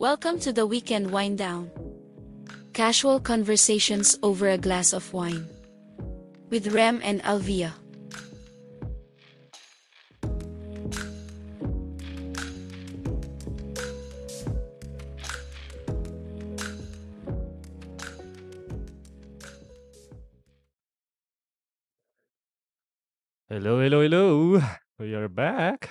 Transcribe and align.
Welcome 0.00 0.40
to 0.40 0.50
the 0.50 0.66
weekend 0.66 1.10
wind 1.10 1.36
down. 1.36 1.70
Casual 2.72 3.20
conversations 3.20 4.18
over 4.22 4.48
a 4.48 4.56
glass 4.56 4.94
of 4.94 5.12
wine. 5.12 5.46
With 6.48 6.72
Rem 6.72 7.02
and 7.04 7.22
Alvia. 7.22 7.74
Hello, 23.50 23.82
hello, 23.82 24.00
hello. 24.00 24.62
We 24.98 25.12
are 25.12 25.28
back. 25.28 25.90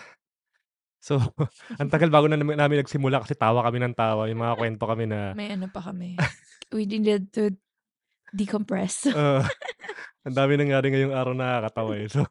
So, 0.99 1.15
ang 1.81 1.89
tagal 1.89 2.11
bago 2.11 2.27
na 2.27 2.35
namin, 2.35 2.59
namin 2.59 2.83
nagsimula 2.83 3.23
kasi 3.23 3.33
tawa 3.33 3.63
kami 3.63 3.79
ng 3.79 3.95
tawa. 3.95 4.27
Yung 4.27 4.43
mga 4.43 4.55
kwento 4.59 4.83
kami 4.83 5.07
na, 5.07 5.31
May 5.33 5.55
ano 5.55 5.71
pa 5.71 5.79
kami. 5.79 6.19
We 6.75 6.85
needed 6.85 7.31
to 7.33 7.55
decompress. 8.29 9.09
uh, 9.15 9.41
ang 10.21 10.35
dami 10.35 10.59
nangyari 10.59 10.93
ngayong 10.93 11.15
araw 11.15 11.33
na 11.33 11.57
nakakatawa 11.57 11.91
eh. 11.97 12.07
So, 12.11 12.27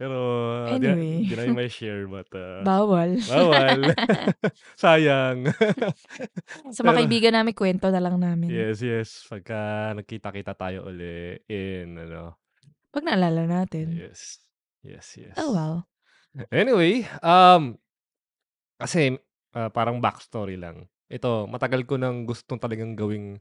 pero, 0.00 0.16
uh, 0.64 0.78
di, 0.78 0.86
Anyway. 0.86 1.28
di 1.28 1.34
namin 1.36 1.56
may 1.58 1.68
share, 1.68 2.06
but, 2.06 2.28
uh, 2.32 2.62
Bawal. 2.64 3.20
bawal. 3.20 3.92
Sayang. 4.80 5.50
Sa 6.72 6.80
mga 6.86 7.04
kaibigan 7.04 7.34
namin, 7.36 7.52
kwento 7.52 7.92
na 7.92 8.00
lang 8.00 8.16
namin. 8.16 8.48
yes, 8.48 8.80
yes. 8.80 9.28
Pagka 9.28 9.92
nagkita-kita 9.98 10.56
tayo 10.56 10.88
uli 10.88 11.36
in, 11.50 12.00
ano, 12.00 12.36
Pag 12.94 13.04
naalala 13.04 13.44
natin. 13.44 13.92
yes. 13.92 14.40
Yes, 14.80 15.12
yes. 15.20 15.36
Oh, 15.36 15.52
well. 15.52 15.84
Anyway, 16.48 17.04
um, 17.20 17.76
kasi 18.80 19.20
ah, 19.54 19.68
parang 19.70 20.00
backstory 20.00 20.56
lang. 20.56 20.88
Ito, 21.10 21.46
matagal 21.50 21.84
ko 21.86 21.98
nang 22.00 22.24
gustong 22.24 22.58
talagang 22.62 22.94
gawing 22.96 23.38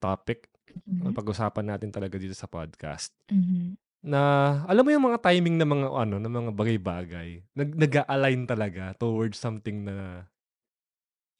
topic. 0.00 0.48
Mhm. 0.88 1.12
Pag-usapan 1.12 1.66
natin 1.76 1.90
talaga 1.92 2.16
dito 2.16 2.34
sa 2.36 2.48
podcast. 2.48 3.12
Mhm. 3.30 3.76
Na, 4.00 4.20
alam 4.64 4.82
mo 4.86 4.90
yung 4.94 5.06
mga 5.12 5.20
timing 5.20 5.60
ng 5.60 5.70
mga 5.70 5.86
ano, 5.92 6.16
ng 6.16 6.32
mga 6.32 6.50
bagay-bagay. 6.56 7.28
Nag 7.52 7.70
nag-a-align 7.76 8.48
talaga 8.48 8.96
towards 8.96 9.36
something 9.36 9.84
na 9.84 10.24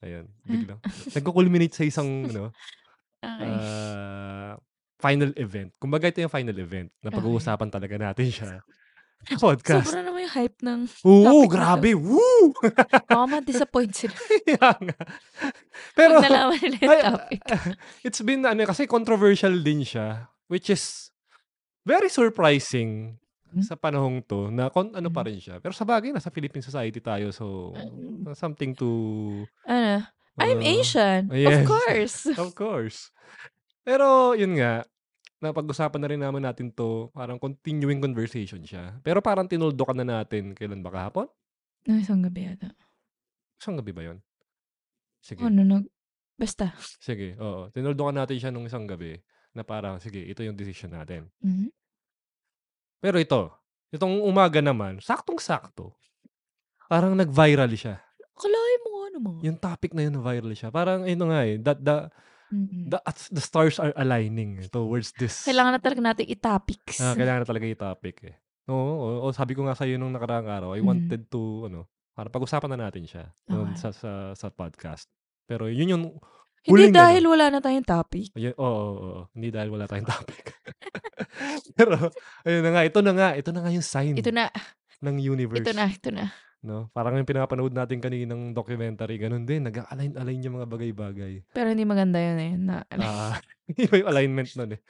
ayun, 0.01 0.27
biglang 0.49 0.81
nagko-culminate 1.17 1.75
sa 1.77 1.85
isang 1.85 2.29
ano, 2.29 2.53
Okay. 3.21 3.53
ah, 3.53 4.57
final 5.01 5.33
event. 5.41 5.73
Kumbaga 5.81 6.09
ito 6.09 6.21
yung 6.21 6.33
final 6.33 6.57
event 6.57 6.89
na 7.01 7.09
Okay. 7.09 7.17
pag-uusapan 7.21 7.69
talaga 7.73 7.97
natin 7.97 8.29
siya. 8.29 8.53
Podcast. 9.31 9.87
Sobra 9.87 10.01
naman 10.01 10.25
yung 10.25 10.33
hype 10.33 10.59
ng 10.61 10.81
Oo, 11.05 11.23
topic 11.23 11.29
na 11.29 11.45
to. 11.45 11.53
grabe. 11.53 11.91
Woo! 11.95 12.45
baka 13.11 13.25
ma-disappoint 13.29 13.93
sila. 13.93 14.17
Nga. 14.81 14.99
Pero, 15.93 16.13
Pag 16.19 16.25
nalaman 16.25 16.57
nila 16.59 16.81
yung 16.81 17.05
topic. 17.15 17.41
it's 18.01 18.21
been, 18.21 18.43
ano, 18.43 18.65
kasi 18.65 18.85
controversial 18.85 19.53
din 19.57 19.85
siya, 19.85 20.27
which 20.47 20.69
is 20.69 21.13
very 21.85 22.09
surprising 22.09 23.21
Hmm? 23.51 23.67
sa 23.67 23.75
panahong 23.75 24.23
to, 24.23 24.47
na 24.47 24.71
kon, 24.71 24.95
ano 24.95 25.11
pa 25.11 25.27
Hmm. 25.27 25.35
rin 25.35 25.43
siya. 25.43 25.59
Pero 25.59 25.75
sa 25.75 25.83
bagay, 25.83 26.15
nasa 26.15 26.31
Philippine 26.31 26.63
society 26.63 27.03
tayo, 27.03 27.35
so, 27.35 27.75
Um, 27.75 28.31
something 28.33 28.79
to... 28.79 28.87
ano? 29.67 30.07
I'm 30.39 30.63
uh, 30.63 30.71
Asian. 30.71 31.27
yes. 31.35 31.59
Of 31.59 31.67
course. 31.67 32.17
Of 32.31 32.51
course. 32.55 32.99
Pero, 33.83 34.39
yun 34.39 34.55
nga, 34.55 34.87
napag-usapan 35.41 36.01
na 36.01 36.09
rin 36.13 36.21
naman 36.21 36.45
natin 36.45 36.69
to, 36.71 37.09
parang 37.17 37.41
continuing 37.41 37.99
conversation 37.99 38.61
siya. 38.61 39.01
Pero 39.01 39.25
parang 39.25 39.49
tinuldokan 39.49 39.97
na 40.05 40.21
natin, 40.21 40.53
kailan 40.53 40.85
ba 40.85 40.93
kahapon? 40.93 41.27
No, 41.89 41.97
isang 41.97 42.21
gabi 42.21 42.45
yata. 42.45 42.77
Isang 43.57 43.81
gabi 43.81 43.93
ba 43.97 44.05
yun? 44.05 44.21
Sige. 45.25 45.41
Ano, 45.45 45.65
nag... 45.65 45.85
Basta. 46.37 46.73
Sige, 47.01 47.37
oo. 47.41 47.69
Tinuldukan 47.73 48.17
natin 48.17 48.37
siya 48.41 48.53
nung 48.53 48.69
isang 48.69 48.85
gabi 48.85 49.17
na 49.57 49.65
parang, 49.65 49.97
sige, 50.01 50.21
ito 50.21 50.45
yung 50.45 50.57
decision 50.57 50.93
natin. 50.93 51.29
Mhm. 51.41 51.69
Pero 53.01 53.17
ito, 53.17 53.49
itong 53.93 54.21
umaga 54.21 54.61
naman, 54.61 55.01
saktong-sakto. 55.01 55.97
Parang 56.85 57.17
nag-viral 57.17 57.73
siya. 57.73 57.97
Kalahin 58.37 58.81
mo 58.85 58.89
nga 58.93 59.09
naman. 59.17 59.35
Yung 59.41 59.59
topic 59.61 59.97
na 59.97 60.05
yun, 60.05 60.21
viral 60.21 60.53
siya. 60.53 60.69
Parang, 60.69 61.09
ito 61.09 61.25
nga 61.25 61.41
eh, 61.49 61.57
that 61.61 61.81
the, 61.81 62.13
Mhm. 62.51 62.91
the, 62.91 62.99
the 63.31 63.43
stars 63.43 63.79
are 63.79 63.95
aligning 63.95 64.59
towards 64.69 65.15
this. 65.15 65.47
Kailangan 65.47 65.79
na 65.79 65.81
talaga 65.81 66.01
natin 66.03 66.27
i-topics. 66.27 66.99
Ah, 66.99 67.15
kailangan 67.15 67.43
na 67.43 67.49
talaga 67.49 67.65
yung 67.65 67.79
topic 67.79 68.17
eh. 68.27 68.35
Oo, 68.67 69.23
oo, 69.23 69.29
sabi 69.31 69.55
ko 69.55 69.67
nga 69.67 69.75
sa'yo 69.75 69.99
nung 69.99 70.11
nakaraang 70.11 70.47
araw, 70.47 70.71
I 70.75 70.83
Mhm. 70.83 70.87
wanted 70.87 71.23
to, 71.31 71.41
ano, 71.67 71.81
para 72.13 72.27
pag-usapan 72.29 72.75
na 72.75 72.91
natin 72.91 73.07
siya 73.07 73.31
noon 73.47 73.73
Okay. 73.73 73.81
sa, 73.81 73.89
sa, 73.95 74.11
sa 74.35 74.47
podcast. 74.51 75.07
Pero 75.47 75.71
yun 75.71 75.91
yung 75.91 76.05
Hindi 76.61 76.91
huling, 76.91 76.95
dahil 76.95 77.23
ano, 77.25 77.31
wala 77.33 77.47
na 77.49 77.59
tayong 77.59 77.87
topic. 77.89 78.35
Ayun, 78.37 78.53
oo, 78.55 78.67
oo, 78.69 78.95
oo. 79.01 79.21
Hindi 79.33 79.49
dahil 79.49 79.71
wala 79.73 79.89
tayong 79.89 80.11
topic. 80.11 80.45
Pero, 81.79 81.97
ayun 82.45 82.63
na 82.63 82.71
nga, 82.75 82.83
ito 82.85 82.99
na 83.01 83.13
nga, 83.17 83.29
ito 83.33 83.51
na 83.51 83.61
nga 83.65 83.73
yung 83.73 83.87
sign 83.87 84.15
Ito 84.19 84.29
na, 84.29 84.51
ng 85.01 85.17
universe. 85.19 85.65
ito 85.65 85.73
na, 85.73 85.87
ito 85.89 86.11
na. 86.13 86.29
No? 86.61 86.93
Parang 86.93 87.17
yung 87.17 87.25
pinapanood 87.25 87.73
natin 87.73 88.05
kaninang 88.05 88.53
documentary, 88.53 89.17
ganun 89.17 89.49
din, 89.49 89.65
nag-align-align 89.65 90.45
yung 90.45 90.61
mga 90.61 90.69
bagay-bagay. 90.69 91.33
Pero 91.49 91.73
hindi 91.73 91.89
maganda 91.89 92.21
yun 92.21 92.37
eh. 92.37 92.53
Na, 92.61 92.85
Ah, 93.01 93.41
iba 93.81 93.97
yung 93.97 94.11
alignment 94.13 94.51
nun 94.55 94.77
eh. 94.77 94.81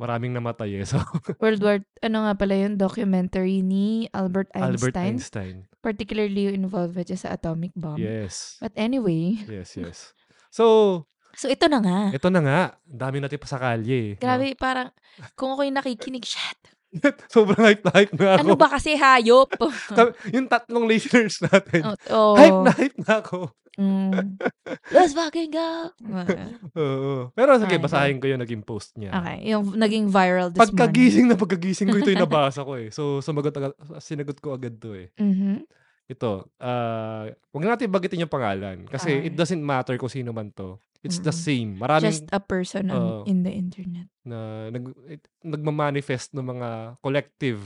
Maraming 0.00 0.32
namatay 0.32 0.80
eh. 0.80 0.88
So, 0.88 0.96
World 1.44 1.60
War, 1.60 1.84
ano 2.00 2.24
nga 2.24 2.32
pala 2.32 2.56
yun, 2.56 2.80
documentary 2.80 3.60
ni 3.60 4.08
Albert 4.10 4.48
Einstein. 4.56 4.72
Albert 4.72 4.96
Einstein. 4.96 5.56
Particularly 5.78 6.48
yung 6.48 6.64
involved 6.64 6.96
dyan 6.96 7.20
sa 7.20 7.36
atomic 7.36 7.76
bomb. 7.76 8.00
Yes. 8.00 8.56
But 8.58 8.72
anyway, 8.74 9.36
Yes, 9.44 9.76
yes. 9.76 10.16
So, 10.48 11.04
so 11.36 11.44
ito 11.44 11.68
na 11.68 11.84
nga. 11.84 12.00
ito 12.08 12.28
na 12.32 12.40
nga. 12.40 12.60
Ang 12.88 12.98
dami 12.98 13.16
natin 13.20 13.36
pa 13.36 13.44
sa 13.44 13.60
kalye. 13.60 14.16
eh, 14.16 14.16
no? 14.16 14.20
Grabe, 14.24 14.56
parang, 14.56 14.88
kung 15.36 15.52
ako 15.52 15.68
yung 15.68 15.76
nakikinig, 15.76 16.24
shit. 16.24 16.56
Sobrang 17.34 17.60
hype 17.60 17.84
na 17.84 17.92
hype 17.92 18.14
na 18.16 18.26
ako. 18.36 18.40
Ano 18.44 18.54
ba 18.56 18.68
kasi 18.72 18.96
hayop? 18.96 19.50
Yung 20.34 20.48
tatlong 20.48 20.88
listeners 20.88 21.40
natin. 21.44 21.84
oh, 21.84 21.96
oh, 22.08 22.34
Hype 22.36 22.60
na 22.64 22.72
hype 22.72 22.98
na 23.04 23.12
ako. 23.20 23.38
Mm. 23.78 24.34
Let's 24.94 25.14
fucking 25.14 25.54
go. 25.54 25.94
Oo. 26.74 27.30
Pero 27.30 27.50
sige, 27.62 27.78
Okay. 27.78 27.84
basahin 27.86 28.18
ko 28.18 28.26
yung 28.26 28.42
naging 28.42 28.66
post 28.66 28.98
niya. 28.98 29.14
Okay, 29.14 29.54
yung 29.54 29.78
naging 29.78 30.10
viral 30.10 30.50
this 30.50 30.58
morning. 30.58 30.74
Pagkagising 30.74 31.26
na 31.30 31.38
pagkagising 31.38 31.86
ko, 31.86 32.02
ito 32.02 32.10
yung 32.10 32.26
nabasa 32.26 32.66
ko 32.66 32.74
eh. 32.74 32.90
So, 32.90 33.22
sumagot 33.22 33.54
agad, 33.54 33.78
sinagot 34.02 34.42
ko 34.42 34.58
agad 34.58 34.82
to 34.82 34.98
eh. 34.98 35.14
Mhm. 35.14 35.62
Ito, 36.08 36.48
ah, 36.56 37.28
huwag 37.52 37.62
na 37.62 37.76
natin 37.76 37.92
bagitin 37.92 38.24
yung 38.24 38.32
pangalan. 38.32 38.88
Kasi 38.88 39.12
Okay. 39.12 39.28
it 39.28 39.36
doesn't 39.36 39.60
matter 39.60 39.92
kung 40.00 40.08
sino 40.08 40.32
man 40.32 40.48
to. 40.56 40.80
It's 41.04 41.20
the 41.20 41.30
Mm. 41.30 41.44
same. 41.44 41.70
Maraming 41.76 42.10
Just 42.10 42.32
a 42.32 42.40
person 42.40 42.88
on, 42.88 42.96
Oo. 42.96 43.16
in 43.28 43.44
the 43.44 43.52
internet. 43.52 44.08
na 44.24 44.68
nag, 44.68 44.84
it, 45.06 45.24
nagmamanifest 45.40 46.32
ng 46.32 46.44
mga 46.44 46.68
collective 47.00 47.60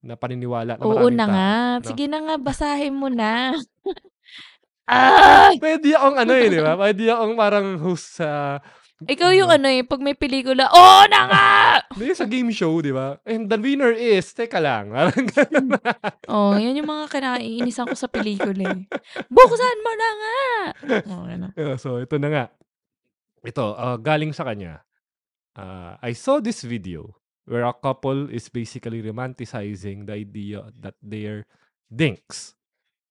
na 0.00 0.16
paniniwala 0.16 0.76
na 0.76 0.84
Oo 0.84 1.08
na 1.08 1.24
tao. 1.24 1.32
nga. 1.32 1.48
no? 1.76 1.84
Sige 1.84 2.04
na 2.06 2.18
nga, 2.20 2.34
basahin 2.36 2.94
mo 2.94 3.08
na. 3.08 3.52
Ay! 4.90 5.56
Pwede 5.56 5.92
akong 5.92 6.18
ano 6.18 6.32
eh, 6.32 6.48
di 6.48 6.58
ba? 6.58 6.74
Pwede 6.74 7.04
akong 7.06 7.34
parang 7.34 7.66
host 7.78 8.16
sa 8.16 8.58
Ikaw 9.00 9.30
yung 9.32 9.48
ano 9.48 9.68
eh, 9.72 9.80
pag 9.80 10.04
may 10.04 10.12
pelikula, 10.12 10.68
oo 10.68 11.02
na 11.08 11.20
nga! 11.24 11.48
Hindi, 11.96 12.12
sa 12.12 12.28
game 12.28 12.52
show, 12.52 12.84
di 12.84 12.92
ba? 12.92 13.16
And 13.24 13.48
the 13.48 13.56
winner 13.56 13.96
is, 13.96 14.28
teka 14.36 14.60
lang. 14.60 14.92
Ganun. 14.92 15.72
oh, 16.32 16.52
yan 16.52 16.76
yung 16.76 16.90
mga 16.90 17.08
kinaiinisan 17.08 17.88
ko 17.88 17.96
sa 17.96 18.12
pelikula 18.12 18.76
eh. 18.76 18.84
Buksan 19.32 19.78
mo 19.80 19.92
na 19.96 20.08
nga! 20.12 20.38
Oh, 21.08 21.24
ano. 21.24 21.46
So, 21.82 21.96
ito 21.96 22.20
na 22.20 22.28
nga. 22.28 22.44
Ito, 23.40 23.72
ah, 23.72 23.96
galing 23.96 24.36
sa 24.36 24.44
kanya. 24.44 24.84
Ah, 25.56 25.96
I 26.04 26.12
saw 26.12 26.44
this 26.44 26.60
video 26.60 27.16
where 27.48 27.64
a 27.64 27.72
couple 27.72 28.28
is 28.28 28.52
basically 28.52 29.00
romanticizing 29.00 30.04
the 30.04 30.20
idea 30.20 30.68
that 30.76 30.94
they're 31.00 31.48
dinks. 31.88 32.52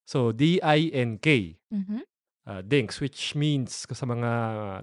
So, 0.06 0.30
D-I-N-K. 0.34 1.28
Mhm. 1.74 2.09
Ah, 2.50 2.62
dinks, 2.66 2.98
which 2.98 3.38
means 3.38 3.86
sa 3.86 4.06
mga 4.10 4.32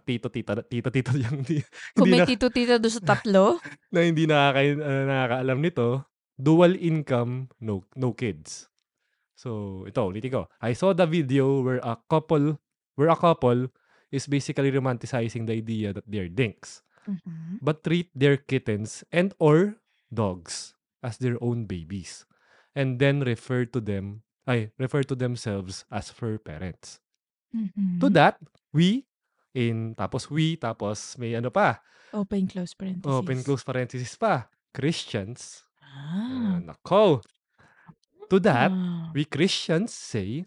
tito-tita, 0.07 0.63
tito-tito 0.63 1.11
yung 1.19 1.39
hindi, 1.43 1.59
Kung 1.93 2.07
hindi 2.07 2.11
may 2.15 2.23
na, 2.23 2.27
tito-tita 2.31 2.79
doon 2.79 2.95
sa 2.95 3.03
tatlo, 3.11 3.59
na 3.91 4.07
hindi 4.07 4.25
nakaka, 4.31 4.61
ah, 4.79 5.05
nakakaalam 5.11 5.59
nito, 5.59 5.89
dual 6.39 6.79
income, 6.79 7.51
no, 7.59 7.83
no 7.99 8.15
kids. 8.15 8.71
So, 9.35 9.83
ito, 9.85 10.01
ulitin 10.01 10.31
ko. 10.33 10.43
I 10.63 10.73
saw 10.73 10.95
the 10.95 11.05
video 11.05 11.61
where 11.61 11.83
a 11.83 11.99
couple, 12.09 12.57
where 12.95 13.11
a 13.11 13.19
couple 13.19 13.69
is 14.09 14.31
basically 14.31 14.71
romanticizing 14.71 15.45
the 15.45 15.59
idea 15.59 15.91
that 15.93 16.07
they're 16.07 16.31
dinks, 16.31 16.81
Mhm. 17.05 17.59
but 17.61 17.83
treat 17.85 18.09
their 18.15 18.39
kittens 18.39 19.03
and 19.11 19.35
or 19.39 19.79
dogs 20.09 20.73
as 21.03 21.19
their 21.19 21.37
own 21.43 21.67
babies, 21.67 22.25
and 22.73 22.99
then 23.03 23.21
refer 23.23 23.67
to 23.67 23.79
them, 23.79 24.23
ay, 24.47 24.71
refer 24.79 25.03
to 25.03 25.15
themselves 25.15 25.85
as 25.91 26.09
fur 26.09 26.39
parents. 26.39 26.99
Mhm. 27.57 28.01
To 28.01 28.09
that, 28.13 28.37
we, 28.73 29.07
in, 29.57 29.95
tapos 29.97 30.29
we, 30.29 30.57
tapos 30.61 31.17
may 31.17 31.33
ano 31.33 31.49
pa, 31.49 31.81
Open, 32.13 32.45
close 32.47 32.77
parentheses. 32.77 33.09
open 33.09 33.41
close 33.43 33.65
parenthesis 33.65 34.13
pa, 34.17 34.49
Christians, 34.77 35.65
Ah. 35.81 36.53
Ah, 36.53 36.57
nako. 36.61 37.25
To 38.29 38.37
that, 38.43 38.69
Ah. 38.71 39.09
we 39.17 39.25
Christians 39.25 39.97
say, 39.97 40.45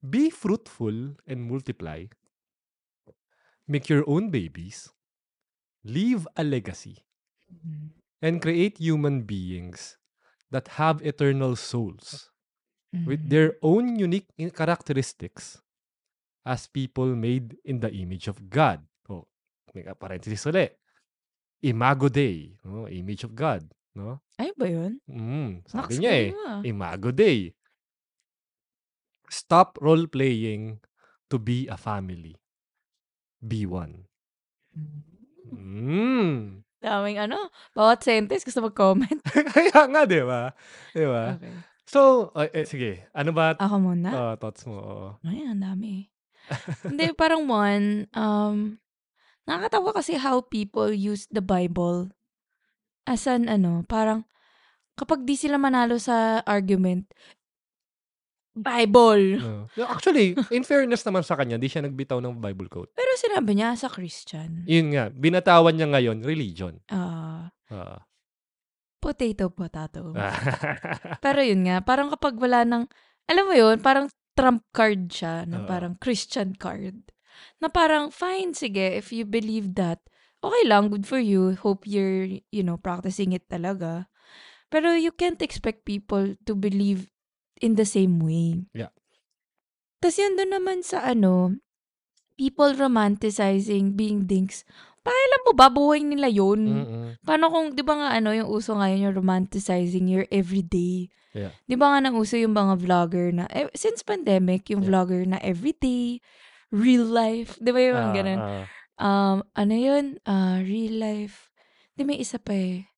be 0.00 0.30
fruitful 0.32 1.20
and 1.28 1.44
multiply, 1.44 2.06
make 3.68 3.88
your 3.92 4.04
own 4.08 4.30
babies, 4.30 4.88
leave 5.84 6.26
a 6.36 6.42
legacy, 6.44 7.04
Mm. 7.52 7.90
and 8.22 8.40
create 8.42 8.78
human 8.78 9.22
beings 9.22 9.98
that 10.50 10.78
have 10.80 11.02
eternal 11.04 11.54
souls 11.54 12.30
with 13.04 13.26
Mm. 13.26 13.30
their 13.30 13.50
own 13.62 13.98
unique 13.98 14.30
characteristics 14.56 15.60
as 16.46 16.70
people 16.70 17.10
made 17.18 17.58
in 17.66 17.82
the 17.82 17.90
image 17.90 18.30
of 18.30 18.38
God. 18.46 18.86
Oh, 19.10 19.26
may 19.74 19.82
parenthesis 19.98 20.46
ulit. 20.46 20.78
Imago 21.58 22.06
Dei, 22.06 22.54
no? 22.62 22.86
image 22.86 23.26
of 23.26 23.34
God, 23.34 23.66
no? 23.98 24.22
Ay 24.38 24.54
ba 24.54 24.70
yun? 24.70 25.02
Mm, 25.10 25.66
sabi 25.66 25.82
Naks, 25.82 25.98
niya 25.98 26.12
eh, 26.14 26.28
galing 26.30 26.38
mo 26.38 26.46
ah. 26.46 26.60
Imago 26.62 27.10
Dei. 27.10 27.50
Stop 29.26 29.82
role 29.82 30.06
playing 30.06 30.78
to 31.26 31.42
be 31.42 31.66
a 31.66 31.74
family. 31.74 32.38
Be 33.42 33.66
one. 33.66 34.06
Mm. 35.50 36.62
Daming 36.78 37.18
ano, 37.18 37.50
bawat 37.74 38.06
sentence 38.06 38.46
gusto 38.46 38.62
mag-comment. 38.62 39.18
Kaya 39.56 39.90
nga, 39.90 40.06
di 40.06 40.22
ba? 40.22 40.54
Di 40.94 41.02
ba? 41.02 41.34
Okay. 41.34 41.54
So, 41.86 42.30
ay, 42.38 42.50
eh, 42.54 42.66
sige. 42.66 43.10
Ano 43.14 43.34
ba 43.34 43.58
Ako 43.58 43.78
muna? 43.82 44.10
uh, 44.14 44.34
thoughts 44.38 44.62
mo? 44.66 44.78
Oo. 44.78 45.08
Ay, 45.26 45.42
ang 45.42 45.58
dami. 45.62 46.06
Hindi, 46.82 47.10
parang 47.12 47.44
one, 47.44 48.06
um, 48.12 48.78
nakakatawa 49.44 49.90
kasi 49.94 50.18
how 50.18 50.42
people 50.42 50.90
use 50.90 51.26
the 51.30 51.42
Bible 51.42 52.10
as 53.06 53.26
an, 53.26 53.46
ano, 53.46 53.86
parang, 53.86 54.26
kapag 54.94 55.22
di 55.22 55.38
sila 55.38 55.58
manalo 55.58 55.98
sa 55.98 56.42
argument, 56.42 57.06
Bible! 58.56 59.36
No. 59.36 59.68
No, 59.76 59.84
Actually, 59.84 60.32
in 60.48 60.64
fairness 60.64 61.04
naman 61.04 61.20
sa 61.20 61.36
kanya, 61.36 61.60
di 61.60 61.68
siya 61.68 61.84
nagbitaw 61.84 62.24
ng 62.24 62.40
Bible 62.40 62.72
quote. 62.72 62.88
Pero 62.96 63.12
sinabi 63.20 63.52
niya 63.52 63.76
sa 63.76 63.92
Christian. 63.92 64.64
Yun 64.64 64.96
nga, 64.96 65.12
binatawan 65.12 65.76
niya 65.76 65.92
ngayon, 65.92 66.24
religion. 66.24 66.80
Ah, 66.88 67.52
Ah. 67.68 68.00
potato, 68.96 69.52
potato. 69.52 70.14
Pero 71.24 71.40
yun 71.44 71.68
nga, 71.68 71.84
parang 71.84 72.08
kapag 72.08 72.40
wala 72.40 72.64
nang, 72.64 72.88
alam 73.28 73.44
mo 73.44 73.52
yun, 73.52 73.76
parang 73.84 74.08
trump 74.36 74.62
card 74.76 75.08
siya, 75.08 75.48
na 75.48 75.64
Oo. 75.64 75.66
parang 75.66 75.96
Christian 75.98 76.54
card. 76.54 77.10
Na 77.58 77.72
parang, 77.72 78.12
fine, 78.12 78.52
sige, 78.52 78.94
if 78.94 79.10
you 79.10 79.24
believe 79.24 79.74
that, 79.74 80.04
okay 80.44 80.64
lang, 80.68 80.92
good 80.92 81.08
for 81.08 81.18
you. 81.18 81.56
Hope 81.56 81.88
you're, 81.88 82.38
you 82.52 82.62
know, 82.62 82.76
practicing 82.76 83.32
it 83.32 83.48
talaga. 83.48 84.06
Pero 84.68 84.92
you 84.94 85.10
can't 85.10 85.40
expect 85.40 85.88
people 85.88 86.36
to 86.44 86.52
believe 86.52 87.08
in 87.64 87.74
the 87.80 87.88
same 87.88 88.20
way. 88.20 88.68
Yeah. 88.76 88.92
Tapos 90.02 90.20
yun 90.20 90.36
doon 90.36 90.52
naman 90.52 90.78
sa 90.84 91.02
ano, 91.02 91.56
people 92.36 92.76
romanticizing 92.76 93.96
being 93.96 94.28
dinks. 94.28 94.62
Pakialam 95.06 95.40
mo 95.46 95.52
ba, 95.54 95.70
buhay 95.70 96.02
nila 96.02 96.26
yun? 96.26 96.60
Mm-mm. 96.66 97.06
Paano 97.22 97.46
kung, 97.48 97.70
di 97.72 97.82
ba 97.86 97.94
nga 97.94 98.08
ano, 98.12 98.34
yung 98.34 98.50
uso 98.50 98.74
ngayon 98.74 99.06
yung 99.06 99.16
romanticizing 99.16 100.10
your 100.10 100.26
everyday. 100.34 101.06
Yeah. 101.30 101.54
Di 101.64 101.78
ba 101.78 101.94
nga 101.94 102.02
nang 102.02 102.18
uso 102.18 102.34
yung 102.34 102.52
mga 102.52 102.74
vlogger 102.82 103.30
na, 103.30 103.46
eh, 103.54 103.70
since 103.78 104.02
pandemic, 104.02 104.66
yung 104.66 104.82
Yeah. 104.82 104.90
vlogger 104.90 105.22
na 105.22 105.38
everyday, 105.38 106.18
real 106.74 107.06
life. 107.06 107.54
Di 107.62 107.70
ba 107.70 107.78
yung 107.78 107.98
Ah, 108.02 108.12
ganun? 108.12 108.40
ah. 108.42 108.64
Um, 108.96 109.36
ano 109.54 109.74
yun? 109.76 110.04
Ah, 110.26 110.58
real 110.58 110.98
life. 110.98 111.52
Di 111.94 112.02
may 112.02 112.18
isa 112.18 112.42
pa 112.42 112.56
eh. 112.56 112.88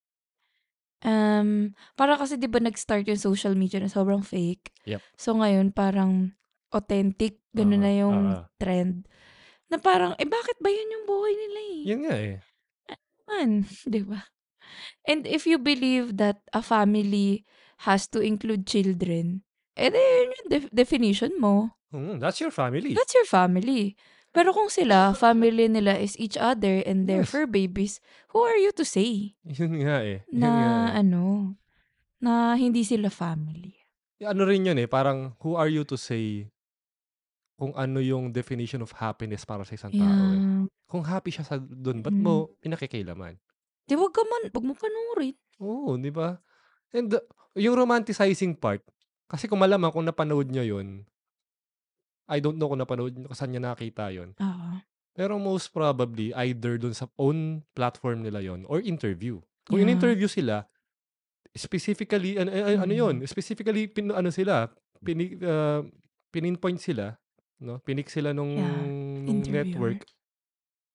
Um, 0.99 1.75
para 1.95 2.19
kasi 2.19 2.35
di 2.35 2.51
ba 2.51 2.59
nag-start 2.59 3.07
yung 3.07 3.21
social 3.23 3.55
media 3.55 3.79
na 3.79 3.87
sobrang 3.87 4.23
fake. 4.25 4.75
Yep. 4.83 4.99
So 5.15 5.39
ngayon 5.39 5.71
parang 5.71 6.35
authentic, 6.75 7.39
Oo, 7.39 7.55
ganun 7.55 7.83
na 7.87 7.93
yung 7.95 8.19
oo. 8.35 8.43
trend. 8.59 9.07
Na 9.69 9.77
parang, 9.77 10.17
eh 10.17 10.25
bakit 10.25 10.57
ba 10.61 10.73
yun 10.73 10.95
yung 10.97 11.05
buhay 11.07 11.35
nila 11.37 11.61
eh? 11.61 11.81
Yun 11.85 12.01
nga 12.05 12.17
eh. 12.17 12.37
man, 13.29 13.51
'di 13.89 14.03
ba? 14.09 14.25
And 15.05 15.29
if 15.29 15.45
you 15.45 15.61
believe 15.61 16.17
that 16.17 16.41
a 16.57 16.65
family 16.65 17.45
has 17.89 18.09
to 18.13 18.21
include 18.25 18.65
children, 18.65 19.45
eh 19.77 19.93
yun 19.93 20.33
yung 20.33 20.49
def- 20.49 20.73
definition 20.73 21.37
mo. 21.37 21.77
Mm, 21.93 22.21
that's 22.21 22.41
your 22.41 22.53
family. 22.53 22.93
That's 22.97 23.13
your 23.17 23.29
family. 23.29 23.97
Pero 24.29 24.53
kung 24.53 24.69
sila, 24.69 25.17
family 25.17 25.73
nila 25.73 25.97
is 25.97 26.13
each 26.21 26.37
other 26.37 26.85
and 26.85 27.09
their 27.09 27.25
Yes. 27.25 27.33
babies, 27.49 27.93
who 28.33 28.45
are 28.45 28.61
you 28.61 28.73
to 28.77 28.85
say 28.85 29.33
Yun 29.45 29.85
nga 29.89 30.05
eh. 30.05 30.21
Yun 30.29 30.41
na 30.41 30.49
nga 30.53 30.69
eh. 30.69 31.01
ano, 31.01 31.23
na 32.21 32.53
hindi 32.57 32.85
sila 32.85 33.09
family? 33.09 33.73
Ano 34.21 34.45
rin 34.45 34.69
yun 34.69 34.77
eh, 34.77 34.89
parang 34.91 35.33
who 35.41 35.57
are 35.57 35.71
you 35.73 35.85
to 35.89 35.97
say 35.97 36.45
kung 37.59 37.75
ano 37.75 37.99
yung 37.99 38.31
definition 38.31 38.81
of 38.81 38.95
happiness 38.95 39.43
para 39.43 39.67
sa 39.67 39.75
isang 39.75 39.91
tao 39.91 40.23
eh. 40.31 40.39
Yeah. 40.39 40.65
Kung 40.87 41.03
happy 41.03 41.35
siya 41.35 41.43
sa 41.45 41.59
doon, 41.59 42.01
ba't 42.01 42.15
Mm. 42.15 42.23
mo 42.23 42.55
pinakikilaman? 42.63 43.35
Di 43.85 43.99
wag 43.99 44.15
ka 44.15 44.23
man, 44.23 44.47
wag 44.49 44.65
mo 44.65 44.73
panurin. 44.73 45.35
Oo, 45.59 45.99
di 45.99 46.09
ba? 46.09 46.39
And 46.95 47.11
uh, 47.11 47.21
yung 47.59 47.75
romanticizing 47.75 48.57
part, 48.57 48.81
kasi 49.27 49.51
kung 49.51 49.59
malamang 49.59 49.91
kung 49.91 50.07
napanood 50.07 50.49
nyo 50.49 50.63
yun, 50.63 51.03
I 52.31 52.39
don't 52.39 52.57
know 52.57 52.71
kung 52.71 52.79
napanood 52.79 53.13
kung 53.19 53.35
saan 53.37 53.51
nyo 53.51 53.61
nakita 53.61 54.15
yun. 54.15 54.39
Oo. 54.39 54.69
Pero 55.13 55.35
most 55.37 55.75
probably, 55.75 56.31
either 56.39 56.79
dun 56.79 56.95
sa 56.95 57.11
own 57.19 57.67
platform 57.75 58.23
nila 58.23 58.39
yon 58.39 58.63
or 58.71 58.79
interview. 58.79 59.43
Kung 59.67 59.83
Yeah. 59.83 59.91
in-interview 59.91 60.31
sila, 60.31 60.63
specifically, 61.53 62.39
ano, 62.39 62.55
ano, 62.55 62.87
ano 62.87 62.93
Mm. 62.95 63.01
yun? 63.03 63.15
Specifically, 63.27 63.91
pin, 63.91 64.15
ano 64.15 64.31
sila, 64.31 64.71
pini, 65.03 65.35
uh, 65.43 65.83
pininpoint 66.31 66.79
sila, 66.79 67.19
no? 67.61 67.79
pinik 67.81 68.09
sila 68.09 68.31
nung, 68.31 68.55
Yeah, 68.55 68.85
interviewer. 69.27 69.65
network 69.95 70.01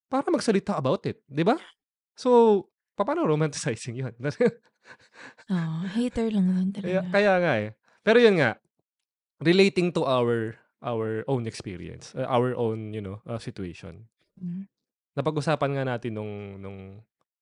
para 0.08 0.30
magsalita 0.30 0.78
about 0.78 1.04
it. 1.06 1.22
Di 1.26 1.42
ba? 1.42 1.58
So, 2.14 2.62
paano 2.94 3.26
romanticizing 3.26 3.98
yun? 3.98 4.14
Oo, 5.54 5.78
hater 5.90 6.30
lang 6.30 6.46
naman 6.46 6.70
kaya, 6.70 7.02
talaga. 7.02 7.10
kaya 7.10 7.34
nga 7.40 7.54
eh. 7.58 7.70
Pero 8.04 8.18
yun 8.20 8.38
nga, 8.38 8.60
relating 9.40 9.90
to 9.90 10.04
our 10.04 10.54
our 10.84 11.24
own 11.26 11.48
experience, 11.48 12.12
uh, 12.14 12.28
our 12.28 12.52
own, 12.54 12.92
you 12.92 13.00
know, 13.00 13.24
uh, 13.24 13.40
situation. 13.40 14.04
Mm. 14.36 14.68
Napag-usapan 15.16 15.72
nga 15.74 15.84
natin 15.88 16.12
nung, 16.14 16.34
nung 16.60 17.00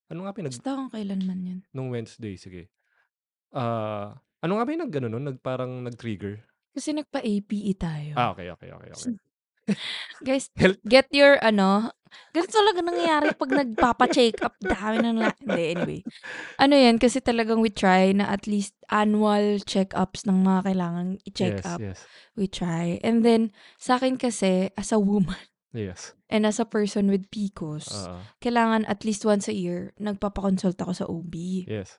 ano 0.08 0.20
nga 0.24 0.36
pinag, 0.36 0.54
Basta 0.54 0.78
kung 0.78 0.92
kailan 0.94 1.22
man 1.26 1.40
yan. 1.42 1.60
nung 1.74 1.90
Wednesday, 1.90 2.38
sige. 2.38 2.70
Ah, 3.50 4.14
ano 4.40 4.52
nga 4.56 4.64
ba 4.64 4.72
yung 4.72 4.84
nag, 4.86 4.94
ano, 4.94 5.08
nun, 5.10 5.26
nag, 5.26 5.40
parang 5.42 5.82
nag-trigger? 5.82 6.46
Kasi 6.72 6.96
nagpa-APE 6.96 7.72
tayo. 7.76 8.14
Ah, 8.16 8.32
okay, 8.32 8.48
okay, 8.50 8.72
okay, 8.72 8.90
okay. 8.90 9.16
Guys, 10.26 10.50
Health, 10.58 10.82
get 10.84 11.08
your, 11.14 11.38
ano, 11.40 11.94
ganito 12.34 12.52
talaga 12.52 12.82
nangyayari 12.82 13.38
pag 13.38 13.52
nagpapa-check 13.56 14.42
up. 14.44 14.58
Dami 14.60 15.00
ng 15.00 15.18
la- 15.22 15.38
Hindi, 15.38 15.64
anyway. 15.78 16.02
Ano 16.58 16.76
yan, 16.76 16.98
kasi 16.98 17.22
talagang 17.22 17.62
we 17.62 17.70
try 17.70 18.12
na 18.12 18.28
at 18.32 18.50
least 18.50 18.74
annual 18.90 19.62
check-ups 19.64 20.26
ng 20.28 20.44
mga 20.44 20.60
kailangan 20.72 21.08
i-check 21.24 21.62
yes, 21.62 21.66
up. 21.68 21.80
yes, 21.80 22.00
We 22.36 22.48
try. 22.50 23.00
And 23.06 23.24
then, 23.24 23.54
sa 23.78 23.96
akin 24.02 24.18
kasi, 24.18 24.74
as 24.76 24.92
a 24.92 25.00
woman 25.00 25.40
yes. 25.72 26.16
and 26.28 26.44
as 26.44 26.60
a 26.60 26.68
person 26.68 27.08
with 27.08 27.30
PCOS, 27.32 27.88
Ah, 28.10 28.28
kailangan 28.44 28.84
at 28.92 29.06
least 29.08 29.24
once 29.24 29.48
a 29.48 29.56
year, 29.56 29.94
nagpapakonsult 30.02 30.80
ako 30.82 30.92
sa 30.92 31.06
OB. 31.08 31.68
yes. 31.70 31.96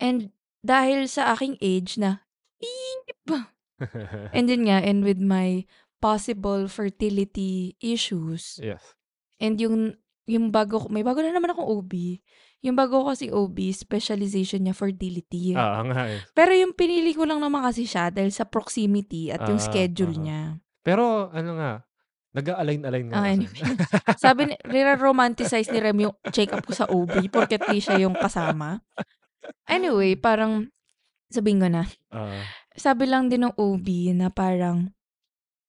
And 0.00 0.32
dahil 0.64 1.04
sa 1.06 1.36
aking 1.36 1.60
age 1.60 2.00
na, 2.00 2.24
"Beep!" 2.56 3.28
and 4.36 4.46
then 4.46 4.64
nga, 4.64 4.78
and 4.80 5.02
with 5.02 5.18
my 5.18 5.64
possible 5.98 6.68
fertility 6.68 7.74
issues, 7.78 8.60
yes. 8.60 8.82
And 9.36 9.58
yung, 9.58 9.96
yung 10.24 10.48
bago, 10.48 10.78
ko- 10.80 10.92
may 10.92 11.02
bago 11.02 11.20
na 11.20 11.32
naman 11.32 11.50
akong 11.50 11.66
OB. 11.66 11.92
Yung 12.64 12.76
bago 12.78 13.04
ko 13.04 13.12
kasi 13.12 13.28
OB, 13.28 13.58
specialization 13.72 14.64
niya 14.64 14.72
fertility. 14.72 15.52
Ah, 15.52 15.84
nga 15.84 16.08
eh. 16.08 16.22
Pero 16.32 16.54
yung 16.54 16.72
pinili 16.72 17.12
ko 17.12 17.28
lang 17.28 17.42
naman 17.42 17.60
kasi 17.60 17.84
siya 17.84 18.08
dahil 18.08 18.32
sa 18.32 18.48
proximity 18.48 19.28
at 19.28 19.44
yung 19.44 19.60
Ah, 19.60 19.66
schedule 19.66 20.16
aha. 20.16 20.22
niya. 20.22 20.40
Pero, 20.80 21.28
ano 21.28 21.50
nga, 21.60 21.72
nag-align-align 22.32 23.06
nga 23.10 23.16
Ah, 23.16 23.26
kasi. 23.28 23.36
anyway. 23.36 23.60
Sabi 24.16 24.40
ni, 24.48 24.54
romanticize 24.96 25.68
ni 25.68 25.78
Rem 25.78 25.98
yung 26.00 26.16
check-up 26.32 26.64
ko 26.64 26.72
sa 26.72 26.88
OB 26.88 27.28
porket 27.28 27.60
di 27.68 27.78
siya 27.78 28.00
yung 28.00 28.16
kasama. 28.16 28.80
Anyway, 29.68 30.16
parang, 30.16 30.72
sabihin 31.28 31.60
ko 31.60 31.68
na, 31.68 31.84
Ah, 32.08 32.40
sabi 32.74 33.06
lang 33.06 33.28
din 33.28 33.46
ng 33.46 33.54
OB 33.54 33.86
na 34.14 34.28
parang, 34.28 34.92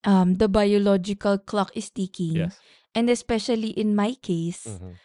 um, 0.02 0.34
the 0.34 0.46
biological 0.46 1.38
clock 1.38 1.70
is 1.74 1.90
ticking. 1.90 2.46
yes. 2.46 2.58
And 2.96 3.08
especially 3.08 3.76
in 3.76 3.92
my 3.92 4.16
case, 4.16 4.64
Mhm. 4.66 4.96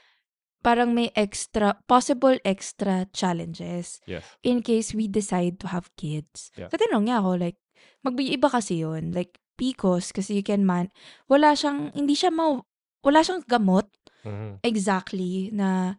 parang 0.61 0.93
may 0.93 1.11
extra, 1.11 1.75
possible 1.85 2.37
extra 2.45 3.09
challenges 3.11 3.99
Yes. 4.05 4.23
in 4.41 4.61
case 4.61 4.93
we 4.93 5.09
decide 5.09 5.59
to 5.59 5.67
have 5.67 5.89
kids. 5.95 6.53
Yeah. 6.55 6.69
So, 6.69 6.77
tinanong 6.77 7.09
niya 7.09 7.17
ako, 7.19 7.31
like, 7.35 7.59
mag-iiba 8.01 8.47
kasi 8.47 8.79
yun. 8.79 9.11
Like, 9.11 9.41
PCOS, 9.57 10.09
kasi 10.09 10.37
you 10.37 10.45
can 10.45 10.65
man, 10.65 10.89
wala 11.27 11.53
siyang, 11.53 11.93
hindi 11.93 12.17
siya 12.17 12.31
ma, 12.31 12.57
wala 13.03 13.19
siyang 13.21 13.43
gamot 13.45 13.85
Mhm. 14.23 14.61
exactly 14.63 15.49
na 15.53 15.97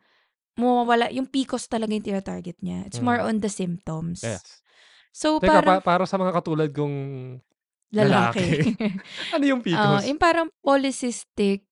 mawawala, 0.57 1.11
yung 1.11 1.27
PCOS 1.27 1.67
talaga 1.69 1.93
yung 1.93 2.03
tinatarget 2.07 2.59
niya. 2.63 2.87
It's 2.87 2.99
more 2.99 3.19
Mhm. 3.19 3.27
on 3.29 3.37
the 3.41 3.51
symptoms. 3.51 4.23
Yes. 4.23 4.63
So, 5.13 5.37
Teka, 5.37 5.61
parang 5.61 5.69
pa- 5.79 5.85
para 5.85 6.05
sa 6.05 6.17
mga 6.17 6.33
katulad 6.33 6.73
kong 6.73 6.97
lalaki. 7.93 8.73
ano 9.37 9.45
yung 9.45 9.61
Ah, 9.71 10.01
PCOS? 10.01 10.09
yung 10.09 10.19
parang 10.19 10.49
polycystic 10.59 11.69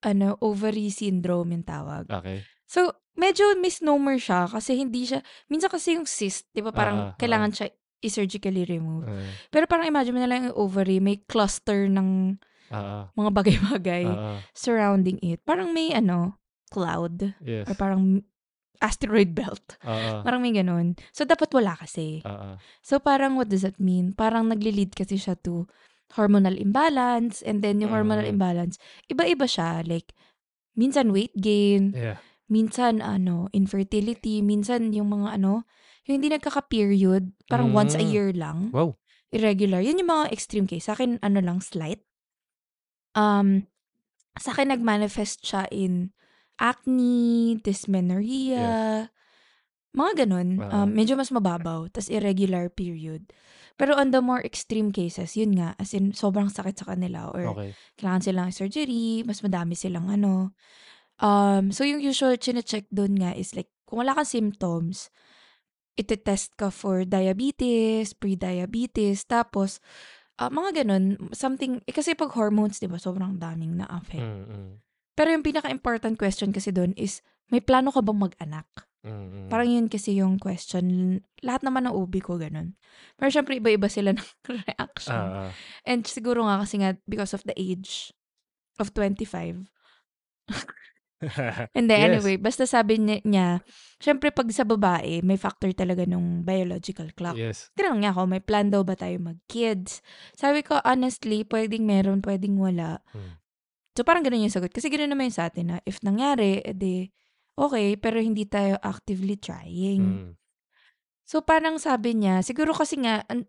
ano, 0.00 0.38
ovary 0.38 0.86
syndrome 0.88 1.50
yung 1.52 1.66
tawag. 1.66 2.06
Okay. 2.06 2.46
So, 2.64 2.94
medyo 3.14 3.56
misnomer 3.56 4.16
siya 4.16 4.46
kasi 4.46 4.78
hindi 4.78 5.02
siya, 5.02 5.18
minsan 5.46 5.66
kasi 5.66 5.98
yung 5.98 6.06
cyst, 6.06 6.46
di 6.52 6.62
ba 6.62 6.70
parang 6.70 6.96
Ah, 6.96 7.06
ah, 7.10 7.18
kailangan 7.18 7.50
siya 7.50 7.66
i-surgically 7.98 8.62
remove. 8.62 9.02
Uh, 9.02 9.24
Pero 9.48 9.66
parang 9.66 9.88
imagine 9.88 10.14
mo 10.14 10.20
na 10.20 10.28
lang 10.28 10.46
yung 10.46 10.54
ovary, 10.54 11.00
may 11.00 11.18
cluster 11.24 11.88
ng 11.88 12.38
ah, 12.70 13.10
mga 13.16 13.30
bagay-bagay 13.34 14.04
ah, 14.06 14.38
surrounding 14.52 15.18
it. 15.24 15.42
Parang 15.42 15.72
may 15.72 15.90
ano, 15.90 16.38
cloud. 16.70 17.34
yes. 17.42 17.66
Or 17.66 17.74
parang 17.74 18.22
asteroid 18.80 19.32
belt. 19.32 19.76
Ah, 19.86 20.20
Parang 20.20 20.40
may 20.40 20.50
ganun. 20.50 20.94
So, 21.10 21.22
dapat 21.22 21.52
wala 21.52 21.74
kasi. 21.74 22.20
ah. 22.24 22.56
So, 22.80 22.98
parang 22.98 23.34
what 23.34 23.48
does 23.48 23.62
that 23.62 23.78
mean? 23.78 24.12
Parang 24.12 24.48
nagli-lead 24.48 24.92
kasi 24.92 25.16
siya 25.16 25.36
to 25.40 25.66
hormonal 26.14 26.54
imbalance. 26.54 27.42
And 27.42 27.60
then, 27.60 27.78
yung 27.80 27.90
hormonal 27.90 28.26
Mm. 28.26 28.34
imbalance, 28.38 28.76
iba-iba 29.06 29.44
siya. 29.44 29.82
Like, 29.82 30.14
minsan 30.74 31.10
weight 31.10 31.34
gain, 31.34 31.90
Yeah. 31.92 32.18
minsan 32.46 33.02
ano, 33.02 33.50
infertility, 33.50 34.38
minsan 34.40 34.92
yung 34.92 35.10
mga 35.10 35.34
ano, 35.34 35.66
yung 36.06 36.22
hindi 36.22 36.30
nagkaka-period, 36.30 37.50
parang 37.50 37.74
once 37.74 37.94
a 37.94 38.02
Mm. 38.02 38.10
year 38.10 38.30
lang, 38.30 38.70
Wow. 38.70 38.94
irregular. 39.28 39.82
Yun 39.82 39.98
yung 39.98 40.12
mga 40.12 40.30
extreme 40.30 40.66
case. 40.66 40.86
Sa 40.86 40.94
akin, 40.94 41.18
ano 41.18 41.42
lang, 41.42 41.58
slight. 41.58 42.06
Um, 43.16 43.66
sa 44.36 44.52
akin, 44.52 44.68
nag-manifest 44.70 45.42
siya 45.42 45.66
in 45.72 46.12
acne, 46.58 47.56
dysmenorrhea, 47.60 49.08
mga 49.96 50.12
ganun. 50.28 50.60
Um, 50.68 50.88
medyo 50.92 51.16
mas 51.16 51.32
mababaw, 51.32 51.88
tas 51.88 52.12
irregular 52.12 52.68
period. 52.68 53.32
Pero 53.80 53.96
on 53.96 54.12
the 54.12 54.20
more 54.20 54.40
extreme 54.44 54.92
cases, 54.92 55.36
yun 55.36 55.56
nga, 55.56 55.72
as 55.76 55.92
in, 55.96 56.12
sobrang 56.12 56.48
sakit 56.52 56.76
sa 56.80 56.96
kanila 56.96 57.32
or 57.32 57.44
Okay. 57.56 57.70
kailangan 58.00 58.22
silang 58.24 58.52
surgery, 58.52 59.24
mas 59.24 59.40
madami 59.40 59.72
silang 59.76 60.08
ano. 60.08 60.52
Um, 61.20 61.72
so 61.72 61.84
yung 61.84 62.00
usual 62.04 62.36
chine-check 62.36 62.88
doon 62.92 63.16
nga 63.20 63.32
is 63.32 63.56
like, 63.56 63.68
kung 63.88 64.04
wala 64.04 64.12
kang 64.16 64.28
symptoms, 64.28 65.08
iti-test 65.96 66.56
ka 66.60 66.68
for 66.68 67.08
diabetes, 67.08 68.12
pre-diabetes, 68.12 69.24
tapos, 69.24 69.80
ah, 70.36 70.52
mga 70.52 70.84
ganun, 70.84 71.16
something, 71.32 71.80
eh, 71.88 71.92
kasi 71.96 72.12
pag 72.12 72.36
hormones, 72.36 72.80
di 72.80 72.88
ba, 72.88 73.00
sobrang 73.00 73.40
daming 73.40 73.80
na-affect. 73.80 74.20
Mm, 74.20 74.44
mm, 74.44 74.70
Pero 75.16 75.32
yung 75.32 75.42
pinaka-important 75.42 76.20
question 76.20 76.52
kasi 76.52 76.70
doon 76.70 76.92
is, 76.94 77.24
may 77.48 77.64
plano 77.64 77.88
ka 77.88 78.04
bang 78.04 78.20
mag-anak? 78.20 78.68
mm, 79.00 79.10
mm. 79.10 79.48
Parang 79.48 79.70
yun 79.70 79.86
kasi 79.88 80.20
yung 80.20 80.36
question. 80.36 81.18
Lahat 81.40 81.64
naman 81.64 81.88
ng 81.88 81.94
OB 81.96 82.14
ko 82.20 82.36
ganun. 82.36 82.76
Pero 83.16 83.32
syempre, 83.32 83.56
iba-iba 83.56 83.88
sila 83.88 84.12
ng 84.16 84.28
reaction. 84.46 85.24
Ah. 85.48 85.50
And 85.88 86.04
siguro 86.04 86.44
nga 86.44 86.60
kasi 86.60 86.84
nga 86.84 86.98
because 87.08 87.32
of 87.32 87.42
the 87.48 87.56
age 87.56 88.12
of 88.76 88.92
25. 88.92 89.64
And 91.76 91.88
then 91.88 92.12
Yes. 92.12 92.20
anyway, 92.20 92.36
basta 92.36 92.68
sabi 92.68 93.00
niya, 93.00 93.24
niya, 93.24 93.48
syempre 93.96 94.28
pag 94.28 94.52
sa 94.52 94.68
babae, 94.68 95.24
may 95.24 95.40
factor 95.40 95.72
talaga 95.72 96.04
nung 96.04 96.44
biological 96.44 97.08
clock. 97.16 97.40
yes. 97.40 97.72
Tinanong 97.72 98.04
niya 98.04 98.12
ako, 98.12 98.22
may 98.28 98.42
plan 98.44 98.68
daw 98.68 98.84
ba 98.84 98.92
tayo 98.92 99.16
mag-kids? 99.16 100.04
Sabi 100.36 100.60
ko, 100.60 100.76
honestly, 100.84 101.40
pwedeng 101.48 101.88
meron, 101.88 102.20
pwedeng 102.20 102.60
wala. 102.60 103.00
Hmm. 103.16 103.40
So 103.96 104.04
parang 104.04 104.20
ganun 104.20 104.44
yung 104.44 104.52
sagot. 104.52 104.70
Kasi 104.70 104.92
ganun 104.92 105.08
naman 105.08 105.32
yung 105.32 105.38
sa 105.40 105.48
atin 105.48 105.64
na 105.72 105.76
if 105.88 106.04
nangyari, 106.04 106.60
edi 106.60 107.08
okay, 107.56 107.96
pero 107.96 108.20
hindi 108.20 108.44
tayo 108.44 108.76
actively 108.84 109.40
trying. 109.40 110.04
Mm. 110.04 110.32
So 111.24 111.40
parang 111.40 111.80
sabi 111.80 112.12
niya, 112.14 112.44
siguro 112.44 112.76
kasi 112.76 113.00
nga, 113.00 113.24
an- 113.26 113.48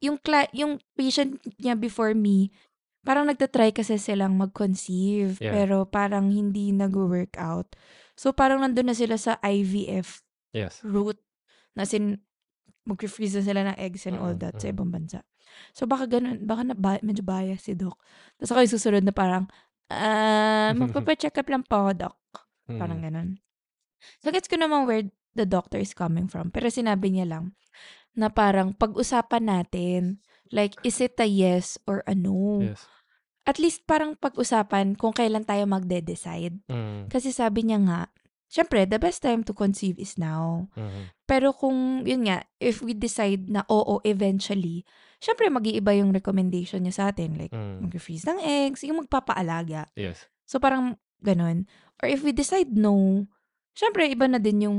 yung, 0.00 0.16
cla- 0.16 0.48
yung 0.56 0.78
patient 0.94 1.36
niya 1.58 1.76
before 1.76 2.14
me, 2.14 2.54
parang 3.04 3.28
nagtatry 3.28 3.74
kasi 3.74 3.98
silang 4.00 4.38
mag-conceive, 4.38 5.36
Yeah. 5.42 5.52
pero 5.52 5.84
parang 5.84 6.32
hindi 6.32 6.72
nag-work 6.72 7.36
out. 7.36 7.74
So 8.16 8.32
parang 8.32 8.62
nandun 8.64 8.88
na 8.88 8.96
sila 8.96 9.18
sa 9.18 9.36
IVF 9.42 10.24
Yes. 10.54 10.80
route, 10.86 11.20
na 11.74 11.84
sin, 11.84 12.22
mag-freeze 12.88 13.38
na 13.38 13.44
sila 13.44 13.60
ng 13.66 13.76
eggs 13.78 14.06
and 14.08 14.16
all 14.16 14.32
that 14.38 14.56
sa 14.62 14.70
mm. 14.70 14.72
ibang 14.78 14.90
bansa. 14.94 15.20
So 15.74 15.84
baka 15.84 16.06
ganun, 16.06 16.46
baka 16.46 16.62
na, 16.62 16.74
ba, 16.78 16.96
medyo 17.02 17.26
bias 17.26 17.66
si 17.66 17.74
Doc. 17.74 17.98
Tapos 18.38 18.50
ako 18.54 18.58
yung 18.62 18.74
susunod 18.78 19.04
na 19.04 19.14
parang, 19.14 19.50
ah, 19.90 20.70
magpapacheck 20.80 21.34
up 21.36 21.48
lang 21.50 21.66
po 21.66 21.90
Doc. 21.92 22.16
Parang 22.70 23.02
Mm. 23.02 23.06
ganun. 23.10 23.28
So, 24.24 24.32
gets 24.32 24.48
ko 24.48 24.56
naman 24.56 24.88
where 24.88 25.04
the 25.36 25.44
doctor 25.44 25.76
is 25.76 25.92
coming 25.92 26.30
from. 26.30 26.48
Pero 26.48 26.72
sinabi 26.72 27.12
niya 27.12 27.28
lang 27.28 27.52
na 28.16 28.32
parang 28.32 28.72
pag-usapan 28.74 29.46
natin, 29.46 30.00
like, 30.50 30.74
is 30.82 30.98
it 30.98 31.14
a 31.20 31.28
yes 31.28 31.76
or 31.86 32.02
a 32.08 32.14
no? 32.16 32.64
Yes. 32.64 32.86
At 33.44 33.58
least 33.58 33.84
parang 33.84 34.16
pag-usapan 34.16 34.94
kung 34.96 35.12
kailan 35.12 35.44
tayo 35.44 35.66
magde-decide. 35.66 36.60
Mm, 36.70 37.10
Kasi 37.10 37.30
sabi 37.34 37.66
niya 37.66 37.78
nga, 37.82 38.00
syempre, 38.46 38.84
the 38.86 38.98
best 38.98 39.20
time 39.22 39.42
to 39.42 39.52
conceive 39.52 39.98
is 39.98 40.16
now. 40.16 40.68
mm, 40.76 41.10
Pero 41.30 41.54
kung, 41.54 42.02
yun 42.02 42.26
nga, 42.26 42.42
if 42.58 42.82
we 42.82 42.90
decide 42.90 43.46
na 43.46 43.62
oo 43.70 44.02
eventually, 44.02 44.82
syempre, 45.22 45.46
mag-iiba 45.46 45.94
yung 45.94 46.10
recommendation 46.10 46.82
niya 46.82 46.94
sa 46.98 47.04
atin. 47.14 47.38
Like, 47.38 47.54
mm. 47.54 47.86
mag-freeze 47.86 48.26
ng 48.26 48.42
eggs, 48.42 48.82
yung 48.82 49.06
magpapaalaga. 49.06 49.86
Yes. 49.94 50.26
So, 50.42 50.58
parang 50.58 50.98
ganun. 51.22 51.70
Or 52.02 52.10
if 52.10 52.26
we 52.26 52.34
decide 52.34 52.74
no, 52.74 53.30
syempre, 53.78 54.10
iba 54.10 54.26
na 54.26 54.42
din 54.42 54.66
yung 54.66 54.78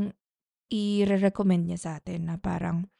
i-recommend 0.67 1.71
niya 1.71 1.79
sa 1.79 1.91
atin 2.03 2.27
na 2.27 2.35
parang, 2.35 2.91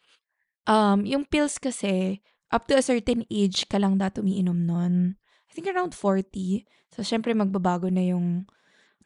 um, 0.63 1.03
yung 1.03 1.27
pills 1.27 1.60
kasi, 1.60 2.24
up 2.55 2.72
to 2.72 2.79
a 2.79 2.84
certain 2.86 3.27
age 3.27 3.67
ka 3.67 3.75
lang 3.75 4.00
dapat 4.00 4.24
umiinom 4.24 4.63
nun. 4.63 5.20
I 5.20 5.51
think 5.51 5.67
around 5.67 5.91
40. 5.91 6.63
So, 6.96 7.03
syempre, 7.03 7.36
magbabago 7.36 7.91
na 7.91 8.00
yung 8.00 8.48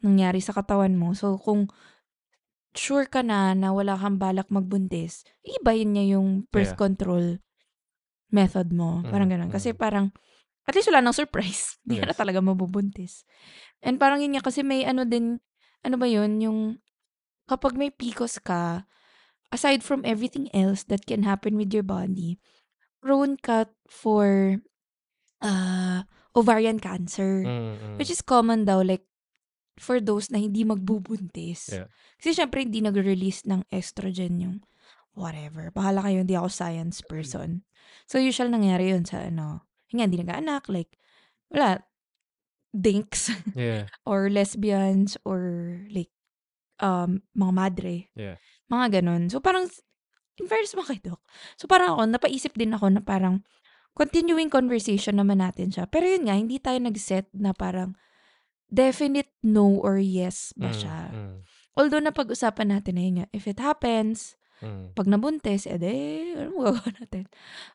nangyari 0.06 0.38
sa 0.38 0.54
katawan 0.54 0.94
mo. 0.94 1.18
So, 1.18 1.42
kung 1.42 1.74
sure 2.76 3.08
ka 3.08 3.24
na 3.24 3.56
na 3.56 3.72
wala 3.72 3.96
kang 3.98 4.20
balak 4.20 4.48
magbuntis, 4.52 5.24
ibayin 5.44 5.96
niya 5.96 6.20
yung 6.20 6.48
birth 6.52 6.76
Yeah. 6.76 6.80
control 6.80 7.26
method 8.32 8.72
mo. 8.76 9.02
Parang 9.08 9.32
Mm, 9.32 9.34
ganun. 9.36 9.52
Kasi 9.52 9.72
mm. 9.72 9.80
parang, 9.80 10.06
at 10.68 10.74
least 10.76 10.92
wala 10.92 11.00
nang 11.00 11.16
surprise. 11.16 11.76
Hindi 11.88 12.04
ka 12.04 12.06
na 12.10 12.16
Yes. 12.16 12.22
talaga 12.22 12.40
mabubuntis. 12.44 13.24
And 13.80 13.96
parang 13.96 14.20
yun 14.20 14.36
nga, 14.36 14.44
kasi 14.44 14.62
may 14.66 14.84
ano 14.84 15.08
din, 15.08 15.40
ano 15.86 15.96
ba 15.96 16.08
yun, 16.10 16.42
yung 16.44 16.60
kapag 17.48 17.78
may 17.78 17.94
PCOS 17.94 18.42
ka, 18.44 18.90
aside 19.54 19.86
from 19.86 20.04
everything 20.04 20.50
else 20.52 20.84
that 20.90 21.06
can 21.06 21.24
happen 21.24 21.56
with 21.56 21.72
your 21.72 21.86
body, 21.86 22.42
prone 23.00 23.38
ka 23.38 23.70
for 23.88 24.58
uh, 25.40 26.04
ovarian 26.34 26.82
cancer. 26.82 27.46
Mm, 27.46 27.78
mm. 27.78 27.96
Which 28.02 28.10
is 28.10 28.26
common 28.26 28.66
daw, 28.66 28.82
like, 28.82 29.06
for 29.76 30.00
those 30.00 30.32
na 30.32 30.40
hindi 30.40 30.64
magbubuntis. 30.64 31.72
Yeah. 31.72 31.92
Kasi 32.20 32.36
syempre, 32.36 32.64
hindi 32.64 32.80
nag-release 32.80 33.44
ng 33.48 33.68
estrogen 33.72 34.40
yung 34.40 34.56
whatever. 35.16 35.72
Bahala 35.72 36.04
kayo, 36.04 36.24
hindi 36.24 36.36
ako 36.36 36.48
science 36.52 37.00
person. 37.04 37.64
So, 38.08 38.20
usual 38.20 38.52
nangyari 38.52 38.92
yun 38.92 39.08
sa 39.08 39.24
ano, 39.28 39.64
yun 39.92 40.04
nga, 40.04 40.06
hindi 40.08 40.20
nag-anak, 40.24 40.68
like, 40.72 40.96
wala, 41.52 41.84
dinks, 42.76 43.32
Yeah. 43.56 43.88
or 44.04 44.28
lesbians, 44.32 45.16
or 45.24 45.80
like, 45.92 46.12
um, 46.84 47.24
mga 47.36 47.54
madre. 47.56 47.96
Yeah. 48.16 48.40
Mga 48.68 49.00
ganun. 49.02 49.32
So, 49.32 49.40
parang, 49.40 49.72
in 50.36 50.48
fairness 50.52 50.76
mo 50.76 50.84
kay 50.84 51.00
Doc. 51.00 51.24
So, 51.56 51.68
parang 51.68 51.96
ako, 51.96 52.02
napaisip 52.12 52.52
din 52.56 52.76
ako 52.76 52.92
na 52.96 53.02
parang, 53.04 53.44
continuing 53.96 54.52
conversation 54.52 55.16
naman 55.16 55.40
natin 55.40 55.72
siya. 55.72 55.88
Pero 55.88 56.04
yun 56.04 56.28
nga, 56.28 56.36
hindi 56.36 56.60
tayo 56.60 56.76
nag-set 56.84 57.32
na 57.32 57.56
parang, 57.56 57.96
definite 58.68 59.30
no 59.42 59.80
or 59.80 59.98
yes 59.98 60.52
ba 60.56 60.70
Mm, 60.72 60.78
siya. 60.78 61.00
mm, 61.12 61.36
Although, 61.76 62.04
napag-usapan 62.04 62.72
natin 62.72 62.94
na 62.96 63.04
yun 63.04 63.16
nga, 63.20 63.28
if 63.36 63.46
it 63.46 63.60
happens, 63.60 64.40
mm. 64.64 64.96
pag 64.96 65.12
nabuntis, 65.12 65.68
edi, 65.68 66.32
ano 66.40 66.56
magagawa 66.56 66.88
natin? 67.04 67.26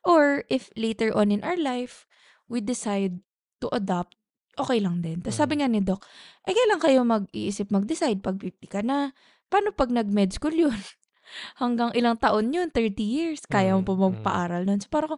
Or, 0.03 0.49
if 0.49 0.73
later 0.73 1.13
on 1.13 1.29
in 1.29 1.45
our 1.45 1.57
life, 1.57 2.09
we 2.49 2.65
decide 2.65 3.21
to 3.61 3.69
adopt, 3.71 4.17
okay 4.57 4.81
lang 4.81 5.05
din. 5.05 5.21
Tapos 5.21 5.37
sabi 5.37 5.61
nga 5.61 5.69
ni 5.69 5.85
Doc, 5.85 6.09
eh, 6.49 6.57
kailan 6.57 6.81
kayo 6.81 7.05
mag-iisip 7.05 7.69
mag-decide? 7.69 8.25
Pag 8.25 8.41
50 8.41 8.73
ka 8.73 8.81
na, 8.81 9.13
paano 9.53 9.71
pag 9.77 9.93
nag-med 9.93 10.33
school 10.33 10.57
yun? 10.57 10.81
Hanggang 11.61 11.93
ilang 11.93 12.17
taon 12.17 12.51
yun? 12.51 12.73
30 12.73 12.97
years? 13.05 13.45
Kaya 13.45 13.77
mo 13.77 13.85
Mm, 13.85 13.87
pa 13.87 13.93
mm. 13.93 14.01
magpa-aral 14.01 14.63
nun? 14.65 14.81
So, 14.81 14.89
parang 14.89 15.15
ko, 15.15 15.17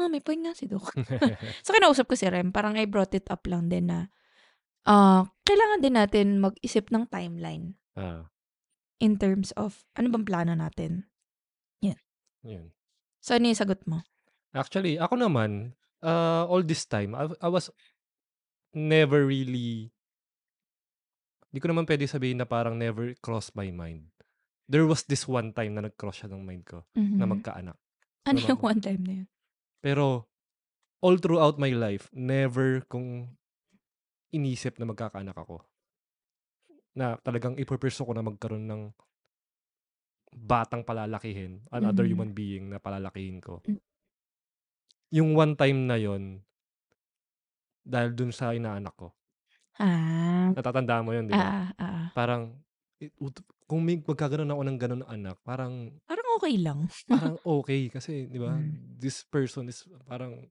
ah, 0.00 0.08
may 0.08 0.24
point 0.24 0.40
nga 0.40 0.56
si 0.56 0.64
Doc. 0.64 0.88
so, 1.64 1.76
kinausap 1.76 2.08
ko 2.08 2.16
si 2.16 2.24
Rem, 2.32 2.48
parang 2.48 2.80
I 2.80 2.88
brought 2.88 3.12
it 3.12 3.28
up 3.28 3.44
lang 3.44 3.68
din 3.68 3.92
na, 3.92 4.08
ah, 4.86 5.28
kailangan 5.44 5.80
din 5.82 5.94
natin 5.96 6.26
mag-isip 6.40 6.88
ng 6.92 7.08
timeline 7.10 7.74
ah, 7.96 8.28
in 9.00 9.16
terms 9.16 9.50
of, 9.56 9.84
ano 9.96 10.12
bang 10.12 10.26
plano 10.28 10.52
natin? 10.54 11.10
yun. 12.40 12.72
So, 13.20 13.36
ano 13.36 13.52
yung 13.52 13.60
sagot 13.60 13.84
mo? 13.84 14.00
Actually, 14.56 14.96
ako 14.96 15.20
naman, 15.20 15.76
uh, 16.00 16.48
all 16.48 16.64
this 16.64 16.88
time, 16.88 17.12
I, 17.12 17.28
I 17.38 17.48
was 17.52 17.68
never 18.72 19.28
really, 19.28 19.92
hindi 21.50 21.60
ko 21.60 21.68
naman 21.68 21.84
pwede 21.84 22.08
sabihin 22.08 22.40
na 22.40 22.48
parang 22.48 22.80
never 22.80 23.12
crossed 23.20 23.52
my 23.52 23.68
mind. 23.68 24.08
There 24.70 24.86
was 24.86 25.04
this 25.04 25.26
one 25.26 25.52
time 25.52 25.76
na 25.76 25.84
nag-cross 25.90 26.24
siya 26.24 26.32
ng 26.32 26.42
mind 26.46 26.64
ko 26.64 26.86
na 26.96 27.26
Mhm. 27.26 27.30
magkaanak. 27.36 27.78
Ano 28.24 28.38
yung 28.38 28.62
one 28.62 28.80
time 28.80 29.02
na 29.04 29.14
yun? 29.24 29.28
Pero, 29.82 30.30
all 31.00 31.16
throughout 31.18 31.58
my 31.58 31.72
life, 31.74 32.08
never 32.12 32.84
kung 32.86 33.36
inisip 34.30 34.78
na 34.78 34.86
magkakaanak 34.86 35.34
ako. 35.34 35.62
Na 36.92 37.14
talagang 37.20 37.54
ipupursue 37.54 38.02
ko 38.02 38.12
na 38.14 38.22
magkaroon 38.22 38.66
ng 38.66 38.82
batang 40.30 40.86
palalakihin, 40.86 41.66
another 41.70 42.06
Mhm. 42.06 42.10
human 42.14 42.30
being 42.30 42.64
na 42.70 42.78
palalakihin 42.78 43.42
ko. 43.42 43.58
Hmm. 43.66 43.82
Yung 45.10 45.34
one 45.34 45.58
time 45.58 45.90
na 45.90 45.98
yon 45.98 46.38
dahil 47.82 48.14
dun 48.14 48.30
sa 48.30 48.54
inaanak 48.54 48.94
ko. 48.94 49.10
Ah. 49.80 50.54
Natatandaan 50.54 51.02
mo 51.02 51.10
yun, 51.10 51.26
di 51.26 51.34
ba? 51.34 51.42
Ah, 51.42 51.66
oo. 51.74 52.02
Parang, 52.14 52.42
eh, 53.00 53.10
ut- 53.18 53.42
kung 53.66 53.82
may 53.82 53.98
magkakaroon 53.98 54.50
ako 54.50 54.62
ng 54.62 54.78
ganun 54.78 55.00
na 55.02 55.08
anak, 55.10 55.36
parang, 55.42 55.98
Parang 56.06 56.28
okay 56.38 56.54
lang. 56.60 56.86
parang 57.08 57.34
okay. 57.58 57.90
Kasi, 57.90 58.28
di 58.28 58.38
ba, 58.38 58.54
Mm. 58.54 59.00
this 59.00 59.24
person 59.26 59.66
is 59.66 59.82
parang 60.06 60.46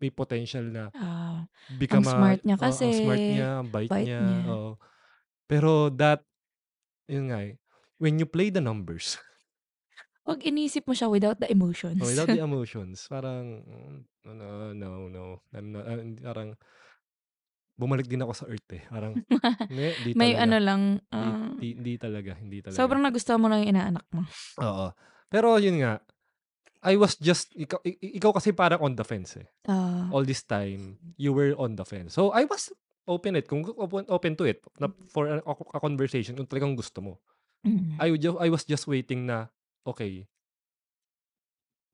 may 0.00 0.10
potential 0.10 0.64
na 0.64 0.88
Ah, 0.96 1.46
become 1.68 2.02
ang 2.02 2.08
a- 2.08 2.16
smart 2.16 2.40
niya 2.42 2.56
oh, 2.58 2.64
ang 2.64 2.94
smart 2.96 3.22
kasi, 3.22 3.30
niya, 3.30 3.48
ang 3.62 3.68
bait, 3.70 3.88
bait 3.88 4.08
niya. 4.08 4.20
niya. 4.20 4.40
oo. 4.50 4.70
Pero 5.46 5.90
that, 5.94 6.24
yun 7.10 7.30
nga 7.30 7.40
eh, 7.46 7.54
when 8.00 8.16
you 8.18 8.26
play 8.26 8.48
the 8.50 8.62
numbers, 8.62 9.20
Pag 10.20 10.46
inisip 10.46 10.86
mo 10.86 10.94
siya 10.94 11.10
without 11.10 11.40
the 11.42 11.48
emotions. 11.50 11.98
oh, 11.98 12.06
without 12.06 12.30
the 12.30 12.38
emotions, 12.44 13.08
parang, 13.10 13.64
mm, 13.66 13.96
no, 14.36 14.70
no, 14.76 14.90
no. 15.10 15.24
I'm 15.50 15.74
not, 15.74 15.84
ah, 15.88 15.98
hindi- 15.98 16.22
parang, 16.22 16.54
bumalik 17.74 18.06
din 18.06 18.20
ako 18.22 18.32
sa 18.36 18.44
earth 18.46 18.68
eh. 18.76 18.84
Parang, 18.86 19.16
hindi, 19.70 19.96
di 19.98 20.12
May 20.14 20.36
talaga. 20.36 20.44
ano 20.44 20.56
lang, 20.60 20.82
Di, 21.10 21.16
ah, 21.16 21.50
di, 21.58 21.68
di 21.80 21.92
talaga, 21.98 22.32
hindi 22.38 22.58
talaga. 22.62 22.76
sobrang 22.76 23.02
nagustuhan 23.02 23.40
mo 23.40 23.48
lang 23.50 23.64
yung 23.64 23.72
inaanak 23.74 24.06
mo. 24.14 24.22
Oo. 24.60 24.92
Pero 25.30 25.56
yun 25.58 25.80
nga, 25.80 25.98
I 26.80 26.96
was 26.96 27.16
just, 27.20 27.52
ikaw, 27.52 27.80
ikaw 27.84 28.32
kasi 28.32 28.56
parang 28.56 28.80
on 28.80 28.96
the 28.96 29.04
fence 29.04 29.36
eh. 29.36 29.48
Ah, 29.68 30.08
All 30.08 30.24
this 30.24 30.40
time, 30.42 30.96
you 31.20 31.36
were 31.36 31.52
on 31.60 31.76
the 31.76 31.84
fence. 31.84 32.16
So, 32.16 32.32
I 32.32 32.48
was 32.48 32.72
open 33.04 33.36
it, 33.36 33.44
kung 33.48 33.68
open, 33.76 34.08
open 34.08 34.32
to 34.40 34.44
it, 34.48 34.64
na, 34.80 34.88
for 35.12 35.28
a, 35.28 35.44
a 35.44 35.80
conversation, 35.80 36.36
kung 36.40 36.48
talagang 36.48 36.76
gusto 36.76 37.04
mo. 37.04 37.12
mm, 37.64 38.00
I, 38.00 38.10
would 38.10 38.24
I 38.24 38.48
was 38.48 38.64
just 38.64 38.88
waiting 38.88 39.28
na, 39.28 39.52
okay, 39.84 40.24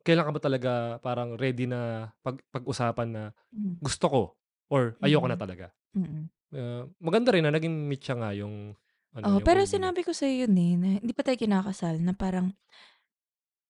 kailan 0.06 0.22
ka 0.22 0.32
ba 0.38 0.42
talaga 0.42 0.72
parang 1.02 1.34
ready 1.34 1.66
na 1.66 2.14
pag, 2.22 2.38
pag-usapan 2.54 3.08
na 3.10 3.22
mm, 3.50 3.82
gusto 3.82 4.06
ko 4.06 4.22
or 4.70 4.94
ayoko 5.02 5.26
na 5.26 5.34
mm, 5.34 5.42
talaga. 5.42 5.66
mm. 5.98 6.24
Uh, 6.54 6.86
maganda 7.02 7.34
rin 7.34 7.42
na 7.42 7.50
naging 7.50 7.74
meet 7.90 8.06
siya 8.06 8.14
nga 8.22 8.30
yung 8.30 8.70
ano, 9.10 9.24
Oh, 9.26 9.42
yung 9.42 9.46
pero 9.48 9.66
sinabi 9.66 10.06
ko 10.06 10.14
sa 10.14 10.30
yun 10.30 10.54
eh, 10.54 10.72
na 10.78 10.88
hindi 11.02 11.10
pa 11.10 11.26
tayo 11.26 11.34
kinakasal, 11.34 11.98
na 11.98 12.14
parang, 12.14 12.54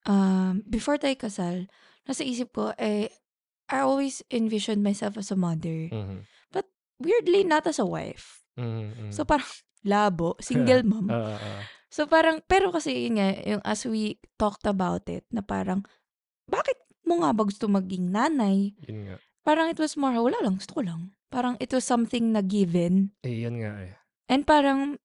um, 0.06 0.62
before 0.66 0.96
tayo 0.96 1.14
kasal, 1.18 1.66
nasa 2.06 2.22
isip 2.22 2.54
ko, 2.54 2.72
eh, 2.78 3.10
I 3.66 3.82
always 3.82 4.22
envisioned 4.30 4.80
myself 4.86 5.18
as 5.18 5.34
a 5.34 5.38
mother. 5.38 5.90
Mhm. 5.90 6.22
But 6.54 6.70
weirdly, 7.02 7.42
not 7.42 7.66
as 7.66 7.82
a 7.82 7.86
wife. 7.86 8.46
Mhm, 8.54 9.10
mhm. 9.10 9.12
So 9.12 9.26
parang, 9.26 9.50
labo, 9.86 10.38
single 10.38 10.86
mom. 10.86 11.10
Ah, 11.10 11.34
ah, 11.34 11.38
ah. 11.38 11.62
So 11.90 12.06
parang, 12.06 12.42
pero 12.46 12.70
kasi 12.70 13.10
yun 13.10 13.18
nga, 13.18 13.34
yung 13.42 13.62
as 13.66 13.86
we 13.86 14.18
talked 14.38 14.66
about 14.66 15.06
it, 15.10 15.26
na 15.34 15.42
parang, 15.42 15.82
bakit 16.46 16.78
mo 17.06 17.22
nga 17.22 17.34
ba 17.34 17.42
gusto 17.46 17.66
maging 17.66 18.10
nanay? 18.14 18.74
yun 18.86 19.10
nga. 19.10 19.16
Parang 19.46 19.70
it 19.70 19.78
was 19.78 19.94
more, 19.94 20.14
wala 20.18 20.42
lang, 20.42 20.58
gusto 20.58 20.74
ko 20.74 20.82
lang. 20.82 21.14
Parang 21.30 21.54
it 21.62 21.70
was 21.70 21.86
something 21.86 22.34
na 22.34 22.42
given. 22.42 23.14
Eh, 23.22 23.46
yan 23.46 23.62
nga 23.62 23.78
eh. 23.78 23.94
And 24.26 24.42
parang, 24.42 24.98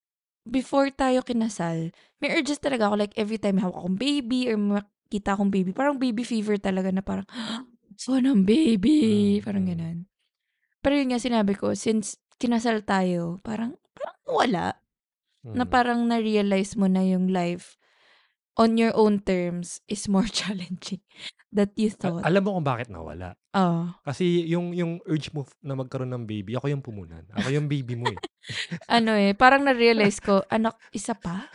before 0.48 0.90
tayo 0.92 1.22
kinasal, 1.22 1.92
may 2.22 2.30
urges 2.34 2.60
talaga 2.62 2.90
ako, 2.90 2.96
like 3.02 3.16
every 3.18 3.38
time 3.38 3.62
hawak 3.62 3.78
akong 3.78 3.98
baby 4.00 4.50
or 4.50 4.58
makita 4.58 5.34
akong 5.38 5.52
baby, 5.54 5.72
parang 5.74 5.98
baby 6.02 6.24
fever 6.26 6.58
talaga 6.58 6.90
na 6.94 7.02
parang, 7.06 7.26
so 8.02 8.18
ng 8.18 8.44
baby, 8.46 9.40
Mm, 9.40 9.46
parang 9.46 9.66
mm. 9.66 9.72
ganun. 9.72 9.98
Pero 10.82 10.94
yun 10.98 11.10
nga 11.14 11.22
sinabi 11.22 11.54
ko, 11.58 11.74
since 11.78 12.18
kinasal 12.42 12.86
tayo, 12.86 13.40
parang, 13.46 13.78
parang 13.98 14.18
wala. 14.30 14.66
Na 15.54 15.66
Mhm. 15.66 15.70
parang 15.70 16.00
na-realize 16.08 16.78
mo 16.78 16.86
na 16.88 17.02
yung 17.06 17.30
life 17.34 17.81
on 18.62 18.78
your 18.78 18.94
own 18.94 19.18
terms 19.18 19.82
is 19.90 20.06
more 20.06 20.30
challenging 20.40 21.02
that 21.50 21.74
you 21.74 21.90
A- 21.90 21.98
thought. 21.98 22.24
alam 22.24 22.46
mo 22.46 22.56
kung 22.56 22.68
bakit 22.68 22.88
nawala? 22.94 23.34
Oh. 23.52 23.90
Kasi 24.06 24.46
yung 24.48 24.72
yung 24.72 25.02
urge 25.10 25.34
mo 25.34 25.44
na 25.60 25.74
magkaroon 25.76 26.14
ng 26.14 26.24
baby, 26.30 26.56
ako 26.56 26.70
yung 26.70 26.86
pumunan. 26.86 27.26
Ako 27.36 27.50
yung 27.52 27.68
baby 27.68 27.98
mo 27.98 28.08
eh. 28.08 28.20
ano 29.02 29.18
eh, 29.18 29.34
parang 29.36 29.66
na-realize 29.66 30.22
ko, 30.24 30.46
anak, 30.48 30.78
isa 30.96 31.18
pa? 31.18 31.50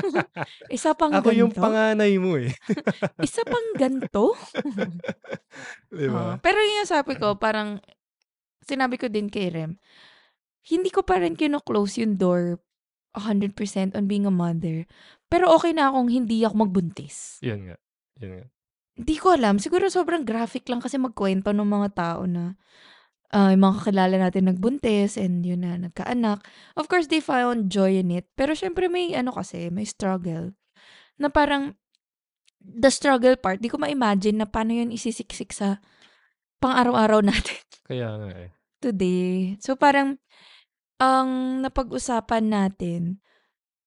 isa 0.76 0.94
pang 0.94 1.12
ako 1.12 1.34
yung 1.34 1.52
ganto? 1.52 1.60
panganay 1.66 2.14
mo 2.16 2.38
eh. 2.40 2.54
isa 3.20 3.42
pang 3.44 3.68
ganto? 3.76 4.32
Di 5.92 6.06
ba? 6.08 6.16
Oo. 6.16 6.32
pero 6.40 6.56
yung 6.62 6.88
sabi 6.88 7.18
ko, 7.20 7.36
parang, 7.36 7.82
sinabi 8.64 8.96
ko 8.96 9.10
din 9.12 9.28
kay 9.28 9.52
Rem, 9.52 9.76
hindi 10.66 10.90
ko 10.90 11.04
pa 11.06 11.20
rin 11.20 11.36
kino-close 11.38 12.02
yung 12.02 12.16
door 12.18 12.58
100% 13.16 13.96
on 13.96 14.04
being 14.04 14.28
a 14.28 14.34
mother. 14.34 14.84
Pero 15.26 15.50
okay 15.56 15.72
na 15.72 15.90
akong 15.90 16.12
hindi 16.12 16.44
ako 16.44 16.68
magbuntis. 16.68 17.40
Yun 17.42 17.72
nga. 17.72 17.76
Yun 18.20 18.32
nga. 18.38 18.46
Hindi 18.96 19.16
ko 19.20 19.36
alam. 19.36 19.56
Siguro 19.60 19.88
sobrang 19.88 20.24
graphic 20.24 20.68
lang 20.68 20.80
kasi 20.80 20.96
magkwento 20.96 21.52
ng 21.52 21.68
mga 21.68 21.88
tao 21.96 22.24
na 22.24 22.56
ah, 23.34 23.52
yung 23.52 23.64
mga 23.64 23.76
kakilala 23.82 24.16
natin 24.16 24.48
nagbuntis 24.48 25.18
and 25.20 25.42
yun 25.42 25.66
na, 25.66 25.76
nagkaanak. 25.76 26.40
Of 26.78 26.86
course, 26.86 27.10
they 27.10 27.20
found 27.20 27.68
joy 27.68 27.98
in 28.00 28.14
it. 28.14 28.28
Pero 28.38 28.54
syempre 28.56 28.88
may 28.88 29.12
ano 29.12 29.34
kasi, 29.34 29.68
may 29.68 29.84
struggle. 29.84 30.54
Na 31.20 31.28
parang, 31.28 31.76
the 32.62 32.90
struggle 32.90 33.36
part, 33.36 33.60
di 33.62 33.70
ko 33.70 33.78
ma-imagine 33.78 34.42
na 34.42 34.48
paano 34.48 34.74
yun 34.74 34.90
isisiksik 34.94 35.54
sa 35.54 35.78
pang-araw-araw 36.58 37.20
natin 37.28 37.60
Kaya 37.86 38.08
nga 38.16 38.30
eh. 38.32 38.50
today. 38.80 39.60
So 39.60 39.76
parang, 39.76 40.18
ang 40.96 41.60
napag-usapan 41.60 42.44
natin 42.48 43.20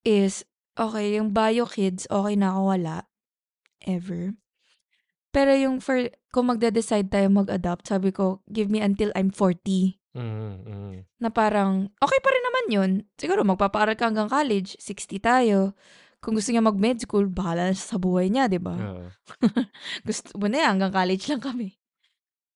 is, 0.06 0.46
okay, 0.78 1.18
yung 1.18 1.34
bio 1.34 1.66
kids, 1.66 2.06
okay 2.10 2.36
na 2.38 2.54
ako 2.54 2.62
wala. 2.76 2.98
Ever. 3.84 4.36
Pero 5.30 5.54
yung 5.54 5.78
for, 5.78 6.10
kung 6.34 6.50
magde-decide 6.50 7.10
tayo 7.10 7.30
mag-adopt, 7.30 7.86
sabi 7.86 8.10
ko, 8.10 8.42
give 8.50 8.70
me 8.70 8.82
until 8.82 9.14
I'm 9.14 9.30
40. 9.30 9.98
Mhm, 10.18 10.52
mhm. 10.66 10.94
Na 11.22 11.30
parang, 11.30 11.94
okay 12.02 12.20
pa 12.22 12.30
rin 12.34 12.44
naman 12.46 12.66
yun. 12.70 12.92
Siguro, 13.14 13.46
magpapaaral 13.46 13.94
ka 13.94 14.10
hanggang 14.10 14.30
college, 14.30 14.74
60 14.82 15.22
tayo. 15.22 15.78
Kung 16.20 16.36
gusto 16.36 16.50
niya 16.52 16.66
mag-med 16.66 17.00
school, 17.00 17.30
bahala 17.30 17.70
na 17.70 17.78
siya 17.78 17.96
sa 17.96 18.02
buhay 18.02 18.28
niya, 18.34 18.50
di 18.50 18.58
ba? 18.60 18.76
Oo. 18.76 19.06
gusto 20.08 20.34
mo 20.36 20.50
na 20.50 20.66
yan, 20.66 20.70
hanggang 20.76 20.94
college 20.94 21.26
lang 21.30 21.42
kami. 21.46 21.78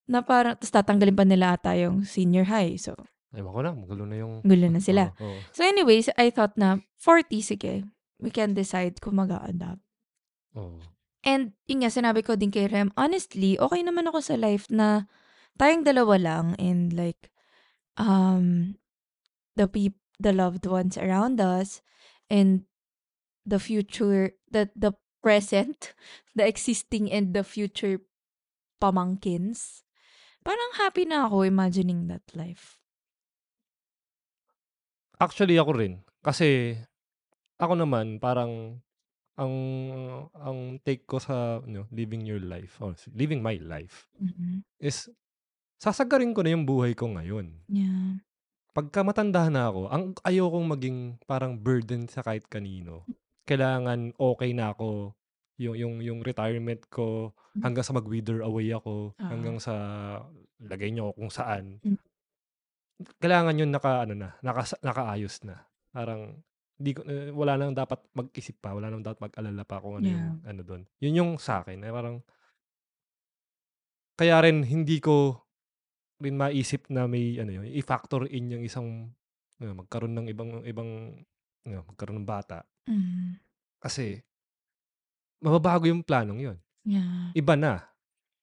Na 0.10 0.26
parang, 0.26 0.58
tapos 0.58 0.74
tatanggalin 0.74 1.16
pa 1.16 1.24
nila 1.24 1.56
ata 1.56 1.78
yung 1.78 2.04
senior 2.04 2.50
high. 2.50 2.76
So, 2.76 2.98
Ewan 3.34 3.52
ko 3.54 3.60
na, 3.66 3.72
magulo 3.74 4.04
na 4.06 4.18
yung... 4.22 4.46
gulo 4.46 4.68
na 4.70 4.78
sila. 4.78 5.10
Oo, 5.18 5.26
oo. 5.34 5.38
So 5.50 5.66
anyways, 5.66 6.14
I 6.16 6.30
thought 6.30 6.54
na 6.54 6.86
40, 7.02 7.42
sige, 7.42 7.74
we 8.22 8.30
can 8.30 8.54
decide 8.54 9.02
kung 9.02 9.18
mag-a-adopt. 9.18 9.82
Oo. 10.54 10.78
And 11.26 11.58
yun 11.66 11.82
nga, 11.82 11.90
sinabi 11.90 12.22
ko 12.22 12.38
din 12.38 12.54
kay 12.54 12.70
Rem, 12.70 12.94
honestly, 12.94 13.58
okay 13.58 13.82
naman 13.82 14.12
ako 14.12 14.20
sa 14.22 14.36
life 14.38 14.70
na 14.70 15.10
tayong 15.58 15.88
dalawa 15.88 16.20
lang 16.20 16.46
and 16.62 16.94
like, 16.94 17.34
um, 17.98 18.78
the 19.56 19.66
peop 19.66 19.98
the 20.20 20.34
loved 20.34 20.66
ones 20.66 20.98
around 20.98 21.42
us 21.42 21.82
and 22.30 22.64
the 23.46 23.60
future, 23.60 24.32
the, 24.50 24.70
the 24.76 24.94
present, 25.22 25.94
the 26.36 26.46
existing 26.46 27.12
and 27.12 27.34
the 27.34 27.44
future 27.44 28.00
pamangkins. 28.82 29.84
Parang 30.44 30.76
happy 30.76 31.08
na 31.08 31.28
ako 31.28 31.48
imagining 31.48 32.08
that 32.08 32.24
life. 32.36 32.83
Actually, 35.24 35.56
ako 35.56 35.72
rin. 35.80 36.04
Kasi, 36.20 36.76
ako 37.60 37.80
naman, 37.80 38.20
parang, 38.20 38.84
ang 39.40 39.56
ang 40.36 40.60
take 40.84 41.08
ko 41.08 41.18
sa 41.24 41.64
ano, 41.64 41.88
living 41.96 42.28
your 42.28 42.44
life, 42.44 42.78
or 42.84 42.92
living 43.16 43.40
my 43.40 43.56
life, 43.64 44.12
Mhm. 44.20 44.68
is, 44.84 45.08
sasagarin 45.80 46.34
ko 46.36 46.44
na 46.44 46.54
yung 46.56 46.66
buhay 46.68 46.94
ko 46.98 47.08
ngayon. 47.16 47.64
Yeah. 47.72 48.20
Pagka 48.76 49.06
matanda 49.06 49.48
na 49.54 49.70
ako, 49.72 49.82
ang 49.94 50.04
ayokong 50.26 50.68
maging 50.70 51.00
parang 51.30 51.60
burden 51.62 52.10
sa 52.10 52.26
kahit 52.26 52.50
kanino. 52.50 53.06
Kailangan 53.46 54.18
okay 54.18 54.52
na 54.58 54.74
ako 54.76 55.14
yung 55.62 55.76
yung 55.78 55.96
yung 56.02 56.20
retirement 56.26 56.82
ko 56.90 57.32
hanggang 57.62 57.86
sa 57.86 57.94
mag-wither 57.96 58.42
away 58.46 58.74
ako, 58.74 59.14
Oo. 59.16 59.30
hanggang 59.30 59.58
sa 59.62 59.76
lagay 60.62 60.90
niyo 60.94 61.12
ako 61.12 61.14
kung 61.22 61.34
saan. 61.34 61.66
Mm. 61.86 61.98
Kailangan 63.20 63.60
yun 63.60 63.72
naka 63.72 64.04
ano 64.04 64.14
na, 64.14 64.30
naka, 64.40 64.64
nakaayos 64.80 65.44
na. 65.44 65.64
Parang 65.90 66.40
di 66.74 66.92
ko 66.92 67.06
eh, 67.06 67.30
wala 67.30 67.56
nang 67.56 67.72
dapat 67.72 68.02
mag-isip 68.12 68.58
pa, 68.60 68.74
wala 68.74 68.90
nang 68.90 69.06
dapat 69.06 69.22
mag-alala 69.22 69.64
pa 69.64 69.80
kung 69.80 70.00
ano 70.00 70.08
yung 70.08 70.26
Yeah. 70.42 70.50
ano 70.50 70.62
doon. 70.62 70.82
Yun 71.00 71.18
yung 71.18 71.32
sa 71.38 71.62
akin, 71.62 71.80
eh, 71.80 71.92
parang 71.92 72.20
kaya 74.14 74.38
rin 74.42 74.62
hindi 74.62 75.02
ko 75.02 75.42
rin 76.22 76.38
maisip 76.38 76.88
na 76.88 77.06
may 77.06 77.36
ano 77.38 77.52
yun, 77.52 77.66
i-factor 77.68 78.30
in 78.30 78.52
yung 78.52 78.64
isang 78.64 79.10
ano, 79.58 79.72
magkaroon 79.76 80.14
ng 80.14 80.28
ibang 80.30 80.62
ibang 80.64 80.92
ano, 81.64 81.80
magkaroon 81.88 82.22
ng 82.22 82.28
bata 82.28 82.64
Mm. 82.84 83.40
kasi 83.80 84.20
mababago 85.40 85.88
yung 85.88 86.04
planong 86.04 86.40
yun. 86.42 86.58
Yeah. 86.84 87.32
Iba 87.32 87.56
na. 87.56 87.80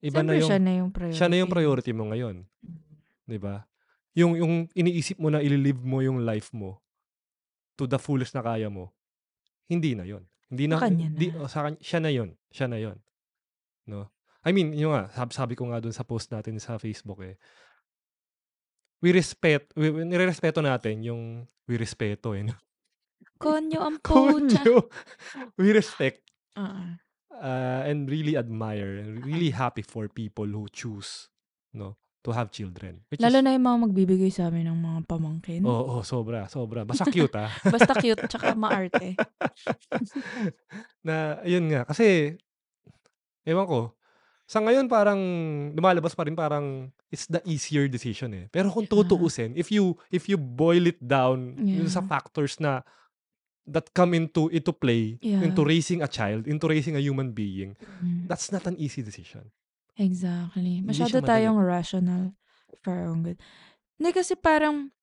Iba 0.00 0.24
na 0.24 0.32
Siyempre, 0.32 0.40
yung 0.40 0.48
siya 0.48 0.58
na 0.58 0.72
yung 0.72 0.90
priority. 0.90 1.16
siya 1.16 1.28
na 1.28 1.36
yung 1.36 1.52
priority 1.52 1.92
mo 1.92 2.04
ngayon, 2.08 2.36
Mm. 2.64 2.80
'di 3.28 3.38
ba? 3.38 3.68
Yung 4.14 4.34
yung 4.38 4.54
iniisip 4.74 5.18
mo 5.22 5.30
na 5.30 5.42
ililive 5.42 5.80
mo 5.80 6.02
yung 6.02 6.22
life 6.26 6.50
mo 6.50 6.82
to 7.78 7.86
the 7.86 7.96
fullest 7.96 8.36
na 8.36 8.44
kaya 8.44 8.68
mo, 8.68 8.92
hindi 9.70 9.94
na 9.96 10.04
yon. 10.04 10.26
Hindi 10.50 10.66
na, 10.66 10.76
kanya 10.82 11.08
di, 11.14 11.30
na. 11.30 11.46
oh, 11.46 11.48
sa 11.48 11.64
kanya, 11.64 11.78
siya 11.78 12.00
na 12.02 12.10
yon. 12.10 12.30
Siya 12.50 12.66
na 12.66 12.78
yon. 12.82 12.98
No? 13.86 14.10
I 14.42 14.50
mean, 14.50 14.74
yun 14.74 14.92
nga, 14.92 15.08
sabi, 15.14 15.30
sabi 15.32 15.54
ko 15.54 15.70
nga 15.70 15.78
dun 15.78 15.94
sa 15.94 16.04
post 16.04 16.28
natin 16.34 16.58
sa 16.58 16.76
Facebook 16.76 17.22
eh, 17.22 17.38
we 19.00 19.14
respect, 19.14 19.72
we, 19.78 19.88
we 19.88 20.04
nirerespeto 20.04 20.60
natin 20.60 21.00
yung 21.00 21.22
we 21.64 21.80
respeto 21.80 22.36
eh. 22.36 22.44
no? 22.44 22.56
Konyo 23.40 23.80
ang. 23.80 23.96
Konyo. 24.04 24.92
we 25.56 25.72
respect 25.72 26.20
Oo. 26.60 27.00
uh, 27.32 27.82
and 27.88 28.12
really 28.12 28.36
admire 28.36 29.00
and 29.00 29.24
really 29.24 29.48
happy 29.54 29.80
for 29.80 30.08
people 30.12 30.44
who 30.44 30.68
choose 30.68 31.32
no 31.72 31.96
to 32.20 32.30
have 32.36 32.52
children. 32.52 33.00
Which 33.08 33.20
Lalo 33.20 33.40
is, 33.40 33.44
na 33.44 33.56
yung 33.56 33.64
mga 33.64 33.78
magbibigay 33.88 34.28
sa 34.28 34.52
amin 34.52 34.68
ng 34.68 34.78
mga 34.78 35.00
pamangkin. 35.08 35.60
Oo, 35.64 36.00
oh, 36.00 36.02
sobra, 36.04 36.44
sobra. 36.52 36.84
Basta 36.84 37.08
cute 37.08 37.32
ah. 37.40 37.48
Basta 37.74 37.96
cute, 37.96 38.28
tsaka 38.28 38.52
maarte. 38.52 39.16
na, 41.06 41.40
yun 41.48 41.64
nga. 41.72 41.88
Kasi, 41.88 42.36
ewan 43.48 43.66
ko, 43.66 43.80
sa 44.50 44.58
ngayon 44.58 44.90
parang 44.90 45.20
lumalabas 45.78 46.12
pa 46.18 46.26
rin 46.26 46.34
parang 46.34 46.90
it's 47.08 47.30
the 47.30 47.38
easier 47.46 47.86
decision 47.86 48.34
eh. 48.34 48.46
Pero 48.50 48.66
kung 48.74 48.82
Yeah. 48.84 48.98
tutuusin, 49.06 49.54
if 49.54 49.70
you 49.70 49.94
if 50.10 50.26
you 50.26 50.34
boil 50.34 50.90
it 50.90 50.98
down 50.98 51.54
yun 51.62 51.86
sa 51.86 52.02
Yeah. 52.02 52.10
factors 52.10 52.58
na 52.58 52.82
that 53.70 53.94
come 53.94 54.10
into 54.18 54.50
into 54.50 54.74
play 54.74 55.22
Yeah. 55.22 55.46
into 55.46 55.62
raising 55.62 56.02
a 56.02 56.10
child, 56.10 56.50
into 56.50 56.66
raising 56.66 56.98
a 56.98 57.02
human 57.02 57.30
being, 57.30 57.78
Mm. 58.02 58.26
that's 58.26 58.50
not 58.50 58.66
an 58.66 58.74
easy 58.74 59.06
decision. 59.06 59.54
Exactly. 60.00 60.80
Hindi 60.80 60.88
Masyado 60.88 61.12
siya 61.12 61.20
madali. 61.20 61.30
tayong 61.44 61.58
rational 61.60 62.22
for 62.80 62.96
our 62.96 63.12
own 63.12 63.20
good. 63.20 63.36
Hindi 64.00 64.10
kasi 64.16 64.32
parang 64.32 64.96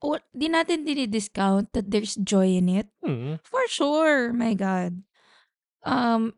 o, 0.00 0.16
di 0.32 0.48
natin 0.48 0.88
dinidiscount 0.88 1.68
that 1.76 1.92
there's 1.92 2.16
joy 2.16 2.56
in 2.56 2.72
it. 2.72 2.88
Hmm. 3.04 3.36
For 3.44 3.60
sure. 3.68 4.32
My 4.32 4.56
God. 4.56 5.04
Um, 5.84 6.32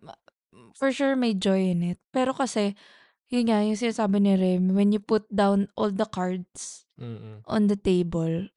for 0.74 0.90
sure 0.90 1.14
may 1.14 1.38
joy 1.38 1.70
in 1.70 1.86
it. 1.86 2.02
Pero 2.10 2.34
kasi, 2.34 2.74
yun 3.30 3.46
nga, 3.46 3.62
yung 3.62 3.78
sinasabi 3.78 4.18
ni 4.18 4.34
Rem, 4.34 4.74
when 4.74 4.90
you 4.90 4.98
put 4.98 5.22
down 5.30 5.70
all 5.78 5.94
the 5.94 6.08
cards 6.10 6.84
Mm-mm. 6.98 7.46
on 7.46 7.70
the 7.70 7.78
table, 7.78 8.50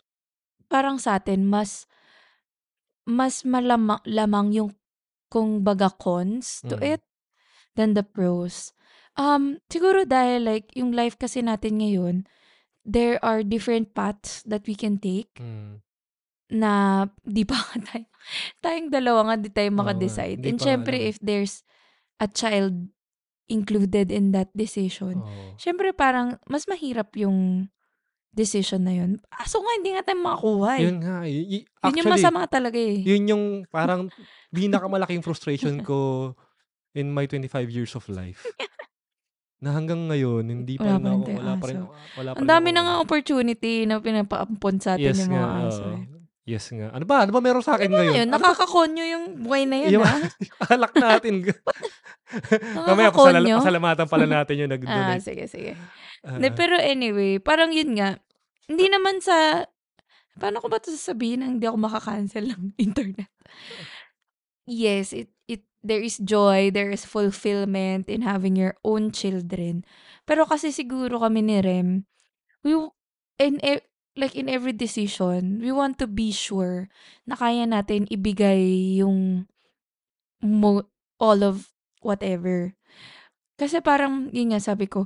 parang 0.65 0.97
sa 0.97 1.21
atin, 1.21 1.45
mas, 1.45 1.85
mas 3.05 3.45
malamang 3.45 4.01
lamang 4.09 4.49
yung, 4.55 4.71
kung 5.31 5.63
baga 5.63 5.87
cons 5.93 6.59
to 6.67 6.75
Mm. 6.75 6.97
it 6.97 7.01
than 7.73 7.93
the 7.93 8.03
pros. 8.03 8.71
Um, 9.13 9.59
siguro 9.67 10.03
dahil 10.03 10.43
like, 10.43 10.71
yung 10.73 10.91
life 10.91 11.15
kasi 11.15 11.39
natin 11.39 11.79
ngayon, 11.79 12.15
there 12.81 13.19
are 13.21 13.43
different 13.43 13.93
paths 13.93 14.41
that 14.43 14.65
we 14.65 14.73
can 14.73 14.97
take 14.97 15.29
Mm. 15.37 15.83
na 16.49 17.05
di 17.27 17.43
pa 17.43 17.55
nga 17.55 17.77
tayo, 17.85 18.05
tayong 18.59 18.89
dalawa 18.89 19.19
nga 19.31 19.35
di 19.37 19.49
tayo 19.49 19.69
Oo 19.69 19.75
nga, 19.75 19.79
makadecide. 19.85 20.39
hindi 20.39 20.49
And 20.49 20.59
pa 20.59 20.65
syempre, 20.65 20.95
alam 20.97 21.05
eh. 21.05 21.09
if 21.09 21.17
there's 21.19 21.53
a 22.17 22.27
child 22.27 22.75
included 23.47 24.11
in 24.11 24.31
that 24.31 24.51
decision, 24.51 25.19
Oo. 25.19 25.55
syempre 25.55 25.91
parang 25.91 26.39
mas 26.47 26.65
mahirap 26.65 27.11
yung 27.15 27.67
decision 28.31 28.87
na 28.87 28.95
yun. 28.95 29.19
Aso 29.29 29.59
nga, 29.59 29.75
hindi 29.75 29.91
nga 29.91 30.07
tayo 30.07 30.23
makakuha 30.23 30.71
eh. 30.79 30.83
Yun 30.87 30.97
nga. 31.03 31.15
y- 31.23 31.47
y- 31.51 31.65
Yun 31.67 31.99
yung 31.99 32.07
Actually, 32.07 32.13
masama 32.15 32.47
talaga 32.47 32.79
eh. 32.79 32.99
yun 33.03 33.23
yung 33.27 33.43
parang 33.75 34.07
pinakamalaking 34.49 35.19
frustration 35.19 35.83
ko 35.83 36.31
in 36.93 37.09
my 37.09 37.25
25 37.25 37.47
years 37.67 37.93
of 37.93 38.07
life. 38.07 38.43
Na 39.61 39.71
hanggang 39.71 40.09
ngayon, 40.09 40.41
hindi 40.43 40.73
pa 40.73 40.97
Wala 40.97 40.97
rin 40.97 41.05
pa 41.05 41.07
rin 41.07 41.21
ako, 41.21 41.37
wala 41.37 41.53
pa 41.53 41.65
rin, 41.67 41.77
aso. 41.77 41.85
wala 42.17 42.29
pa 42.29 42.35
Ang 42.35 42.41
rin 42.41 42.49
dami 42.49 42.67
ako, 42.67 42.73
na 42.73 42.81
nga 42.81 42.91
ano. 42.91 43.01
opportunity 43.01 43.73
na 43.85 43.95
pinapaampon 43.97 44.75
sa 44.77 44.89
atin 44.93 45.05
Yes 45.05 45.19
yung 45.19 45.29
nga, 45.29 45.43
mga 45.43 45.59
aso 45.63 45.83
oo. 45.83 45.93
eh. 45.93 46.03
Yes 46.41 46.65
nga. 46.67 46.87
Ano 46.89 47.05
ba? 47.05 47.17
Ano 47.21 47.31
ba 47.31 47.39
meron 47.39 47.61
sa 47.61 47.77
akin 47.77 47.85
Ano 47.85 47.95
ngayon? 47.95 48.15
yun? 48.17 48.27
Ano? 48.27 48.33
Nakakakonyo 48.33 49.03
yung 49.05 49.25
buhay 49.39 49.63
na 49.63 49.77
yun 49.77 49.91
Yung 49.93 50.03
ah. 50.03 50.17
alak 50.73 50.93
natin. 50.97 51.45
Mamaya, 52.89 53.13
pasala, 53.13 53.37
pasalamatan 53.37 54.07
pala 54.07 54.25
natin 54.25 54.55
yung 54.57 54.67
Ah, 54.67 54.75
nag-donate. 54.75 55.21
sige, 55.21 55.45
sige. 55.45 55.71
Ah, 56.21 56.41
De, 56.41 56.49
pero 56.49 56.73
anyway, 56.75 57.37
parang 57.37 57.69
yun 57.69 57.93
nga, 57.93 58.17
hindi 58.65 58.89
naman 58.89 59.21
sa, 59.21 59.61
paano 60.35 60.57
ko 60.57 60.67
ba 60.67 60.81
ito 60.81 60.89
sasabihin 60.89 61.39
na 61.39 61.47
hindi 61.47 61.63
ako 61.63 61.77
makakancel 61.77 62.49
ng 62.49 62.73
internet? 62.79 63.29
Yes, 64.63 65.11
it, 65.11 65.29
there 65.83 66.01
is 66.01 66.21
joy, 66.21 66.69
there 66.69 66.89
is 66.89 67.05
fulfillment 67.05 68.09
in 68.09 68.21
having 68.21 68.55
your 68.55 68.77
own 68.85 69.09
children. 69.11 69.85
Pero 70.25 70.45
kasi 70.45 70.69
siguro 70.69 71.21
kami 71.21 71.41
ni 71.41 71.57
Rem, 71.61 72.05
we, 72.61 72.77
in, 73.41 73.57
e- 73.65 73.85
like 74.15 74.37
in 74.37 74.49
every 74.49 74.73
decision, 74.73 75.59
we 75.61 75.73
want 75.73 75.97
to 75.97 76.05
be 76.05 76.29
sure 76.31 76.89
na 77.25 77.35
kaya 77.35 77.65
natin 77.65 78.05
ibigay 78.13 78.97
yung 79.01 79.49
mo, 80.41 80.85
all 81.17 81.41
of 81.41 81.73
whatever. 82.01 82.77
Kasi 83.57 83.81
parang, 83.81 84.29
yun 84.33 84.53
nga 84.53 84.61
sabi 84.61 84.89
ko, 84.89 85.05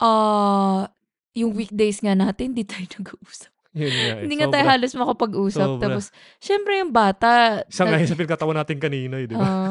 ah, 0.00 0.88
yung 1.36 1.52
weekdays 1.56 2.00
nga 2.00 2.16
natin, 2.16 2.52
di 2.56 2.64
tayo 2.64 2.84
nag-uusap. 3.00 3.55
Yun 3.76 3.92
nga 3.92 4.08
eh. 4.10 4.22
Hindi 4.24 4.34
nga 4.34 4.48
tayo 4.48 4.64
Sobra. 4.64 4.72
halos 4.72 4.92
makapag-usap. 4.94 5.68
Sobra. 5.68 5.82
Tapos, 5.84 6.04
syempre 6.38 6.80
yung 6.80 6.90
bata, 6.90 7.60
Isa 7.64 7.84
nga 7.84 8.00
sa 8.00 8.16
pinagkatawa 8.16 8.52
natin 8.54 8.80
kanina, 8.80 9.20
eh, 9.20 9.28
di 9.28 9.34
ba? 9.34 9.44
Oo. 9.44 9.70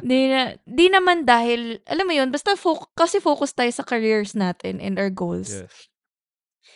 di, 0.00 0.20
na, 0.26 0.40
di 0.62 0.86
naman 0.86 1.22
dahil, 1.22 1.82
alam 1.84 2.06
mo 2.06 2.14
yun, 2.14 2.30
basta 2.30 2.54
fo- 2.54 2.86
kasi 2.92 3.18
focus 3.18 3.50
tayo 3.50 3.68
sa 3.68 3.82
careers 3.82 4.32
natin 4.32 4.78
and 4.78 4.94
our 4.96 5.10
goals. 5.10 5.50
yes. 5.52 5.90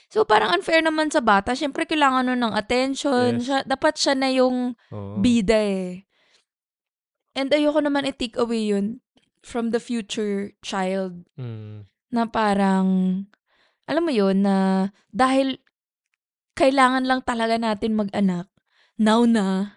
So, 0.07 0.23
parang 0.23 0.51
unfair 0.53 0.81
naman 0.81 1.11
sa 1.11 1.19
bata. 1.19 1.51
Syempre, 1.53 1.83
kailangan 1.83 2.27
nun 2.27 2.39
ng 2.41 2.55
attention. 2.55 3.39
Yes. 3.39 3.45
Siya, 3.45 3.59
dapat 3.65 3.95
siya 3.95 4.15
na 4.15 4.29
yung 4.29 4.75
Oo. 4.89 5.19
bida 5.19 5.57
eh. 5.57 6.07
And 7.33 7.51
ayoko 7.51 7.79
naman 7.79 8.07
i-take 8.07 8.35
away 8.37 8.67
yun 8.67 9.03
from 9.43 9.71
the 9.71 9.79
future 9.79 10.55
child 10.61 11.27
Mm. 11.35 11.85
na 12.09 12.23
parang, 12.25 12.87
alam 13.85 14.03
mo 14.03 14.11
yun, 14.11 14.41
na 14.41 14.89
dahil 15.11 15.59
kailangan 16.57 17.05
lang 17.05 17.21
talaga 17.23 17.61
natin 17.61 17.95
mag-anak, 17.95 18.49
now 18.97 19.23
na, 19.29 19.77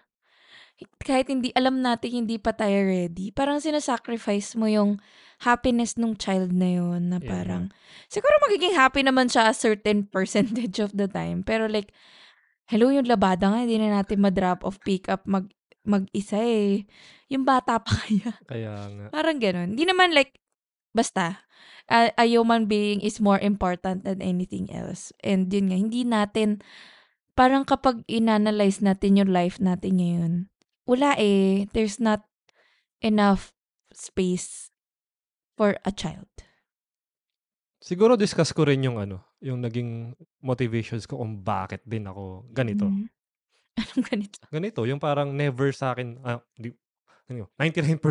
kahit 1.04 1.28
hindi, 1.28 1.52
alam 1.52 1.84
natin 1.84 2.24
hindi 2.24 2.40
pa 2.40 2.56
tayo 2.56 2.88
ready, 2.88 3.28
parang 3.30 3.60
sinasacrifice 3.60 4.56
mo 4.56 4.64
yung 4.64 4.96
happiness 5.44 6.00
nung 6.00 6.16
child 6.16 6.56
na 6.56 6.80
yun, 6.80 7.12
na 7.12 7.20
Yeah. 7.20 7.28
parang, 7.28 7.64
siguro 8.08 8.32
magiging 8.48 8.72
happy 8.72 9.04
naman 9.04 9.28
siya 9.28 9.52
a 9.52 9.56
certain 9.56 10.08
percentage 10.08 10.80
of 10.80 10.96
the 10.96 11.04
time, 11.04 11.44
pero 11.44 11.68
like, 11.68 11.92
hello, 12.64 12.88
yung 12.88 13.04
labada 13.04 13.52
nga, 13.52 13.60
hindi 13.60 13.76
na 13.76 14.00
natin 14.00 14.24
ma-drop 14.24 14.64
off 14.64 14.80
pick 14.80 15.12
up 15.12 15.28
mag, 15.28 15.52
mag-isa 15.84 16.38
eh. 16.40 16.84
Yung 17.32 17.42
bata 17.44 17.80
pa 17.80 17.92
kaya. 18.04 18.30
Kaya 18.46 18.72
nga. 18.88 19.06
Parang 19.10 19.40
ganun. 19.40 19.74
Hindi 19.74 19.84
naman 19.88 20.12
like, 20.12 20.38
basta, 20.94 21.44
a, 21.90 22.14
a 22.14 22.24
human 22.24 22.66
being 22.70 23.02
is 23.02 23.18
more 23.18 23.38
important 23.42 24.06
than 24.06 24.22
anything 24.22 24.70
else. 24.70 25.12
And 25.20 25.50
yun 25.50 25.70
nga, 25.70 25.78
hindi 25.78 26.02
natin, 26.06 26.62
parang 27.34 27.66
kapag 27.66 28.06
inanalyze 28.06 28.80
natin 28.80 29.18
yung 29.18 29.30
life 29.34 29.58
natin 29.58 29.98
ngayon, 29.98 30.32
wala 30.86 31.14
eh, 31.18 31.66
there's 31.74 31.98
not 31.98 32.26
enough 33.02 33.54
space 33.94 34.70
for 35.58 35.76
a 35.84 35.92
child. 35.92 36.30
Siguro 37.80 38.14
discuss 38.14 38.52
ko 38.52 38.68
rin 38.68 38.84
yung 38.84 39.00
ano, 39.00 39.24
yung 39.40 39.64
naging 39.64 40.12
motivations 40.44 41.08
ko 41.08 41.16
kung 41.16 41.40
bakit 41.40 41.80
din 41.88 42.04
ako 42.04 42.44
ganito. 42.52 42.86
Mhm. 42.86 43.08
Anong 43.80 44.04
ganito? 44.04 44.38
Ganito, 44.52 44.80
yung 44.84 45.00
parang 45.00 45.32
never 45.32 45.72
sa 45.72 45.96
akin, 45.96 46.20
ah, 46.20 46.44
di, 46.60 46.76
ano 47.30 47.46
yun, 47.46 47.48
99%, 47.54 48.02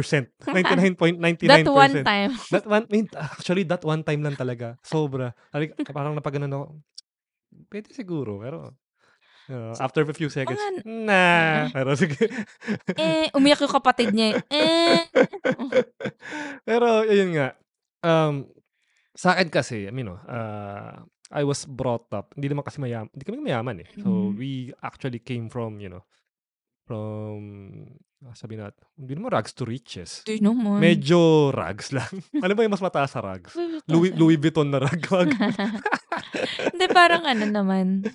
99.99%. 0.47 1.43
That 1.51 1.67
one 1.67 1.95
time. 2.07 2.31
That 2.55 2.65
one, 2.65 2.85
mean, 2.87 3.05
actually, 3.11 3.67
that 3.67 3.83
one 3.83 4.01
time 4.07 4.23
lang 4.23 4.39
talaga. 4.39 4.79
Sobra. 4.79 5.35
Like, 5.51 5.75
parang 5.91 6.15
napaganon 6.15 6.55
ako. 6.55 6.65
Pwede 7.67 7.91
siguro, 7.91 8.39
pero 8.39 8.79
uh, 9.51 9.75
after 9.83 10.07
a 10.07 10.15
few 10.15 10.31
seconds, 10.31 10.55
Mga- 10.55 10.87
nah. 10.87 11.67
Pero 11.75 11.91
sige. 11.99 12.15
eh, 12.95 13.27
umiyak 13.35 13.59
yung 13.59 13.75
kapatid 13.75 14.15
niya. 14.15 14.39
Eh. 14.47 15.03
pero, 16.63 17.03
yun 17.03 17.35
nga. 17.35 17.59
Um, 17.99 18.47
sa 19.11 19.35
akin 19.35 19.51
kasi, 19.51 19.83
I 19.83 19.91
mean, 19.91 20.07
no, 20.07 20.15
uh, 20.23 20.95
I 21.29 21.43
was 21.43 21.67
brought 21.67 22.07
up, 22.15 22.31
hindi 22.39 22.47
naman 22.49 22.63
kasi 22.63 22.79
mayaman, 22.79 23.11
hindi 23.11 23.25
kami 23.27 23.37
mayaman 23.43 23.83
eh. 23.83 23.89
So, 23.99 24.31
Mhm. 24.31 24.39
we 24.39 24.51
actually 24.81 25.19
came 25.19 25.51
from, 25.51 25.77
you 25.83 25.91
know, 25.91 26.07
from, 26.89 27.85
ah, 28.25 28.33
sabi 28.33 28.57
natin, 28.57 28.81
hindi 28.97 29.13
naman 29.13 29.29
rags 29.29 29.53
to 29.53 29.61
riches. 29.61 30.25
Di 30.25 30.41
naman. 30.41 30.81
Medyo 30.81 31.53
rags 31.53 31.93
lang. 31.93 32.09
ano 32.43 32.51
ba 32.57 32.65
yung 32.65 32.73
mas 32.73 32.81
mataas 32.81 33.13
sa 33.13 33.21
rags? 33.21 33.53
Louis, 33.85 34.09
Louis 34.17 34.41
Vuitton 34.41 34.73
na 34.73 34.81
rag. 34.81 34.97
Hindi, 36.73 36.85
parang 36.89 37.29
ano 37.29 37.45
naman. 37.45 38.09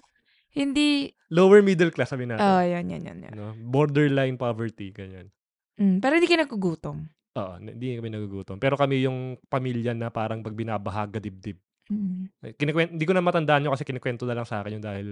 Hindi, 0.51 1.15
Lower 1.31 1.63
middle 1.63 1.95
class, 1.95 2.11
sabi 2.11 2.27
natin. 2.27 2.43
oh, 2.43 2.63
yan, 2.63 2.91
yan, 2.91 3.03
yan. 3.07 3.19
yan. 3.31 3.33
no? 3.35 3.55
Borderline 3.63 4.35
poverty, 4.35 4.91
ganyan. 4.91 5.31
Mm, 5.79 5.99
pero 5.99 6.15
hindi 6.15 6.31
ka 6.31 6.39
nagugutom. 6.39 7.11
Oo, 7.35 7.53
hindi 7.59 7.99
kami 7.99 8.11
nagugutom. 8.11 8.63
Pero 8.63 8.79
kami 8.79 9.03
yung 9.03 9.39
pamilya 9.51 9.91
na 9.99 10.15
parang 10.15 10.47
pag 10.47 10.55
binabahaga 10.55 11.19
dibdib. 11.19 11.59
Mm. 11.91 12.31
Eh, 12.43 12.53
Kinikwen 12.55 12.95
hindi 12.95 13.03
ko 13.07 13.13
na 13.15 13.23
matandaan 13.23 13.67
yun 13.67 13.75
kasi 13.75 13.83
kinukuwento 13.83 14.25
na 14.25 14.39
lang 14.39 14.47
sa 14.47 14.63
akin 14.63 14.79
yun 14.79 14.85
dahil 14.85 15.09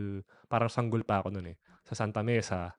parang 0.47 0.71
sanggol 0.71 1.03
pa 1.03 1.23
ako 1.23 1.35
nun, 1.35 1.51
eh. 1.51 1.57
Sa 1.83 1.99
Santa 1.99 2.23
Mesa, 2.23 2.71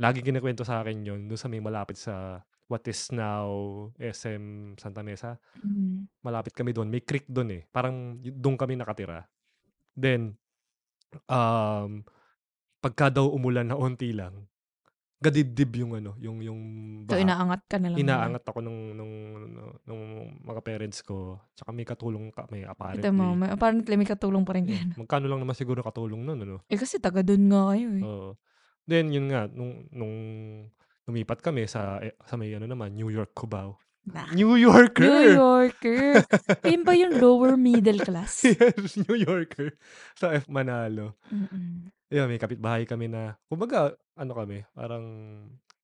laging 0.00 0.32
kinukuwento 0.32 0.64
sa 0.64 0.80
akin 0.80 1.04
yun 1.04 1.20
dun 1.28 1.36
sa 1.36 1.52
may 1.52 1.60
malapit 1.60 2.00
sa 2.00 2.40
what 2.70 2.86
is 2.86 3.10
now 3.10 3.50
SM 3.98 4.74
Santa 4.78 5.02
Mesa. 5.02 5.36
Mm. 5.58 6.06
Malapit 6.22 6.54
kami 6.54 6.70
dun, 6.70 6.86
may 6.86 7.02
creek 7.02 7.26
dun, 7.26 7.50
eh. 7.50 7.66
Parang 7.66 8.16
dun 8.22 8.54
kami 8.54 8.78
nakatira. 8.78 9.26
Then, 9.98 10.38
um, 11.26 12.06
pagka 12.78 13.10
daw 13.10 13.26
umulan 13.26 13.66
na 13.66 13.76
onti 13.76 14.14
lang, 14.14 14.46
gadibdib 15.20 15.82
yung 15.82 15.98
ano, 15.98 16.14
yung 16.16 16.38
yung 16.40 16.60
So, 17.04 17.18
baha. 17.18 17.26
inaangat 17.26 17.60
ka 17.66 17.76
na 17.76 17.92
lang. 17.92 17.98
Inaangat 17.98 18.42
ako 18.46 18.58
nung 18.62 18.94
nung 18.96 19.12
nu 19.50 19.62
nung 19.84 20.02
mga 20.40 20.60
parents 20.64 21.02
ko, 21.02 21.42
tsaka 21.58 21.74
may 21.74 21.84
katulong 21.84 22.30
Kita 22.30 22.46
mo, 22.46 22.70
apparently. 22.70 23.10
may 23.36 23.50
apparently 23.50 23.94
may 23.98 24.08
katulong 24.08 24.46
pa 24.46 24.56
rin 24.56 24.64
no? 24.64 24.96
magkano 24.96 25.26
lang 25.28 25.42
naman 25.42 25.58
siguro 25.58 25.84
katulong 25.84 26.22
nun 26.24 26.38
ano? 26.40 26.56
Eh, 26.70 26.78
kasi 26.78 26.96
taga 27.02 27.20
dun 27.20 27.50
nga 27.50 27.74
kayo, 27.74 27.88
eh. 27.98 28.04
Oo. 28.06 28.30
Then 28.88 29.12
yun 29.12 29.28
nga, 29.32 29.48
nung 29.50 29.86
nung 29.90 30.14
lumipat 31.04 31.42
kami 31.42 31.66
sa 31.66 31.98
eh, 31.98 32.14
sa 32.24 32.36
may 32.38 32.54
ano 32.54 32.66
naman, 32.68 32.94
New 32.94 33.10
York, 33.10 33.34
Cubao. 33.34 33.76
Nah. 34.10 34.32
New 34.32 34.56
New 34.56 34.64
Yorker! 34.64 35.36
Yorker. 35.38 36.24
Ayun 36.64 36.82
ba 36.88 36.96
yung 36.96 37.20
lower 37.20 37.54
middle 37.60 38.00
class? 38.00 38.42
Yes, 38.48 38.96
New 38.96 39.14
Yorker. 39.14 39.76
Sa 40.16 40.32
F 40.32 40.48
Manalo. 40.48 41.20
Mm. 41.28 41.92
Ayun, 42.10 42.26
may 42.26 42.40
kapitbahay 42.40 42.88
kami 42.88 43.12
na 43.12 43.36
kumbaga 43.46 43.94
ano 44.16 44.32
kami, 44.32 44.64
parang 44.72 45.04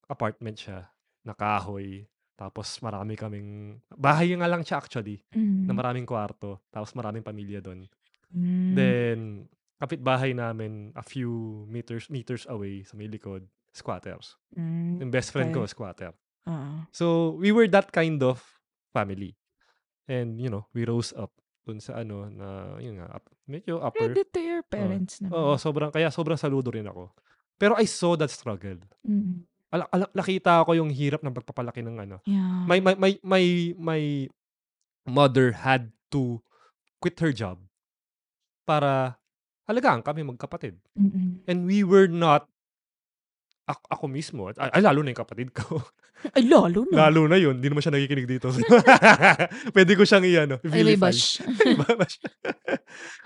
apartment 0.09 0.57
siya 0.57 0.89
na 1.23 1.37
kahoy. 1.37 2.09
Tapos 2.37 2.81
marami 2.81 3.17
kaming 3.17 3.81
bahay 3.95 4.33
nga 4.37 4.49
lang 4.49 4.65
siya 4.65 4.81
actually, 4.81 5.21
na 5.33 5.73
Mm. 5.73 5.77
maraming 5.77 6.07
kwarto, 6.09 6.65
tapos 6.73 6.97
maraming 6.97 7.25
pamilya 7.25 7.61
dun. 7.61 7.85
Hmm. 8.33 8.75
Then, 8.75 9.19
kapitbahay 9.77 10.33
namin 10.33 10.93
a 10.97 11.05
few 11.05 11.65
meters 11.69 12.09
meters 12.09 12.49
away 12.49 12.83
sa 12.85 12.97
may 12.97 13.09
likod, 13.09 13.45
squatters. 13.77 14.37
Hmm, 14.57 14.97
Yung 15.01 15.13
best 15.13 15.33
friend 15.33 15.53
ko, 15.53 15.65
okey. 15.65 15.73
squatter. 15.77 16.13
Oo. 16.49 16.89
So, 16.95 17.37
we 17.37 17.53
were 17.53 17.69
that 17.69 17.93
kind 17.93 18.23
of 18.25 18.41
family. 18.97 19.37
And, 20.09 20.41
you 20.41 20.49
know, 20.49 20.65
we 20.73 20.87
rose 20.87 21.13
up 21.13 21.35
dun 21.67 21.83
sa 21.83 22.01
ano 22.01 22.31
na, 22.31 22.79
yun 22.79 23.03
nga, 23.03 23.21
up, 23.21 23.27
medyo 23.45 23.83
upper. 23.83 24.15
Credit 24.15 24.29
to 24.33 24.41
your 24.41 24.63
Oo. 24.63 24.71
parents 24.71 25.19
Oo, 25.19 25.59
naman. 25.59 25.59
sobrang, 25.59 25.91
kaya 25.91 26.09
sobrang 26.15 26.39
saludo 26.39 26.71
rin 26.71 26.87
ako. 26.87 27.11
Pero 27.59 27.75
I 27.75 27.85
saw 27.91 28.15
that 28.17 28.31
struggle. 28.31 28.79
Mm. 29.03 29.43
Ala, 29.75 29.85
ala, 29.91 30.07
nakita 30.15 30.63
ko 30.63 30.79
yung 30.79 30.95
hirap 30.95 31.27
ng 31.27 31.35
pagpapalaki 31.35 31.83
ng 31.83 31.99
ano. 31.99 32.17
Yeah. 32.23 32.65
My, 32.71 32.79
my, 32.79 32.95
my, 32.95 33.13
my, 33.21 33.45
my 33.77 34.03
mother 35.05 35.53
had 35.53 35.91
to 36.15 36.39
quit 37.03 37.19
her 37.19 37.35
job 37.35 37.59
para 38.63 39.19
alagaan 39.67 40.03
kami 40.03 40.23
magkapatid. 40.23 40.79
Mm. 40.95 41.43
And 41.47 41.59
we 41.67 41.83
were 41.83 42.07
not 42.07 42.47
ako, 43.67 43.83
ako 43.91 44.05
mismo, 44.07 44.47
ay, 44.55 44.71
ay, 44.79 44.83
lalo 44.83 45.03
na 45.03 45.11
yung 45.11 45.23
kapatid 45.27 45.51
ko. 45.51 45.83
Ay, 46.31 46.47
lalo 46.47 46.87
na. 46.87 47.11
lalo 47.11 47.27
na 47.27 47.35
yun, 47.35 47.59
hindi 47.59 47.67
naman 47.67 47.83
siya 47.83 47.99
nakikinig 47.99 48.31
dito. 48.31 48.55
Pwede 49.75 49.99
ko 49.99 50.07
siyang 50.07 50.23
i-ano, 50.23 50.63
Ay, 50.71 50.87
may. 50.87 50.95
Bash. 50.95 51.43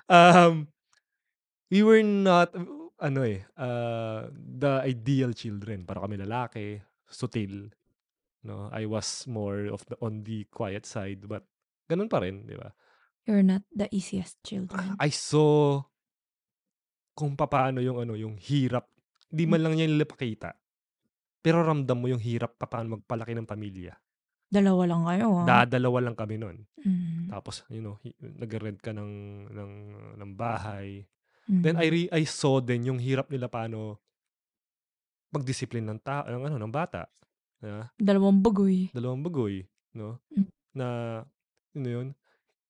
um, 0.09 0.65
we 1.69 1.85
were 1.85 2.01
not, 2.01 2.57
ano 2.97 3.21
eh, 3.21 3.45
uh, 3.61 4.33
the 4.33 4.81
ideal 4.89 5.37
children. 5.37 5.85
Para 5.85 6.01
kami 6.01 6.17
lalaki, 6.17 6.81
sutil. 7.05 7.69
No, 8.41 8.73
I 8.73 8.89
was 8.89 9.29
more 9.29 9.69
of 9.69 9.85
the 9.85 10.01
on 10.01 10.25
the 10.25 10.49
quiet 10.49 10.89
side, 10.89 11.29
but 11.29 11.45
ganun 11.85 12.09
pa 12.09 12.25
rin, 12.25 12.49
di 12.49 12.57
ba? 12.57 12.73
You're 13.29 13.45
not 13.45 13.69
the 13.77 13.93
easiest 13.93 14.41
children. 14.41 14.97
I 14.97 15.13
saw 15.13 15.85
kung 17.21 17.37
papaano 17.37 17.79
yung 17.79 18.01
ano, 18.01 18.17
yung 18.17 18.41
hirap. 18.41 18.89
Hindi 19.29 19.45
man 19.45 19.61
lang 19.61 19.75
niya 19.77 19.87
nilipakita. 19.87 20.57
Pero 21.41 21.61
ramdam 21.61 21.97
mo 21.97 22.09
yung 22.09 22.21
hirap 22.21 22.57
papaano 22.57 22.97
magpalaki 22.97 23.33
ng 23.33 23.45
pamilya. 23.45 23.93
Dalawa 24.51 24.83
lang 24.83 25.03
kayo, 25.07 25.27
ah. 25.39 25.47
Dadalawa 25.47 25.99
lang 26.03 26.17
kami 26.17 26.35
nun. 26.37 26.57
Mm. 26.83 27.31
Tapos, 27.31 27.63
you 27.69 27.79
know, 27.79 28.01
nag-rent 28.19 28.81
ka 28.81 28.91
ng, 28.91 29.13
ng, 29.47 29.73
ng 30.19 30.31
bahay. 30.35 31.07
Then 31.47 31.77
I 31.77 31.87
Mm. 31.87 31.93
re- 31.93 32.13
I 32.13 32.23
saw 32.25 32.59
din 32.59 32.89
yung 32.89 32.99
hirap 32.99 33.29
nila 33.29 33.47
paano 33.47 33.99
magdisiplin 35.31 35.87
ng 35.87 36.01
tao, 36.01 36.27
ng 36.27 36.45
ano, 36.45 36.57
ng 36.59 36.73
bata. 36.73 37.07
Na, 37.61 37.93
Dalawang 37.95 38.41
bagoy. 38.41 38.89
dalawang 38.91 39.23
bagoy, 39.23 39.63
no? 39.95 40.19
Mm. 40.33 40.47
Na, 40.73 40.87
yun 41.71 41.83
na 41.83 41.91
yun, 41.91 42.07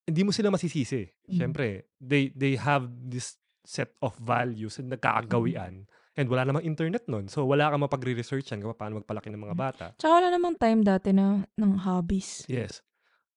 hindi 0.05 0.21
mo 0.21 0.33
sila 0.33 0.51
masisisi. 0.51 1.09
Mm. 1.27 1.33
Siyempre, 1.33 1.67
they, 1.97 2.29
they 2.35 2.57
have 2.57 2.85
this 3.03 3.41
set 3.63 3.93
of 4.01 4.17
values 4.19 4.81
na 4.81 4.97
nagkakagawian. 4.97 5.85
And 6.19 6.27
wala 6.27 6.43
namang 6.45 6.67
internet 6.67 7.07
nun. 7.07 7.31
So, 7.31 7.47
wala 7.47 7.71
kang 7.71 7.81
mapagre-researchan 7.81 8.61
kung 8.61 8.75
paano 8.75 9.01
magpalaki 9.01 9.31
ng 9.31 9.41
mga 9.41 9.57
Mm. 9.57 9.63
bata. 9.63 9.85
Tsaka 9.97 10.13
wala 10.21 10.29
namang 10.29 10.57
time 10.59 10.81
dati 10.83 11.15
na 11.15 11.47
ng 11.55 11.73
hobbies. 11.81 12.45
Yes. 12.45 12.83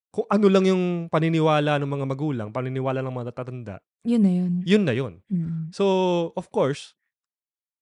Kung 0.09 0.25
ano 0.29 0.45
lang 0.49 0.65
yung 0.67 0.83
paniniwala 1.09 1.77
ng 1.79 1.89
mga 1.89 2.05
magulang, 2.05 2.49
paniniwala 2.49 3.01
ng 3.01 3.13
mga 3.13 3.31
tatanda, 3.33 3.77
Yun 4.03 4.21
na 4.21 4.31
yun. 4.31 4.53
yun 4.65 4.83
na 4.85 4.93
yun. 4.93 5.13
Mm. 5.31 5.69
So, 5.71 5.85
of 6.35 6.49
course, 6.49 6.93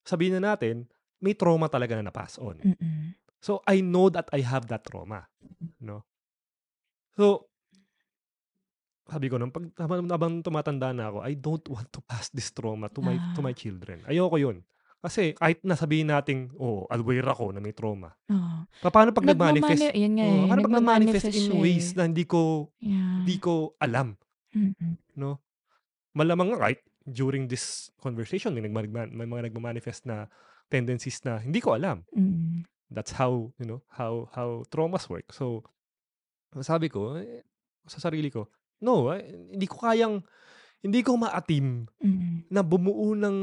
sabihin 0.04 0.38
na 0.40 0.54
natin, 0.54 0.88
may 1.20 1.34
trauma 1.34 1.68
talaga 1.68 1.96
na 1.98 2.08
na-pass 2.08 2.38
on. 2.38 2.58
Mm-mm. 2.62 3.16
So, 3.42 3.60
I 3.66 3.82
know 3.82 4.08
that 4.10 4.30
I 4.32 4.42
have 4.46 4.70
that 4.70 4.86
trauma. 4.86 5.26
No? 5.82 6.06
So, 7.18 7.51
sabi 9.12 9.28
ko, 9.28 9.36
nung 9.36 9.52
pag, 9.52 9.68
habang, 10.08 10.40
tumatanda 10.40 10.96
na 10.96 11.12
ako, 11.12 11.20
I 11.22 11.36
don't 11.36 11.66
want 11.68 11.92
to 11.92 12.00
pass 12.02 12.32
this 12.32 12.48
trauma 12.50 12.88
to 12.88 13.04
my 13.04 13.20
to 13.36 13.44
my 13.44 13.52
Ah. 13.52 13.60
children. 13.60 14.00
Ayoko 14.08 14.40
yun. 14.40 14.64
Kasi 15.02 15.34
kahit 15.34 15.60
nasabihin 15.62 16.08
natin, 16.08 16.54
oh, 16.56 16.86
aware 16.88 17.26
ako 17.26 17.52
na 17.52 17.60
may 17.60 17.74
trauma. 17.74 18.14
Pa- 18.80 18.94
Paano 18.94 19.10
pag 19.12 19.26
nag-manifest? 19.26 19.82
Nagmamani- 19.82 19.98
yun 19.98 20.14
nga 20.16 20.24
eh. 20.24 20.46
paano 20.46 20.62
pag 20.62 20.76
nag-manifest 20.78 21.26
in 21.28 21.34
siya 21.44 21.58
ways 21.58 21.88
eh. 21.90 21.96
na 21.98 22.04
hindi 22.06 22.24
ko, 22.24 22.70
Yeah. 22.78 23.20
hindi 23.20 23.36
ko 23.36 23.74
alam? 23.78 24.14
No? 25.16 25.42
Malamang 26.14 26.54
nga, 26.54 26.60
right, 26.62 26.82
during 27.02 27.50
this 27.50 27.90
conversation, 27.98 28.54
may, 28.54 28.62
nagma- 28.62 28.86
may 29.10 29.26
mga 29.26 29.50
nagmamanifest 29.50 30.06
na 30.06 30.30
tendencies 30.70 31.18
na 31.26 31.42
hindi 31.42 31.60
ko 31.60 31.74
alam. 31.74 32.06
Mm. 32.14 32.64
That's 32.88 33.18
how, 33.18 33.50
you 33.58 33.66
know, 33.66 33.82
how 33.90 34.30
how 34.32 34.62
traumas 34.68 35.08
work. 35.08 35.32
So, 35.32 35.64
sabi 36.60 36.92
ko, 36.92 37.18
eh, 37.18 37.42
sa 37.88 37.98
sarili 37.98 38.30
ko, 38.30 38.52
no, 38.82 39.14
eh, 39.14 39.24
hindi 39.54 39.66
ko 39.70 39.78
kayang, 39.80 40.26
hindi 40.82 41.00
ko 41.06 41.14
maatim 41.16 41.86
Mm. 42.02 42.50
na 42.50 42.62
bumuo 42.66 43.14
ng, 43.14 43.38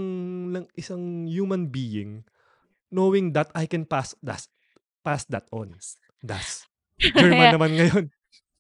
ng 0.53 0.64
isang 0.74 1.24
human 1.24 1.70
being 1.70 2.27
knowing 2.90 3.33
that 3.33 3.48
I 3.55 3.70
can 3.70 3.87
pass 3.87 4.18
that, 4.27 4.42
pass 5.07 5.22
that 5.31 5.46
on. 5.55 5.79
Das. 6.18 6.66
German 7.14 7.55
naman 7.55 7.72
ngayon. 7.79 8.05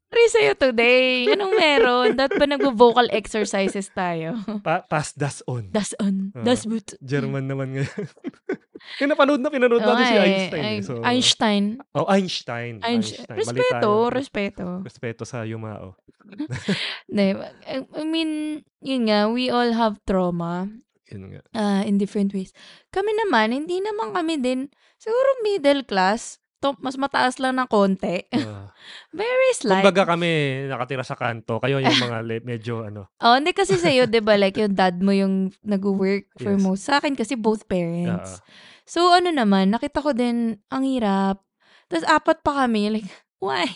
Sorry 0.08 0.28
sa'yo 0.30 0.52
today. 0.56 1.28
Anong 1.28 1.52
meron? 1.52 2.06
Dapat 2.14 2.36
ba 2.36 2.46
nagvo-vocal 2.48 3.12
exercises 3.12 3.92
tayo? 3.92 4.40
Pa, 4.60 4.80
pass 4.82 5.12
das 5.12 5.44
on. 5.44 5.68
Das 5.68 5.92
on. 5.98 6.32
Ah, 6.32 6.40
Das 6.42 6.64
but. 6.64 6.96
German 6.98 7.44
naman 7.44 7.76
ngayon. 7.76 7.92
Yung 9.00 9.10
napanood 9.10 9.36
na, 9.36 9.50
pinanood 9.50 9.78
Oo 9.78 9.86
natin 9.86 10.04
si 10.04 10.14
eh. 10.14 10.22
Einstein. 10.22 10.62
eh. 10.62 10.68
Ay- 10.70 10.80
So, 10.80 10.92
Einstein. 11.02 11.64
oh, 11.92 12.06
Einstein. 12.06 12.74
Einstein. 12.80 13.36
Respeto. 13.36 13.90
Respeto. 14.08 14.66
Respeto 14.80 15.22
sa 15.22 15.44
Yumao. 15.44 15.92
I 17.12 18.02
mean, 18.02 18.62
yun 18.80 19.02
nga, 19.04 19.28
we 19.28 19.48
all 19.48 19.72
have 19.72 20.00
trauma 20.04 20.68
Yun 21.08 21.22
nga. 21.30 21.40
uh, 21.52 21.82
in 21.82 21.96
different 21.96 22.32
ways. 22.32 22.52
Kami 22.88 23.12
naman, 23.18 23.50
hindi 23.50 23.76
naman 23.78 24.12
kami 24.12 24.38
din, 24.38 24.68
siguro 24.96 25.28
middle 25.42 25.84
class, 25.84 26.36
to, 26.58 26.74
mas 26.78 26.94
mataas 26.94 27.38
lang 27.38 27.54
ng 27.54 27.66
konti. 27.66 28.26
Ah. 28.30 28.70
Very 29.14 29.50
slight. 29.54 29.82
Kumbaga 29.82 30.14
kami 30.14 30.28
nakatira 30.66 31.02
sa 31.02 31.14
kanto, 31.14 31.58
kayo 31.58 31.78
yung 31.78 31.94
mga 31.94 32.18
le- 32.22 32.44
medyo 32.44 32.82
ano. 32.82 33.06
Oh, 33.24 33.34
hindi 33.34 33.50
kasi 33.50 33.74
sa'yo, 33.74 34.06
di 34.06 34.18
ba, 34.18 34.34
like 34.34 34.56
yung 34.56 34.74
dad 34.74 34.98
mo 34.98 35.10
yung 35.10 35.54
nag-work 35.62 36.30
for 36.36 36.54
Yes. 36.54 36.62
most. 36.62 36.82
Sa 36.84 36.98
akin 36.98 37.14
kasi 37.14 37.34
both 37.34 37.66
parents. 37.66 38.38
ah, 38.38 38.42
So, 38.88 39.12
ano 39.12 39.28
naman, 39.28 39.68
nakita 39.68 40.00
ko 40.00 40.16
din, 40.16 40.64
ang 40.68 40.80
hirap. 40.80 41.44
Tapos, 41.86 42.08
apat 42.08 42.40
pa 42.40 42.64
kami. 42.64 42.88
Like, 42.88 43.08
why? 43.44 43.68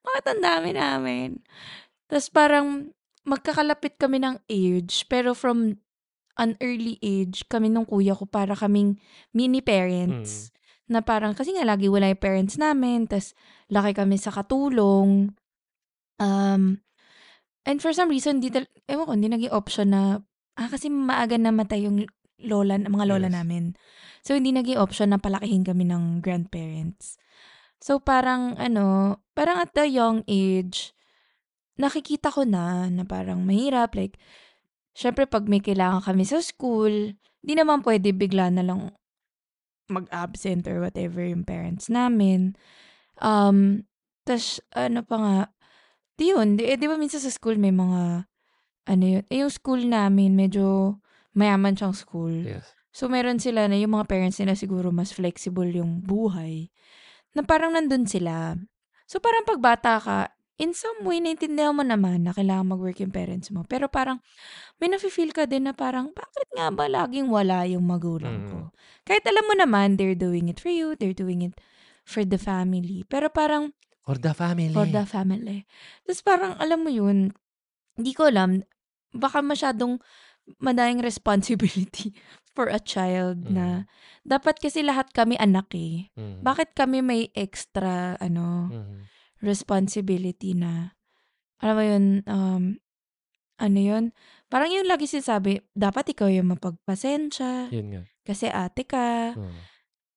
Bakit 0.00 0.24
ang 0.26 0.40
dami 0.40 0.70
namin? 0.72 1.28
Tapos, 2.08 2.32
parang, 2.32 2.88
magkakalapit 3.22 4.00
kami 4.00 4.16
ng 4.18 4.40
age. 4.48 5.04
Pero 5.06 5.36
from 5.36 5.76
an 6.40 6.56
early 6.58 6.96
age, 6.98 7.44
kami 7.46 7.68
nung 7.68 7.84
kuya 7.84 8.16
ko, 8.16 8.24
para 8.24 8.56
kaming 8.56 8.96
mini 9.30 9.60
parents. 9.60 10.48
Na 10.90 11.00
parang, 11.06 11.38
kasi 11.38 11.54
nga, 11.54 11.62
lagi 11.62 11.86
wala 11.86 12.10
yung 12.10 12.18
parents 12.18 12.58
namin. 12.58 13.06
Tapos, 13.06 13.32
laki 13.70 13.94
kami 13.94 14.18
sa 14.18 14.34
katulong. 14.34 15.30
Um, 16.18 16.82
and 17.62 17.78
for 17.78 17.94
some 17.94 18.10
reason, 18.10 18.42
di 18.42 18.50
tal- 18.50 18.68
ewan 18.90 19.06
ko, 19.06 19.12
hindi 19.14 19.30
naging 19.30 19.54
option 19.54 19.94
na, 19.94 20.18
ah, 20.58 20.68
kasi 20.68 20.90
maaga 20.90 21.38
namatay 21.38 21.86
yung 21.86 22.10
lola, 22.42 22.74
mga 22.76 23.06
lola 23.06 23.30
Yes. 23.30 23.36
namin. 23.38 23.64
So, 24.26 24.34
hindi 24.34 24.50
naging 24.50 24.82
option 24.82 25.14
na 25.14 25.22
palakihin 25.22 25.62
kami 25.62 25.86
ng 25.86 26.18
grandparents. 26.20 27.14
So, 27.78 28.02
parang, 28.02 28.58
ano, 28.58 29.16
parang 29.32 29.62
at 29.62 29.72
the 29.72 29.86
young 29.88 30.26
age, 30.26 30.92
nakikita 31.80 32.28
ko 32.28 32.44
na 32.44 32.92
na 32.92 33.08
parang 33.08 33.46
mahirap. 33.46 33.96
Like, 33.96 34.20
syempre 34.92 35.24
pag 35.24 35.48
may 35.48 35.64
kailangan 35.64 36.04
kami 36.04 36.28
sa 36.28 36.44
school, 36.44 37.16
di 37.40 37.52
naman 37.56 37.80
pwede 37.80 38.12
bigla 38.12 38.52
na 38.52 38.60
lang 38.60 38.92
mag-absent 39.90 40.64
or 40.70 40.78
whatever 40.80 41.20
yung 41.20 41.42
parents 41.42 41.90
namin. 41.90 42.54
Um, 43.20 43.84
tas 44.24 44.62
ano 44.72 45.02
pa 45.02 45.16
nga, 45.18 45.36
di 46.16 46.32
yun, 46.32 46.56
di, 46.56 46.70
eh, 46.70 46.78
di 46.78 46.86
ba 46.86 46.96
minsan 46.96 47.20
sa 47.20 47.32
school 47.32 47.58
may 47.58 47.74
mga, 47.74 48.30
ano 48.86 49.04
yun, 49.04 49.24
eh, 49.26 49.42
yung 49.42 49.52
school 49.52 49.82
namin, 49.84 50.38
medyo 50.38 50.98
mayaman 51.34 51.74
siyang 51.76 51.96
school. 51.96 52.32
Yes. 52.32 52.70
So, 52.90 53.06
meron 53.06 53.38
sila 53.38 53.70
na 53.70 53.78
yung 53.78 53.94
mga 53.94 54.10
parents 54.10 54.42
nila 54.42 54.58
siguro 54.58 54.90
mas 54.90 55.14
flexible 55.14 55.70
yung 55.70 56.02
buhay. 56.02 56.74
Na 57.38 57.46
parang 57.46 57.74
nandun 57.74 58.06
sila. 58.06 58.58
So, 59.06 59.22
parang 59.22 59.46
pag 59.46 59.62
bata 59.62 59.92
ka, 60.02 60.18
in 60.60 60.76
some 60.76 61.08
way, 61.08 61.24
naintindihan 61.24 61.72
mo 61.72 61.80
naman 61.80 62.28
na 62.28 62.36
kailangan 62.36 62.76
mag-work 62.76 63.00
yung 63.00 63.10
parents 63.10 63.48
mo. 63.48 63.64
Pero 63.64 63.88
parang, 63.88 64.20
may 64.76 64.92
nafe-feel 64.92 65.32
ka 65.32 65.48
din 65.48 65.64
na 65.64 65.72
parang, 65.72 66.12
bakit 66.12 66.48
nga 66.52 66.68
ba 66.68 66.84
laging 66.84 67.32
wala 67.32 67.64
yung 67.64 67.88
magulang 67.88 68.44
ko? 68.46 68.68
Mm. 68.68 68.72
Kahit 69.08 69.24
alam 69.24 69.44
mo 69.48 69.54
naman, 69.56 69.96
they're 69.96 70.18
doing 70.18 70.52
it 70.52 70.60
for 70.60 70.68
you, 70.68 70.92
they're 71.00 71.16
doing 71.16 71.40
it 71.40 71.56
for 72.04 72.22
the 72.22 72.36
family. 72.36 73.08
Pero 73.08 73.32
parang, 73.32 73.72
For 74.04 74.20
the 74.20 74.36
family. 74.36 74.74
for 74.74 74.84
the 74.84 75.04
family. 75.04 75.64
Tapos 76.04 76.20
parang, 76.20 76.52
alam 76.60 76.84
mo 76.84 76.90
yun, 76.92 77.32
hindi 77.96 78.12
ko 78.12 78.28
alam, 78.28 78.60
baka 79.16 79.40
masyadong 79.40 79.96
madayang 80.60 81.00
responsibility 81.08 82.12
for 82.50 82.66
a 82.66 82.82
child 82.82 83.46
na 83.46 83.86
dapat 84.26 84.58
kasi 84.58 84.82
lahat 84.82 85.08
kami 85.14 85.38
anak 85.38 85.70
eh. 85.72 86.10
Mm. 86.18 86.42
Bakit 86.42 86.74
kami 86.74 87.00
may 87.00 87.22
extra 87.32 88.18
ano 88.18 88.68
Mhm. 88.68 88.98
Responsibility 89.40 90.52
na 90.54 90.94
alam 91.60 91.74
mo 91.76 91.84
yun 91.84 92.04
um 92.24 92.64
ano 93.60 93.78
yun 93.78 94.04
parang 94.48 94.72
yung 94.72 94.88
lagi 94.88 95.04
sinasabi 95.04 95.60
dapat 95.72 96.16
ikaw 96.16 96.28
yung 96.28 96.52
mapagpasensya 96.52 97.68
Yun 97.68 97.86
nga. 97.92 98.02
kasi 98.24 98.48
ate 98.48 98.84
ka 98.84 99.36
Oo. 99.36 99.52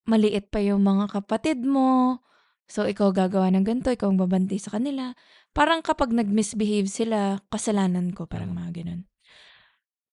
maliit 0.04 0.48
pa 0.48 0.60
yung 0.60 0.80
mga 0.80 1.12
kapatid 1.12 1.60
mo 1.60 2.20
so 2.64 2.88
ikaw 2.88 3.12
gagawa 3.12 3.52
ng 3.52 3.64
ganito 3.64 3.92
ikaw 3.92 4.08
ang 4.08 4.16
babanti 4.16 4.56
sa 4.56 4.72
kanila 4.72 5.12
parang 5.52 5.84
kapag 5.84 6.16
nag-misbehave 6.16 6.88
sila 6.88 7.44
kasalanan 7.48 8.16
ko 8.16 8.24
parang 8.24 8.52
Mm. 8.52 8.58
mga 8.58 8.70
ganun 8.80 9.02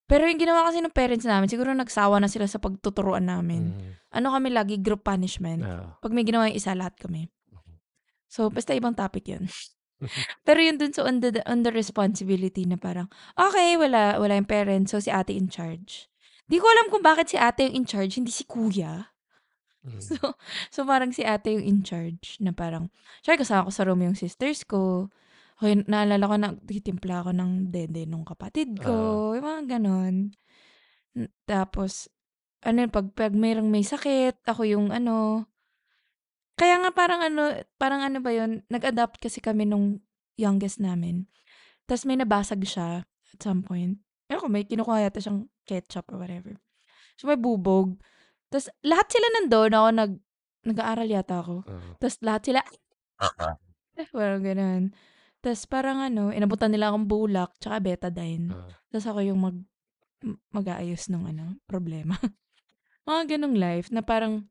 pero 0.04 0.28
yung 0.28 0.36
ginawa 0.36 0.68
kasi 0.68 0.84
ng 0.84 0.92
parents 0.92 1.24
namin 1.24 1.48
siguro 1.48 1.72
nagsawa 1.72 2.20
na 2.20 2.28
sila 2.28 2.44
sa 2.44 2.60
pagtuturuan 2.60 3.24
namin 3.24 3.72
Mhm. 3.72 3.92
ano 4.12 4.28
kami 4.30 4.52
lagi 4.52 4.76
group 4.76 5.08
punishment 5.08 5.64
Ah. 5.64 5.96
pag 6.04 6.12
may 6.12 6.28
ginawa 6.28 6.52
yung 6.52 6.60
isa 6.60 6.76
lahat 6.76 7.00
kami. 7.00 7.32
So, 8.32 8.48
basta 8.48 8.72
ibang 8.72 8.96
topic 8.96 9.28
yun. 9.28 9.52
Pero 10.46 10.60
yun 10.62 10.78
dun 10.82 10.94
sa 10.94 11.06
on 11.06 11.22
the, 11.22 11.42
on 11.46 11.62
the 11.62 11.74
responsibility 11.74 12.66
na 12.66 12.78
parang, 12.78 13.08
okay, 13.38 13.78
wala, 13.78 14.18
wala 14.18 14.38
yung 14.38 14.50
parents, 14.50 14.94
so 14.94 14.98
si 15.00 15.14
ate 15.14 15.34
in 15.34 15.48
charge. 15.48 16.10
Di 16.50 16.58
ko 16.58 16.66
alam 16.68 16.90
kung 16.92 17.06
bakit 17.06 17.32
si 17.32 17.38
ate 17.38 17.70
yung 17.70 17.84
in 17.84 17.86
charge, 17.88 18.18
hindi 18.18 18.34
si 18.34 18.46
kuya. 18.46 19.08
Mm. 19.82 19.98
So, 19.98 20.38
so 20.70 20.86
parang 20.86 21.10
si 21.10 21.26
ate 21.26 21.58
yung 21.58 21.66
in 21.66 21.82
charge 21.82 22.38
na 22.38 22.54
parang, 22.54 22.94
syempre 23.26 23.42
kasama 23.42 23.66
ko 23.66 23.74
sa 23.74 23.82
room 23.82 24.06
yung 24.06 24.14
sisters 24.14 24.62
ko. 24.62 25.10
Okay, 25.58 25.74
naalala 25.90 26.22
ko 26.22 26.36
na 26.38 26.54
titimpla 26.54 27.26
ako 27.26 27.34
ng 27.34 27.74
dede 27.74 28.06
nung 28.06 28.22
kapatid 28.22 28.78
ko. 28.78 29.34
yung 29.34 29.42
mga 29.42 29.82
ganon. 29.82 30.38
Tapos, 31.50 32.14
ano 32.62 32.86
yun, 32.86 32.94
pag, 32.94 33.10
pag 33.18 33.34
mayroong 33.34 33.74
may 33.74 33.82
sakit, 33.82 34.46
ako 34.46 34.70
yung 34.70 34.94
ano, 34.94 35.50
kaya 36.56 36.76
nga 36.82 36.92
parang 36.94 37.22
ano, 37.22 37.58
parang 37.76 38.02
ano 38.06 38.20
ba 38.22 38.32
yun, 38.32 38.62
nag-adapt 38.70 39.22
kasi 39.22 39.42
kami 39.42 39.66
nung 39.66 40.04
youngest 40.38 40.82
namin. 40.82 41.28
Tapos 41.86 42.08
may 42.08 42.18
nabasag 42.18 42.62
siya 42.64 43.04
at 43.06 43.40
some 43.42 43.66
point. 43.66 44.00
Ewan 44.32 44.42
ko, 44.42 44.48
may 44.48 44.64
kinukuha 44.64 45.08
yata 45.08 45.20
siyang 45.20 45.52
ketchup 45.68 46.08
or 46.12 46.22
whatever. 46.22 46.56
So 47.20 47.28
may 47.28 47.40
bubog. 47.40 48.00
Tapos 48.52 48.72
lahat 48.84 49.08
sila 49.12 49.28
nandoon, 49.40 49.72
ako 49.76 49.88
nag, 49.92 50.14
nag-aaral 50.68 51.10
yata 51.10 51.44
ako. 51.44 51.68
Oo. 51.68 51.90
Tapos 52.00 52.16
lahat 52.24 52.42
sila, 52.48 52.60
eh, 53.98 54.08
parang 54.16 54.42
ganun. 54.44 54.84
Tapos 55.42 55.66
parang 55.66 55.98
ano, 56.00 56.30
inabutan 56.30 56.70
nila 56.70 56.94
akong 56.94 57.10
bulak, 57.10 57.58
tsaka 57.58 57.82
betadine. 57.82 58.54
Ah. 58.54 58.70
Tapos 58.94 59.08
ako 59.10 59.20
yung 59.26 59.40
mag, 59.42 59.58
mag-aayos 60.54 61.10
ng 61.10 61.24
ano, 61.34 61.58
problema. 61.66 62.14
Mga 63.10 63.36
ganong 63.36 63.58
life 63.58 63.90
na 63.90 64.06
parang, 64.06 64.46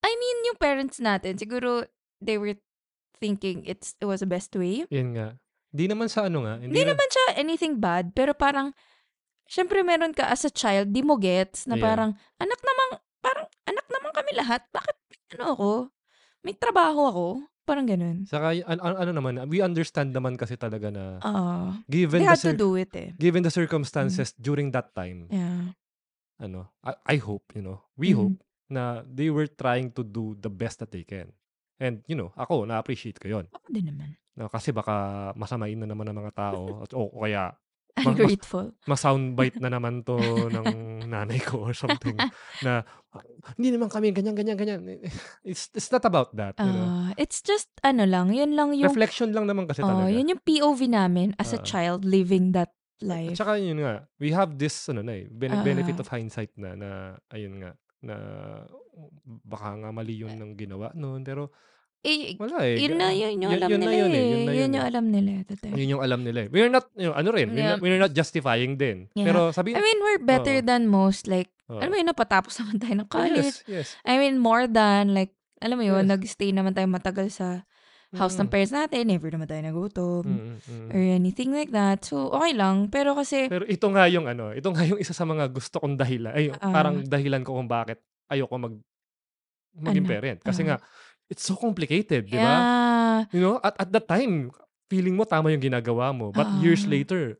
I 0.00 0.12
mean, 0.12 0.36
yung 0.46 0.58
parents 0.58 0.98
natin, 0.98 1.36
siguro 1.36 1.84
they 2.18 2.36
were 2.36 2.56
thinking 3.16 3.64
it's 3.64 3.92
it 3.96 4.08
was 4.08 4.20
the 4.20 4.28
best 4.28 4.52
way. 4.52 4.88
Yun 4.88 5.12
nga. 5.14 5.36
Di 5.70 5.86
naman 5.86 6.08
sa 6.08 6.26
ano 6.26 6.42
nga. 6.42 6.56
Hindi 6.56 6.82
na- 6.82 6.92
naman 6.92 7.08
siya 7.08 7.24
anything 7.36 7.78
bad, 7.78 8.10
pero 8.10 8.32
parang, 8.32 8.72
syempre 9.46 9.82
meron 9.82 10.10
ka 10.10 10.26
as 10.26 10.42
a 10.42 10.50
child, 10.50 10.90
di 10.90 11.00
mo 11.00 11.14
gets, 11.14 11.66
na 11.66 11.76
Yeah. 11.76 11.84
parang, 11.84 12.10
anak 12.36 12.60
naman, 12.60 12.88
parang, 13.20 13.46
anak 13.64 13.86
naman 13.86 14.10
kami 14.10 14.30
lahat, 14.34 14.62
bakit, 14.70 14.96
ano 15.36 15.44
ako, 15.54 15.70
may 16.42 16.56
trabaho 16.56 17.00
ako, 17.06 17.26
parang 17.62 17.86
ganun. 17.86 18.26
Saka, 18.26 18.56
an- 18.56 18.82
an- 18.82 18.98
ano 18.98 19.10
naman, 19.12 19.46
we 19.46 19.60
understand 19.60 20.10
naman 20.10 20.34
kasi 20.34 20.56
talaga 20.56 20.90
na 20.90 21.22
Oo. 21.22 21.78
given 21.86 22.24
they 22.24 22.26
the 22.26 22.34
had 22.34 22.42
to 22.42 22.50
cir- 22.50 22.58
do 22.58 22.74
it 22.74 22.90
eh. 22.96 23.14
given 23.14 23.44
the 23.44 23.52
circumstances 23.52 24.34
during 24.34 24.72
that 24.72 24.90
time, 24.90 25.30
Yeah. 25.30 25.76
ano, 26.36 26.72
I, 26.82 27.14
I 27.14 27.16
hope, 27.20 27.46
you 27.54 27.62
know, 27.62 27.84
we 27.94 28.10
Mhm. 28.10 28.16
hope 28.16 28.38
na 28.70 29.02
they 29.04 29.28
were 29.28 29.46
trying 29.46 29.90
to 29.90 30.00
do 30.00 30.38
the 30.38 30.48
best 30.48 30.78
that 30.78 30.90
they 30.90 31.02
can. 31.02 31.34
And, 31.76 32.04
you 32.06 32.14
know, 32.14 32.30
ako, 32.34 32.64
na-appreciate 32.64 33.18
ko 33.18 33.26
yun. 33.26 33.44
Ako 33.50 33.66
din 33.68 33.88
naman. 33.88 34.14
No, 34.36 34.46
kasi 34.46 34.70
baka 34.70 34.92
masamain 35.34 35.74
na 35.74 35.84
naman 35.84 36.06
ng 36.06 36.16
mga 36.16 36.32
tao. 36.32 36.60
At, 36.84 36.92
o 36.92 37.10
kaya, 37.10 37.56
I'm 37.98 38.14
mas- 38.14 38.20
grateful. 38.22 38.70
ma-soundbite 38.86 39.58
na 39.58 39.68
naman 39.68 40.04
to 40.04 40.14
ng 40.54 40.66
nanay 41.04 41.40
ko 41.40 41.66
or 41.66 41.74
something. 41.74 42.14
na, 42.64 42.86
"Ah, 43.10 43.24
hindi 43.56 43.74
naman 43.74 43.88
kami 43.88 44.14
ganyan, 44.14 44.32
ganyan, 44.32 44.54
ganyan. 44.56 44.80
It's, 45.42 45.68
it's 45.74 45.90
not 45.90 46.04
about 46.04 46.30
that. 46.36 46.54
You 46.56 46.70
know? 46.70 46.86
Ah, 46.86 47.10
it's 47.16 47.42
just, 47.42 47.66
ano 47.82 48.06
lang, 48.06 48.30
yun 48.30 48.54
lang 48.54 48.70
yung, 48.72 48.88
Reflection 48.88 49.34
lang 49.34 49.44
naman 49.44 49.66
kasi 49.66 49.82
oh, 49.82 49.90
talaga. 49.90 50.12
yun 50.12 50.30
yung 50.30 50.40
POV 50.40 50.80
namin 50.86 51.34
as 51.36 51.50
a 51.50 51.58
Ah. 51.58 51.66
child 51.66 52.06
living 52.06 52.52
that 52.52 52.70
At 53.00 53.08
life. 53.08 53.32
saka 53.34 53.56
yun 53.56 53.80
nga, 53.80 54.04
we 54.16 54.28
have 54.30 54.54
this 54.54 54.76
ano 54.86 55.00
na 55.00 55.16
eh, 55.16 55.24
bene- 55.26 55.56
Ah. 55.56 55.64
benefit 55.64 55.96
of 55.96 56.06
hindsight 56.06 56.52
na 56.54 56.76
na 56.76 56.88
ayun 57.28 57.56
nga 57.58 57.72
na 58.00 58.16
baka 59.44 59.76
nga 59.76 59.90
mali 59.90 60.16
yun 60.16 60.34
ng 60.34 60.52
ginawa 60.56 60.92
noon 60.94 61.22
pero 61.22 61.52
Eh, 62.00 62.32
wala 62.40 62.64
eh. 62.64 62.80
yun 62.80 62.96
na, 62.96 63.12
yun 63.12 63.36
yung 63.44 63.52
Yun- 63.52 63.60
alam 63.60 63.68
yun 63.68 63.76
na 63.76 63.84
nila 63.84 63.92
yun 64.00 64.08
eh, 64.08 64.16
eh. 64.16 64.24
yun 64.24 64.40
na 64.40 64.40
yun 64.40 64.56
Yun 64.56 64.72
yung 64.72 64.80
eh. 64.80 64.88
alam 64.88 65.04
nila. 65.12 65.30
Totoo. 65.44 65.74
Yun 65.76 65.88
yung 65.92 66.00
alam 66.00 66.20
nila 66.24 66.38
eh. 66.40 66.48
We're 66.48 66.72
not, 66.72 66.88
you 66.96 67.04
know, 67.04 67.12
ano 67.12 67.28
rin, 67.28 67.52
we're, 67.52 67.60
Yeah. 67.60 67.70
not, 67.76 67.80
we're 67.84 68.00
not 68.00 68.12
justifying 68.16 68.80
din. 68.80 69.12
Yeah. 69.12 69.28
Pero 69.28 69.52
sabi, 69.52 69.76
I 69.76 69.84
mean, 69.84 70.00
we're 70.00 70.24
better 70.24 70.56
Oo. 70.56 70.64
than 70.64 70.88
most. 70.88 71.28
Like, 71.28 71.52
Oo. 71.68 71.76
alam 71.76 71.92
mo 71.92 72.00
yun, 72.00 72.08
napatapos 72.08 72.56
naman 72.56 72.80
tayo 72.80 72.94
ng 72.96 73.08
college. 73.12 73.52
yes, 73.68 73.68
yes. 73.68 73.88
I 74.08 74.16
mean, 74.16 74.40
more 74.40 74.64
than, 74.64 75.12
like, 75.12 75.36
alam 75.60 75.76
mo 75.76 75.84
yun, 75.84 76.08
Yes. 76.08 76.12
nag-stay 76.16 76.56
naman 76.56 76.72
tayo 76.72 76.88
matagal 76.88 77.36
sa 77.36 77.68
house 78.10 78.34
ng 78.34 78.46
Mm. 78.46 78.52
parents 78.52 78.74
natin. 78.74 79.02
Never 79.06 79.30
naman 79.30 79.46
tayo 79.46 79.62
nagutom. 79.62 80.24
Mm, 80.26 80.56
mm. 80.58 80.88
Or 80.90 80.98
anything 80.98 81.50
like 81.54 81.70
that. 81.70 82.02
So, 82.02 82.26
okay 82.28 82.52
lang. 82.52 82.90
Pero 82.90 83.14
kasi, 83.14 83.46
Pero 83.46 83.62
ito 83.64 83.86
nga 83.86 84.10
yung 84.10 84.26
ano, 84.26 84.50
ito 84.50 84.66
nga 84.66 84.82
yung 84.82 84.98
isa 84.98 85.14
sa 85.14 85.22
mga 85.22 85.46
gusto 85.48 85.78
kong 85.78 85.94
dahilan. 85.94 86.34
Ay, 86.34 86.50
Ah. 86.50 86.74
parang 86.74 87.02
dahilan 87.02 87.46
ko 87.46 87.54
kung 87.54 87.70
bakit 87.70 88.02
ayoko 88.26 88.56
mag 88.56 88.74
maging 89.72 90.02
Ano? 90.02 90.10
parent. 90.10 90.38
Kasi 90.42 90.60
Ah. 90.60 90.66
nga, 90.66 90.76
it's 91.30 91.46
so 91.46 91.54
complicated, 91.54 92.26
di 92.26 92.34
ba? 92.34 92.42
yeah. 92.42 93.18
You 93.30 93.38
know, 93.38 93.62
at 93.62 93.78
at 93.78 93.90
that 93.90 94.10
time, 94.10 94.50
feeling 94.90 95.14
mo 95.14 95.22
tama 95.22 95.54
yung 95.54 95.62
ginagawa 95.62 96.10
mo. 96.10 96.34
But 96.34 96.50
years 96.58 96.82
Ah. 96.82 96.90
later, 96.90 97.38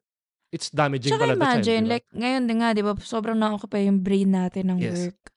it's 0.49 0.71
damaging 0.71 1.11
pala 1.13 1.35
the 1.35 1.43
child, 1.43 1.67
imagine, 1.67 1.83
like, 1.91 2.07
ngayon 2.15 2.47
din 2.47 2.63
nga, 2.63 2.71
di 2.71 2.83
ba, 2.83 2.95
sobrang 2.97 3.35
na-occupy 3.35 3.91
yung 3.91 3.99
brain 3.99 4.31
natin 4.31 4.71
ng 4.71 4.79
Yes. 4.79 5.11
work. 5.11 5.35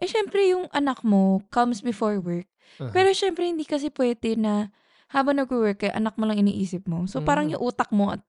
Eh, 0.00 0.08
syempre, 0.08 0.40
yung 0.48 0.64
anak 0.72 1.04
mo 1.04 1.44
comes 1.52 1.84
before 1.84 2.16
work. 2.16 2.48
Aha. 2.78 2.92
Pero 2.92 3.10
syempre, 3.10 3.44
hindi 3.44 3.64
kasi 3.64 3.90
pwede 3.90 4.36
na 4.36 4.70
habang 5.08 5.34
nag-work, 5.36 5.82
eh, 5.82 5.92
anak 5.92 6.14
mo 6.14 6.24
lang 6.24 6.38
iniisip 6.38 6.86
mo. 6.86 7.02
So, 7.04 7.18
parang 7.20 7.50
Mm. 7.50 7.58
yung 7.58 7.62
utak 7.66 7.90
mo, 7.90 8.14
at, 8.14 8.22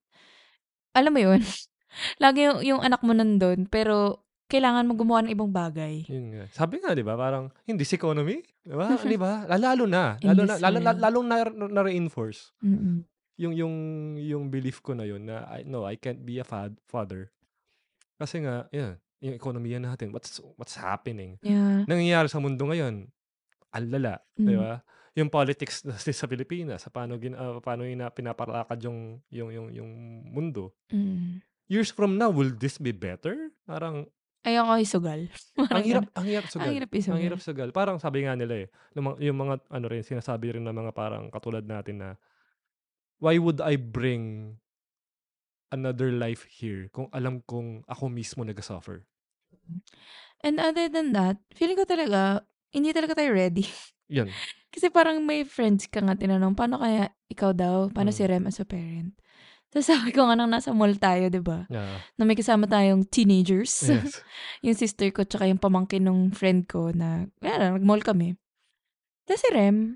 alam 0.91 1.13
mo 1.13 1.21
yun, 1.21 1.37
lagi 2.23 2.49
yung, 2.49 2.59
yung 2.65 2.81
anak 2.81 3.05
mo 3.05 3.13
nandun, 3.13 3.69
pero 3.69 4.25
kailangan 4.49 4.83
mo 4.83 4.97
gumawa 4.97 5.23
ng 5.23 5.31
ibang 5.31 5.53
bagay. 5.53 6.03
Yun 6.09 6.25
nga. 6.35 6.43
Sabi 6.51 6.81
nga, 6.81 6.91
di 6.91 7.05
ba? 7.05 7.15
Parang, 7.15 7.47
in 7.63 7.77
this 7.77 7.93
economy, 7.93 8.41
di 8.65 8.75
ba? 8.75 8.97
di 8.97 9.15
ba? 9.15 9.45
Lalo 9.47 9.85
na. 9.85 10.17
In 10.19 10.27
Lalo 10.33 10.41
na, 10.43 10.53
this 10.57 10.63
lalo, 10.65 10.77
world. 10.81 10.99
lalong 10.99 11.25
na, 11.29 11.35
na, 11.69 11.81
reinforce 11.85 12.51
Mm-mm. 12.59 13.05
yung, 13.39 13.53
yung, 13.55 13.75
yung 14.19 14.43
belief 14.49 14.81
ko 14.81 14.91
na 14.91 15.05
yun 15.05 15.23
na, 15.23 15.47
I, 15.47 15.63
no, 15.63 15.85
I 15.87 15.95
can't 15.95 16.25
be 16.25 16.41
a 16.41 16.43
fad, 16.43 16.75
father. 16.83 17.31
Kasi 18.19 18.43
nga, 18.43 18.67
yan, 18.73 18.97
yung 19.21 19.37
ekonomiya 19.37 19.77
natin, 19.77 20.09
what's, 20.11 20.41
what's 20.57 20.75
happening? 20.75 21.37
Yeah. 21.45 21.85
nangyayari 21.85 22.25
sa 22.27 22.41
mundo 22.41 22.65
ngayon, 22.65 23.07
ang 23.71 23.87
lala, 23.91 24.19
di 24.35 24.51
Mm. 24.53 24.59
ba? 24.59 24.83
Yung 25.15 25.27
politics 25.27 25.83
na 25.87 25.95
sa 25.99 26.27
Pilipinas, 26.27 26.83
sa 26.83 26.89
paano 26.91 27.19
gin, 27.19 27.35
ah, 27.35 27.59
paano 27.59 27.83
ina, 27.83 28.11
pinaparakad 28.11 28.79
yung 28.83 29.19
yung 29.31 29.49
yung 29.51 29.67
yung 29.71 29.91
mundo. 30.27 30.71
Mm. 30.91 31.43
Years 31.71 31.91
from 31.91 32.19
now, 32.19 32.27
will 32.31 32.51
this 32.51 32.75
be 32.75 32.91
better? 32.91 33.51
Parang 33.63 34.07
Ayoko 34.41 34.73
isugal. 34.81 35.29
ang 35.69 35.85
hirap, 35.85 36.09
ang 36.17 36.25
hirap 36.25 36.49
sugal. 36.49 36.65
Ang 36.65 36.73
hirap 36.81 36.91
isugal. 36.97 37.13
Ang 37.13 37.23
hirap 37.29 37.41
sugal. 37.45 37.69
Parang 37.69 37.97
sabi 38.01 38.25
nga 38.25 38.33
nila 38.33 38.65
eh, 38.65 38.67
yung 38.97 39.05
mga, 39.13 39.17
yung 39.29 39.37
mga 39.37 39.53
ano 39.69 39.85
rin 39.85 40.01
sinasabi 40.01 40.57
rin 40.57 40.65
ng 40.65 40.73
mga 40.73 40.91
parang 40.97 41.29
katulad 41.29 41.61
natin 41.61 42.01
na 42.01 42.09
why 43.21 43.37
would 43.37 43.61
I 43.61 43.77
bring 43.77 44.57
another 45.69 46.09
life 46.09 46.49
here 46.49 46.89
kung 46.89 47.05
alam 47.13 47.45
kong 47.45 47.85
ako 47.85 48.09
mismo 48.09 48.41
nag-suffer? 48.41 49.05
And 50.41 50.57
other 50.57 50.89
than 50.89 51.13
that, 51.13 51.37
feeling 51.53 51.77
ko 51.77 51.85
talaga, 51.85 52.41
hindi 52.71 52.89
talaga 52.91 53.15
tayo 53.15 53.31
ready. 53.31 53.67
Yan. 54.15 54.27
Kasi 54.71 54.87
parang 54.87 55.19
may 55.21 55.43
friends 55.43 55.87
ka 55.87 55.99
nga 55.99 56.15
tinanong, 56.15 56.55
paano 56.55 56.79
kaya 56.79 57.11
ikaw 57.27 57.51
daw? 57.51 57.91
Paano 57.91 58.11
Mm. 58.11 58.17
si 58.17 58.23
Rem 58.23 58.45
as 58.47 58.59
a 58.59 58.65
parent? 58.65 59.15
Tapos 59.71 59.87
sabi 59.91 60.11
ko 60.11 60.27
nga 60.27 60.35
nang 60.35 60.51
nasa 60.51 60.71
mall 60.71 60.95
tayo, 60.95 61.27
di 61.27 61.39
ba? 61.39 61.63
Yeah. 61.67 61.99
Na 62.15 62.23
may 62.23 62.35
kasama 62.35 62.67
tayong 62.67 63.07
teenagers. 63.07 63.71
Yes. 63.87 64.19
yung 64.65 64.75
sister 64.75 65.07
ko 65.11 65.23
tsaka 65.23 65.47
yung 65.47 65.59
pamangkin 65.59 66.03
ng 66.03 66.31
friend 66.35 66.67
ko 66.67 66.91
na, 66.91 67.27
yan, 67.39 67.79
nag-mall 67.79 68.03
kami. 68.03 68.35
Tapos 69.23 69.43
si 69.43 69.49
Rem, 69.51 69.95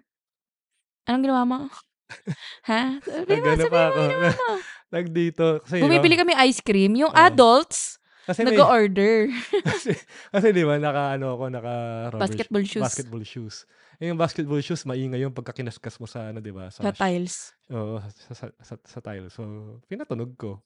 anong 1.07 1.23
ginawa 1.23 1.43
mo? 1.43 1.57
ha? 2.69 2.99
Sabi 3.03 3.36
mo, 3.36 3.51
sabi 3.51 3.67
mo, 3.67 3.80
ako. 3.80 4.01
ginawa 4.07 4.32
mo. 4.32 4.47
Nag 4.95 5.07
dito. 5.11 5.45
Kasi, 5.65 5.82
Bumibili 5.82 6.15
no, 6.15 6.21
kami 6.23 6.34
ice 6.47 6.61
cream. 6.63 6.95
Yung 6.95 7.11
Oo. 7.11 7.19
adults, 7.19 7.99
kasi, 8.26 8.41
nag-order. 8.43 9.30
kasi, 9.69 9.93
kasi 10.34 10.47
di 10.51 10.63
ba, 10.65 10.82
naka, 10.82 11.15
ano 11.15 11.38
ako, 11.38 11.43
naka 11.49 11.73
rubber 12.11 12.21
Basketball 12.26 12.65
shoes. 12.65 12.84
basketball 12.84 13.23
shoes. 13.23 13.55
Eh, 14.01 14.11
Yung 14.11 14.19
basketball 14.19 14.59
shoes, 14.59 14.84
maingay 14.84 15.23
yung 15.23 15.32
pagka 15.32 15.55
kinaskas 15.55 15.95
mo 16.01 16.09
sa, 16.09 16.34
ano, 16.34 16.43
di 16.43 16.51
ba? 16.51 16.67
Sa 16.73 16.91
tiles. 16.91 17.55
Oo, 17.71 18.03
sa, 18.28 18.34
sa, 18.34 18.45
sa, 18.59 18.73
sa 18.82 18.99
tile. 18.99 19.32
So, 19.32 19.45
pinatunog 19.88 20.36
ko. 20.36 20.59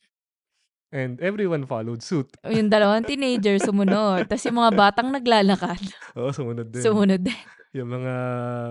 And 0.90 1.22
everyone 1.22 1.64
followed 1.64 2.02
suit. 2.02 2.34
Yung 2.44 2.66
dalawang 2.68 3.06
teenager 3.06 3.56
sumunod. 3.58 4.26
Tapos 4.26 4.42
yung 4.44 4.58
mga 4.58 4.74
batang 4.74 5.10
naglalakad, 5.10 5.78
Oo, 6.14 6.34
sumunod 6.34 6.68
din. 6.68 6.82
sumunod 6.82 7.22
din. 7.22 7.38
yung 7.70 7.86
mga 7.86 8.14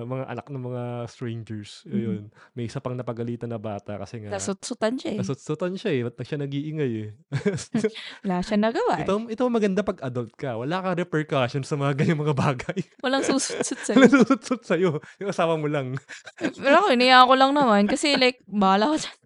mga 0.02 0.24
anak 0.26 0.46
ng 0.50 0.58
mga 0.60 0.82
strangers. 1.06 1.86
Mhm. 1.86 1.94
Yun. 1.94 2.22
May 2.52 2.66
isa 2.66 2.82
pang 2.82 2.98
napagalitan 2.98 3.46
na 3.46 3.54
bata 3.54 3.94
kasi 3.94 4.18
nga 4.18 4.34
Nasutsutan 4.34 4.98
siya 4.98 5.14
eh. 5.14 5.18
nasutsutan 5.22 5.78
siya 5.78 5.90
eh. 5.94 6.00
Ba't 6.02 6.18
na 6.18 6.24
siya 6.26 6.38
nag-iingay 6.42 6.92
eh? 6.98 7.10
Wala 8.26 8.42
siya 8.42 8.58
nagawa 8.58 8.98
eh. 8.98 9.06
ito, 9.06 9.14
ito 9.30 9.42
maganda 9.46 9.86
pag 9.86 10.02
adult 10.02 10.34
ka. 10.34 10.58
Wala 10.58 10.82
ka 10.82 10.98
repercussion 10.98 11.62
sa 11.62 11.78
mga 11.78 11.94
ganyang 11.94 12.26
mga 12.26 12.34
bagay. 12.34 12.78
Walang 12.98 13.22
susutsut 13.22 13.78
sa'yo. 13.86 14.02
Wala 14.02 14.10
susutsut 14.10 14.62
sa'yo. 14.66 14.90
Yung 15.22 15.30
asawa 15.30 15.54
mo 15.54 15.70
lang. 15.70 15.94
Pero 16.34 16.74
ako, 16.82 16.90
iniyak 16.90 17.22
ko 17.22 17.34
lang 17.38 17.54
naman. 17.54 17.86
Kasi 17.86 18.18
like, 18.18 18.42
bahala 18.50 18.98
ka 18.98 19.06
dyan. 19.06 19.16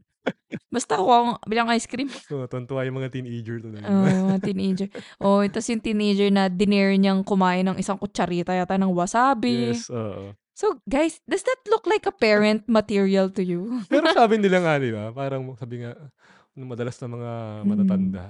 Basta 0.73 0.97
ako 0.97 1.09
ang 1.13 1.29
bilang 1.45 1.69
ice 1.69 1.85
cream. 1.85 2.09
So, 2.33 2.49
tuntua 2.49 2.89
yung 2.89 2.97
mga 2.97 3.13
teenager 3.13 3.61
to. 3.61 3.69
Oo, 3.77 4.09
mga 4.33 4.41
teenager. 4.49 4.89
Oh, 5.21 5.45
tapos 5.45 5.69
yung 5.69 5.85
teenager 5.85 6.29
na 6.33 6.49
dinare 6.49 6.97
niyang 6.97 7.21
kumain 7.21 7.67
ng 7.69 7.77
isang 7.77 8.01
kutsarita 8.01 8.57
yata 8.57 8.81
ng 8.81 8.89
wasabi. 8.93 9.77
yes, 9.77 9.93
oo. 9.93 10.33
So, 10.53 10.81
guys, 10.85 11.21
does 11.25 11.45
that 11.45 11.61
look 11.69 11.85
like 11.89 12.05
a 12.05 12.13
parent 12.15 12.65
material 12.69 13.29
to 13.33 13.43
you? 13.45 13.81
Pero 13.93 14.09
sabi 14.13 14.37
nila 14.41 14.61
nga, 14.65 14.81
di 14.81 14.93
ba? 14.93 15.13
Parang 15.13 15.45
sabi 15.57 15.85
nga, 15.85 15.93
nung 16.53 16.69
madalas 16.73 16.97
na 17.01 17.09
mga 17.09 17.33
Mm. 17.65 17.69
matatanda, 17.69 18.25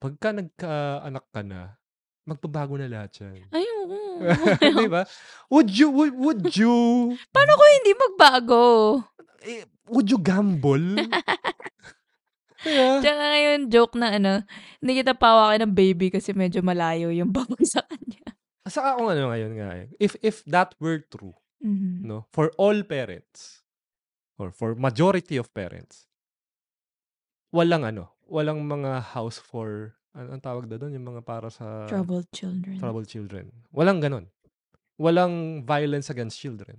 pagka 0.00 0.28
nagka-anak 0.32 1.24
ka 1.32 1.40
na, 1.44 1.76
magbabago 2.24 2.74
na 2.76 2.88
lahat 2.88 3.12
yan. 3.20 3.44
Ay, 3.52 3.64
oo. 3.84 4.20
di 4.80 4.88
ba? 4.88 5.04
Would 5.52 5.68
you, 5.70 5.88
would, 5.92 6.14
would 6.16 6.44
you, 6.56 6.72
Paano 7.28 7.52
ko 7.54 7.62
hindi 7.80 7.92
magbago? 7.92 8.62
eh, 9.44 9.64
would 9.88 10.08
you 10.08 10.16
gamble? 10.16 10.96
Diba? 12.64 12.96
Tsaka 13.04 13.20
ngayon, 13.20 13.60
joke 13.68 13.92
na 14.00 14.16
ano, 14.16 14.32
hindi 14.80 15.04
kita 15.04 15.12
pawakin 15.12 15.68
ng 15.68 15.74
baby 15.76 16.08
kasi 16.08 16.32
medyo 16.32 16.64
malayo 16.64 17.12
yung 17.12 17.28
baboy 17.28 17.60
sa 17.60 17.84
kanya. 17.84 18.24
Sa 18.64 18.96
ako 18.96 19.12
ano 19.12 19.28
ngayon 19.28 19.52
nga 19.60 19.70
eh. 19.84 19.86
If, 20.00 20.16
if 20.24 20.40
that 20.48 20.72
were 20.80 21.04
true, 21.04 21.36
Mhm. 21.60 22.08
no, 22.08 22.24
for 22.32 22.48
all 22.56 22.76
parents, 22.84 23.60
or 24.40 24.48
for 24.48 24.72
majority 24.72 25.36
of 25.36 25.52
parents, 25.52 26.08
walang 27.52 27.84
ano, 27.84 28.16
walang 28.24 28.64
mga 28.64 29.12
house 29.12 29.36
for, 29.36 29.92
ano 30.14 30.28
ang 30.32 30.42
tawag 30.42 30.64
na 30.66 30.78
doon? 30.78 30.94
Yung 30.94 31.06
mga 31.10 31.22
para 31.22 31.50
sa 31.50 31.84
Troubled 31.84 32.30
children. 32.30 32.78
troubled 32.78 33.06
children. 33.06 33.50
Walang 33.70 33.98
ganon. 33.98 34.30
Walang 34.94 35.66
violence 35.66 36.08
against 36.08 36.38
children. 36.38 36.78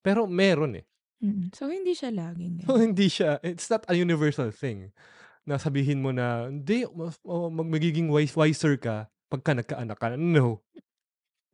Pero 0.00 0.30
meron 0.30 0.78
eh. 0.78 0.86
Mm. 1.18 1.50
So, 1.50 1.66
hindi 1.66 1.90
siya 1.90 2.14
laging 2.14 2.62
So, 2.64 2.78
ganyan. 2.78 2.94
hindi 2.94 3.06
siya, 3.10 3.42
it's 3.42 3.66
not 3.66 3.82
a 3.88 3.94
universal 3.94 4.54
thing 4.54 4.94
na 5.42 5.58
sabihin 5.58 6.02
mo 6.02 6.10
na, 6.10 6.46
hindi, 6.46 6.86
oh, 6.86 7.50
mag, 7.50 7.66
magiging 7.66 8.06
wise, 8.06 8.34
wiser 8.34 8.78
ka 8.78 9.06
pagka 9.26 9.54
nagkaanak 9.54 9.98
ka. 9.98 10.14
No. 10.14 10.62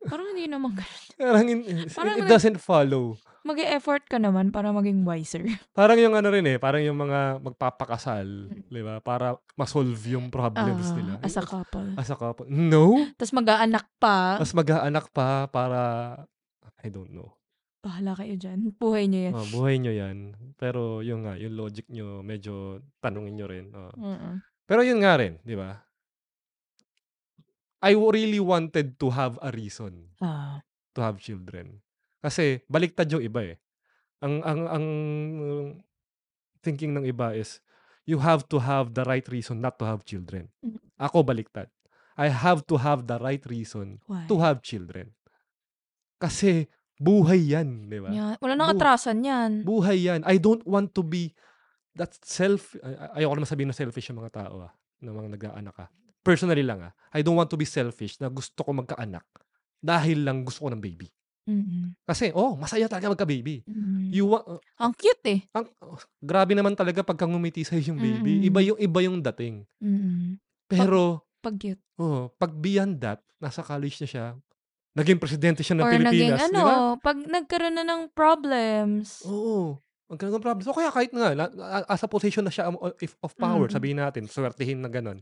Parang 0.05 0.27
hindi 0.31 0.45
naman 0.45 0.73
ganun. 0.73 1.03
Parang 1.15 1.45
in- 1.45 1.65
it, 1.65 1.89
Parang 1.91 2.17
it 2.17 2.25
doesn't 2.25 2.57
follow. 2.57 3.15
Mag-e-effort 3.43 4.07
ka 4.07 4.15
naman 4.17 4.49
para 4.49 4.71
maging 4.71 5.03
wiser. 5.03 5.43
Parang 5.77 5.99
yung 5.99 6.15
ano 6.15 6.31
rin 6.31 6.47
eh, 6.47 6.55
parang 6.55 6.79
yung 6.79 6.95
mga 6.95 7.43
magpapakasal, 7.43 8.23
di 8.65 8.79
ba? 8.79 9.03
Para 9.03 9.35
ma-solve 9.53 9.99
yung 10.07 10.31
problems 10.31 10.87
Ah, 10.87 10.95
nila. 10.95 11.13
as 11.19 11.35
a 11.35 11.43
couple. 11.43 11.91
As 11.99 12.07
a 12.07 12.15
couple. 12.15 12.47
No. 12.47 13.03
Tapos 13.13 13.35
mag-aanak 13.35 13.83
pa. 13.99 14.39
Mas 14.39 14.55
mag-aanak 14.55 15.11
pa 15.11 15.51
para, 15.51 15.81
I 16.79 16.87
don't 16.87 17.11
know. 17.11 17.35
Bahala 17.83 18.15
kayo 18.15 18.39
dyan. 18.39 18.71
Buhay 18.79 19.11
niyo 19.11 19.27
yan. 19.27 19.33
Oh, 19.35 19.47
buhay 19.51 19.75
nyo 19.75 19.91
yan. 19.91 20.17
Pero 20.55 21.03
yung 21.03 21.27
nga, 21.27 21.35
yung 21.35 21.59
logic 21.59 21.83
nyo, 21.91 22.23
medyo 22.23 22.79
tanungin 23.03 23.35
nyo 23.35 23.47
rin. 23.51 23.65
Oh. 23.75 23.91
Mm-mm. 23.99 24.39
Pero 24.63 24.87
yun 24.87 25.03
nga 25.03 25.19
rin, 25.19 25.35
di 25.43 25.59
ba? 25.59 25.83
I 27.83 27.93
really 27.93 28.39
wanted 28.39 28.95
to 28.97 29.11
have 29.11 29.35
a 29.43 29.51
reason 29.51 30.15
Ah. 30.17 30.63
to 30.95 31.03
have 31.03 31.19
children. 31.19 31.83
Kasi 32.23 32.63
baliktad 32.65 33.11
yung 33.11 33.19
iba 33.21 33.43
eh. 33.43 33.57
Ang 34.23 34.39
ang 34.39 34.61
ang 34.65 34.85
thinking 36.63 36.95
ng 36.95 37.03
iba 37.03 37.35
is 37.35 37.59
you 38.07 38.19
have 38.19 38.47
to 38.47 38.59
have 38.59 38.95
the 38.95 39.03
right 39.03 39.27
reason 39.27 39.59
not 39.59 39.75
to 39.75 39.83
have 39.83 40.03
children. 40.03 40.47
Mm. 40.63 40.79
Ako 40.95 41.23
baliktad. 41.23 41.67
I 42.15 42.29
have 42.29 42.63
to 42.69 42.77
have 42.77 43.03
the 43.03 43.17
right 43.17 43.43
reason 43.43 43.99
Why? 44.05 44.23
to 44.29 44.37
have 44.37 44.61
children. 44.61 45.11
Kasi 46.15 46.69
buhay 46.95 47.51
yan, 47.51 47.89
di 47.89 47.99
ba? 47.99 48.07
Yan. 48.07 48.35
Wala 48.39 48.53
nang 48.55 48.69
Bu- 48.69 48.79
atrasan 48.79 49.19
yan. 49.19 49.51
Buhay 49.65 50.07
yan. 50.07 50.21
I 50.23 50.39
don't 50.39 50.63
want 50.63 50.95
to 50.95 51.03
be 51.03 51.33
that 51.97 52.13
self 52.23 52.77
ay- 52.79 53.19
ayoko 53.21 53.33
naman 53.35 53.49
sabihin 53.49 53.69
na 53.69 53.75
selfish 53.75 54.07
yung 54.07 54.23
mga 54.23 54.45
tao 54.45 54.65
ah, 54.65 54.71
na 54.97 55.11
mga 55.11 55.29
nag-aanak 55.35 55.77
ah. 55.77 55.89
Personally 56.23 56.63
lang 56.63 56.79
ah. 56.81 56.93
I 57.11 57.21
don't 57.21 57.35
want 57.35 57.51
to 57.51 57.59
be 57.59 57.67
selfish 57.67 58.17
na 58.17 58.27
gusto 58.27 58.63
ko 58.63 58.71
magkaanak 58.73 59.27
dahil 59.77 60.23
lang 60.23 60.41
gusto 60.41 60.65
ko 60.65 60.69
ng 60.71 60.79
baby. 60.79 61.11
Mm-mm. 61.43 61.91
Kasi 62.01 62.31
oh, 62.31 62.55
masaya 62.55 62.87
talaga 62.87 63.11
magka-baby. 63.11 63.67
Mm. 63.67 64.07
You 64.09 64.31
wa- 64.31 64.47
uh, 64.47 64.63
Ang 64.79 64.95
cute 64.95 65.25
eh. 65.27 65.39
ang 65.51 65.67
oh, 65.83 65.99
grabe 66.17 66.55
naman 66.55 66.71
talaga 66.71 67.03
pagka 67.03 67.27
ngumiti 67.27 67.67
sa 67.67 67.75
yung 67.75 67.99
baby. 67.99 68.39
Mm-mm. 68.39 68.47
Iba 68.47 68.59
yung 68.63 68.79
iba 68.79 68.99
yung 69.03 69.19
dating. 69.21 69.67
Mm-mm. 69.77 70.39
Pero 70.65 71.27
Pag 71.37 71.59
cute. 71.59 71.83
oh, 71.99 72.31
pag 72.33 72.55
beyond 72.55 72.95
that, 72.97 73.19
nasa 73.37 73.59
college 73.59 73.99
na 73.99 74.07
siya. 74.07 74.25
Naging 74.95 75.19
presidente 75.19 75.59
siya 75.59 75.75
ng 75.75 75.83
Or 75.83 75.91
naging 75.91 76.05
Pilipinas, 76.07 76.39
ano, 76.47 76.55
di 76.55 76.63
ba? 76.63 76.75
pag 77.03 77.17
nagkaroon 77.19 77.75
na 77.75 77.83
ng 77.83 78.01
problems. 78.13 79.25
Oo. 79.25 79.75
Ang 80.07 80.17
ganun 80.17 80.39
problem. 80.39 80.61
So, 80.61 80.71
kaya 80.71 80.93
kahit 80.93 81.09
nga, 81.09 81.33
as 81.89 81.99
a 81.99 82.07
position 82.07 82.45
na 82.45 82.53
siya 82.53 82.69
um, 82.69 82.77
of, 82.77 82.93
of 83.19 83.31
power, 83.35 83.65
Mm. 83.65 83.73
sabihin 83.73 83.97
natin, 83.97 84.23
swertihin 84.25 84.79
na 84.79 84.87
ganun. 84.87 85.19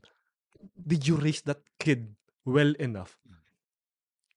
Did 0.74 1.05
you 1.05 1.16
raise 1.16 1.41
that 1.43 1.62
kid 1.76 2.14
well 2.43 2.74
enough 2.78 3.18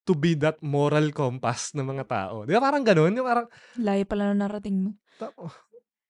to 0.05 0.13
be 0.13 0.37
that 0.37 0.61
moral 0.61 1.09
compass 1.09 1.73
ng 1.73 1.85
mga 1.85 2.05
tao? 2.05 2.45
Di 2.45 2.53
ba 2.53 2.61
parang 2.61 2.85
ganun? 2.85 3.13
Yung 3.13 3.25
parang, 3.25 3.47
Layo 3.77 4.05
pala 4.05 4.29
na 4.31 4.45
narating 4.45 4.77
mo. 4.77 4.89
ta- 5.17 5.33
oh, 5.35 5.49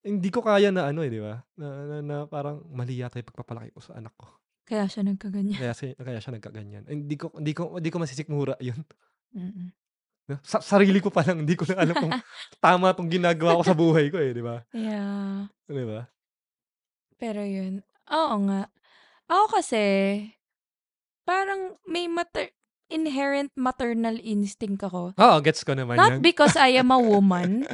hindi 0.03 0.28
ko 0.30 0.43
kaya 0.43 0.70
na 0.70 0.91
ano 0.91 1.01
eh, 1.01 1.09
di 1.09 1.18
ba? 1.18 1.39
Na, 1.55 1.68
na, 1.88 1.95
na 2.03 2.16
parang 2.28 2.59
mali 2.70 2.99
yata 2.99 3.18
yung 3.18 3.30
pagpapalaki 3.32 3.72
ko 3.72 3.80
sa 3.80 3.95
anak 3.95 4.11
ko. 4.20 4.28
Kaya 4.66 4.89
siya 4.89 5.05
nagkaganyan. 5.05 5.57
Kaya, 5.57 5.74
si- 5.78 5.95
kaya 5.95 6.20
siya 6.20 6.34
nagkaganyan. 6.36 6.84
Hindi 6.86 7.16
ko, 7.16 7.32
hindi 7.38 7.53
ko, 7.53 7.78
hindi 7.80 7.89
ko 7.89 7.97
masisikmura 8.01 8.57
yun. 8.59 8.82
Mm-mm. 9.32 9.70
Sa, 10.41 10.57
sarili 10.57 10.97
ko 10.99 11.13
pa 11.13 11.22
lang, 11.22 11.45
hindi 11.45 11.53
ko 11.53 11.70
na 11.70 11.86
alam 11.86 11.95
kung 11.95 12.09
tama 12.66 12.97
tong 12.97 13.07
ginagawa 13.07 13.61
ko 13.61 13.63
sa 13.63 13.78
buhay 13.78 14.09
ko 14.09 14.18
eh, 14.18 14.34
di 14.34 14.41
ba? 14.41 14.66
Yeah. 14.74 15.45
Di 15.70 15.86
ba? 15.86 16.09
Pero 17.16 17.45
yun. 17.45 17.86
Oo 18.09 18.36
nga. 18.49 18.68
Ako 19.26 19.45
kasi, 19.51 19.84
parang 21.23 21.78
may 21.86 22.05
mater 22.05 22.53
inherent 22.86 23.49
maternal 23.57 24.13
instinct 24.21 24.86
ako. 24.86 25.17
Oo, 25.17 25.38
gets 25.41 25.65
ko 25.65 25.73
naman 25.73 25.97
Not 25.97 26.11
yan. 26.11 26.21
because 26.21 26.53
I 26.53 26.78
am 26.78 26.93
a 26.93 27.01
woman. 27.11 27.65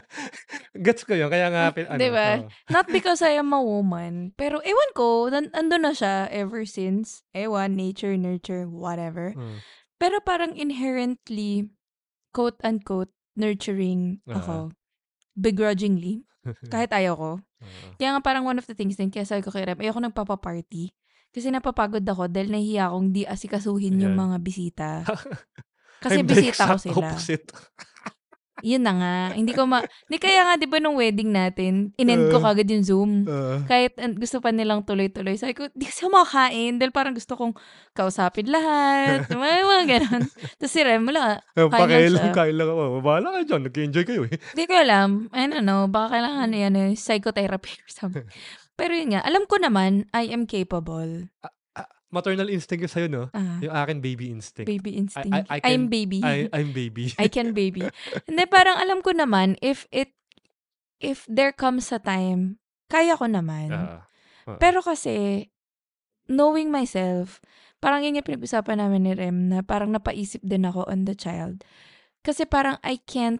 Gets 0.72 1.04
ko 1.04 1.12
yun. 1.12 1.28
Kaya 1.28 1.52
nga, 1.52 1.68
pin- 1.76 1.92
ano, 1.92 2.00
Di 2.00 2.08
ba? 2.08 2.40
oo. 2.40 2.48
Not 2.72 2.88
because 2.96 3.20
I 3.20 3.36
am 3.36 3.52
a 3.52 3.60
woman. 3.60 4.32
Pero 4.40 4.64
ewan 4.64 4.92
ko, 4.96 5.28
nan- 5.28 5.52
ando 5.52 5.76
na 5.76 5.92
siya 5.92 6.32
ever 6.32 6.64
since. 6.64 7.28
Ewan, 7.36 7.76
nature, 7.76 8.16
nurture, 8.16 8.64
whatever. 8.66 9.36
Oo. 9.36 9.60
Pero 10.00 10.24
parang 10.24 10.56
inherently, 10.56 11.68
quote-unquote, 12.32 13.12
nurturing 13.36 14.24
ako. 14.26 14.72
Begrudgingly. 15.36 16.24
Kahit 16.72 16.90
ayaw 16.90 17.14
ko. 17.14 17.32
Oo. 17.44 17.88
Kaya 18.00 18.16
nga 18.16 18.24
parang 18.24 18.48
one 18.48 18.56
of 18.56 18.66
the 18.66 18.74
things 18.74 18.96
din, 18.96 19.12
kaya 19.12 19.28
sabi 19.28 19.44
ko 19.44 19.52
kay 19.52 19.68
Rem, 19.68 19.78
ayoko 19.78 20.00
nagpapaparty. 20.00 20.96
Kasi 21.32 21.48
napapagod 21.48 22.04
ako 22.04 22.28
dahil 22.28 22.52
nahihiya 22.52 22.88
akong 22.88 23.10
di 23.10 23.24
asikasuhin 23.24 23.96
yung 23.98 24.14
Yeah. 24.14 24.22
mga 24.22 24.36
bisita. 24.38 24.90
Kasi 26.04 26.20
I'm 26.20 26.28
bisita 26.28 26.66
ko 26.66 26.76
sila. 26.76 26.96
opposite. 27.10 27.48
Yun 28.62 28.86
na 28.86 28.94
nga. 28.94 29.14
Hindi 29.34 29.54
ko 29.54 29.66
ma... 29.66 29.82
Hindi 30.06 30.18
kaya 30.18 30.46
nga, 30.46 30.54
di 30.54 30.70
ba, 30.70 30.78
nung 30.78 30.94
wedding 30.94 31.34
natin, 31.34 31.98
inend 31.98 32.30
ko 32.30 32.38
Uh. 32.38 32.46
kagad 32.46 32.70
yung 32.70 32.86
Zoom. 32.86 33.12
Ah. 33.26 33.66
Kahit 33.66 33.98
gusto 34.14 34.38
pa 34.38 34.54
nilang 34.54 34.86
tuloy-tuloy. 34.86 35.34
Sabi 35.34 35.58
ko, 35.58 35.66
di 35.72 35.82
kasi 35.84 36.06
ako 36.06 36.14
makakain. 36.14 36.78
Dahil 36.78 36.94
parang 36.94 37.18
gusto 37.18 37.34
kong 37.34 37.58
kausapin 37.92 38.46
lahat. 38.46 39.26
mga, 39.34 39.66
mga 39.66 39.86
ganun. 39.90 40.24
Tapos 40.60 40.70
si 40.70 40.80
Rem, 40.80 41.02
wala. 41.02 41.42
Eh, 41.50 41.58
Kain 41.58 41.66
lang 41.66 41.74
Pakailan, 41.74 42.22
siya. 42.22 42.34
kain 42.36 42.56
lang 42.56 42.70
ako. 42.70 42.84
Bahala 43.02 43.28
kayo 43.32 43.46
dyan. 43.48 43.62
Nag-enjoy 43.66 44.04
kayo 44.06 44.22
eh. 44.26 44.38
Hindi 44.38 44.64
ko 44.64 44.74
alam. 44.78 45.10
I 45.34 45.42
don't 45.48 45.66
know. 45.66 45.82
Baka 45.86 46.08
kailangan 46.12 46.50
yan 46.52 46.74
eh, 46.78 46.90
psychotherapy 46.94 47.74
or 47.74 47.90
something. 47.90 48.30
Pero 48.82 48.98
yun 48.98 49.14
nga, 49.14 49.22
alam 49.22 49.46
ko 49.46 49.62
naman, 49.62 50.10
I 50.10 50.34
am 50.34 50.50
capable. 50.50 51.30
Maternal 52.12 52.52
instinct 52.52 52.84
yung 52.84 52.92
sa'yo, 52.92 53.08
no? 53.08 53.24
Ah, 53.32 53.62
Yung 53.64 53.72
akin 53.72 54.04
baby 54.04 54.28
instinct. 54.28 54.68
baby 54.68 55.00
instinct. 55.00 55.32
I- 55.32 55.48
I 55.48 55.58
I'm 55.72 55.88
can- 55.88 55.94
baby. 55.94 56.20
I, 56.20 56.50
I'm 56.52 56.76
baby. 56.76 57.14
I 57.24 57.32
can 57.32 57.56
baby. 57.56 57.88
Hindi, 58.28 58.44
parang 58.52 58.76
alam 58.76 59.00
ko 59.00 59.16
naman, 59.16 59.56
if 59.64 59.88
it, 59.96 60.12
if 61.00 61.24
there 61.32 61.56
comes 61.56 61.88
a 61.96 62.04
time, 62.04 62.60
kaya 62.92 63.16
ko 63.16 63.32
naman. 63.32 63.72
Ah. 63.72 64.04
ah. 64.44 64.60
Pero 64.60 64.84
kasi, 64.84 65.48
knowing 66.28 66.68
myself, 66.68 67.40
parang 67.80 68.04
yun 68.04 68.20
yung 68.20 68.28
pinag-usapan 68.28 68.84
namin 68.84 69.08
ni 69.08 69.14
Rem 69.16 69.48
na 69.48 69.64
parang 69.64 69.96
napaisip 69.96 70.44
din 70.44 70.68
ako 70.68 70.84
on 70.92 71.08
the 71.08 71.16
child. 71.16 71.64
Kasi 72.28 72.44
parang 72.44 72.76
I 72.84 73.00
can't, 73.08 73.40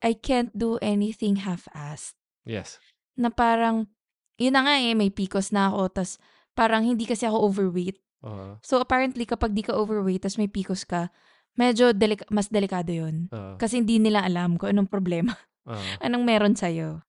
I 0.00 0.16
can't 0.16 0.48
do 0.56 0.80
anything 0.80 1.44
half-assed. 1.44 2.16
yes. 2.48 2.80
Na 3.20 3.28
parang, 3.28 3.92
yun 4.36 4.54
na 4.54 4.64
nga 4.64 4.74
eh, 4.80 4.96
may 4.96 5.12
PCOS 5.12 5.52
na 5.52 5.68
ako, 5.68 6.02
tas 6.02 6.16
parang 6.52 6.84
hindi 6.84 7.04
kasi 7.08 7.24
ako 7.24 7.48
overweight. 7.48 7.98
Ah. 8.22 8.56
So 8.62 8.78
apparently, 8.78 9.26
kapag 9.26 9.52
di 9.52 9.64
ka 9.66 9.74
overweight, 9.74 10.24
tas 10.24 10.38
may 10.38 10.48
PCOS 10.48 10.86
ka, 10.86 11.10
medyo 11.58 11.92
delika- 11.92 12.28
mas 12.32 12.48
delikado 12.48 12.92
yun. 12.92 13.28
Ah. 13.32 13.56
Kasi 13.58 13.80
hindi 13.80 13.98
nila 13.98 14.24
alam 14.24 14.56
kung 14.56 14.72
anong 14.72 14.88
problema, 14.88 15.34
ah. 15.68 15.76
anong 16.04 16.24
meron 16.24 16.54
sa'yo. 16.56 17.02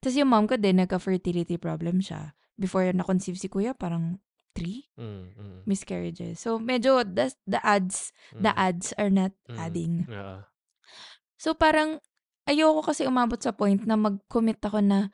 Tapos 0.00 0.16
yung 0.20 0.30
mom 0.30 0.44
ko 0.44 0.60
din, 0.60 0.80
nagka-fertility 0.84 1.56
problem 1.56 2.02
siya. 2.02 2.36
Before 2.54 2.84
na-conceive 2.92 3.40
si 3.40 3.48
kuya, 3.48 3.74
parang 3.74 4.20
three 4.54 4.86
Mm, 4.94 5.34
mm, 5.34 5.58
miscarriages. 5.66 6.38
So 6.38 6.62
medyo 6.62 7.02
the, 7.02 7.34
the 7.42 7.58
ads, 7.58 8.14
the 8.30 8.54
mm, 8.54 8.62
ads 8.62 8.94
are 8.94 9.10
not 9.10 9.34
mm. 9.50 9.58
adding. 9.58 10.06
Ah. 10.06 10.46
So 11.34 11.58
parang 11.58 11.98
ayoko 12.46 12.86
kasi 12.86 13.04
umabot 13.04 13.40
sa 13.42 13.50
point 13.50 13.82
na 13.82 13.98
mag-commit 13.98 14.62
ako 14.62 14.78
na 14.78 15.10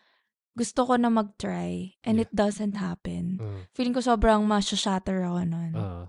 gusto 0.53 0.83
ko 0.85 0.99
na 0.99 1.09
mag-try 1.09 1.95
and 2.03 2.19
Yeah. 2.19 2.27
it 2.27 2.33
doesn't 2.35 2.77
happen. 2.77 3.39
Mm. 3.39 3.61
Feeling 3.73 3.95
ko 3.95 4.03
sobrang 4.03 4.43
masya-shatter 4.45 5.23
ako 5.23 5.41
nun. 5.47 5.73
Ah. 5.75 6.07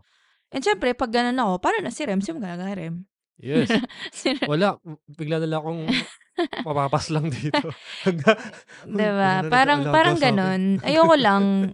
And 0.51 0.65
syempre, 0.65 0.91
pag 0.91 1.13
ganun 1.13 1.39
ako, 1.39 1.63
para 1.63 1.79
na 1.79 1.93
si 1.93 2.03
Rem, 2.03 2.19
si 2.19 2.33
magagawa 2.35 2.75
Rem. 2.75 3.07
Yes. 3.39 3.69
Si 4.13 4.35
Rem- 4.35 4.49
Wala. 4.49 4.77
Bigla 5.07 5.39
na 5.39 5.47
lang 5.47 5.61
akong 5.63 5.83
mapapas 6.67 7.09
lang 7.09 7.29
dito. 7.31 7.71
Diba? 8.89 9.31
Parang, 9.47 9.87
parang 9.89 10.17
ganun. 10.19 10.81
Ayoko 10.83 11.15
lang. 11.17 11.73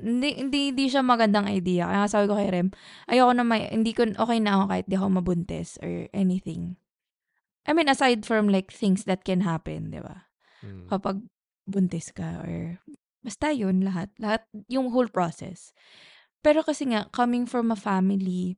hindi, 0.00 0.32
hindi, 0.40 0.72
hindi 0.72 0.86
siya 0.88 1.04
magandang 1.04 1.46
idea. 1.46 1.84
Kaya 1.84 2.08
sabi 2.08 2.24
ko 2.26 2.34
kay 2.38 2.48
Rem, 2.48 2.68
ayoko 3.06 3.32
na 3.36 3.44
may, 3.44 3.68
hindi 3.68 3.92
ko, 3.92 4.08
okay 4.08 4.38
na 4.40 4.56
ako 4.56 4.64
kahit 4.72 4.86
di 4.88 4.96
ako 4.96 5.08
mabuntis 5.20 5.76
or 5.84 6.08
anything. 6.16 6.80
I 7.68 7.76
mean, 7.76 7.92
aside 7.92 8.24
from 8.24 8.48
like 8.48 8.72
things 8.72 9.04
that 9.04 9.22
can 9.22 9.44
happen, 9.44 9.92
di 9.92 10.00
ba? 10.00 10.32
Mm. 10.64 10.88
Kapag 10.88 11.20
buntis 11.64 12.10
ka 12.10 12.40
or 12.40 12.78
basta 13.20 13.50
yun 13.50 13.82
lahat. 13.82 14.08
Lahat, 14.16 14.44
yung 14.66 14.88
whole 14.88 15.08
process. 15.08 15.76
Pero 16.40 16.64
kasi 16.64 16.88
nga, 16.88 17.04
coming 17.10 17.44
from 17.44 17.68
a 17.68 17.76
family 17.76 18.56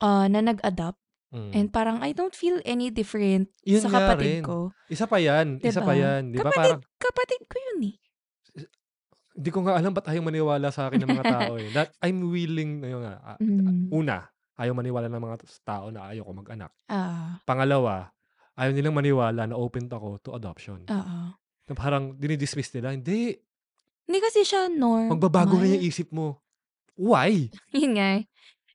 uh, 0.00 0.26
na 0.26 0.40
nag-adapt 0.40 1.00
Mm. 1.34 1.50
and 1.50 1.66
parang 1.68 1.98
I 1.98 2.14
don't 2.14 2.30
feel 2.30 2.62
any 2.62 2.94
different 2.94 3.50
Yun 3.66 3.82
sa 3.82 3.90
nga 3.90 4.14
kapatid 4.14 4.38
rin. 4.38 4.42
ko. 4.46 4.70
Isa 4.86 5.02
pa 5.02 5.18
yan. 5.18 5.58
Isa 5.58 5.82
pa 5.82 5.90
Diba? 5.90 5.98
yan. 5.98 6.22
Di 6.30 6.38
ba? 6.38 6.46
Kapatid, 6.46 6.78
Parang, 6.78 6.80
kapatid 6.94 7.42
ko 7.50 7.56
yun 7.58 7.80
eh. 7.90 7.94
hindi 9.34 9.50
ko 9.50 9.66
nga 9.66 9.74
alam 9.74 9.90
ba't 9.90 10.06
ayaw 10.06 10.22
maniwala 10.22 10.70
sa 10.70 10.86
akin 10.86 11.02
ng 11.02 11.10
mga 11.10 11.26
tao 11.26 11.58
eh. 11.58 11.74
That 11.74 11.90
I'm 12.06 12.30
willing, 12.30 12.86
ayun 12.86 13.02
nga, 13.02 13.14
ah, 13.18 13.38
Mm. 13.42 13.90
una, 13.90 14.30
ayaw 14.54 14.78
maniwala 14.78 15.10
ng 15.10 15.18
mga 15.18 15.36
tao 15.66 15.90
na 15.90 16.06
ayaw 16.14 16.22
ko 16.22 16.32
mag-anak. 16.38 16.70
Ah, 16.86 17.42
Pangalawa, 17.42 18.14
ayaw 18.54 18.70
nilang 18.70 18.94
maniwala 18.94 19.50
na 19.50 19.58
open 19.58 19.90
ako 19.90 20.22
to 20.22 20.38
adoption. 20.38 20.86
oo. 20.86 21.18
Na 21.64 21.72
parang 21.72 22.12
dinidismiss 22.12 22.72
nila, 22.72 22.92
hindi, 22.92 23.40
Hindi 24.04 24.18
kasi 24.20 24.44
siya 24.44 24.68
normal. 24.68 25.16
magbabago 25.16 25.56
na 25.56 25.64
yung 25.66 25.80
isip 25.82 26.12
mo. 26.12 26.36
Why? 26.94 27.48
Yun 27.72 27.92
nga 27.96 28.20
eh. 28.20 28.24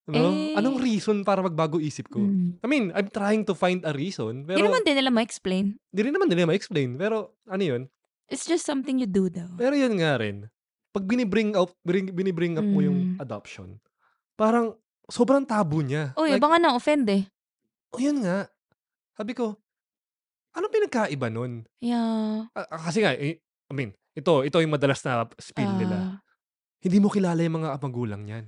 No? 0.10 0.34
Eh, 0.34 0.58
Anong 0.58 0.82
reason 0.82 1.22
para 1.22 1.38
magbago 1.40 1.78
isip 1.78 2.10
ko? 2.10 2.18
Mm. 2.18 2.58
I 2.58 2.68
mean, 2.68 2.86
I'm 2.92 3.06
trying 3.08 3.46
to 3.46 3.54
find 3.54 3.86
a 3.86 3.94
reason, 3.94 4.42
Hindi 4.42 4.58
pero 4.58 4.66
naman 4.66 4.82
din 4.82 4.98
nila 4.98 5.14
ma-explain. 5.14 5.78
di 5.86 6.00
rin 6.02 6.10
naman 6.10 6.26
nila 6.26 6.50
ma-explain. 6.50 6.98
Pero 6.98 7.38
ano 7.46 7.62
yun? 7.62 7.86
It's 8.26 8.44
just 8.44 8.66
something 8.66 8.98
you 8.98 9.06
do 9.06 9.30
though. 9.30 9.54
Pero 9.54 9.78
yun 9.78 9.94
nga 9.96 10.18
rin, 10.18 10.50
pag 10.90 11.06
binibring 11.06 11.54
up, 11.54 11.70
bring, 11.84 12.10
binibring 12.10 12.58
up 12.58 12.66
mo 12.66 12.82
yung 12.82 13.14
Mm. 13.14 13.22
adoption, 13.22 13.78
parang 14.34 14.74
sobrang 15.06 15.46
tabu 15.46 15.86
niya. 15.86 16.18
Uy, 16.18 16.34
Like, 16.34 16.42
baka 16.42 16.58
na-offend 16.58 17.06
eh. 17.06 17.30
oh, 17.94 18.02
yun 18.02 18.18
nga. 18.20 18.50
Sabi 19.14 19.38
ko, 19.38 19.62
anong 20.60 20.76
pinagkaiba 20.76 21.28
nun? 21.32 21.64
Yeah. 21.80 22.52
Ah, 22.54 22.68
ah, 22.70 22.82
kasi 22.86 23.02
nga, 23.02 23.16
eh, 23.16 23.40
I 23.42 23.74
mean, 23.74 23.96
ito, 24.14 24.44
ito 24.44 24.60
yung 24.60 24.76
madalas 24.76 25.00
na 25.08 25.26
nila. 25.58 25.98
Ah, 25.98 26.16
Hindi 26.80 26.98
mo 27.00 27.08
kilala 27.08 27.40
yung 27.40 27.64
mga 27.64 27.80
magulang 27.80 28.24
niyan. 28.28 28.46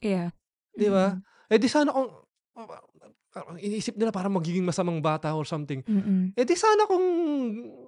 yeah. 0.00 0.32
Di 0.72 0.88
ba? 0.88 1.16
Mm. 1.16 1.20
Eh 1.50 1.58
di 1.58 1.68
sana 1.68 1.90
kung, 1.90 2.08
parang 3.30 3.56
iniisip 3.62 3.94
nila 3.94 4.10
parang 4.10 4.34
magiging 4.34 4.66
masamang 4.66 4.98
bata 4.98 5.30
or 5.34 5.46
something. 5.46 5.82
Mm-mm. 5.86 6.34
Eh 6.34 6.42
di 6.46 6.58
sana 6.58 6.82
kung 6.90 7.04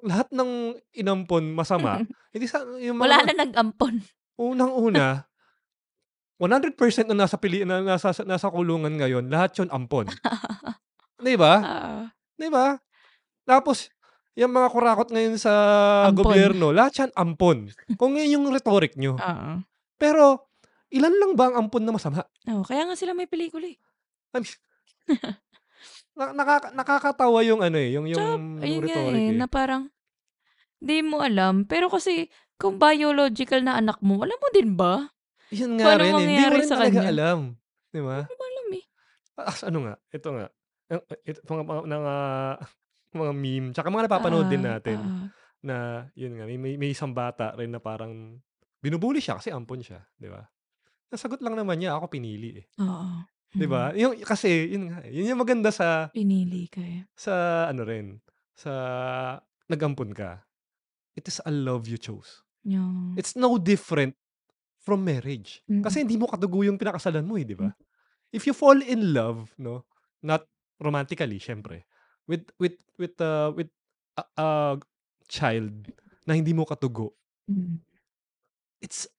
lahat 0.07 0.31
ng 0.31 0.79
inampon 0.95 1.51
masama, 1.51 1.99
eh 2.35 2.39
di 2.39 2.47
sana 2.47 2.79
yung 2.79 2.99
mga 2.99 3.05
Wala 3.07 3.19
na 3.27 3.35
nag-ampon. 3.47 3.95
unang-una, 4.39 5.07
100% 6.43 7.11
na 7.11 7.27
nasa 7.27 7.39
pili 7.39 7.63
na 7.63 7.83
nasa 7.83 8.11
nasa 8.27 8.51
kulungan 8.51 8.91
ngayon, 8.99 9.31
lahat 9.31 9.55
'yon 9.59 9.71
ampon. 9.71 10.07
'Di 11.23 11.35
ba? 11.39 11.55
Ah, 11.63 12.03
'Di 12.37 12.49
ba? 12.49 12.79
Tapos 13.43 13.89
yung 14.33 14.53
mga 14.53 14.69
kurakot 14.73 15.09
ngayon 15.13 15.37
sa 15.37 15.53
Ampon. 16.09 16.25
gobyerno, 16.25 16.73
lahat 16.73 17.05
yan 17.05 17.13
ampon. 17.13 17.69
Kung 18.01 18.17
yun 18.17 18.41
yung 18.41 18.45
rhetoric 18.49 18.97
nyo. 18.97 19.21
Oo. 19.21 19.51
Pero, 20.01 20.49
ilan 20.89 21.13
lang 21.13 21.33
ba 21.37 21.53
ang 21.53 21.69
ampon 21.69 21.85
na 21.85 21.93
masama? 21.93 22.25
Oh, 22.49 22.65
kaya 22.65 22.89
nga 22.89 22.97
sila 22.97 23.13
may 23.13 23.29
pelikula 23.29 23.69
eh. 23.69 23.77
I 24.33 24.41
mean, 24.41 24.57
na- 26.17 26.33
nakaka- 26.33 26.73
nakakatawa 26.73 27.45
yung 27.45 27.61
ano 27.61 27.77
eh, 27.77 27.93
yung, 27.93 28.09
yung, 28.09 28.17
Tsaka, 28.17 28.33
yung 28.41 28.63
ayun 28.65 28.81
nga 28.81 28.87
rhetoric 28.89 29.21
eh, 29.21 29.29
eh. 29.29 29.37
na 29.37 29.47
parang, 29.49 29.83
di 30.81 30.99
mo 31.05 31.21
alam. 31.21 31.69
Pero 31.69 31.93
kasi, 31.93 32.33
kung 32.57 32.81
biological 32.81 33.61
na 33.61 33.77
anak 33.77 34.01
mo, 34.01 34.25
alam 34.25 34.41
mo 34.41 34.49
din 34.49 34.73
ba? 34.73 35.13
Kung 35.53 35.77
nga 35.77 36.01
rin 36.01 36.09
eh. 36.17 36.25
Hindi 36.25 36.45
mo 36.49 36.55
rin 36.57 36.65
sa 36.65 36.81
talaga 36.81 37.05
kanya. 37.05 37.11
alam. 37.13 37.39
Di 37.93 38.01
ba? 38.01 38.25
Hindi 38.25 38.33
mo 38.33 38.45
alam 38.49 38.67
eh. 38.73 38.85
Ah, 39.37 39.57
ano 39.69 39.79
nga, 39.85 39.95
ito 40.09 40.29
nga. 40.33 40.47
Ang- 40.93 41.05
Ito, 41.25 41.41
mga, 41.49 41.65
mga, 41.65 41.85
mga, 41.89 42.15
mga 43.21 43.33
meme, 43.35 43.69
tsaka 43.73 43.89
mga 43.89 44.05
napapanood 44.07 44.49
din 44.49 44.63
Ah, 44.63 44.77
natin 44.77 44.99
ah. 45.01 45.27
na, 45.61 45.77
yun 46.13 46.37
nga, 46.37 46.45
may, 46.45 46.59
may, 46.61 46.75
may 46.77 46.91
isang 46.93 47.13
bata 47.13 47.57
rin 47.57 47.73
na 47.73 47.81
parang 47.81 48.37
binubuli 48.79 49.19
siya 49.19 49.41
kasi 49.41 49.49
ampon 49.49 49.81
siya, 49.81 50.05
di 50.15 50.29
ba? 50.29 50.43
Nasagot 51.09 51.41
lang 51.41 51.55
naman 51.55 51.77
niya, 51.77 51.97
ako 51.97 52.09
pinili 52.09 52.61
eh. 52.61 52.67
Oo. 52.81 53.25
Di 53.53 53.69
ba? 53.69 53.93
Mm. 53.93 53.97
Yung, 54.01 54.13
kasi, 54.25 54.49
yun 54.69 54.89
nga, 54.89 55.05
eh, 55.05 55.13
yun 55.13 55.29
yung 55.29 55.41
maganda 55.41 55.69
sa, 55.69 56.09
Pinili 56.09 56.69
ka 56.69 56.81
eh. 56.81 57.05
sa 57.13 57.67
ano 57.69 57.85
rin, 57.85 58.17
sa 58.57 58.73
nagampon 59.69 60.13
ka. 60.13 60.41
It 61.13 61.29
is 61.29 61.41
a 61.45 61.53
love 61.53 61.85
you 61.85 62.01
chose. 62.01 62.41
Yung, 62.65 63.13
It's 63.15 63.37
no 63.37 63.61
different 63.61 64.17
from 64.81 65.05
marriage. 65.05 65.61
Mm. 65.69 65.85
Kasi 65.85 66.01
hindi 66.01 66.17
mo 66.17 66.27
katugo 66.27 66.65
yung 66.65 66.81
pinakasalan 66.81 67.29
mo 67.29 67.37
eh, 67.37 67.45
di 67.45 67.53
ba? 67.53 67.69
If 68.33 68.49
you 68.49 68.57
fall 68.57 68.81
in 68.81 69.13
love, 69.13 69.53
no, 69.61 69.85
not 70.25 70.49
romantically, 70.79 71.43
syempre, 71.43 71.85
with 72.25 72.49
with 72.57 72.79
with 72.97 73.17
uh, 73.21 73.51
with 73.53 73.69
a, 74.17 74.25
a 74.39 74.49
child 75.29 75.73
na 76.29 76.39
hindi 76.39 76.55
mo 76.55 76.65
katugo, 76.65 77.13
mm. 77.51 77.83
it's 78.81 79.11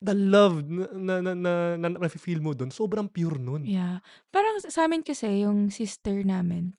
the 0.00 0.16
love 0.16 0.64
na 0.64 1.20
na 1.20 1.32
na, 1.32 1.32
na, 1.76 1.88
na, 1.88 2.08
feel 2.08 2.40
mo 2.40 2.56
doon, 2.56 2.72
sobrang 2.72 3.06
pure 3.06 3.36
nun. 3.36 3.68
Yeah. 3.68 4.00
Parang 4.32 4.58
sa 4.64 4.88
amin 4.88 5.04
kasi, 5.04 5.44
yung 5.44 5.68
sister 5.68 6.24
namin, 6.24 6.74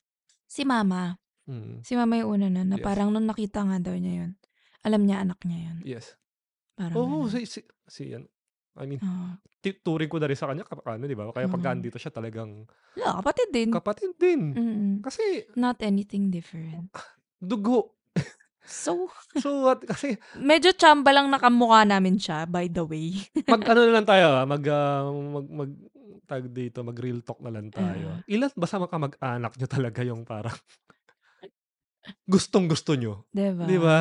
si 0.50 0.66
mama, 0.66 1.22
Mm, 1.50 1.82
si 1.82 1.98
mama 1.98 2.22
yung 2.22 2.30
una 2.38 2.48
na, 2.54 2.62
na 2.62 2.78
Yes. 2.78 2.86
parang 2.86 3.10
nung 3.10 3.26
nakita 3.26 3.66
nga 3.66 3.82
daw 3.82 3.98
niya 3.98 4.24
yun, 4.24 4.32
alam 4.86 5.02
niya 5.04 5.26
anak 5.26 5.42
niya 5.44 5.60
yun. 5.74 5.78
yes. 5.84 6.16
Parang 6.78 6.96
ganun. 6.96 7.28
si, 7.34 7.50
si, 7.50 7.60
si 7.90 8.14
yan. 8.14 8.30
I 8.80 8.88
mean, 8.88 9.00
ti- 9.60 9.76
turing 9.76 10.08
ko 10.08 10.16
na 10.18 10.32
rin 10.32 10.40
sa 10.40 10.48
kanya, 10.48 10.64
ano, 10.64 11.04
di 11.04 11.18
ba? 11.18 11.28
Kaya 11.32 11.48
Oo. 11.52 11.60
andito 11.68 12.00
siya 12.00 12.12
talagang 12.12 12.64
Wala, 12.96 13.20
kapatid 13.20 13.50
din. 13.52 13.70
kapatid 13.72 14.12
din. 14.16 14.42
Mm-mm. 14.56 14.92
Kasi, 15.04 15.52
Not 15.60 15.84
anything 15.84 16.32
different. 16.32 16.88
dugo. 17.36 18.00
So, 18.64 19.10
So, 19.44 19.68
what, 19.68 19.84
kasi, 19.84 20.16
medyo 20.38 20.72
chamba 20.72 21.12
lang 21.12 21.28
nakamukha 21.28 21.84
namin 21.84 22.16
siya, 22.16 22.48
by 22.48 22.72
the 22.72 22.86
way. 22.88 23.20
mag 23.48 23.64
ano 23.68 23.80
na 23.88 23.94
lang 24.00 24.08
tayo 24.08 24.26
ah, 24.38 24.46
mag, 24.48 24.64
ah, 24.72 25.08
mag, 25.12 25.48
mag 25.50 25.72
tawag 26.32 26.48
dito, 26.48 26.80
mag-real 26.86 27.20
talk 27.28 27.44
na 27.44 27.52
lang 27.52 27.68
tayo. 27.68 28.16
Ah. 28.16 28.24
Ilan 28.32 28.56
ba 28.56 28.68
sa 28.70 28.80
mga 28.80 28.92
kamag-anak 28.96 29.54
niyo 29.60 29.68
talaga 29.68 30.00
yung 30.08 30.24
parang 30.24 30.56
gustong-gusto 32.32 32.96
niyo? 32.96 33.28
'Di 33.36 33.50
ba? 33.52 33.66
'Di 33.68 33.78
ba? 33.78 33.98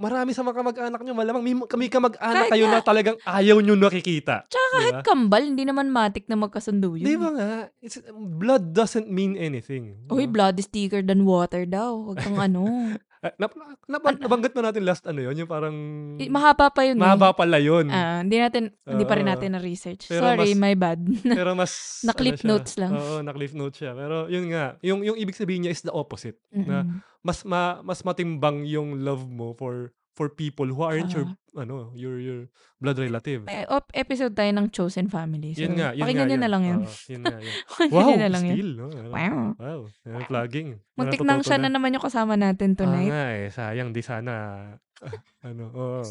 Marami 0.00 0.32
sa 0.32 0.40
mga 0.40 0.56
kamag-anak 0.56 1.00
niyo 1.04 1.12
malamang 1.12 1.44
may 1.44 1.52
kami 1.68 1.92
kamag-anak 1.92 2.48
Kahit 2.48 2.52
kayo 2.56 2.64
nga 2.66 2.80
na 2.80 2.80
talagang 2.80 3.16
ayaw 3.20 3.60
niyo 3.60 3.76
nakikita, 3.76 4.48
Tsaka 4.48 4.64
'di 4.64 4.72
kahit 4.80 4.94
ba? 4.96 5.00
kambal 5.04 5.42
hindi 5.44 5.68
naman 5.68 5.92
matic 5.92 6.24
na 6.24 6.40
magkasundo 6.40 6.96
'Di 6.96 7.20
ba 7.20 7.28
yun. 7.28 7.36
nga? 7.36 7.50
It's 7.84 8.00
blood 8.16 8.72
doesn't 8.72 9.12
mean 9.12 9.36
anything, 9.36 10.00
Uy, 10.08 10.24
'no? 10.24 10.32
blood 10.32 10.56
is 10.56 10.72
thicker 10.72 11.04
than 11.04 11.28
water 11.28 11.68
daw. 11.68 12.00
Wag 12.08 12.24
kang 12.24 12.40
ano. 12.40 12.64
Ah, 13.20 13.36
naba 13.36 13.52
An 14.08 14.16
nabanggit 14.16 14.56
na 14.56 14.72
natin 14.72 14.80
last 14.80 15.04
ano 15.04 15.20
yun, 15.20 15.36
yung 15.36 15.50
parang 15.50 15.76
Eh, 16.16 16.32
mahaba 16.32 16.72
pa 16.72 16.88
yun, 16.88 16.96
eh. 16.96 17.04
mahaba 17.04 17.36
pala 17.36 17.60
yun. 17.60 17.92
Ah, 17.92 18.24
hindi 18.24 18.40
natin 18.40 18.72
hindi 18.80 19.04
pa 19.04 19.12
rin 19.12 19.28
Oo. 19.28 19.32
natin 19.36 19.52
na-research. 19.52 20.08
Sorry, 20.08 20.56
mas 20.56 20.56
my 20.56 20.72
bad. 20.72 21.04
pero 21.36 21.52
mas 21.52 21.68
ano 22.00 22.06
Na-clip 22.08 22.40
siya 22.40 22.48
notes 22.48 22.72
lang. 22.80 22.90
oo, 22.96 23.20
na-cliff 23.20 23.52
notes 23.52 23.76
siya. 23.76 23.92
Pero 23.92 24.24
yun 24.26 24.48
nga, 24.48 24.80
yung 24.80 25.04
yung 25.04 25.20
ibig 25.20 25.36
sabihin 25.36 25.68
niya 25.68 25.76
is 25.76 25.84
the 25.84 25.92
opposite, 25.92 26.40
na 26.50 26.80
Mm. 26.80 27.04
mas 27.20 27.44
ma 27.44 27.84
mas 27.84 28.00
matimbang 28.00 28.64
yung 28.64 29.04
love 29.04 29.28
mo 29.28 29.52
for 29.52 29.92
for 30.20 30.28
people 30.28 30.68
who 30.68 30.84
aren't 30.84 31.08
your 31.16 31.24
Oo. 31.24 31.56
ano, 31.56 31.74
your 31.96 32.20
your 32.20 32.40
blood 32.76 33.00
relative. 33.00 33.48
May 33.48 33.64
op 33.64 33.88
episode 33.96 34.36
tayo 34.36 34.52
ng 34.52 34.68
Chosen 34.68 35.08
Family. 35.08 35.56
So, 35.56 35.64
Yun 35.64 35.80
nga, 35.80 35.96
yun 35.96 36.04
nga 36.04 36.28
yun. 36.28 36.36
na 36.36 36.50
lang 36.52 36.62
yun. 36.62 36.80
Oo, 36.84 36.92
yun 37.08 37.22
nga 37.24 37.38
yun. 37.40 37.54
Wow, 37.96 38.12
na 38.14 38.28
lang 38.28 38.44
yun. 38.44 38.54
still, 38.54 38.72
no? 38.76 38.86
Ano, 38.92 39.08
Wow. 39.08 39.40
wow, 39.56 39.80
yan 40.04 40.22
plugging. 40.28 40.68
Muntik 40.92 41.24
nang 41.24 41.40
siya 41.40 41.56
na. 41.56 41.72
na 41.72 41.80
naman 41.80 41.96
yung 41.96 42.04
kasama 42.04 42.36
natin 42.36 42.76
Oo 42.76 42.84
tonight. 42.84 43.08
nga 43.08 43.24
eh, 43.32 43.48
sayang 43.48 43.96
di 43.96 44.04
sana 44.04 44.32
ano, 45.48 45.64
oo. 45.72 46.04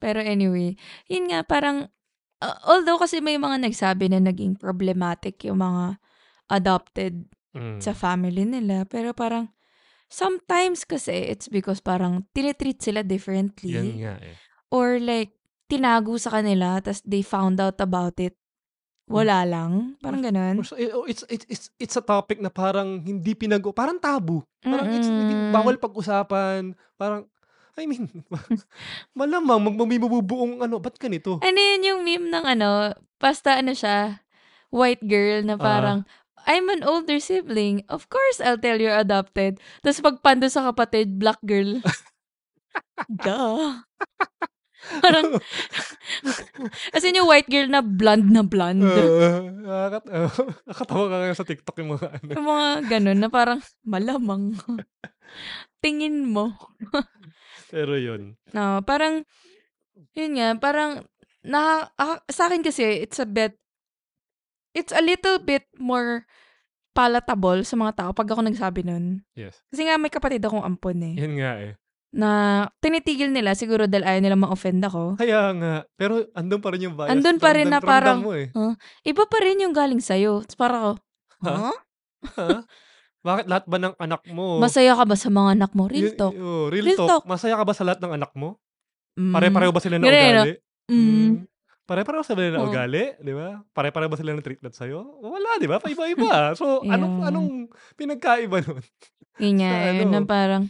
Pero 0.00 0.18
anyway, 0.18 0.74
yun 1.06 1.28
nga 1.28 1.44
parang 1.44 1.92
uh, 2.40 2.56
although 2.64 2.96
kasi 2.96 3.20
may 3.20 3.36
mga 3.36 3.60
nagsabi 3.60 4.08
na 4.08 4.18
naging 4.18 4.56
problematic 4.56 5.44
yung 5.44 5.60
mga 5.60 6.00
adopted 6.48 7.28
sa 7.78 7.92
Mm. 7.92 8.00
family 8.00 8.44
nila, 8.48 8.88
pero 8.88 9.12
parang 9.12 9.52
sometimes 10.12 10.84
kasi 10.84 11.32
it's 11.32 11.48
because 11.48 11.80
parang 11.80 12.28
tinitreat 12.30 12.78
sila 12.78 13.00
Yan 13.00 13.08
differently 13.08 13.72
nga 13.98 14.20
eh. 14.20 14.36
or 14.68 15.00
like 15.00 15.32
tinago 15.66 16.20
sa 16.20 16.36
kanila 16.36 16.78
tas 16.78 17.00
they 17.02 17.24
found 17.24 17.56
out 17.56 17.80
about 17.80 18.20
it. 18.20 18.36
Hmm. 19.08 19.18
Wala 19.18 19.38
lang. 19.42 19.96
Parang 19.98 20.20
ganun. 20.20 20.60
eh, 20.76 20.92
oh, 20.92 21.08
it's 21.08 21.24
it's 21.26 21.46
it's 21.48 21.66
it's 21.74 21.96
a 21.96 22.04
topic 22.04 22.38
na 22.38 22.52
parang 22.52 23.00
hindi 23.00 23.32
pinag 23.32 23.64
parang 23.72 23.96
tabu. 23.96 24.44
Parang 24.60 24.86
it's 24.92 25.08
hindi 25.08 25.32
Mm. 25.32 25.50
bawal 25.50 25.74
pag-usapan. 25.74 26.76
Parang 26.94 27.24
I 27.72 27.88
mean, 27.88 28.04
malamang 29.16 29.58
mag 29.58 29.74
may 29.88 29.96
mabubuong 29.96 30.60
ano, 30.60 30.76
ba't 30.76 31.00
ganito? 31.00 31.40
Ano 31.40 31.56
yun 31.56 31.88
yung 31.88 32.00
meme 32.04 32.28
ng 32.28 32.44
ano, 32.46 32.92
basta 33.16 33.56
ano 33.56 33.72
siya, 33.72 34.20
white 34.68 35.00
girl 35.00 35.40
na 35.40 35.56
Ah. 35.56 35.62
parang, 35.62 35.98
I'm 36.46 36.68
an 36.70 36.82
older 36.82 37.18
sibling. 37.22 37.86
Of 37.88 38.10
course, 38.10 38.42
I'll 38.42 38.58
tell 38.58 38.80
you're 38.80 38.96
adopted. 38.96 39.62
Tapos 39.82 40.02
pagpando 40.02 40.50
sa 40.50 40.70
kapatid, 40.72 41.18
black 41.18 41.38
girl. 41.44 41.78
Duh. 43.24 43.82
Parang, 44.82 45.38
as 46.96 47.04
in 47.06 47.14
yung 47.14 47.30
white 47.30 47.46
girl 47.46 47.70
na 47.70 47.80
blonde 47.80 48.34
na 48.34 48.42
blonde. 48.42 48.82
Nakakat 48.82 50.04
oo, 50.10 50.42
nakakatawa 50.66 51.06
ka 51.30 51.38
sa 51.38 51.46
TikTok 51.46 51.76
yung 51.78 51.90
mga 51.94 52.06
ano. 52.18 52.30
Yung 52.34 52.48
mga 52.50 52.68
ganun 52.90 53.20
na 53.22 53.30
parang, 53.30 53.60
malamang. 53.86 54.58
Tingin 55.78 56.26
mo. 56.26 56.58
Pero 57.70 57.94
yun. 57.94 58.34
No, 58.50 58.82
parang, 58.82 59.22
yun 60.18 60.32
nga, 60.34 60.58
parang, 60.58 61.06
na, 61.46 61.86
ah, 61.94 62.18
sa 62.26 62.50
akin 62.50 62.66
kasi, 62.66 63.06
it's 63.06 63.22
a 63.22 63.26
bit, 63.26 63.61
it's 64.72 64.92
a 64.92 65.00
little 65.00 65.38
bit 65.38 65.64
more 65.76 66.24
palatable 66.92 67.64
sa 67.64 67.74
mga 67.74 67.92
tao 67.96 68.10
pag 68.12 68.28
ako 68.28 68.44
nagsabi 68.44 68.84
nun. 68.84 69.24
Yes. 69.32 69.56
Kasi 69.72 69.88
nga 69.88 69.96
may 69.96 70.12
kapatid 70.12 70.44
akong 70.44 70.60
ampon 70.60 71.00
eh. 71.00 71.14
Yan 71.16 71.34
nga 71.40 71.52
eh. 71.58 71.72
Na 72.12 72.28
tinitigil 72.84 73.32
nila 73.32 73.56
siguro 73.56 73.88
dahil 73.88 74.04
ayaw 74.04 74.20
nila 74.20 74.36
ma-offend 74.36 74.84
ako. 74.84 75.16
Kaya 75.16 75.56
nga. 75.56 75.74
Pero 75.96 76.28
andun 76.36 76.60
pa 76.60 76.68
rin 76.68 76.84
yung 76.84 76.96
bias. 76.96 77.08
Andun 77.08 77.40
pa 77.40 77.56
rin 77.56 77.72
na 77.72 77.80
parang, 77.80 78.20
mo 78.20 78.36
eh. 78.36 78.52
huh? 78.52 78.76
iba 79.00 79.24
pa 79.24 79.38
rin 79.40 79.64
yung 79.64 79.72
galing 79.72 80.04
sa'yo. 80.04 80.44
Tapos 80.44 80.58
parang 80.60 80.82
ako, 80.84 80.92
Ha? 81.42 81.52
huh? 81.56 81.76
Ha? 82.36 82.48
Bakit 83.22 83.46
lahat 83.46 83.64
ba 83.64 83.78
ng 83.78 83.94
anak 83.96 84.22
mo? 84.28 84.58
Masaya 84.58 84.92
ka 84.92 85.06
ba 85.06 85.16
sa 85.16 85.30
mga 85.30 85.48
anak 85.56 85.70
mo? 85.72 85.86
Real 85.88 86.12
talk. 86.12 86.34
oh, 86.34 86.66
real, 86.68 86.84
Real 86.90 86.98
talk. 86.98 87.08
talk. 87.08 87.24
Masaya 87.24 87.54
ka 87.54 87.64
ba 87.64 87.72
sa 87.72 87.86
lahat 87.86 88.02
ng 88.02 88.12
anak 88.18 88.32
mo? 88.34 88.58
Mm. 89.14 89.32
Pare-pareho 89.32 89.72
ba 89.72 89.80
sila 89.80 89.96
ng 89.96 90.04
no? 90.04 90.10
ugali? 90.10 90.52
Mm. 90.90 90.92
Mm. 90.92 91.32
Pare-pareho 91.82 92.22
sila 92.22 92.46
ng 92.54 92.62
ugali, 92.62 93.18
di 93.18 93.34
ba? 93.34 93.58
Pare-pareho 93.74 94.06
ba 94.06 94.14
sila 94.14 94.30
ng 94.38 94.44
treatment 94.44 94.70
sa'yo? 94.70 95.02
Wala, 95.18 95.58
di 95.58 95.66
ba? 95.66 95.82
Paiba-iba. 95.82 96.54
So, 96.58 96.86
anong, 96.86 97.14
Yeah. 97.18 97.28
anong 97.28 97.50
pinagkaiba 97.98 98.62
nun? 98.62 98.82
Yun 99.42 99.54
nga, 99.58 99.72
Sa 99.82 99.90
yun 99.90 100.08
na 100.14 100.20
ano? 100.22 100.28
parang, 100.30 100.62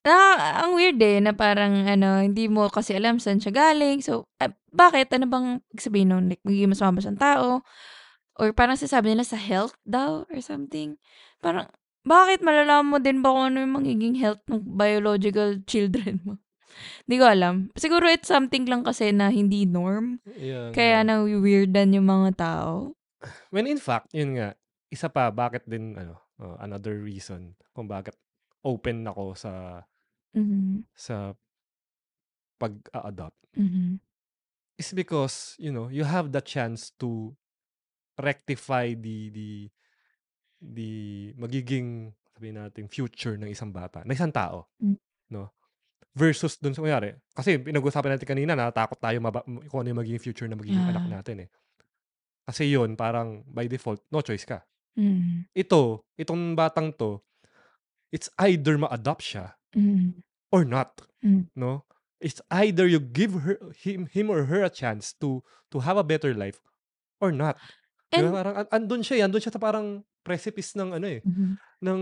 na, 0.00 0.16
ang 0.64 0.72
weird 0.72 0.96
eh, 1.04 1.20
na 1.20 1.36
parang, 1.36 1.84
ano, 1.84 2.24
hindi 2.24 2.48
mo 2.48 2.72
kasi 2.72 2.96
alam 2.96 3.20
saan 3.20 3.36
siya 3.36 3.52
galing. 3.52 4.00
So, 4.00 4.24
ah, 4.40 4.48
bakit? 4.72 5.12
Ano 5.12 5.28
bang 5.28 5.60
sabihin 5.76 6.08
nun? 6.08 6.32
Like, 6.32 6.40
magiging 6.40 6.72
mas 6.72 6.80
mababa 6.80 7.04
siyang 7.04 7.20
tao? 7.20 7.60
Or 8.40 8.56
parang 8.56 8.80
sasabi 8.80 9.12
nila 9.12 9.28
sa 9.28 9.36
health 9.36 9.76
daw 9.84 10.24
or 10.24 10.40
something. 10.40 10.96
Parang, 11.44 11.68
bakit 12.00 12.40
malalaman 12.40 12.88
mo 12.88 12.96
din 12.96 13.20
ba 13.20 13.28
kung 13.28 13.52
ano 13.52 13.60
yung 13.60 13.76
magiging 13.76 14.16
health 14.16 14.40
ng 14.48 14.64
biological 14.64 15.60
children 15.68 16.16
mo? 16.24 16.40
Hindi 17.06 17.16
ko 17.18 17.26
alam. 17.26 17.54
Siguro 17.74 18.06
it's 18.06 18.28
something 18.30 18.64
lang 18.66 18.82
kasi 18.82 19.10
na 19.10 19.28
hindi 19.28 19.66
norm. 19.66 20.18
Yan, 20.38 20.70
Kaya 20.72 21.02
na 21.02 21.22
weirdan 21.22 21.94
yung 21.94 22.06
mga 22.08 22.30
tao. 22.38 22.94
When 23.52 23.68
in 23.68 23.76
fact, 23.76 24.14
yun 24.16 24.40
nga, 24.40 24.56
isa 24.88 25.12
pa, 25.12 25.28
bakit 25.28 25.68
din, 25.68 25.94
ano, 25.94 26.16
uh, 26.40 26.56
another 26.58 26.96
reason 26.98 27.52
kung 27.76 27.84
bakit 27.86 28.16
open 28.64 29.04
ako 29.04 29.36
sa 29.36 29.84
Mhm. 30.32 30.84
sa 30.94 31.34
pag-adopt 32.56 33.40
Mhm. 33.56 33.98
is 34.76 34.92
because, 34.92 35.56
you 35.58 35.72
know, 35.72 35.88
you 35.88 36.04
have 36.04 36.32
the 36.32 36.40
chance 36.40 36.92
to 36.96 37.34
rectify 38.20 38.92
the 38.92 39.32
the 39.32 39.50
the 40.60 40.90
magiging 41.40 42.12
sabihin 42.36 42.60
natin 42.60 42.84
future 42.88 43.36
ng 43.36 43.48
isang 43.48 43.72
bata, 43.72 44.04
ng 44.04 44.12
isang 44.12 44.32
tao, 44.32 44.68
Mm. 44.76 44.96
no? 45.32 45.52
Versus 46.10 46.58
dun 46.58 46.74
sa 46.74 46.82
kunyari, 46.82 47.14
kasi 47.30 47.54
pinag-usapan 47.62 48.18
natin 48.18 48.26
kanina 48.26 48.58
natatakot 48.58 48.98
tayo 48.98 49.22
maba, 49.22 49.46
kung 49.46 49.78
ano 49.86 49.94
yung 49.94 50.00
magiging 50.02 50.18
future 50.18 50.50
na 50.50 50.58
magiging 50.58 50.82
anak 50.82 51.06
Yeah. 51.06 51.14
natin 51.22 51.36
eh. 51.46 51.48
Kasi 52.50 52.66
yun, 52.66 52.98
parang 52.98 53.46
by 53.46 53.70
default, 53.70 54.02
no 54.10 54.18
choice 54.18 54.42
ka. 54.42 54.66
Mhm. 54.98 55.46
Ito, 55.54 56.02
itong 56.18 56.58
batang 56.58 56.90
to, 56.98 57.22
it's 58.10 58.26
either 58.42 58.74
ma-adopt 58.74 59.22
siya 59.22 59.54
Mhm. 59.74 60.18
or 60.50 60.66
not, 60.66 60.98
Mm. 61.22 61.46
no? 61.54 61.86
It's 62.18 62.42
either 62.50 62.90
you 62.90 62.98
give 62.98 63.46
her 63.46 63.56
him 63.78 64.10
him 64.10 64.28
or 64.34 64.50
her 64.50 64.66
a 64.66 64.72
chance 64.72 65.14
to 65.22 65.46
to 65.70 65.80
have 65.86 65.96
a 65.96 66.04
better 66.04 66.34
life 66.34 66.58
or 67.22 67.30
not. 67.30 67.56
And 68.10 68.34
ba? 68.34 68.42
Parang 68.42 68.56
an- 68.66 68.70
andun 68.74 69.02
siya, 69.06 69.22
eh, 69.22 69.24
andun 69.24 69.40
siya 69.40 69.54
sa 69.54 69.62
parang 69.62 70.02
precipice 70.26 70.74
ng 70.74 70.90
ano 70.98 71.06
eh, 71.06 71.22
Mhm. 71.22 71.54
ng 71.86 72.00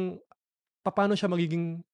paano 0.83 1.13
siya 1.15 1.29
magiging 1.29 1.85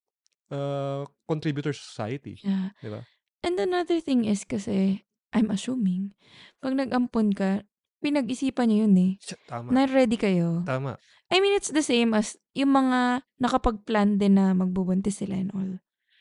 uh, 0.48 1.04
contributor 1.24 1.72
society, 1.72 2.40
Yeah. 2.40 2.74
di 2.78 2.88
ba? 2.88 3.00
And 3.40 3.56
another 3.56 4.00
thing 4.00 4.24
is 4.24 4.42
kasi, 4.42 5.04
I'm 5.30 5.48
assuming, 5.48 6.16
pag 6.58 6.72
nag-ampon 6.72 7.32
ka, 7.32 7.62
pinag-isipan 8.00 8.68
niyo 8.68 8.84
yun 8.84 8.96
eh. 8.96 9.12
Tama. 9.48 9.68
Na 9.68 9.84
ready 9.84 10.16
kayo. 10.16 10.60
Tama. 10.64 10.96
I 11.28 11.40
mean, 11.40 11.56
it's 11.56 11.72
the 11.72 11.82
same 11.82 12.12
as 12.12 12.36
yung 12.52 12.70
mga 12.70 13.24
nakapag-plan 13.38 14.16
din 14.16 14.36
na 14.36 14.52
magbubuntis 14.52 15.20
sila 15.20 15.34
and 15.34 15.50
all. 15.52 15.72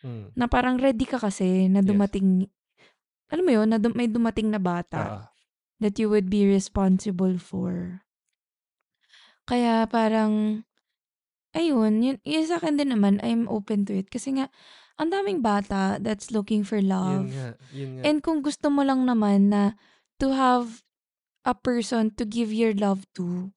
Mm. 0.04 0.32
Na 0.36 0.48
parang 0.48 0.80
ready 0.80 1.04
ka 1.04 1.16
kasi 1.16 1.68
na 1.68 1.80
Yes. 1.80 1.88
dumating, 1.88 2.48
alam 3.28 3.44
mo 3.44 3.52
yun, 3.52 3.68
na 3.68 3.80
dum- 3.80 3.96
may 3.96 4.08
dumating 4.08 4.48
na 4.50 4.60
bata 4.60 5.00
Ah, 5.00 5.26
that 5.80 5.96
you 5.96 6.08
would 6.08 6.28
be 6.28 6.44
responsible 6.44 7.36
for. 7.36 8.04
Kaya 9.44 9.84
parang, 9.88 10.64
ayun, 11.54 12.02
yun, 12.02 12.18
yun 12.26 12.46
sa 12.46 12.58
akin 12.58 12.78
din 12.78 12.92
naman, 12.92 13.22
I'm 13.22 13.46
open 13.48 13.86
to 13.90 13.94
it. 13.94 14.10
Kasi 14.10 14.36
nga, 14.38 14.50
ang 14.98 15.10
daming 15.10 15.42
bata 15.42 15.98
that's 15.98 16.30
looking 16.30 16.62
for 16.62 16.78
yun 16.78 16.90
love. 16.90 17.26
nga, 17.34 17.48
yun 17.74 17.90
nga. 17.98 18.02
And 18.06 18.18
kung 18.22 18.46
gusto 18.46 18.70
mo 18.70 18.86
lang 18.86 19.06
naman 19.10 19.50
na 19.50 19.74
to 20.22 20.34
have 20.34 20.86
a 21.46 21.58
person 21.58 22.14
to 22.18 22.26
give 22.26 22.54
your 22.54 22.74
love 22.78 23.06
to, 23.18 23.50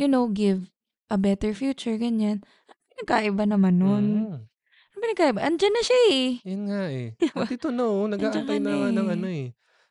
you 0.00 0.08
know, 0.08 0.28
give 0.28 0.72
a 1.12 1.16
better 1.16 1.52
future, 1.52 1.96
ganyan. 2.00 2.44
Ano 2.68 2.80
pinagkaiba 2.96 3.44
naman 3.48 3.74
nun? 3.80 4.04
Mm. 4.28 4.38
Ano 4.44 4.96
pinagkaiba? 5.00 5.40
Andyan 5.44 5.72
na 5.76 5.82
siya 5.84 6.00
eh. 6.12 6.26
Yun 6.44 6.62
nga 6.68 6.82
eh. 6.88 7.08
Diba? 7.20 7.44
At 7.44 7.52
ito 7.52 7.68
no, 7.68 8.08
nag-aantay 8.08 8.58
Nandiyan 8.58 8.64
ka 8.64 8.68
na 8.68 8.72
nga 8.76 8.88
na 8.88 8.96
ng 8.96 9.08
eh. 9.08 9.16
ano 9.16 9.28
eh. 9.28 9.46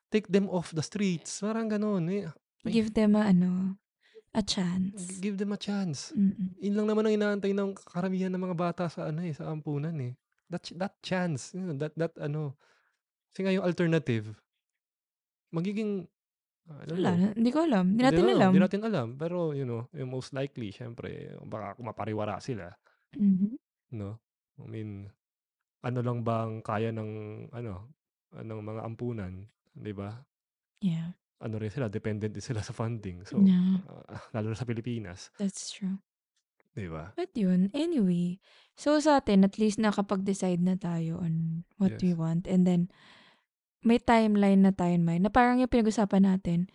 Take 0.07 0.27
them 0.31 0.47
off 0.47 0.71
the 0.71 0.85
streets. 0.85 1.43
Parang 1.43 1.67
ganun 1.67 2.07
eh. 2.09 2.31
Ay, 2.63 2.71
Give 2.71 2.89
them 2.91 3.15
a, 3.15 3.27
ano, 3.31 3.75
a 4.37 4.43
chance. 4.45 5.17
give 5.17 5.35
them 5.41 5.49
a 5.51 5.59
chance. 5.59 6.13
Mm-mm. 6.13 6.53
Yun 6.61 6.77
lang 6.77 6.87
naman 6.93 7.09
ang 7.09 7.15
inaantay 7.17 7.51
ng 7.57 7.73
karamihan 7.73 8.29
ng 8.29 8.43
mga 8.45 8.57
bata 8.57 8.85
sa 8.85 9.09
ano 9.09 9.25
eh, 9.25 9.33
sa 9.33 9.49
ampunan 9.49 9.97
eh. 9.97 10.13
That 10.47 10.69
that 10.77 10.95
chance, 11.01 11.57
you 11.57 11.65
know, 11.65 11.75
that 11.81 11.97
that 11.97 12.13
ano. 12.21 12.53
Kasi 13.33 13.41
nga 13.43 13.53
yung 13.53 13.65
alternative 13.65 14.37
magiging 15.51 16.07
Wala, 16.67 17.15
know. 17.15 17.31
na- 17.31 17.35
hindi 17.35 17.51
ko 17.51 17.59
alam. 17.63 17.85
Hindi 17.95 18.03
natin 18.03 18.23
na- 18.27 18.35
alam. 18.35 18.51
Hindi 18.51 18.63
natin 18.67 18.81
alam. 18.83 19.07
Pero, 19.15 19.55
you 19.55 19.63
know, 19.63 19.87
yung 19.95 20.11
most 20.11 20.35
likely, 20.35 20.67
syempre, 20.75 21.31
baka 21.47 21.79
mapariwara 21.79 22.43
sila. 22.43 22.75
Mhm. 23.15 23.55
No? 23.95 24.19
I 24.59 24.67
mean, 24.67 25.07
ano 25.79 25.99
lang 26.03 26.27
ba 26.27 26.43
ang 26.43 26.59
kaya 26.59 26.91
ng, 26.91 27.11
ano, 27.55 27.87
ng 28.35 28.59
mga 28.59 28.81
ampunan, 28.83 29.47
di 29.71 29.95
ba? 29.95 30.11
Yeah, 30.83 31.15
Ano 31.37 31.61
rin 31.61 31.69
sila, 31.69 31.85
dependent 31.85 32.33
din 32.33 32.41
sila 32.41 32.65
sa 32.65 32.73
funding. 32.73 33.21
So, 33.21 33.45
Yeah. 33.45 33.85
ah, 34.09 34.21
lalo 34.33 34.49
na 34.53 34.57
sa 34.57 34.65
Pilipinas, 34.65 35.29
that's 35.37 35.69
true. 35.69 36.01
di 36.73 36.89
ba? 36.89 37.13
But 37.17 37.33
yun, 37.37 37.69
anyway. 37.73 38.37
So 38.77 38.97
sa 39.01 39.17
atin, 39.21 39.41
at 39.45 39.57
least 39.57 39.77
nakapag-decide 39.81 40.61
na 40.61 40.77
tayo 40.77 41.17
on 41.21 41.65
what 41.81 41.97
we 42.01 42.13
Yes. 42.13 42.17
want. 42.17 42.45
And 42.45 42.65
then, 42.65 42.89
may 43.81 43.97
timeline 43.97 44.61
na 44.65 44.73
tayo 44.73 44.93
in 44.97 45.05
mind. 45.05 45.25
Na 45.25 45.33
parang 45.33 45.57
yung 45.57 45.69
pinag-usapan 45.69 46.25
natin, 46.25 46.69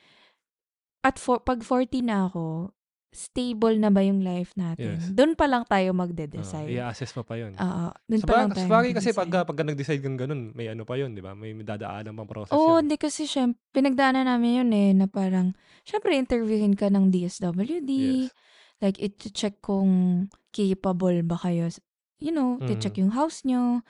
at 1.03 1.19
for, 1.19 1.43
pag 1.43 1.63
40 1.67 2.03
na 2.03 2.31
ako, 2.31 2.71
stable 3.13 3.77
na 3.77 3.93
ba 3.93 4.01
yung 4.01 4.25
life 4.25 4.57
natin? 4.57 4.97
Yes. 4.97 5.13
Doon 5.13 5.37
pa 5.37 5.45
lang 5.45 5.69
tayo 5.69 5.93
magde-decide. 5.93 6.73
i-assess 6.73 7.13
mo 7.13 7.21
pa 7.23 7.37
yun. 7.37 7.53
Oo, 7.53 7.93
doon 8.09 8.23
pa 8.25 8.35
lang 8.41 8.51
tayo 8.51 8.65
sa 8.65 8.73
bagay 8.73 8.93
kasi 8.97 9.13
pag, 9.13 9.29
pag 9.29 9.59
nag-decide 9.61 10.01
kang 10.01 10.17
ganun, 10.17 10.57
may 10.57 10.73
ano 10.73 10.89
pa 10.89 10.97
yun, 10.97 11.13
di 11.13 11.21
ba? 11.21 11.37
May 11.37 11.53
dadaanan 11.55 12.17
pang 12.17 12.25
process 12.27 12.57
Oo, 12.57 12.81
yun. 12.81 12.89
hindi 12.89 12.97
kasi 12.97 13.29
syempre, 13.29 13.61
pinagdaanan 13.71 14.25
namin 14.25 14.65
yun 14.65 14.71
eh, 14.73 14.91
na 14.97 15.07
parang, 15.07 15.53
syempre 15.85 16.17
interviewin 16.17 16.73
ka 16.73 16.89
ng 16.89 17.13
DSWD, 17.13 17.93
Yes. 17.93 18.33
like, 18.81 18.97
iti-check 18.97 19.61
kung 19.61 20.27
capable 20.51 21.21
ba 21.21 21.37
kayo, 21.37 21.69
you 22.17 22.33
know, 22.33 22.57
Mhm. 22.57 22.65
iti-check 22.65 22.97
yung 22.97 23.13
house 23.13 23.45
nyo, 23.45 23.85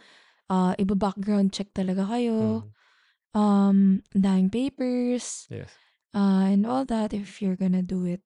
uh, 0.50 0.74
iba-background 0.76 1.54
check 1.54 1.70
talaga 1.70 2.10
kayo, 2.10 2.66
Mm. 2.66 3.38
um, 3.38 3.78
daming 4.10 4.50
papers, 4.50 5.46
Yes. 5.46 5.70
uh, 6.10 6.50
and 6.50 6.66
all 6.66 6.82
that, 6.82 7.14
if 7.14 7.38
you're 7.38 7.54
gonna 7.56 7.86
do 7.86 8.02
it, 8.02 8.18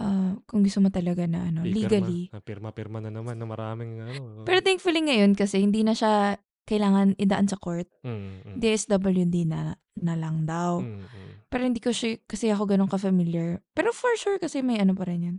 uh, 0.00 0.38
kung 0.48 0.64
gusto 0.64 0.80
mo 0.80 0.88
talaga 0.88 1.26
na, 1.26 1.50
ano, 1.50 1.66
Pipirma. 1.66 1.76
legally. 1.76 2.22
Ah, 2.32 2.40
Pirma-pirma 2.40 2.98
na 3.02 3.10
naman 3.12 3.36
ng 3.36 3.50
maraming 3.50 3.92
ano. 4.00 4.46
Pero 4.46 4.62
thankfully 4.64 5.04
ngayon, 5.04 5.36
kasi 5.36 5.60
hindi 5.60 5.82
na 5.84 5.92
siya 5.92 6.38
kailangan 6.62 7.18
idaan 7.18 7.50
sa 7.50 7.58
court, 7.58 7.90
mm, 8.06 8.54
mm, 8.54 8.56
DSWD 8.62 9.36
na, 9.50 9.74
na 9.98 10.14
lang 10.14 10.46
daw. 10.46 10.78
mm, 10.80 11.02
mm. 11.02 11.30
Pero 11.50 11.62
hindi 11.68 11.82
ko 11.82 11.90
siya, 11.90 12.16
kasi 12.24 12.48
ako 12.48 12.64
ganun 12.70 12.88
ka-familiar. 12.88 13.60
Pero 13.76 13.90
for 13.92 14.14
sure, 14.16 14.38
kasi 14.38 14.62
may 14.62 14.78
ano 14.80 14.94
pa 14.94 15.04
rin 15.04 15.20
yun. 15.26 15.36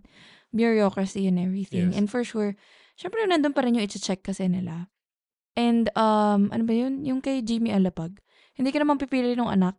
Bureaucracy 0.54 1.26
and 1.26 1.41
everything. 1.41 1.89
Yes. 1.89 1.97
And 1.97 2.06
for 2.06 2.22
sure, 2.22 2.54
syempre 2.99 3.24
nandun 3.26 3.56
pa 3.56 3.66
rin 3.66 3.80
yung 3.80 3.88
i-check 3.88 4.22
kasi 4.22 4.45
nila. 4.51 4.93
And, 5.54 5.89
um, 5.93 6.49
ano 6.49 6.64
ba 6.66 6.74
yun? 6.74 7.06
Yung 7.06 7.22
kay 7.22 7.45
Jimmy 7.45 7.70
Alapag. 7.70 8.18
Hindi 8.54 8.70
ka 8.74 8.82
naman 8.82 8.97
pipili 9.01 9.34
ng 9.34 9.49
anak. 9.49 9.78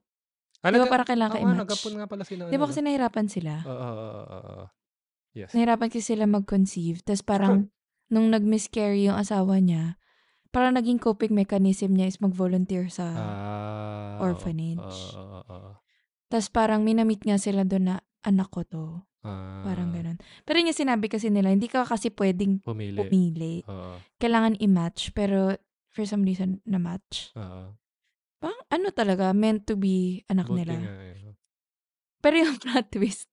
Ah, 0.64 0.72
Di 0.72 0.80
ba 0.80 0.84
nag- 0.84 0.90
parang 0.90 1.06
kailangan 1.06 1.30
ka 1.30 1.36
Oo 1.36 1.42
nga, 1.42 1.52
i-match? 1.52 1.62
nagapon 1.68 1.92
nga 1.94 2.06
pala 2.08 2.24
sila. 2.24 2.42
Di 2.48 2.56
ba 2.56 2.64
ano, 2.64 2.70
kasi 2.72 2.80
nahirapan 2.80 3.26
sila? 3.28 3.52
Oo, 3.62 3.90
oo. 4.24 4.64
Yes. 5.34 5.50
Nahirapan 5.52 5.88
kasi 5.90 6.02
sila 6.02 6.24
mag-conceive. 6.24 7.04
Tapos 7.04 7.20
parang, 7.20 7.68
nung 8.12 8.32
nag-miscarry 8.32 9.04
yung 9.04 9.18
asawa 9.18 9.60
niya, 9.60 10.00
parang 10.48 10.72
naging 10.72 10.96
coping 10.96 11.34
mechanism 11.34 11.92
niya 11.92 12.08
is 12.08 12.18
mag-volunteer 12.18 12.88
sa... 12.88 13.04
Ah, 13.12 14.16
oo. 14.16 14.24
orphanage. 14.24 14.80
Oo, 15.12 15.20
oo, 15.20 15.40
oo. 15.44 15.72
Tapos 16.30 16.48
parang 16.48 16.80
minamit 16.80 17.20
nga 17.20 17.36
sila 17.36 17.62
doon 17.62 17.92
na 17.92 17.96
anak 18.22 18.48
ko 18.48 18.64
to. 18.64 18.84
Ah, 19.20 19.64
Parang 19.64 19.90
ganun. 19.90 20.16
Pero 20.44 20.60
yung 20.60 20.72
sinabi 20.72 21.08
kasi 21.08 21.28
nila, 21.28 21.48
hindi 21.52 21.68
ka 21.68 21.84
kasi 21.84 22.08
pwedeng 22.12 22.60
Pumili. 22.60 22.96
pumili. 22.96 23.54
Oo, 23.64 24.00
Kailangan 24.16 24.56
i-match, 24.60 25.12
pero 25.12 25.56
for 25.90 26.04
some 26.04 26.24
reason, 26.24 26.60
na-match. 26.64 27.32
oo. 27.34 27.74
Parang 28.44 28.60
ano 28.68 28.88
talaga, 28.92 29.32
meant 29.32 29.64
to 29.64 29.74
be 29.74 30.20
anak 30.28 30.52
Buti 30.52 30.58
nila. 30.60 30.74
nga 30.84 30.94
eh. 31.00 31.32
Pero 32.20 32.34
yung 32.36 32.56
plot 32.62 32.92
twist, 32.92 33.28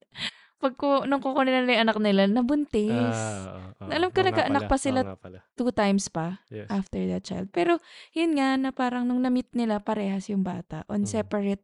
pag 0.56 0.78
ko, 0.78 1.04
nung 1.04 1.20
kukunin 1.20 1.64
nila 1.64 1.72
yung 1.76 1.84
anak 1.90 2.00
nila, 2.00 2.22
nabuntis. 2.28 3.12
Ah, 3.18 3.76
oo, 3.76 3.88
oo. 3.88 3.92
Alam 3.92 4.10
ko 4.10 4.20
Oo 4.20 4.24
nga 4.24 4.30
nagkaanak 4.32 4.64
pala, 4.64 4.72
pa 4.72 4.78
sila 4.78 5.00
oo 5.02 5.08
nga 5.10 5.18
pala. 5.20 5.40
Two 5.58 5.72
times 5.74 6.06
pa 6.08 6.40
Yes. 6.48 6.70
after 6.72 7.02
that 7.08 7.24
child. 7.28 7.52
Pero 7.52 7.82
yun 8.14 8.40
nga, 8.40 8.56
na 8.56 8.72
parang 8.72 9.04
nung 9.04 9.20
na-meet 9.20 9.52
nila 9.52 9.84
parehas 9.84 10.32
yung 10.32 10.48
bata 10.48 10.88
on 10.88 11.04
Mm. 11.04 11.12
separate 11.12 11.64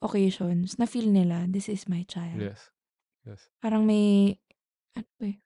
occasions, 0.00 0.80
na-feel 0.80 1.06
nila, 1.06 1.44
this 1.46 1.68
is 1.68 1.84
my 1.86 2.02
child. 2.08 2.40
Yes. 2.40 2.72
Yes. 3.22 3.52
Parang 3.60 3.84
may, 3.84 4.34
ano 4.96 5.06
ba 5.20 5.26
eh, 5.28 5.36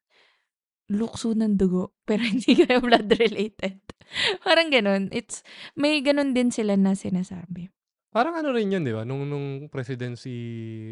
lukso 0.86 1.32
ng 1.32 1.54
dugo, 1.54 1.92
pero 2.08 2.20
hindi 2.20 2.54
kayo 2.54 2.80
blood 2.80 3.08
related. 3.10 3.80
Parang 4.46 4.68
ganun. 4.68 5.08
It's, 5.10 5.40
may 5.72 6.00
ganun 6.00 6.32
din 6.32 6.48
sila 6.48 6.74
na 6.74 6.92
sinasabi. 6.92 7.72
Parang 8.08 8.36
ano 8.36 8.54
rin 8.54 8.70
yun, 8.70 8.86
di 8.86 8.94
ba? 8.94 9.02
Nung, 9.02 9.26
nung 9.26 9.66
presidency 9.66 10.30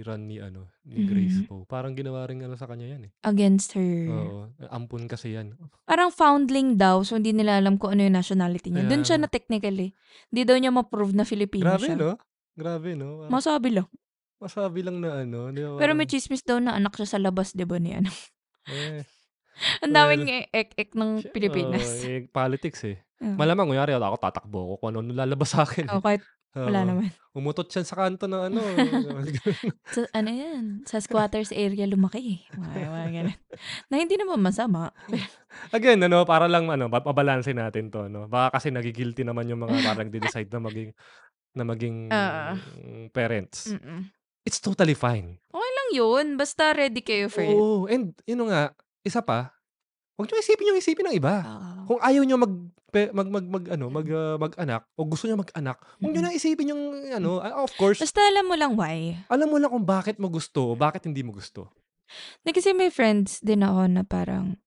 run 0.03 0.27
ni, 0.27 0.37
ano, 0.37 0.75
ni 0.83 1.07
Grace 1.07 1.39
Mhm. 1.39 1.47
Poe. 1.47 1.63
Parang 1.65 1.95
ginawa 1.95 2.27
rin 2.27 2.43
ano 2.43 2.57
sa 2.57 2.67
kanya 2.67 2.89
yan 2.89 3.07
eh. 3.07 3.13
Against 3.23 3.73
her. 3.73 3.95
Oo. 4.11 4.39
Ampun 4.67 5.07
kasi 5.07 5.33
yan. 5.33 5.55
Parang 5.87 6.11
foundling 6.11 6.75
daw, 6.75 7.07
so 7.07 7.15
hindi 7.15 7.31
nila 7.31 7.57
alam 7.57 7.79
kung 7.79 7.95
ano 7.95 8.03
yung 8.03 8.17
nationality 8.17 8.75
niya. 8.75 8.91
Doon 8.91 9.07
siya 9.07 9.17
na 9.17 9.31
technically. 9.31 9.95
Hindi 10.29 10.43
daw 10.43 10.57
niya 10.59 10.75
ma-prove 10.75 11.15
na 11.15 11.23
Filipino 11.23 11.63
Grabe, 11.69 11.87
siya. 11.87 11.95
no? 11.95 12.19
Grabe, 12.53 12.91
no? 12.93 13.23
Parang 13.23 13.33
Masabi 13.33 13.69
lang. 13.71 13.87
masabi 14.37 14.81
lang 14.83 14.99
na 14.99 15.23
ano. 15.23 15.39
Di 15.49 15.63
ba? 15.63 15.79
Pero 15.79 15.95
may 15.95 16.03
Parang, 16.03 16.11
chismis 16.11 16.43
daw 16.43 16.59
na 16.59 16.75
anak 16.75 16.99
siya 16.99 17.07
sa 17.07 17.19
labas, 17.23 17.55
di 17.55 17.63
ba, 17.63 17.79
ni 17.79 17.95
ano. 17.95 18.11
eh, 18.67 19.07
Ang 19.83 19.91
well, 19.91 19.97
daming 20.11 20.25
e- 20.27 20.49
ek-ek 20.51 20.91
ng 20.93 21.11
siya- 21.21 21.33
Pilipinas. 21.33 21.87
eh, 22.03 22.25
politics 22.27 22.81
eh. 22.85 22.97
Oo. 23.23 23.37
Malamang, 23.37 23.69
kunyari, 23.69 23.93
ako 23.93 24.17
tatakbo 24.19 24.59
ko 24.59 24.75
kung 24.79 24.89
ano 24.93 25.15
lalabas 25.15 25.53
sa 25.53 25.63
akin. 25.63 25.87
Oo, 25.89 26.01
Eh. 26.01 26.05
kahit 26.05 26.23
wala 26.53 26.81
Oo. 26.83 26.89
naman. 26.93 27.09
Umutot 27.33 27.65
siya 27.65 27.81
sa 27.81 27.97
kanto 27.97 28.29
ng 28.29 28.43
ano. 28.53 28.61
Sa, 29.97 30.05
ano 30.13 30.29
yan? 30.29 30.85
Sa 30.85 31.01
squatters 31.01 31.49
area 31.49 31.89
lumaki. 31.89 32.45
Mga, 32.53 32.77
mga 32.85 33.09
ganun. 33.09 33.39
Na 33.89 33.95
hindi 33.97 34.21
naman 34.21 34.37
masama. 34.37 34.93
Again, 35.73 36.05
ano, 36.05 36.29
para 36.29 36.45
lang 36.45 36.69
ano, 36.69 36.93
pabalansin 36.93 37.57
natin 37.57 37.89
to, 37.89 38.05
no. 38.13 38.29
Baka 38.29 38.61
kasi 38.61 38.69
nagigilty 38.69 39.25
naman 39.25 39.49
yung 39.49 39.65
mga 39.65 39.81
parang 39.81 40.13
decide 40.13 40.53
na 40.53 40.61
maging 40.61 40.91
na 41.57 41.65
maging 41.65 41.97
Oo. 42.13 42.53
parents. 43.13 43.73
Mm-mm. 43.73 44.13
It's 44.45 44.61
totally 44.61 44.93
fine. 44.93 45.41
Okay 45.49 45.73
lang 45.73 45.89
yun. 45.95 46.27
Basta 46.37 46.75
ready 46.75 47.01
kayo 47.01 47.33
for 47.33 47.41
it. 47.41 47.49
Oo, 47.49 47.89
and 47.89 48.13
yun 48.27 48.45
nga, 48.45 48.77
isa 49.03 49.21
pa, 49.21 49.51
huwag 50.15 50.29
niyo 50.29 50.39
isipin 50.39 50.71
yung 50.71 50.81
isipin 50.81 51.07
ng 51.11 51.17
iba. 51.19 51.35
Oo. 51.43 51.71
Kung 51.83 52.01
ayaw 52.01 52.23
niyo 52.23 52.37
mag 52.39 52.55
pe- 52.93 53.11
mag 53.11 53.27
mag, 53.27 53.45
mag 53.45 53.65
ano, 53.69 53.87
mag 53.89 54.07
ah, 54.07 54.37
mag-anak 54.39 54.83
o 54.95 55.03
gusto 55.05 55.27
niyo 55.27 55.37
mag-anak, 55.37 55.79
huwag 55.99 56.13
niyo 56.13 56.23
Mm-mm. 56.23 56.33
na 56.33 56.39
isipin 56.39 56.71
yung 56.71 56.83
ano, 57.11 57.43
ah, 57.43 57.65
of 57.65 57.73
course, 57.75 57.99
Basta 57.99 58.23
alam 58.23 58.47
mo 58.47 58.55
lang 58.55 58.79
why. 58.79 59.19
alam 59.27 59.49
mo 59.49 59.59
lang 59.59 59.73
kung 59.73 59.83
bakit 59.83 60.17
mo 60.17 60.29
gusto 60.29 60.73
o 60.73 60.79
bakit 60.79 61.05
hindi 61.05 61.21
mo 61.21 61.35
gusto. 61.35 61.67
Na 62.45 62.53
kasi 62.53 62.77
may 62.77 62.93
friends 62.93 63.41
din 63.41 63.65
ako 63.65 63.89
na 63.89 64.03
parang, 64.05 64.61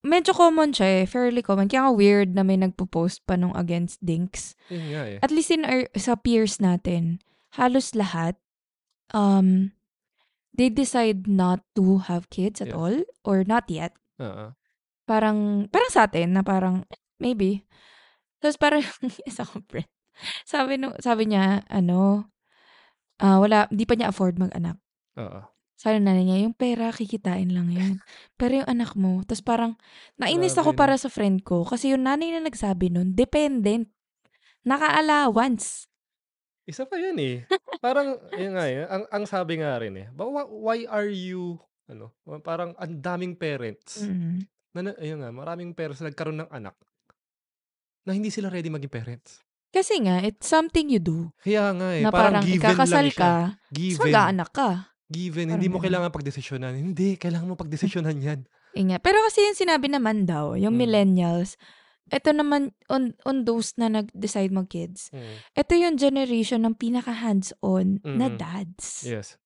medyo 0.00 0.32
common 0.32 0.72
siya 0.72 1.04
eh. 1.04 1.04
Fairly 1.04 1.44
common. 1.44 1.68
Kaya 1.68 1.84
nga 1.84 1.92
weird 1.92 2.32
na 2.32 2.40
may 2.40 2.56
nagpo-post 2.56 3.20
pa 3.28 3.36
nung 3.36 3.52
against 3.52 4.00
dinks. 4.00 4.56
Yun 4.72 4.84
nga 4.88 5.02
eh. 5.04 5.18
At 5.20 5.28
least 5.28 5.52
in 5.52 5.68
our, 5.68 5.84
sa 5.92 6.16
peers 6.16 6.56
natin, 6.56 7.20
halos 7.60 7.92
lahat, 7.92 8.40
um, 9.12 9.76
they 10.60 10.68
decide 10.68 11.24
not 11.24 11.64
to 11.72 12.04
have 12.04 12.28
kids 12.28 12.60
at 12.60 12.68
Yes. 12.68 12.76
all 12.76 12.96
or 13.24 13.48
not 13.48 13.64
yet. 13.72 13.96
Oo. 14.20 14.52
Parang, 15.08 15.64
parang 15.72 15.88
sa 15.90 16.04
atin 16.04 16.36
na 16.36 16.44
parang, 16.44 16.84
maybe. 17.16 17.64
Tapos 18.44 18.60
parang, 18.60 18.84
isa 19.28 19.48
ko 19.48 19.64
friend, 19.64 19.88
sabi, 20.44 20.76
no, 20.76 20.92
sabi 21.00 21.32
niya, 21.32 21.64
ano, 21.72 22.28
ah 23.16 23.40
wala, 23.40 23.64
di 23.72 23.88
pa 23.88 23.96
niya 23.96 24.12
afford 24.12 24.36
mag-anak. 24.36 24.76
Oo. 25.16 25.48
Sabi 25.80 25.96
ng 25.96 26.12
nanay 26.12 26.24
niya, 26.28 26.38
yung 26.44 26.52
pera, 26.52 26.92
kikitain 26.92 27.56
lang 27.56 27.72
yan. 27.72 28.04
Pero 28.36 28.60
yung 28.60 28.68
anak 28.68 28.92
mo, 29.00 29.24
tapos 29.24 29.40
parang, 29.40 29.72
nainis 30.20 30.52
Grabe, 30.52 30.60
ako 30.60 30.70
para 30.76 30.94
sa 31.00 31.08
friend 31.08 31.40
ko. 31.40 31.64
Kasi 31.64 31.96
yung 31.96 32.04
nanay 32.04 32.36
na 32.36 32.44
nagsabi 32.44 32.92
nun, 32.92 33.16
dependent. 33.16 33.88
Naka-allowance. 34.62 35.89
Isa 36.70 36.86
pa 36.86 36.94
yun 36.94 37.18
eh. 37.18 37.42
Parang, 37.78 38.14
yun 38.32 38.54
nga 38.54 38.64
eh, 38.64 38.86
ang, 38.86 39.04
ang 39.08 39.24
sabi 39.24 39.58
nga 39.58 39.74
rin 39.76 39.94
eh, 39.96 40.06
"Ba- 40.08 40.24
wh- 40.24 40.52
why 40.52 40.86
are 40.86 41.06
you, 41.06 41.58
ano, 41.84 42.14
parang 42.40 42.72
ang 42.76 42.94
daming 42.96 43.34
parents, 43.34 44.00
Mm. 44.00 44.46
na, 44.70 44.80
na- 44.84 44.96
ayun 44.96 45.18
nga, 45.18 45.30
maraming 45.30 45.72
parents 45.72 45.98
na 45.98 46.08
nagkaroon 46.08 46.38
ng 46.38 46.50
anak, 46.50 46.78
na 48.02 48.12
hindi 48.12 48.28
sila 48.28 48.48
ready 48.48 48.68
maging 48.68 48.88
parents. 48.88 49.42
Kasi 49.68 49.98
nga, 50.00 50.18
it's 50.20 50.46
something 50.46 50.86
you 50.86 50.98
do. 50.98 51.30
Kaya 51.38 51.70
nga 51.72 51.88
eh, 51.92 52.02
na 52.02 52.10
parang, 52.10 52.38
parang 52.38 52.44
given 52.44 52.58
ikakasal 52.60 53.04
lang 53.04 53.10
siya. 53.10 53.20
ka, 53.20 53.32
tapos 53.50 53.70
Given. 53.72 54.02
mag-aanak 54.04 54.50
ka. 54.50 54.70
Given. 55.06 55.34
Parang 55.44 55.54
Hindi 55.56 55.66
mo 55.66 55.74
ganun. 55.74 55.84
kailangan 55.86 56.10
pagdesisyonan. 56.12 56.74
Hindi, 56.76 57.08
kailangan 57.16 57.46
mo 57.46 57.54
pagdesisyonan 57.62 58.18
yan. 58.20 58.40
Inga. 58.72 58.98
Pero 58.98 59.18
kasi 59.20 59.42
yung 59.42 59.58
sinabi 59.58 59.86
naman 59.86 60.22
daw, 60.22 60.54
yung 60.54 60.74
Mm. 60.74 60.80
millennials, 60.80 61.58
ito 62.10 62.30
naman, 62.30 62.74
on, 62.90 63.14
on 63.24 63.46
those 63.46 63.72
na 63.78 63.88
nag-decide 63.88 64.50
mag-kids, 64.50 65.08
Mm. 65.10 65.34
ito 65.56 65.72
yung 65.74 65.96
generation 65.96 66.60
ng 66.66 66.74
pinaka-hands-on 66.76 68.02
na 68.02 68.26
Mm. 68.28 68.36
dads. 68.36 69.06
Yes. 69.06 69.38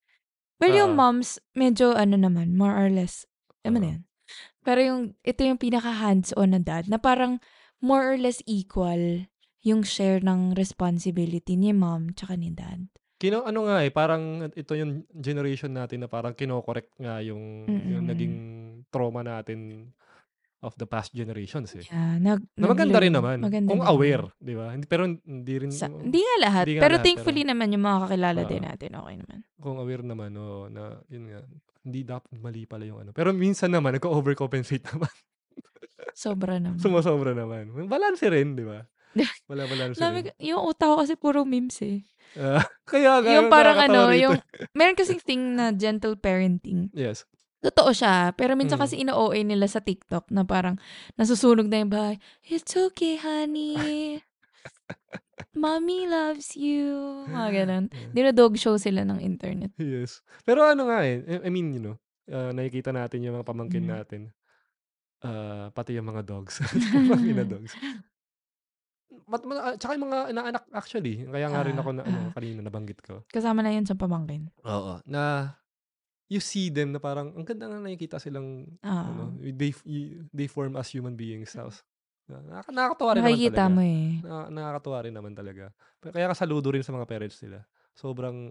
Well, 0.58 0.72
yung 0.72 0.96
Oo. 0.96 1.00
moms, 1.00 1.36
medyo 1.52 1.92
ano 1.92 2.16
naman, 2.16 2.56
more 2.56 2.72
or 2.72 2.88
less, 2.88 3.28
ano 3.62 3.78
Oo. 3.78 3.82
na 3.82 3.88
yan. 3.96 4.02
Pero 4.64 4.80
yung, 4.80 5.00
ito 5.20 5.40
yung 5.44 5.60
pinaka-hands-on 5.60 6.56
na 6.56 6.60
dad, 6.60 6.88
na 6.88 6.96
parang 6.96 7.36
more 7.84 8.00
or 8.00 8.16
less 8.16 8.40
equal 8.48 9.28
yung 9.60 9.84
share 9.84 10.20
ng 10.20 10.56
responsibility 10.56 11.56
ni 11.56 11.72
mom 11.72 12.12
tsaka 12.16 12.36
ni 12.36 12.48
dad. 12.52 12.88
Kino 13.16 13.40
ano 13.44 13.64
nga, 13.64 13.80
eh, 13.80 13.88
parang 13.88 14.48
ito 14.52 14.72
yung 14.76 15.08
generation 15.12 15.72
natin 15.72 16.04
na 16.04 16.08
parang 16.08 16.36
kino-correct 16.36 16.92
nga 17.00 17.24
yung 17.24 17.64
yung 17.68 18.04
naging 18.04 18.34
trauma 18.92 19.24
natin 19.24 19.88
of 20.64 20.72
the 20.80 20.88
past 20.88 21.12
generations, 21.12 21.76
eh. 21.76 21.84
Yeah, 21.84 22.16
nag 22.16 22.40
Na 22.56 22.72
maganda 22.72 22.96
rin 22.96 23.12
naman 23.12 23.44
Maganda 23.44 23.68
kung 23.68 23.84
aware, 23.84 24.32
'di 24.40 24.54
ba? 24.56 24.72
Hindi 24.72 24.86
pero 24.88 25.04
hindi 25.04 25.54
rin 25.60 25.68
Sa 25.68 25.92
hindi 25.92 26.24
nga 26.24 26.36
lahat, 26.40 26.64
hindi 26.64 26.74
nga 26.74 26.82
pero 26.88 26.94
lahat, 26.96 27.04
pero 27.04 27.06
thankfully 27.12 27.42
naman 27.44 27.68
yung 27.76 27.84
mga 27.84 27.98
kakilala 28.08 28.40
din 28.48 28.62
Oo. 28.64 28.68
natin, 28.72 28.90
okey 28.96 29.16
naman. 29.20 29.38
kung 29.60 29.76
aware 29.76 30.04
naman, 30.04 30.30
oo, 30.34 30.66
na 30.72 30.82
yun 31.12 31.24
nga, 31.28 31.40
hindi 31.84 32.00
dapat 32.00 32.32
mali 32.40 32.64
pala 32.64 32.84
yung 32.88 33.04
ano. 33.04 33.10
Pero 33.12 33.36
minsan 33.36 33.68
naman 33.68 33.92
nagko-overcompensate 34.00 34.88
naman. 34.96 35.12
Sobra 36.14 36.56
naman. 36.62 36.78
Sumosobra 36.80 37.34
naman. 37.36 37.68
Balanse 37.90 38.30
rin, 38.30 38.56
'di 38.56 38.64
ba? 38.64 38.80
Wala 39.50 39.68
balanse 39.68 40.00
rin. 40.00 40.32
yung 40.42 40.62
utak 40.66 40.88
ko 40.90 40.96
kasi 41.04 41.14
puro 41.14 41.44
memes, 41.46 41.78
eh. 41.84 42.02
Ah, 42.34 42.64
kaya 42.90 43.22
Yung 43.22 43.46
parang 43.46 43.78
ano, 43.78 44.10
yung 44.10 44.38
meron 44.74 44.98
kasing 44.98 45.22
thing 45.22 45.54
na 45.54 45.70
gentle 45.70 46.18
parenting. 46.18 46.90
Yes. 46.90 47.26
Totoo 47.64 47.90
siya, 47.90 48.36
pero 48.36 48.52
minsan 48.52 48.76
Mm. 48.76 48.82
kasi 48.84 48.94
ino-OA 49.00 49.40
nila 49.40 49.64
sa 49.64 49.80
TikTok 49.80 50.28
na 50.28 50.44
parang 50.44 50.76
nasusunog 51.16 51.64
na 51.64 51.80
yung 51.80 51.88
bahay. 51.88 52.16
It's 52.44 52.76
okay, 52.76 53.16
honey. 53.16 54.20
Mommy 55.52 56.04
loves 56.04 56.54
you. 56.54 57.24
Mga 57.26 57.50
ganun. 57.56 57.84
Yeah. 57.88 58.12
Dino-dog 58.30 58.54
show 58.54 58.76
sila 58.76 59.02
ng 59.02 59.18
internet. 59.18 59.72
Yes. 59.76 60.20
Pero 60.42 60.60
ano 60.62 60.86
nga, 60.86 61.02
eh, 61.02 61.24
I 61.24 61.46
I 61.46 61.50
mean, 61.50 61.72
you 61.72 61.80
know, 61.80 61.96
ah, 62.28 62.50
nakikita 62.50 62.90
natin 62.90 63.22
yung 63.22 63.40
mga 63.40 63.46
pamangkin 63.46 63.82
Mm. 63.82 63.90
natin. 63.90 64.20
Ah, 65.20 65.72
pati 65.72 65.96
yung 65.96 66.04
mga 66.06 66.20
dogs. 66.22 66.60
Pamangkin 66.92 67.32
na 67.34 67.46
dogs. 67.56 67.72
Mat 69.24 69.40
ma 69.40 69.54
ah, 69.62 69.74
tsaka 69.74 69.96
yung 69.96 70.04
mga 70.04 70.18
inaanak 70.30 70.64
actually. 70.70 71.24
Kaya 71.24 71.48
nga 71.48 71.64
rin 71.64 71.74
Ah, 71.74 71.80
ako 71.80 71.90
na 71.92 72.02
ano, 72.02 72.18
ah. 72.20 72.30
kanina 72.34 72.60
nabanggit 72.60 73.00
ko. 73.00 73.24
Kasama 73.26 73.64
na 73.64 73.72
yun 73.72 73.88
sa 73.88 73.96
pamangkin. 73.96 74.52
Oo, 74.60 75.00
na 75.08 75.54
you 76.34 76.42
see 76.42 76.66
them 76.66 76.90
na 76.90 76.98
parang 76.98 77.30
ang 77.38 77.46
ganda 77.46 77.70
nga 77.70 77.78
nakikita 77.78 78.18
silang 78.18 78.66
ano, 78.82 79.30
Oo. 79.30 79.54
they 79.54 79.70
they 80.34 80.50
form 80.50 80.74
as 80.74 80.90
human 80.90 81.14
beings. 81.14 81.54
Na 81.54 81.70
nakaka 82.42 82.70
nakakatuwa 82.74 83.10
rin 83.14 83.22
naman 83.22 83.38
talaga. 83.46 83.70
mo, 83.70 83.82
eh. 83.86 84.08
Na 84.26 84.34
nakakatuwa 84.50 84.98
rin 85.06 85.14
naman 85.14 85.32
talaga. 85.38 85.64
Kaya 86.02 86.26
ka 86.32 86.34
saludo 86.34 86.74
rin 86.74 86.82
sa 86.82 86.90
mga 86.90 87.06
parents 87.06 87.38
nila. 87.38 87.62
Sobrang 87.94 88.50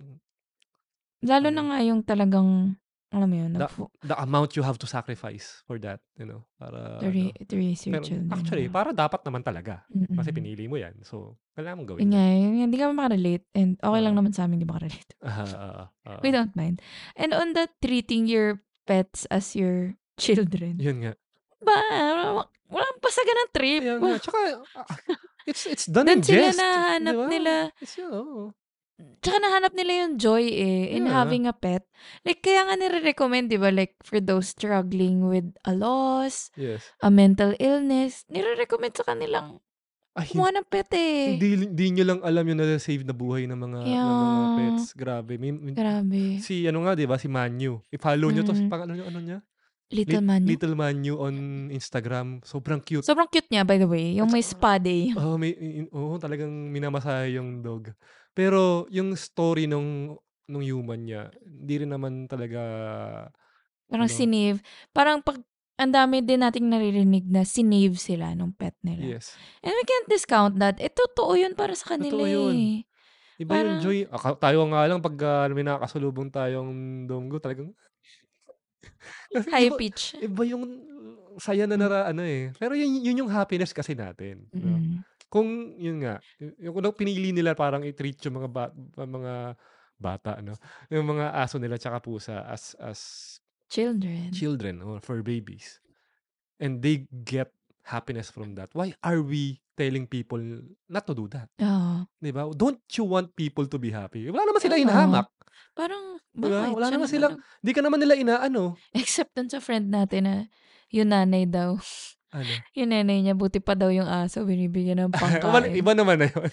Lalo 1.24 1.48
na 1.52 1.64
ano 1.64 1.72
nga 1.72 1.80
yung 1.84 2.02
talagang, 2.04 2.76
alam 3.14 3.28
mo 3.30 3.36
yun, 3.38 3.52
the 3.54 3.62
nagfo 3.62 3.88
the 4.02 4.18
amount 4.18 4.58
you 4.58 4.66
have 4.66 4.76
to 4.76 4.90
sacrifice 4.90 5.62
for 5.70 5.78
that, 5.78 6.02
you 6.18 6.26
know, 6.26 6.42
para 6.58 6.98
to, 6.98 7.08
ra- 7.08 7.30
ano. 7.30 7.46
to 7.46 7.54
raise 7.56 7.86
your 7.86 8.02
Pero 8.02 8.06
children. 8.10 8.34
actually, 8.34 8.66
yeah. 8.66 8.74
para 8.74 8.90
dapat 8.90 9.22
naman 9.22 9.46
talaga. 9.46 9.86
Kasi 9.88 10.30
Mm-mm. 10.34 10.38
pinili 10.42 10.66
mo 10.66 10.82
yan. 10.82 10.98
So, 11.06 11.38
kailangan 11.54 11.86
mong 11.86 11.90
gawin 11.94 12.02
Yun 12.04 12.12
nga, 12.12 12.26
yun 12.34 12.52
nga, 12.58 12.64
hindi 12.66 12.78
kami 12.82 12.94
makarelate. 12.98 13.46
And 13.54 13.72
okay 13.78 14.02
lang 14.02 14.16
naman 14.18 14.34
sa 14.34 14.50
amin 14.50 14.58
di 14.58 14.66
makarelate. 14.66 15.14
Ah, 15.24 15.46
oo, 15.46 15.84
oo. 16.10 16.20
We 16.26 16.34
don't 16.34 16.52
mind. 16.58 16.82
And 17.14 17.32
on 17.32 17.54
that 17.54 17.78
treating 17.80 18.26
your 18.26 18.60
pets 18.90 19.30
as 19.30 19.54
your 19.54 19.94
children. 20.18 20.82
Yun 20.82 21.06
nga. 21.06 21.14
Ba, 21.64 21.78
wala, 21.80 22.44
walang 22.68 23.00
pasaga 23.00 23.32
ng 23.32 23.50
trip. 23.54 23.82
Kaya 23.86 23.96
nga. 24.02 24.14
Tsaka, 24.20 24.40
ah, 24.84 24.88
it's 25.48 25.64
it's 25.70 25.88
done 25.88 26.10
Doon 26.10 26.20
in 26.20 26.26
sila 26.26 26.50
jest. 26.50 26.58
Di 26.58 26.64
nahanap 26.66 27.16
ba? 27.16 27.26
nila. 27.30 27.54
It's 27.80 27.96
yun, 27.96 28.10
oo. 28.12 28.52
Tsaka 28.94 29.38
nahanap 29.38 29.74
nila 29.74 30.06
yung 30.06 30.14
joy 30.16 30.46
eh, 30.46 30.94
in 30.94 31.06
Yeah. 31.06 31.16
having 31.18 31.44
a 31.44 31.52
pet. 31.52 31.82
Like, 32.22 32.40
kaya 32.40 32.62
nga 32.64 32.76
nire-recommend, 32.76 33.50
di 33.50 33.58
ba? 33.58 33.68
Like, 33.68 33.98
for 34.00 34.20
those 34.20 34.52
struggling 34.52 35.26
with 35.26 35.50
a 35.64 35.74
loss, 35.74 36.54
Yes. 36.54 36.86
a 37.00 37.10
mental 37.10 37.58
illness, 37.58 38.24
nire-recommend 38.28 38.94
sa 38.94 39.04
kanilang 39.04 39.58
Ay, 40.14 40.30
hin- 40.30 40.38
kumuha 40.38 40.52
ng 40.54 40.68
pet 40.70 40.90
eh. 40.94 41.36
hindi, 41.36 41.50
hindi 41.66 41.86
nyo 41.90 42.04
lang 42.06 42.20
alam 42.22 42.46
yung 42.46 42.60
na-save 42.62 43.02
na 43.02 43.12
buhay 43.12 43.50
ng 43.50 43.58
mga, 43.58 43.80
ng 43.82 43.90
mga 43.90 44.38
Yeah. 44.38 44.54
pets. 44.56 44.86
Grabe. 44.94 45.34
May, 45.36 45.52
may- 45.52 45.74
Grabe. 45.74 46.38
si, 46.38 46.64
ano 46.64 46.86
nga, 46.86 46.94
di 46.94 47.10
ba? 47.10 47.18
Si 47.18 47.26
Manu. 47.26 47.82
I-follow 47.90 48.30
nyo 48.30 48.46
to. 48.46 48.54
Mm. 48.54 48.70
Pang, 48.70 48.86
ano, 48.86 48.94
ano 48.94 49.20
niya? 49.20 49.40
Little 49.90 50.22
Lit- 50.22 50.26
Manu. 50.26 50.46
Little 50.48 50.76
Manu 50.76 51.14
on 51.18 51.36
Instagram. 51.70 52.42
Sobrang 52.42 52.82
cute. 52.82 53.02
Sobrang 53.02 53.30
cute 53.30 53.46
niya, 53.48 53.62
by 53.62 53.78
the 53.78 53.86
way. 53.86 54.18
Yung 54.18 54.30
may 54.30 54.42
spa 54.42 54.78
day. 54.78 55.14
Oh, 55.14 55.38
may 55.38 55.54
in- 55.54 55.90
oh, 55.90 56.18
talagang 56.18 56.50
minamasahe 56.70 57.38
yung 57.38 57.62
dog. 57.62 57.90
Pero 58.34 58.90
yung 58.90 59.14
story 59.14 59.66
nung 59.66 60.18
nung 60.44 60.62
human 60.62 61.00
niya, 61.00 61.24
hindi 61.40 61.74
rin 61.80 61.90
naman 61.90 62.26
talaga 62.26 62.60
Parang 63.86 64.06
ano, 64.06 64.12
sinave. 64.12 64.60
Parang 64.90 65.22
pag, 65.22 65.38
ang 65.76 65.90
dami 65.90 66.20
din 66.20 66.40
nating 66.40 66.66
naririnig 66.66 67.26
na 67.26 67.42
sinave 67.44 67.96
sila 67.96 68.34
nung 68.34 68.52
pet 68.52 68.74
nila. 68.82 69.18
yes. 69.18 69.38
And 69.60 69.72
we 69.72 69.84
can't 69.84 70.06
discount 70.08 70.58
that. 70.58 70.78
Eh, 70.78 70.90
totoo 70.90 71.34
yun 71.34 71.54
para 71.54 71.74
sa 71.74 71.94
kanila 71.94 72.20
Totoo 72.20 72.50
yun. 72.50 72.54
eh. 72.54 72.78
Iba 73.36 73.50
yung 73.52 73.62
Parang- 73.70 73.82
joy. 73.82 73.98
Aka- 74.08 74.40
tayo 74.40 74.60
nga 74.68 74.82
lang 74.84 75.00
pag 75.00 75.16
ah, 75.20 75.46
may 75.48 75.62
nakakasalubong 75.62 76.30
tayong 76.30 76.72
donggo, 77.06 77.38
talagang 77.38 77.70
High 79.54 79.70
iba, 79.70 79.78
pitch. 79.78 80.18
iba 80.20 80.42
yung 80.44 80.64
saya 81.38 81.66
na 81.66 81.74
nara 81.76 82.06
ano 82.06 82.22
eh. 82.22 82.54
Pero 82.56 82.74
yun, 82.74 83.00
yun 83.00 83.26
yung 83.26 83.32
happiness 83.32 83.72
kasi 83.72 83.94
natin. 83.94 84.46
no? 84.52 85.02
Kung 85.34 85.50
yun 85.76 86.06
nga, 86.06 86.22
yung 86.62 86.78
kung 86.78 86.94
pinili 86.94 87.34
nila 87.34 87.58
parang 87.58 87.82
i-treat 87.82 88.22
yung 88.22 88.38
mga 88.38 88.50
ba- 88.50 88.76
mga 88.94 89.58
bata 89.98 90.38
no, 90.40 90.54
yung 90.94 91.10
mga 91.10 91.34
aso 91.34 91.58
nila 91.58 91.82
tsaka 91.82 91.98
pusa 91.98 92.46
as 92.46 92.78
as 92.78 93.00
Children. 93.66 94.30
children 94.30 94.76
or 94.86 95.02
for 95.02 95.26
babies. 95.26 95.82
And 96.62 96.78
they 96.78 97.10
get 97.26 97.50
happiness 97.82 98.30
from 98.30 98.54
that. 98.54 98.70
Why 98.78 98.94
are 99.02 99.26
we 99.26 99.58
telling 99.74 100.06
people 100.06 100.38
not 100.86 101.10
to 101.10 101.18
do 101.18 101.26
that? 101.34 101.50
Oo. 101.58 102.06
'Di 102.22 102.30
ba? 102.30 102.46
Don't 102.54 102.86
you 102.94 103.04
want 103.04 103.34
people 103.34 103.66
to 103.66 103.82
be 103.82 103.90
happy? 103.90 104.30
Wala 104.30 104.46
naman 104.46 104.62
sila 104.62 104.78
Oo. 104.78 104.84
hinahamak. 104.86 105.28
Parang, 105.74 106.22
Di 106.30 106.46
ba? 106.46 106.70
bakit? 106.70 106.74
Wala 106.78 106.86
Siya 106.86 106.94
naman 106.94 107.10
silang, 107.10 107.34
ang- 107.34 107.42
di 107.66 107.72
ka 107.74 107.82
naman 107.82 107.98
nila 107.98 108.14
inaano. 108.14 108.78
Except 108.94 109.34
dun 109.34 109.50
sa 109.50 109.58
friend 109.58 109.90
natin 109.90 110.22
na 110.30 110.36
yung 110.94 111.10
nanay 111.10 111.50
daw. 111.50 111.82
Ano? 112.34 112.50
Yung 112.74 112.90
nanay 112.90 113.22
niya, 113.22 113.38
buti 113.38 113.62
pa 113.62 113.78
daw 113.78 113.94
yung 113.94 114.10
aso, 114.10 114.42
binibigyan 114.42 115.06
ng 115.06 115.14
pangkain. 115.22 115.78
iba 115.78 115.94
naman 115.94 116.18
na 116.18 116.28
yun. 116.28 116.50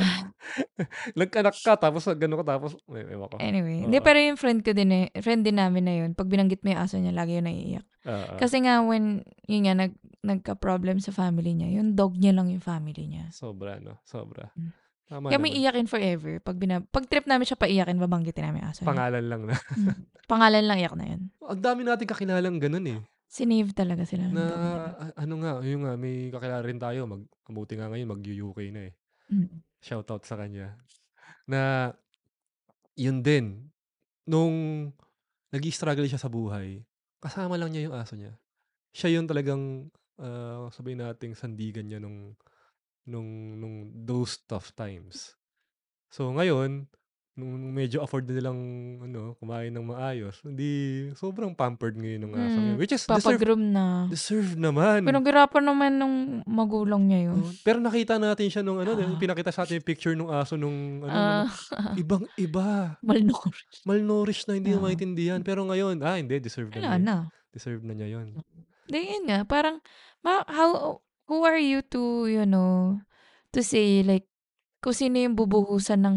Nagkanak 1.20 1.54
ka, 1.54 1.76
tapos 1.76 2.08
gano'n 2.08 2.40
ka, 2.40 2.46
tapos, 2.56 2.72
eh, 2.90 3.04
ewan 3.12 3.28
ko. 3.28 3.36
Anyway, 3.38 3.84
hindi 3.84 4.00
Oo. 4.00 4.04
pero 4.04 4.18
yung 4.18 4.40
friend 4.40 4.64
ko 4.64 4.72
din 4.72 4.90
eh, 4.90 5.06
friend 5.20 5.44
din 5.44 5.60
namin 5.60 5.84
na 5.84 5.94
yun, 5.94 6.10
pag 6.16 6.26
binanggit 6.26 6.64
mo 6.64 6.72
yung 6.72 6.80
aso 6.80 6.96
niya, 6.96 7.12
lagi 7.12 7.36
yun 7.38 7.46
naiiyak. 7.46 7.86
Oo. 8.08 8.40
Kasi 8.40 8.64
nga, 8.64 8.80
when, 8.80 9.20
yun 9.44 9.68
nga, 9.68 9.74
nag, 9.76 9.92
nagka-problem 10.24 10.98
sa 10.98 11.12
family 11.12 11.52
niya, 11.52 11.80
yung 11.80 11.92
dog 11.92 12.16
niya 12.16 12.32
lang 12.32 12.48
yung 12.48 12.64
family 12.64 13.04
niya. 13.04 13.28
sobra, 13.30 13.76
no? 13.78 14.00
Sobra. 14.08 14.48
Mm. 14.56 14.72
Tama 15.10 15.26
Kaya 15.26 15.42
may 15.42 15.50
naman. 15.50 15.62
iyakin 15.66 15.86
forever. 15.90 16.32
Pag, 16.38 16.56
bina, 16.56 16.80
pag 16.80 17.04
trip 17.04 17.26
namin 17.26 17.42
siya 17.42 17.58
paiyakin, 17.58 17.98
babanggitin 17.98 18.46
namin 18.46 18.62
yung 18.62 18.70
aso 18.70 18.80
niya. 18.80 18.90
Pangalan 18.94 19.24
lang 19.26 19.42
na. 19.44 19.54
Mm. 19.58 19.98
Pangalan 20.24 20.64
lang 20.64 20.78
iyak 20.78 20.94
na 20.94 21.04
yun. 21.10 21.20
Ang 21.42 21.60
dami 21.60 21.80
natin 21.82 22.06
kakilalang 22.06 22.62
ganun 22.62 22.86
eh. 22.86 23.00
Sinave 23.30 23.70
talaga 23.70 24.02
sila 24.02 24.26
Na, 24.26 24.46
a- 24.98 25.14
ano 25.22 25.38
nga, 25.38 25.62
yun 25.62 25.86
nga, 25.86 25.94
may 25.94 26.34
kakilala 26.34 26.66
rin 26.66 26.82
tayo. 26.82 27.06
Mag, 27.06 27.22
mabuti 27.46 27.78
nga 27.78 27.86
ngayon, 27.86 28.10
mag-UK 28.10 28.58
na 28.74 28.90
eh. 28.90 28.94
Mm. 29.30 29.62
Shoutout 29.78 30.26
sa 30.26 30.34
kanya. 30.34 30.74
Na, 31.46 31.94
yun 32.98 33.22
din, 33.22 33.70
nung 34.26 34.90
nag 35.54 35.62
struggle 35.70 36.10
siya 36.10 36.18
sa 36.18 36.26
buhay, 36.26 36.82
kasama 37.22 37.54
lang 37.54 37.70
niya 37.70 37.86
yung 37.86 37.94
aso 37.94 38.18
niya. 38.18 38.34
Siya 38.90 39.14
yung 39.14 39.30
talagang, 39.30 39.94
ah, 40.18 40.66
sabihin 40.74 41.06
nating 41.06 41.38
sandigan 41.38 41.86
niya 41.86 42.02
nung, 42.02 42.34
nung, 43.06 43.30
nung 43.62 43.94
those 43.94 44.42
tough 44.42 44.74
times. 44.74 45.38
So, 46.10 46.34
ngayon, 46.34 46.90
nung 47.32 47.70
medyo 47.70 48.00
afford 48.00 48.26
na 48.26 48.36
nilang 48.36 48.60
ano, 49.00 49.32
kumain 49.36 49.70
ng 49.70 49.86
maayos, 49.86 50.42
hindi, 50.42 50.70
sobrang 51.14 51.54
pampered 51.54 51.94
ngayon 51.94 52.20
ng 52.20 52.32
niya. 52.32 52.48
Mm, 52.50 52.76
Which 52.76 52.92
is, 52.92 53.02
deserve, 53.02 53.38
Papagroom 53.38 53.62
na. 53.70 54.04
deserve 54.06 54.54
naman. 54.54 55.06
Pinaghirapan 55.06 55.62
naman 55.62 55.90
nung 55.94 56.16
magulang 56.44 57.06
niya 57.06 57.30
yun. 57.30 57.40
Pero 57.62 57.78
nakita 57.78 58.16
natin 58.16 58.50
siya 58.50 58.60
nung 58.60 58.76
ano, 58.76 58.92
Ah. 58.92 59.16
pinakita 59.16 59.48
sa 59.48 59.62
atin 59.62 59.78
yung 59.78 59.86
picture 59.86 60.12
nung 60.12 60.28
aso 60.28 60.54
nung 60.54 61.00
ano, 61.00 61.14
Ah, 61.14 61.46
nung- 61.46 61.96
ibang 61.96 62.24
iba. 62.36 62.94
malnourished. 63.06 63.82
Malnourished 63.84 64.46
na 64.46 64.54
hindi 64.54 64.70
na 64.70 64.78
Oo. 64.78 64.84
maintindihan. 64.84 65.40
Pero 65.40 65.64
ngayon, 65.64 66.02
ah, 66.02 66.14
hindi, 66.14 66.36
deserve 66.38 66.68
na 66.70 66.76
Wala 66.76 66.90
niya. 66.92 67.00
na. 67.00 67.16
Deserve 67.50 67.82
na 67.82 67.94
niya 67.94 68.08
yun. 68.10 68.26
Di, 68.84 69.00
yun 69.00 69.24
nga, 69.24 69.42
parang, 69.44 69.78
ma, 70.20 70.42
how, 70.44 70.98
who 71.24 71.40
are 71.40 71.56
you 71.56 71.80
to, 71.84 72.26
you 72.26 72.42
know, 72.42 72.98
to 73.50 73.62
say, 73.62 74.02
like, 74.02 74.26
kung 74.78 74.92
sino 74.92 75.16
yung 75.16 75.34
bubuhusan 75.34 76.00
ng 76.00 76.16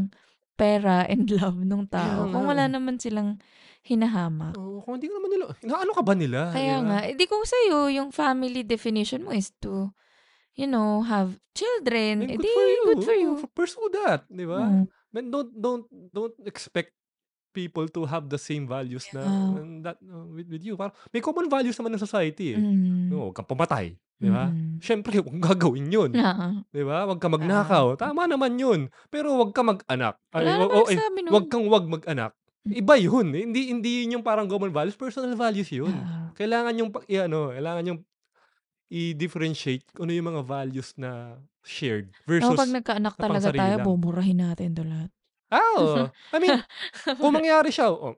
pera 0.63 1.03
and 1.03 1.27
love 1.35 1.59
ng 1.59 1.83
tao. 1.91 2.23
Kaya 2.23 2.31
Kung 2.31 2.45
wala 2.47 2.65
eh. 2.65 2.71
naman 2.71 2.95
silang 2.95 3.35
hinahamak. 3.83 4.55
Oo, 4.55 4.79
kung 4.79 4.95
hindi 4.95 5.11
ka 5.11 5.19
naman 5.19 5.29
nila, 5.29 5.43
inaano 5.59 5.91
ka 5.91 6.01
ba 6.01 6.15
nila? 6.15 6.39
Kaya 6.55 6.73
di 6.73 6.79
ba? 6.79 6.87
nga, 6.87 6.99
edi 7.03 7.23
kung 7.27 7.43
sa'yo, 7.43 7.91
yung 7.91 8.09
family 8.09 8.63
definition 8.63 9.27
mo 9.27 9.35
is 9.35 9.51
to, 9.59 9.91
you 10.55 10.63
know, 10.63 11.03
have 11.03 11.35
children, 11.51 12.23
And 12.23 12.39
edi 12.39 12.39
good 12.39 12.55
for 12.55 12.63
you. 12.65 12.81
good 12.87 13.03
for 13.03 13.17
you. 13.17 13.31
Pursue 13.51 13.91
that, 13.93 14.23
di 14.31 14.47
ba? 14.47 14.63
Mm. 14.63 14.83
Man, 15.11 15.25
don't, 15.29 15.51
don't, 15.51 15.85
don't 16.09 16.37
expect 16.47 16.95
people 17.53 17.85
to 17.87 18.03
have 18.03 18.25
the 18.27 18.37
same 18.37 18.65
values 18.65 19.05
na 19.13 19.21
Yeah. 19.21 19.85
that 19.85 19.97
uh, 20.01 20.25
with, 20.27 20.49
with 20.49 20.63
you. 20.63 20.73
Parang 20.73 20.91
may 21.09 21.21
common 21.21 21.45
values 21.47 21.77
naman 21.77 21.93
ng 21.93 22.01
society 22.01 22.53
eh. 22.53 22.59
Mm. 22.59 23.07
No, 23.07 23.29
huwag 23.29 23.37
kang 23.37 23.45
pumatay, 23.47 23.93
di 24.17 24.27
ba? 24.27 24.49
Mm. 24.49 24.81
Siyempre, 24.81 25.21
huwag 25.21 25.37
gagawin 25.39 25.87
yun. 25.87 26.11
Oo. 26.11 26.47
Di 26.67 26.81
ba? 26.81 27.05
Huwag 27.05 27.21
ka 27.21 27.29
magnakaw. 27.29 27.93
Tama 27.95 28.25
naman 28.25 28.57
yun. 28.57 28.89
Pero 29.07 29.31
huwag 29.31 29.53
ka 29.53 29.61
mag-anak. 29.61 30.17
Ay, 30.29 30.43
Wala 30.43 30.49
wag, 30.49 30.59
naman 30.65 30.75
oh, 30.75 30.85
eh, 30.89 30.97
huwag 31.29 31.45
kang 31.47 31.65
huwag 31.65 31.85
mag-anak. 31.87 32.33
Mm. 32.65 32.73
Iba 32.75 32.95
yun. 32.97 33.27
eh. 33.31 33.41
Hindi 33.43 33.61
hindi 33.69 33.89
yun 34.01 34.17
yung 34.17 34.25
parang 34.25 34.47
common 34.47 34.71
values. 34.71 34.97
Personal 34.97 35.31
values 35.33 35.69
yun. 35.69 35.93
Oo. 35.93 36.33
Kailangan 36.33 36.73
yung, 36.75 36.89
i- 37.05 37.21
ano, 37.21 37.53
kailangan 37.53 37.85
yung 37.87 37.99
i-differentiate 38.89 39.89
kung 39.89 40.05
ano 40.05 40.13
yung 40.13 40.29
mga 40.29 40.43
values 40.43 40.93
na 40.95 41.39
shared 41.63 42.11
pag 42.11 42.27
versus 42.27 42.59
nagkaanak 42.69 43.15
na 43.15 43.19
pang 43.19 43.27
talaga 43.31 43.49
tayo, 43.49 43.75
lang. 43.79 43.85
buburahin 43.85 44.39
natin 44.39 44.69
to 44.71 44.83
lahat. 44.83 45.09
Oo. 45.53 46.09
I 46.33 46.37
mean, 46.41 46.57
kung 47.21 47.33
mangyari 47.37 47.69
siya, 47.69 47.93
oh, 47.93 48.17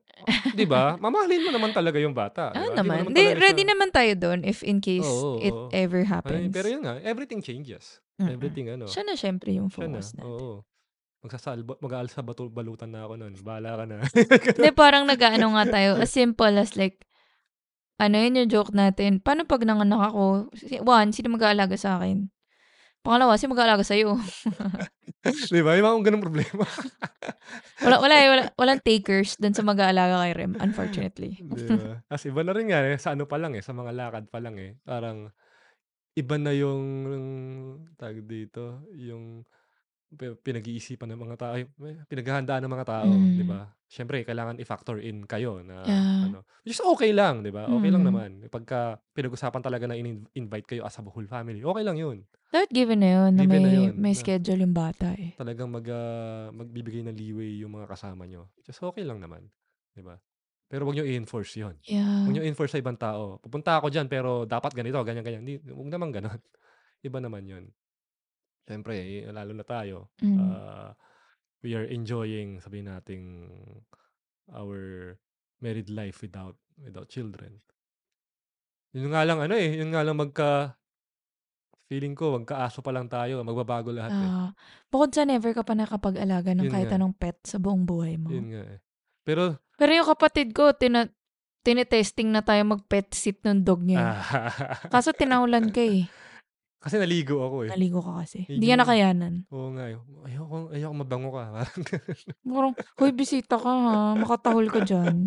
'di 0.56 0.66
ba? 0.66 0.96
Mamahalin 1.04 1.44
mo 1.44 1.52
naman 1.52 1.72
talaga 1.76 2.00
yung 2.00 2.16
bata, 2.16 2.56
'di 2.56 2.58
Ah, 2.58 2.64
ba? 2.64 2.76
Hindi 2.80 2.90
mo 2.90 2.96
naman. 2.96 2.98
naman 3.04 3.12
Di, 3.12 3.22
talaga 3.22 3.40
ready 3.44 3.64
siya 3.64 3.72
naman 3.76 3.90
tayo 3.92 4.12
doon 4.16 4.40
if 4.48 4.60
in 4.64 4.80
case 4.80 5.04
Oo, 5.06 5.44
it 5.44 5.56
oo. 5.56 5.70
ever 5.76 6.02
Ay, 6.02 6.10
happens. 6.10 6.54
pero 6.56 6.68
yun 6.72 6.82
nga, 6.84 6.96
everything 7.04 7.44
changes. 7.44 8.00
Mm-mm. 8.16 8.32
Everything 8.32 8.72
ano, 8.72 8.88
Siya 8.88 9.04
na 9.04 9.14
syempre 9.20 9.52
yung 9.52 9.68
siya 9.68 9.92
na. 9.92 10.00
focus 10.00 10.16
natin. 10.16 10.26
Oo. 10.32 10.56
Magsasalba, 11.26 11.74
mag-aalsa 11.82 12.22
batul 12.22 12.54
balutan 12.54 12.94
na 12.94 13.04
ako 13.04 13.14
noon. 13.18 13.34
Bahala 13.42 13.82
ka 13.82 13.86
na. 13.90 13.98
Hindi, 14.56 14.70
parang 14.78 15.10
nag-ano 15.10 15.58
nga 15.58 15.66
tayo. 15.68 15.98
As 15.98 16.14
simple 16.14 16.54
as 16.56 16.78
like, 16.78 17.02
ano 17.98 18.16
yun 18.22 18.38
yung 18.46 18.50
joke 18.54 18.72
natin. 18.78 19.18
Paano 19.26 19.44
pag 19.50 19.66
nanganak 19.66 20.14
ako? 20.14 20.54
One, 20.86 21.10
sino 21.18 21.34
mag-aalaga 21.34 21.74
sa 21.82 21.98
akin? 21.98 22.30
Pangalawa, 23.02 23.38
sino 23.42 23.58
mag-aalaga 23.58 23.82
sa'yo? 23.82 24.16
'Di 25.52 25.62
ba? 25.66 25.78
Yung 25.78 25.86
mga 25.86 26.06
ganung 26.12 26.26
problema. 26.26 26.66
wala, 27.86 27.98
wala, 28.02 28.16
eh, 28.16 28.30
wala, 28.30 28.44
walang 28.56 28.82
takers 28.82 29.38
dun 29.42 29.58
sa 29.58 29.66
mag-aalaga 29.66 30.22
kay 30.22 30.34
Rem, 30.38 30.54
unfortunately. 30.62 31.32
'Di 31.42 31.66
ba? 31.74 32.06
As 32.08 32.24
iba 32.30 32.42
na 32.46 32.54
rin 32.54 32.70
nga 32.70 32.86
eh, 32.86 32.98
sa 33.02 33.18
ano 33.18 33.26
pa 33.26 33.42
lang 33.42 33.58
eh, 33.58 33.64
sa 33.66 33.74
mga 33.74 33.92
lakad 33.94 34.26
pa 34.30 34.38
lang 34.38 34.56
eh. 34.62 34.78
Parang 34.86 35.30
iba 36.16 36.36
na 36.40 36.54
yung 36.56 36.84
tag 38.00 38.24
dito, 38.24 38.86
yung 38.96 39.44
pi- 40.18 40.38
pinag-iisipan 40.40 41.12
ng 41.14 41.22
mga 41.28 41.36
tao, 41.40 41.52
ay, 41.60 41.64
may 41.78 41.94
pinaghahandaan 42.08 42.64
ng 42.66 42.74
mga 42.76 42.88
tao, 42.88 43.30
'di 43.36 43.44
Mm. 43.44 43.48
ba? 43.48 43.70
Siyempre, 43.88 44.24
kailangan 44.26 44.58
i-factor 44.64 44.98
in 45.04 45.28
kayo 45.30 45.62
na 45.62 45.78
Yeah. 45.86 46.24
ano, 46.24 46.44
which 46.66 46.74
is 46.76 46.84
okay 46.84 47.12
lang, 47.14 47.44
'di 47.46 47.52
ba? 47.54 47.70
Okay 47.76 47.92
lang 47.94 48.02
Mm. 48.02 48.08
naman. 48.08 48.30
Pagka 48.50 48.98
pinag-usapan 49.14 49.62
talaga 49.64 49.86
na 49.92 49.96
in-invite 50.00 50.68
kayo 50.68 50.82
as 50.88 50.98
a 50.98 51.04
whole 51.06 51.28
family, 51.30 51.62
okay 51.62 51.84
lang 51.86 51.98
'yun. 52.00 52.26
Dapat 52.54 52.70
given 52.70 53.00
na 53.02 53.10
yun, 53.10 53.32
na 53.34 53.44
Given 53.44 53.62
na 53.66 53.72
may, 53.72 53.74
yun, 53.74 53.96
may 53.98 54.14
na- 54.14 54.22
schedule 54.22 54.62
yung 54.62 54.76
bata 54.76 55.18
eh. 55.18 55.34
Talagang 55.40 55.68
mag 55.68 55.84
ah, 55.92 56.48
magbibigay 56.56 57.04
ng 57.04 57.16
leeway 57.20 57.60
yung 57.60 57.76
mga 57.76 57.92
kasama 57.92 58.24
nyo. 58.24 58.48
Just 58.64 58.80
okay 58.80 59.04
lang 59.04 59.20
naman, 59.20 59.52
'di 59.92 60.00
ba? 60.00 60.16
Pero 60.72 60.88
wag 60.88 60.96
niyo 60.96 61.04
i-enforce 61.08 61.60
'yon. 61.60 61.76
Wag 62.24 62.32
Yeah. 62.32 62.36
niyo 62.36 62.44
i-enforce 62.48 62.76
sa 62.76 62.82
ibang 62.84 62.96
tao. 62.96 63.40
Pupunta 63.44 63.76
ako 63.80 63.92
diyan 63.92 64.08
pero 64.08 64.48
dapat 64.48 64.72
ganito, 64.76 64.96
ganyan 65.04 65.24
ganyan. 65.28 65.44
Hindi, 65.44 65.56
wag 65.76 65.92
naman 65.92 66.10
gano'n. 66.16 66.40
Iba 67.08 67.20
naman 67.20 67.44
'yon. 67.48 67.66
Siyempre, 68.66 68.98
eh, 68.98 69.30
lalo 69.30 69.54
na 69.54 69.62
tayo. 69.62 70.10
Mm. 70.20 70.38
ah, 70.42 70.92
we 71.62 71.78
are 71.78 71.86
enjoying, 71.86 72.58
sabihin 72.62 72.90
nating 72.90 73.26
our 74.54 75.14
married 75.62 75.90
life 75.90 76.22
without 76.22 76.58
without 76.78 77.10
children. 77.10 77.62
Yun 78.94 79.10
nga 79.12 79.26
lang 79.26 79.42
ano 79.42 79.54
eh, 79.58 79.76
yun 79.80 79.90
nga 79.92 80.06
lang 80.06 80.18
magka 80.18 80.78
feeling 81.86 82.18
ko 82.18 82.42
magkaaso 82.42 82.82
pa 82.82 82.90
lang 82.90 83.06
tayo, 83.06 83.42
magbabago 83.46 83.94
lahat 83.94 84.14
eh. 84.18 84.30
Ah, 84.30 84.50
bukod 84.90 85.14
sa 85.14 85.22
never 85.22 85.54
ka 85.54 85.62
pa 85.62 85.78
nakapag-alaga 85.78 86.58
ng 86.58 86.66
Yun 86.66 86.74
kahit 86.74 86.90
nga. 86.90 86.98
anong 86.98 87.14
pet 87.14 87.38
sa 87.46 87.62
buong 87.62 87.86
buhay 87.86 88.18
mo. 88.18 88.34
Yun 88.34 88.50
nga 88.50 88.64
eh. 88.66 88.80
Pero 89.22 89.62
Pero 89.76 89.92
yung 89.94 90.08
kapatid 90.08 90.56
ko, 90.56 90.72
tina, 90.74 91.06
tinetesting 91.62 92.32
na 92.32 92.42
tayo 92.42 92.64
mag-pet 92.66 93.12
sit 93.14 93.44
ng 93.46 93.62
dog 93.62 93.84
niya. 93.86 94.02
eh. 94.02 94.10
ah, 94.10 94.90
Kaso 94.90 95.14
tinaulan 95.14 95.70
ka 95.70 95.84
eh. 95.84 96.10
Kasi 96.86 97.02
naligo 97.02 97.42
ako 97.42 97.66
eh. 97.66 97.70
Naligo 97.74 98.00
ka 98.00 98.22
kasi. 98.22 98.46
Hindi 98.46 98.70
ka 98.70 98.78
nakayanan. 98.78 99.50
Oo 99.50 99.74
nga. 99.74 99.90
Ayoko, 100.30 100.70
ayoko 100.70 100.94
mabango 100.94 101.30
ka. 101.34 101.44
Parang 101.50 101.82
Parang, 102.54 102.74
hoy, 103.02 103.12
bisita 103.12 103.58
ka 103.58 103.72
ha. 103.74 104.14
Makatahol 104.14 104.70
ka 104.70 104.86
dyan. 104.86 105.26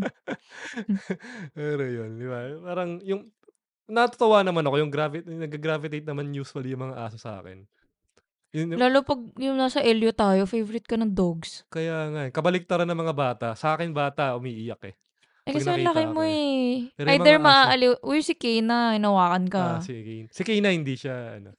Pero 1.58 1.82
yun, 1.82 2.16
di 2.16 2.26
ba? 2.30 2.46
Parang 2.62 3.02
yung, 3.02 3.28
natutuwa 3.90 4.46
naman 4.46 4.62
ako, 4.62 4.76
yung 4.78 4.92
gravi- 4.92 5.26
nag-gravitate 5.26 6.06
naman 6.06 6.30
usually 6.30 6.72
yung 6.72 6.88
mga 6.90 6.96
aso 7.08 7.18
sa 7.18 7.42
akin. 7.42 7.66
Yun, 8.54 8.80
Lalo 8.80 9.04
pag 9.04 9.20
yung 9.36 9.60
nasa 9.60 9.84
Elio 9.84 10.14
tayo, 10.16 10.48
favorite 10.48 10.88
ka 10.88 10.96
ng 10.96 11.12
dogs. 11.12 11.68
kaya 11.68 12.08
nga, 12.08 12.20
eh, 12.28 12.32
kabaliktaran 12.32 12.88
ng 12.88 13.00
mga 13.02 13.14
bata. 13.16 13.48
Sa 13.52 13.76
akin 13.76 13.92
bata, 13.92 14.32
umiiyak 14.38 14.80
eh. 14.88 14.94
Eh 15.48 15.52
kasi 15.56 15.64
ang 15.64 15.80
laki 15.80 16.04
mo 16.12 16.22
eh. 16.22 16.92
Pero 16.92 17.08
Either 17.08 17.36
maaaliw, 17.40 17.92
uy 18.04 18.20
si 18.20 18.36
Kayna, 18.36 18.92
hinawakan 18.92 19.44
ka. 19.48 19.64
Ah, 19.64 19.80
si 19.80 19.96
Kane. 20.04 20.28
Si 20.28 20.42
Kane 20.44 20.60
na 20.60 20.76
hindi 20.76 20.92
siya, 20.92 21.40
ano, 21.40 21.56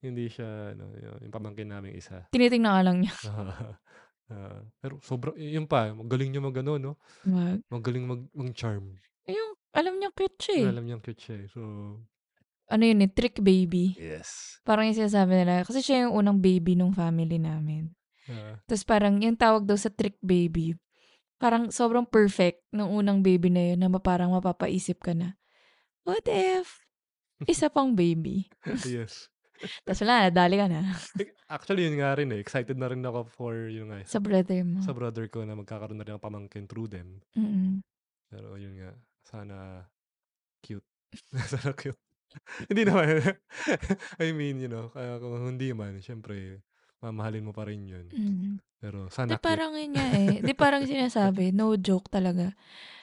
hindi 0.00 0.24
siya, 0.32 0.72
ano, 0.72 0.88
yun, 0.96 1.28
yung 1.28 1.34
pamangkin 1.34 1.68
namin 1.68 1.92
isa. 1.92 2.24
Tinitingnan 2.32 2.72
ka 2.72 2.82
lang 2.82 2.96
niya. 3.04 3.14
Ah, 4.30 4.62
pero 4.78 5.02
sobrang, 5.02 5.34
yun 5.34 5.66
pa, 5.66 5.90
magaling 5.90 6.30
niya 6.30 6.38
mag 6.38 6.54
ano, 6.54 6.78
no? 6.78 6.92
Wag. 7.26 7.66
Magaling 7.66 8.06
mag, 8.06 8.22
mag-charm. 8.30 8.94
Eh, 9.26 9.34
yung, 9.34 9.58
alam 9.74 9.98
niya 9.98 10.14
cute 10.14 10.38
siya 10.38 10.54
eh. 10.54 10.66
Alam 10.70 10.84
niyang 10.86 11.02
cute 11.02 11.18
siya 11.18 11.34
eh. 11.34 11.46
So, 11.50 11.60
Ano 12.70 12.82
yun 12.86 13.02
eh, 13.02 13.10
trick 13.10 13.42
baby. 13.42 13.98
yes. 13.98 14.62
Parang 14.62 14.86
yung 14.86 14.94
sinasabi 14.94 15.34
nila. 15.34 15.66
Kasi 15.66 15.82
siya 15.82 16.06
yung 16.06 16.14
unang 16.14 16.38
baby 16.38 16.78
nung 16.78 16.94
family 16.94 17.42
namin. 17.42 17.90
Ah, 18.30 18.54
Tapos 18.70 18.86
parang 18.86 19.18
yung 19.18 19.34
tawag 19.34 19.66
daw 19.66 19.74
sa 19.74 19.90
trick 19.90 20.14
baby, 20.22 20.78
parang 21.40 21.72
sobrang 21.72 22.04
perfect 22.04 22.60
nung 22.68 22.92
unang 22.92 23.24
baby 23.24 23.48
na 23.48 23.72
yun 23.72 23.80
na 23.80 23.88
parang 23.96 24.36
mapapaisip 24.36 25.00
ka 25.00 25.16
na, 25.16 25.40
what 26.04 26.22
if 26.28 26.84
isa 27.48 27.72
pang 27.72 27.96
baby? 27.96 28.52
yes. 28.84 29.32
Tapos 29.84 30.00
wala, 30.04 30.28
nadali 30.28 30.56
ka 30.56 30.68
na 30.68 30.80
Actually, 31.50 31.88
yun 31.88 32.00
nga 32.00 32.16
rin 32.16 32.32
eh. 32.32 32.40
Excited 32.40 32.76
na 32.80 32.88
rin 32.88 33.04
ako 33.04 33.28
for 33.28 33.68
yun 33.68 33.92
nga. 33.92 34.04
sa 34.04 34.20
brother 34.20 34.60
mo. 34.64 34.80
Sa 34.84 34.92
brother 34.96 35.28
ko 35.28 35.44
na 35.44 35.56
magkakaroon 35.56 35.98
na 36.00 36.06
rin 36.06 36.16
ng 36.16 36.22
pamangkin 36.22 36.64
through 36.68 36.88
them. 36.88 37.20
Mm-mm. 37.36 37.80
Pero 38.30 38.54
yun 38.56 38.76
nga, 38.78 38.92
sana 39.26 39.84
cute. 40.62 40.86
sana 41.52 41.74
cute. 41.74 41.98
hindi 42.70 42.86
naman. 42.86 43.20
I 44.22 44.30
mean, 44.30 44.62
you 44.62 44.70
know, 44.70 44.88
kaya 44.94 45.18
kung 45.18 45.34
hindi 45.42 45.74
man, 45.74 45.98
syempre, 45.98 46.62
mamahalin 47.00 47.44
mo 47.44 47.52
pa 47.52 47.64
rin 47.64 47.84
yun. 47.84 48.06
Mm. 48.08 48.52
Pero 48.80 49.08
Di 49.08 49.12
sana 49.12 49.36
cute. 49.36 49.44
parang 49.44 49.72
yun 49.76 49.92
nga 49.92 50.08
eh. 50.16 50.40
Di 50.40 50.52
parang 50.52 50.84
sinasabi, 50.90 51.52
no 51.52 51.76
joke 51.76 52.08
talaga. 52.08 52.52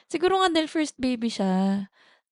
Siguro 0.06 0.40
nga 0.42 0.50
dahil 0.50 0.66
first 0.66 0.98
baby 0.98 1.28
siya, 1.28 1.86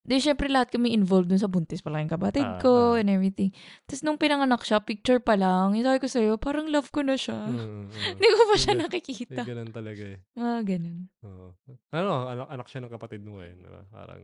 di 0.07 0.23
syempre 0.23 0.47
lahat 0.47 0.71
kami 0.71 0.95
involved 0.95 1.27
dun 1.31 1.43
sa 1.43 1.51
buntis 1.51 1.83
pa 1.83 1.91
lang 1.91 2.07
yung 2.07 2.15
kapatid 2.15 2.47
Ah, 2.47 2.59
ko 2.63 2.95
ah. 2.95 2.99
and 3.03 3.11
everything. 3.11 3.51
Tapos 3.85 4.07
nung 4.07 4.19
pinanganak 4.19 4.63
siya, 4.63 4.79
picture 4.79 5.19
pa 5.19 5.35
lang, 5.35 5.75
yung 5.75 5.83
sabi 5.83 5.99
ko 5.99 6.07
sa'yo, 6.07 6.33
parang 6.39 6.71
love 6.71 6.91
ko 6.95 7.03
na 7.03 7.19
siya. 7.19 7.51
Mm, 7.51 7.91
mm. 7.91 8.15
Hindi 8.15 8.27
ko 8.31 8.43
pa 8.47 8.57
siya 8.57 8.73
Hindi. 8.75 8.85
nakikita. 8.87 9.43
May 9.43 9.51
ganun 9.51 9.71
talaga 9.75 10.03
eh. 10.07 10.19
Mga 10.39 10.59
ganun. 10.63 10.99
Oo. 11.27 11.47
Ano, 11.91 12.11
anak, 12.31 12.49
anak 12.55 12.67
siya 12.71 12.81
ng 12.87 12.93
kapatid 12.95 13.23
mo 13.27 13.43
eh. 13.43 13.51
Diba? 13.59 13.83
Parang, 13.91 14.23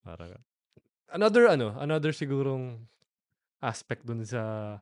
parang, 0.00 0.32
another 1.12 1.44
ano, 1.46 1.76
another 1.76 2.10
sigurong 2.10 2.88
aspect 3.60 4.02
dun 4.02 4.24
sa 4.24 4.76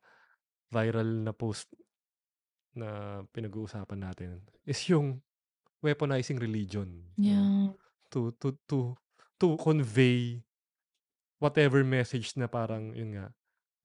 viral 0.70 1.26
na 1.26 1.34
post 1.34 1.74
na 2.74 3.20
pinag-uusapan 3.34 4.00
natin 4.00 4.40
is 4.66 4.78
yung 4.88 5.20
weaponizing 5.82 6.38
religion. 6.38 7.10
Yeah. 7.16 7.74
To, 8.10 8.34
to, 8.42 8.58
to, 8.68 8.94
to 9.40 9.46
convey 9.58 10.44
whatever 11.40 11.82
message 11.82 12.36
na 12.36 12.46
parang, 12.46 12.92
yun 12.92 13.16
nga, 13.16 13.32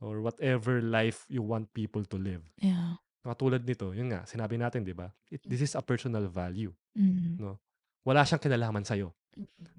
or 0.03 0.19
whatever 0.19 0.83
life 0.83 1.23
you 1.31 1.41
want 1.41 1.71
people 1.71 2.03
to 2.03 2.17
live. 2.19 2.43
Yeah. 2.59 2.99
Katulad 3.25 3.65
nito, 3.65 3.89
yun 3.95 4.13
nga, 4.13 4.27
sinabi 4.29 4.59
natin, 4.59 4.86
di 4.86 4.93
ba? 4.93 5.09
This 5.41 5.65
is 5.65 5.73
a 5.73 5.81
personal 5.81 6.29
value. 6.29 6.69
Mm. 6.93 7.41
No? 7.41 7.57
Wala 8.05 8.21
siyang 8.21 8.43
kinalaman 8.43 8.86
sa'yo. 8.86 9.17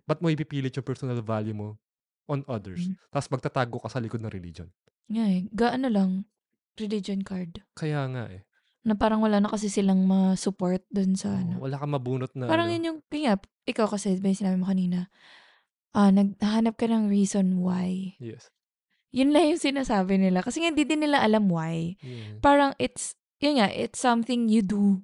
Ba't 0.02 0.18
mo 0.18 0.26
ipipilit 0.32 0.74
yung 0.74 0.82
personal 0.82 1.22
value 1.22 1.54
mo 1.54 1.78
on 2.26 2.42
others? 2.50 2.90
Mm. 2.90 2.98
Tapos 3.14 3.28
magtatago 3.30 3.78
ka 3.78 3.88
sa 3.92 4.02
likod 4.02 4.18
ng 4.18 4.34
religion. 4.34 4.66
Yeah, 5.07 5.30
eh. 5.30 5.42
Gaano 5.54 5.86
lang, 5.86 6.26
religion 6.74 7.22
card. 7.22 7.62
Kaya 7.78 8.02
nga 8.11 8.26
eh. 8.34 8.42
Na 8.87 8.95
parang 8.95 9.18
wala 9.18 9.43
na 9.43 9.51
kasi 9.51 9.66
silang 9.66 10.07
ma-support 10.07 10.87
dun 10.95 11.18
sa 11.18 11.34
ano. 11.34 11.59
wala 11.59 11.74
kang 11.74 11.91
mabunot 11.91 12.30
na 12.39 12.47
Parang 12.47 12.70
ano. 12.70 12.74
yun 12.78 12.87
yung, 12.87 12.99
kaya, 13.11 13.34
ikaw 13.66 13.91
kasi, 13.91 14.14
yung 14.14 14.39
sinabi 14.39 14.57
mo 14.62 14.70
kanina, 14.70 15.11
ah, 15.91 16.14
naghahanap 16.14 16.78
ka 16.78 16.87
ng 16.87 17.11
reason 17.11 17.59
why. 17.59 18.14
Yes. 18.22 18.47
Yun 19.11 19.34
lang 19.34 19.51
yung 19.51 19.59
sinasabi 19.59 20.22
nila. 20.22 20.47
Kasi 20.47 20.62
nga, 20.62 20.70
hindi 20.70 20.87
din 20.87 21.03
nila 21.03 21.18
alam 21.18 21.51
why. 21.51 21.99
Yeah. 21.99 22.39
Parang 22.39 22.78
it's, 22.78 23.18
yun 23.43 23.59
nga, 23.59 23.66
it's 23.74 23.99
something 23.99 24.47
you 24.47 24.62
do 24.62 25.03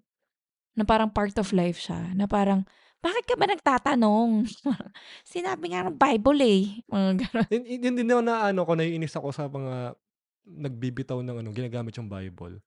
na 0.79 0.87
parang 0.87 1.11
part 1.11 1.35
of 1.43 1.51
life 1.51 1.83
siya. 1.83 2.15
Na 2.15 2.31
parang, 2.31 2.63
bakit 3.03 3.27
ka 3.27 3.35
ba 3.35 3.51
nagtatanong? 3.51 4.47
Sinabi 5.27 5.75
nga 5.75 5.91
ng 5.91 5.99
Bible 5.99 6.41
eh. 6.47 6.63
Mga 6.87 7.11
ganun. 7.19 7.51
Yun 7.67 7.95
din 7.99 8.07
naman 8.07 8.31
na 8.31 8.47
ano 8.55 8.63
ko, 8.63 8.79
naiinis 8.79 9.19
ako 9.19 9.35
sa 9.35 9.51
mga 9.51 9.99
nagbibitaw 10.47 11.19
ng 11.19 11.43
ano, 11.43 11.49
ginagamit 11.51 11.99
yung 11.99 12.07
Bible 12.07 12.63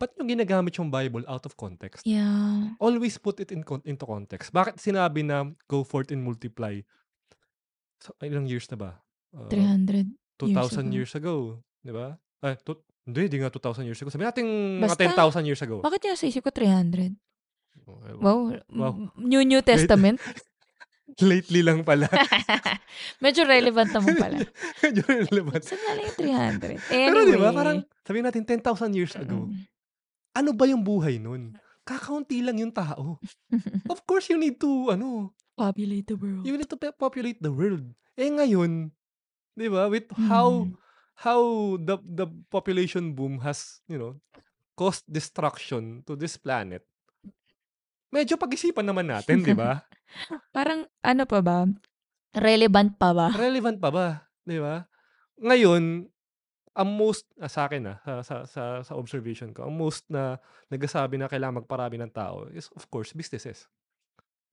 ba't 0.00 0.16
nyo 0.16 0.24
ginagamit 0.24 0.72
yung 0.74 0.88
Bible 0.88 1.28
out 1.28 1.44
of 1.44 1.52
context? 1.54 2.00
Yeah. 2.02 2.72
Always 2.80 3.20
put 3.20 3.36
it 3.38 3.52
in 3.52 3.60
con- 3.60 3.84
into 3.84 4.02
context. 4.02 4.48
Bakit 4.48 4.80
sinabi 4.80 5.20
na 5.20 5.44
go 5.68 5.84
forth 5.84 6.08
and 6.08 6.24
multiply? 6.24 6.80
So, 8.00 8.16
ilang 8.18 8.48
years 8.48 8.64
na 8.72 8.80
ba? 8.80 8.90
Uh, 9.30 9.44
300 9.52 10.08
years 10.08 10.16
2,000 10.40 10.88
ago. 10.88 10.96
years 10.96 11.12
ago. 11.12 11.34
Di 11.84 11.92
ba? 11.92 12.16
Tu- 12.64 12.80
hindi, 13.04 13.28
hindi 13.28 13.38
nga 13.38 13.52
2,000 13.52 13.84
years 13.84 14.00
ago. 14.00 14.08
Sabi 14.08 14.24
natin 14.24 14.44
mga 14.80 14.88
Basta, 14.88 15.04
10,000 15.04 15.44
years 15.44 15.60
ago. 15.60 15.84
Bakit 15.84 16.00
niya 16.00 16.16
sa 16.16 16.24
isip 16.24 16.40
ko 16.40 16.50
300? 16.50 17.12
Oh, 17.84 18.00
ewan. 18.02 18.20
Wow. 18.20 18.38
Wow. 18.72 18.92
m- 18.96 19.12
New 19.20 19.44
New 19.44 19.60
Testament? 19.70 20.16
Lately 21.20 21.60
lang 21.60 21.84
pala. 21.84 22.08
Medyo 23.24 23.44
relevant 23.44 23.90
naman 23.92 24.14
pala. 24.16 24.38
Medyo 24.80 25.02
relevant. 25.04 25.60
Saan 25.60 25.76
nga 25.76 25.92
lang 25.92 26.04
yung 26.06 26.16
300? 26.16 26.88
Anyway. 26.88 27.04
Pero 27.04 27.18
di 27.26 27.36
ba, 27.36 27.50
parang 27.52 27.78
sabihin 28.00 28.24
natin 28.24 28.42
10,000 28.46 28.64
years 28.96 29.12
ago. 29.12 29.44
Mm. 29.44 29.60
Ano 30.32 30.50
ba 30.52 30.64
yung 30.64 30.80
buhay 30.80 31.18
nun? 31.18 31.58
Kakaunti 31.82 32.38
lang 32.38 32.56
yung 32.56 32.70
tao. 32.70 33.18
Of 33.92 34.04
course, 34.04 34.30
you 34.30 34.36
need 34.36 34.58
to, 34.58 34.92
ano, 34.92 35.34
Populate 35.54 36.06
the 36.06 36.16
world. 36.16 36.42
you 36.42 36.56
need 36.56 36.70
to 36.70 36.78
populate 36.90 37.36
the 37.38 37.52
world. 37.52 37.84
Eh 38.16 38.30
ngayon, 38.30 38.88
di 39.52 39.68
ba, 39.68 39.86
with 39.86 40.08
how 40.16 40.64
Mm. 40.64 40.72
how 41.20 41.40
the 41.76 42.00
the 42.00 42.24
population 42.48 43.12
boom 43.12 43.44
has, 43.44 43.84
you 43.84 44.00
know, 44.00 44.16
caused 44.72 45.04
destruction 45.04 46.00
to 46.02 46.16
this 46.16 46.40
planet. 46.40 46.80
Medyo 48.08 48.34
pag-isipan 48.34 48.82
naman 48.82 49.04
natin, 49.06 49.44
di 49.44 49.52
ba? 49.52 49.84
Parang 50.56 50.88
ano 51.00 51.22
pa 51.28 51.44
ba? 51.44 51.68
Relevant 52.32 52.96
pa 52.96 53.12
ba? 53.12 53.28
Relevant 53.30 53.76
pa 53.76 53.90
ba? 53.92 54.06
Di 54.40 54.56
ba? 54.56 54.88
Ngayon, 55.36 56.08
ang 56.70 56.88
most, 56.94 57.26
ah, 57.36 57.50
sa 57.50 57.66
akin 57.66 57.82
ah, 57.86 57.98
sa, 58.02 58.22
sa, 58.22 58.36
sa, 58.46 58.62
sa 58.80 58.92
observation 58.94 59.50
ko, 59.50 59.66
ang 59.66 59.74
most 59.74 60.06
na 60.06 60.38
nagsasabi 60.70 61.18
na 61.18 61.26
kailangan 61.26 61.62
magparami 61.62 61.98
ng 61.98 62.12
tao 62.14 62.46
is 62.54 62.70
of 62.78 62.86
course 62.86 63.10
businesses. 63.10 63.66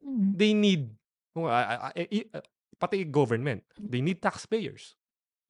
Mm. 0.02 0.34
They 0.34 0.52
need, 0.54 0.84
ah, 1.38 1.94
eh, 1.94 2.10
i- 2.10 2.30
ah, 2.34 2.44
pati 2.78 3.06
government, 3.06 3.62
they 3.78 4.02
need 4.02 4.18
taxpayers. 4.18 4.98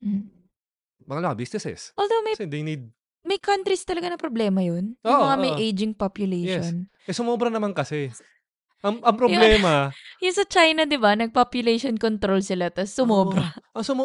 Mm. 0.03 0.27
Mga 1.07 1.19
lang, 1.23 1.39
businesses. 1.39 1.95
Although 1.95 2.23
may 2.23 2.35
Kasi 2.35 2.51
they 2.51 2.63
need, 2.63 2.91
may 3.27 3.39
countries 3.39 3.83
talaga 3.83 4.07
na 4.07 4.19
problema 4.19 4.63
yun. 4.63 4.95
Yung 5.03 5.11
Oo, 5.19 5.23
mga 5.27 5.37
may 5.39 5.53
aging 5.59 5.91
population. 5.95 6.87
eh 7.07 7.15
sumobra 7.15 7.51
naman 7.51 7.75
kasi. 7.75 8.11
Ang, 8.83 9.03
ang 9.03 9.15
problema, 9.21 9.91
Yung 10.23 10.35
sa 10.35 10.47
China, 10.47 10.87
di 10.87 10.97
ba, 10.97 11.13
nag-population 11.13 11.95
control 11.99 12.39
sila, 12.41 12.71
tapos 12.71 12.95
sumobra. 12.95 13.51
Oo. 13.53 13.75
ang 13.79 13.85
sumo, 13.85 14.03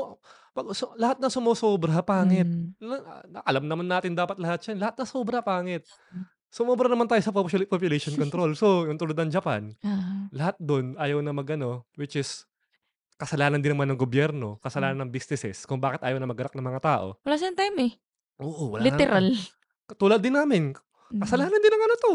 pag, 0.53 0.69
so, 0.73 0.93
lahat 0.95 1.17
na 1.17 1.33
sumusobra, 1.33 2.05
pangit. 2.05 2.45
Mm. 2.45 2.77
Na- 3.33 3.45
alam 3.45 3.65
naman 3.65 3.89
natin 3.89 4.13
dapat 4.13 4.37
lahat 4.37 4.61
yan. 4.69 4.77
Lahat 4.77 4.97
na 4.97 5.09
sobra, 5.09 5.41
pangit. 5.41 5.89
Sumobra 6.53 6.85
naman 6.85 7.09
tayo 7.09 7.25
sa 7.25 7.33
popula- 7.33 7.65
population 7.65 8.13
control. 8.13 8.53
So, 8.53 8.85
yung 8.85 9.01
tulad 9.01 9.17
ng 9.17 9.33
Japan, 9.33 9.73
Ah. 9.81 10.29
lahat 10.29 10.57
doon 10.61 10.93
ayaw 11.01 11.25
na 11.25 11.33
magano, 11.33 11.89
which 11.97 12.21
is 12.21 12.45
kasalanan 13.17 13.65
din 13.65 13.73
naman 13.73 13.89
ng 13.89 13.97
gobyerno, 13.97 14.61
kasalanan 14.61 15.07
ng 15.07 15.11
businesses, 15.11 15.65
kung 15.65 15.81
bakit 15.81 16.05
ayaw 16.05 16.21
na 16.21 16.29
mag-arak 16.29 16.53
ng 16.53 16.65
mga 16.65 16.81
tao. 16.83 17.07
Wala 17.25 17.37
siyang 17.39 17.57
time 17.57 17.77
eh. 17.89 17.93
Oo, 18.43 18.77
wala 18.77 18.83
Literal. 18.85 19.33
Na, 19.33 19.95
tulad 19.95 20.21
din 20.21 20.35
namin, 20.35 20.77
Mm. 21.09 21.21
kasalanan 21.23 21.57
din 21.57 21.73
ng 21.73 21.85
ano 21.87 21.97
to. 21.97 22.15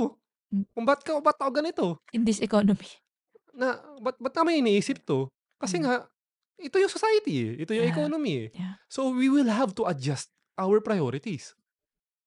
Mm. 0.53 0.65
Kung 0.69 0.85
ba't 0.85 1.01
ka, 1.01 1.11
ba't 1.17 1.37
ako 1.39 1.51
ganito? 1.53 1.85
In 2.11 2.21
this 2.21 2.37
economy. 2.37 2.89
Na, 3.55 3.81
ba't, 3.97 4.21
ba't 4.21 4.35
namin 4.35 4.61
iniisip 4.61 5.01
to? 5.01 5.25
Kasi 5.57 5.79
Mm. 5.79 5.83
nga, 5.87 5.93
ito 6.57 6.75
yung 6.75 6.89
society 6.89 7.33
eh. 7.39 7.51
Ito 7.61 7.71
yung 7.73 7.87
Yeah. 7.87 7.95
economy 7.95 8.33
eh. 8.35 8.49
Yeah. 8.53 8.75
So, 8.89 9.13
we 9.13 9.29
will 9.29 9.47
have 9.47 9.77
to 9.77 9.85
adjust 9.85 10.29
our 10.57 10.81
priorities. 10.81 11.53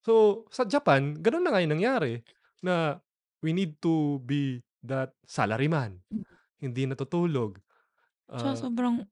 So, 0.01 0.43
sa 0.49 0.63
Japan, 0.63 1.19
ganun 1.19 1.43
na 1.43 1.51
nga 1.51 1.61
yung 1.61 1.77
nangyari 1.77 2.23
na 2.59 2.97
we 3.39 3.51
need 3.51 3.77
to 3.79 4.17
be 4.23 4.63
that 4.81 5.13
salaryman. 5.27 5.99
Mm. 6.09 6.23
Hindi 6.57 6.81
natutulog. 6.87 7.59
Uh, 8.31 8.55
sobrang 8.55 9.03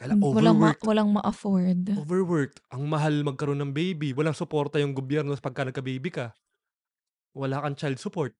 kaila, 0.00 0.16
walang, 0.16 0.58
ma- 0.58 0.72
overworked. 0.74 0.82
walang 0.82 1.10
ma-afford. 1.12 1.82
Overworked. 1.94 2.58
Ang 2.72 2.88
mahal 2.88 3.14
magkaroon 3.22 3.60
ng 3.60 3.72
baby. 3.76 4.16
Walang 4.16 4.34
suporta 4.34 4.80
yung 4.80 4.96
gobyerno 4.96 5.36
pagka 5.36 5.62
nagka-baby 5.62 6.10
ka. 6.10 6.32
Wala 7.36 7.60
kang 7.60 7.76
child 7.76 8.00
support. 8.00 8.32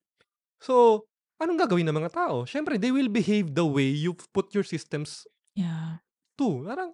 So, 0.59 1.05
anong 1.39 1.59
gagawin 1.61 1.87
ng 1.87 1.97
mga 1.97 2.15
tao? 2.15 2.49
Siyempre, 2.49 2.79
they 2.79 2.91
will 2.91 3.11
behave 3.11 3.53
the 3.53 3.67
way 3.67 3.91
you 3.91 4.17
put 4.33 4.51
your 4.57 4.65
systems 4.65 5.29
Yeah. 5.53 6.01
To. 6.43 6.67
Parang, 6.67 6.91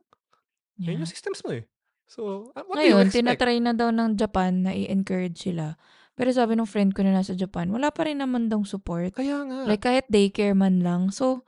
yan 0.77 0.85
yeah. 0.93 1.01
yung 1.01 1.09
systems 1.09 1.41
mo 1.41 1.57
eh. 1.57 1.65
So, 2.09 2.53
uh, 2.53 2.65
what 2.69 2.77
do 2.77 2.85
you 2.85 2.93
Ngayon, 2.93 3.09
expect? 3.09 3.17
tinatry 3.25 3.57
na 3.65 3.73
daw 3.73 3.89
ng 3.89 4.17
Japan 4.17 4.65
na 4.65 4.73
i-encourage 4.77 5.41
sila. 5.41 5.77
Pero 6.19 6.35
sabi 6.35 6.59
ng 6.59 6.67
friend 6.67 6.93
ko 6.93 7.01
na 7.07 7.15
nasa 7.15 7.33
Japan, 7.37 7.71
wala 7.71 7.95
pa 7.95 8.09
rin 8.09 8.19
naman 8.19 8.51
daw 8.51 8.61
support. 8.65 9.15
Kaya 9.15 9.45
nga. 9.45 9.69
Like 9.69 9.85
kahit 9.85 10.09
daycare 10.11 10.57
man 10.57 10.83
lang. 10.83 11.15
So, 11.15 11.47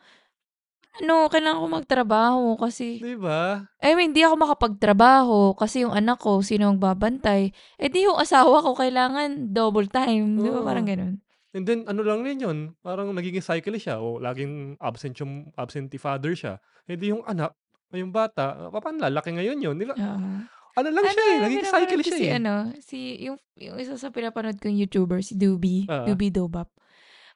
ano, 1.01 1.27
kailangan 1.33 1.65
ko 1.65 1.67
magtrabaho 1.71 2.45
kasi, 2.61 3.01
Di 3.01 3.17
ba? 3.17 3.67
I 3.81 3.97
mean, 3.97 4.13
hindi 4.13 4.21
ako 4.23 4.37
makapagtrabaho 4.37 5.57
kasi 5.57 5.83
yung 5.83 5.97
anak 5.97 6.21
ko, 6.21 6.45
sino 6.45 6.71
ang 6.71 6.79
babantay. 6.79 7.51
Eh 7.81 7.89
di 7.89 8.05
yung 8.05 8.21
asawa 8.21 8.61
ko, 8.61 8.77
kailangan 8.77 9.51
double 9.51 9.89
time. 9.89 10.39
Di 10.39 10.51
ba? 10.53 10.61
Parang 10.61 10.87
ganun. 10.87 11.15
And 11.51 11.67
then, 11.67 11.83
ano 11.91 12.07
lang 12.07 12.23
rin 12.23 12.39
yun, 12.39 12.79
parang 12.79 13.11
nagiging 13.11 13.43
cycle 13.43 13.75
siya 13.75 13.99
o 13.99 14.23
laging 14.23 14.79
absent 14.79 15.19
yung 15.19 15.51
absentee 15.59 15.99
father 15.99 16.31
siya. 16.31 16.63
Hindi 16.87 17.11
yung 17.11 17.27
anak, 17.27 17.59
yung 17.93 18.12
bata, 18.14 18.70
ah, 18.70 18.80
paano 18.80 19.03
lalaki 19.03 19.34
ngayon 19.34 19.59
yun? 19.59 19.76
Di 19.76 19.86
ba? 19.86 19.95
Oo. 19.95 20.30
Ano 20.70 20.88
lang 20.95 21.03
siya 21.03 21.24
eh, 21.26 21.38
pinapanood 21.51 21.66
cycle 21.66 21.99
ko 21.99 22.07
siya 22.07 22.16
si, 22.16 22.24
eh. 22.24 22.32
ano, 22.38 22.53
si, 22.78 22.99
yung, 23.26 23.36
yung 23.59 23.76
isa 23.82 23.99
sa 23.99 24.14
pinapanood 24.14 24.62
kong 24.62 24.78
YouTuber, 24.78 25.18
si 25.20 25.34
Doobie, 25.34 25.84
Ah. 25.91 26.07
Doobie 26.07 26.30
Dobap. 26.30 26.70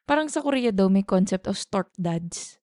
Parang 0.07 0.31
sa 0.31 0.39
Korea 0.39 0.71
daw, 0.71 0.87
may 0.87 1.03
concept 1.03 1.51
of 1.51 1.59
stork 1.59 1.91
dads. 1.99 2.63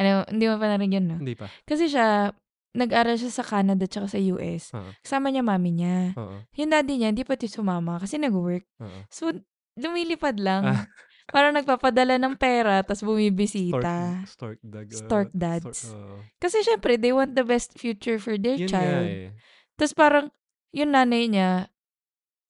Ano, 0.00 0.24
hindi 0.28 0.48
mo 0.48 0.56
pa 0.56 0.72
narinig 0.72 0.96
yun, 0.96 1.06
no? 1.08 1.16
Hindi 1.20 1.36
pa. 1.36 1.52
Kasi 1.68 1.92
siya, 1.92 2.32
nag-aral 2.72 3.16
siya 3.16 3.32
sa 3.32 3.44
Canada 3.44 3.84
tsaka 3.84 4.08
sa 4.08 4.20
US. 4.20 4.72
Oo. 4.72 4.88
Kasama 5.04 5.28
niya 5.28 5.44
mami 5.44 5.70
niya. 5.72 6.16
Oo. 6.16 6.44
Yung 6.56 6.70
daddy 6.72 6.96
niya, 6.96 7.12
hindi 7.12 7.24
pati 7.24 7.48
sumama 7.48 8.00
kasi 8.00 8.16
nag-work. 8.16 8.64
Oo. 8.80 8.98
So, 9.12 9.32
lumilipad 9.76 10.40
lang. 10.40 10.64
Ah. 10.64 10.84
Parang 11.26 11.50
nagpapadala 11.52 12.22
ng 12.22 12.38
pera, 12.38 12.86
tapos 12.86 13.02
Stork, 13.02 13.10
bumibisita. 13.18 14.22
stork 14.30 14.60
dag. 14.62 14.86
uh, 14.86 14.94
Stork 14.94 15.30
dads. 15.34 15.90
Stork, 15.90 15.98
oo. 15.98 16.16
Kasi 16.38 16.62
syempre, 16.62 16.94
they 16.94 17.10
want 17.10 17.34
the 17.34 17.42
best 17.42 17.74
future 17.74 18.22
for 18.22 18.38
their 18.38 18.54
Yun 18.54 18.70
child. 18.70 19.06
eh. 19.10 19.34
Tapos 19.74 19.92
parang, 19.92 20.26
yung 20.70 20.94
nanay 20.94 21.26
niya, 21.26 21.66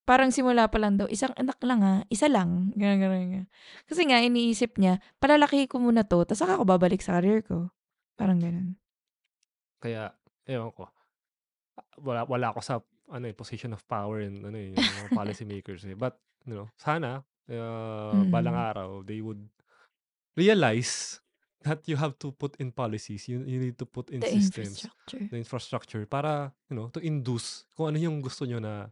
parang 0.04 0.28
simula 0.28 0.68
pa 0.68 0.76
lang 0.76 1.00
daw, 1.00 1.08
isang 1.08 1.32
anak 1.40 1.56
lang 1.64 1.80
ha, 1.80 1.94
isa 2.12 2.28
lang. 2.28 2.70
Ganun, 2.76 2.98
ganun, 3.00 3.24
ganun. 3.32 3.48
Kasi 3.88 4.04
nga, 4.06 4.20
iniisip 4.20 4.76
niya, 4.76 5.00
palalaki 5.18 5.64
ko 5.66 5.80
muna 5.80 6.04
to, 6.04 6.22
tapos 6.28 6.44
saka 6.44 6.60
ako 6.60 6.68
babalik 6.68 7.00
sa 7.00 7.16
career 7.18 7.40
ko. 7.42 7.72
Parang 8.14 8.36
ganun. 8.38 8.76
Kaya, 9.80 10.12
ewan 10.44 10.70
ko. 10.76 10.92
Wala, 12.04 12.28
wala 12.28 12.52
ako 12.52 12.60
sa 12.60 12.74
ano 13.06 13.24
eh, 13.30 13.34
position 13.36 13.70
of 13.70 13.86
power 13.86 14.18
and 14.20 14.42
ano 14.42 14.58
eh, 14.58 14.74
yung 14.74 14.82
mga 14.82 15.10
policy 15.14 15.46
makers 15.46 15.86
eh. 15.86 15.94
But, 15.94 16.18
you 16.44 16.58
know, 16.58 16.68
sana, 16.76 17.22
uh, 17.48 18.24
balang 18.26 18.54
Mm. 18.54 18.66
araw, 18.66 18.88
they 19.02 19.18
would 19.18 19.42
realize 20.34 21.20
that 21.62 21.82
you 21.84 21.96
have 21.96 22.14
to 22.16 22.30
put 22.30 22.54
in 22.56 22.70
policies. 22.70 23.26
You, 23.26 23.42
you 23.42 23.58
need 23.58 23.76
to 23.76 23.86
put 23.86 24.10
in 24.10 24.20
The 24.20 24.30
systems. 24.30 24.86
infrastructure. 24.86 25.22
The 25.26 25.38
infrastructure 25.38 26.02
para, 26.06 26.32
you 26.70 26.76
know, 26.76 26.86
to 26.90 27.00
induce 27.00 27.66
kung 27.74 27.90
ano 27.90 27.98
yung 27.98 28.20
gusto 28.20 28.44
nyo 28.44 28.58
na, 28.58 28.90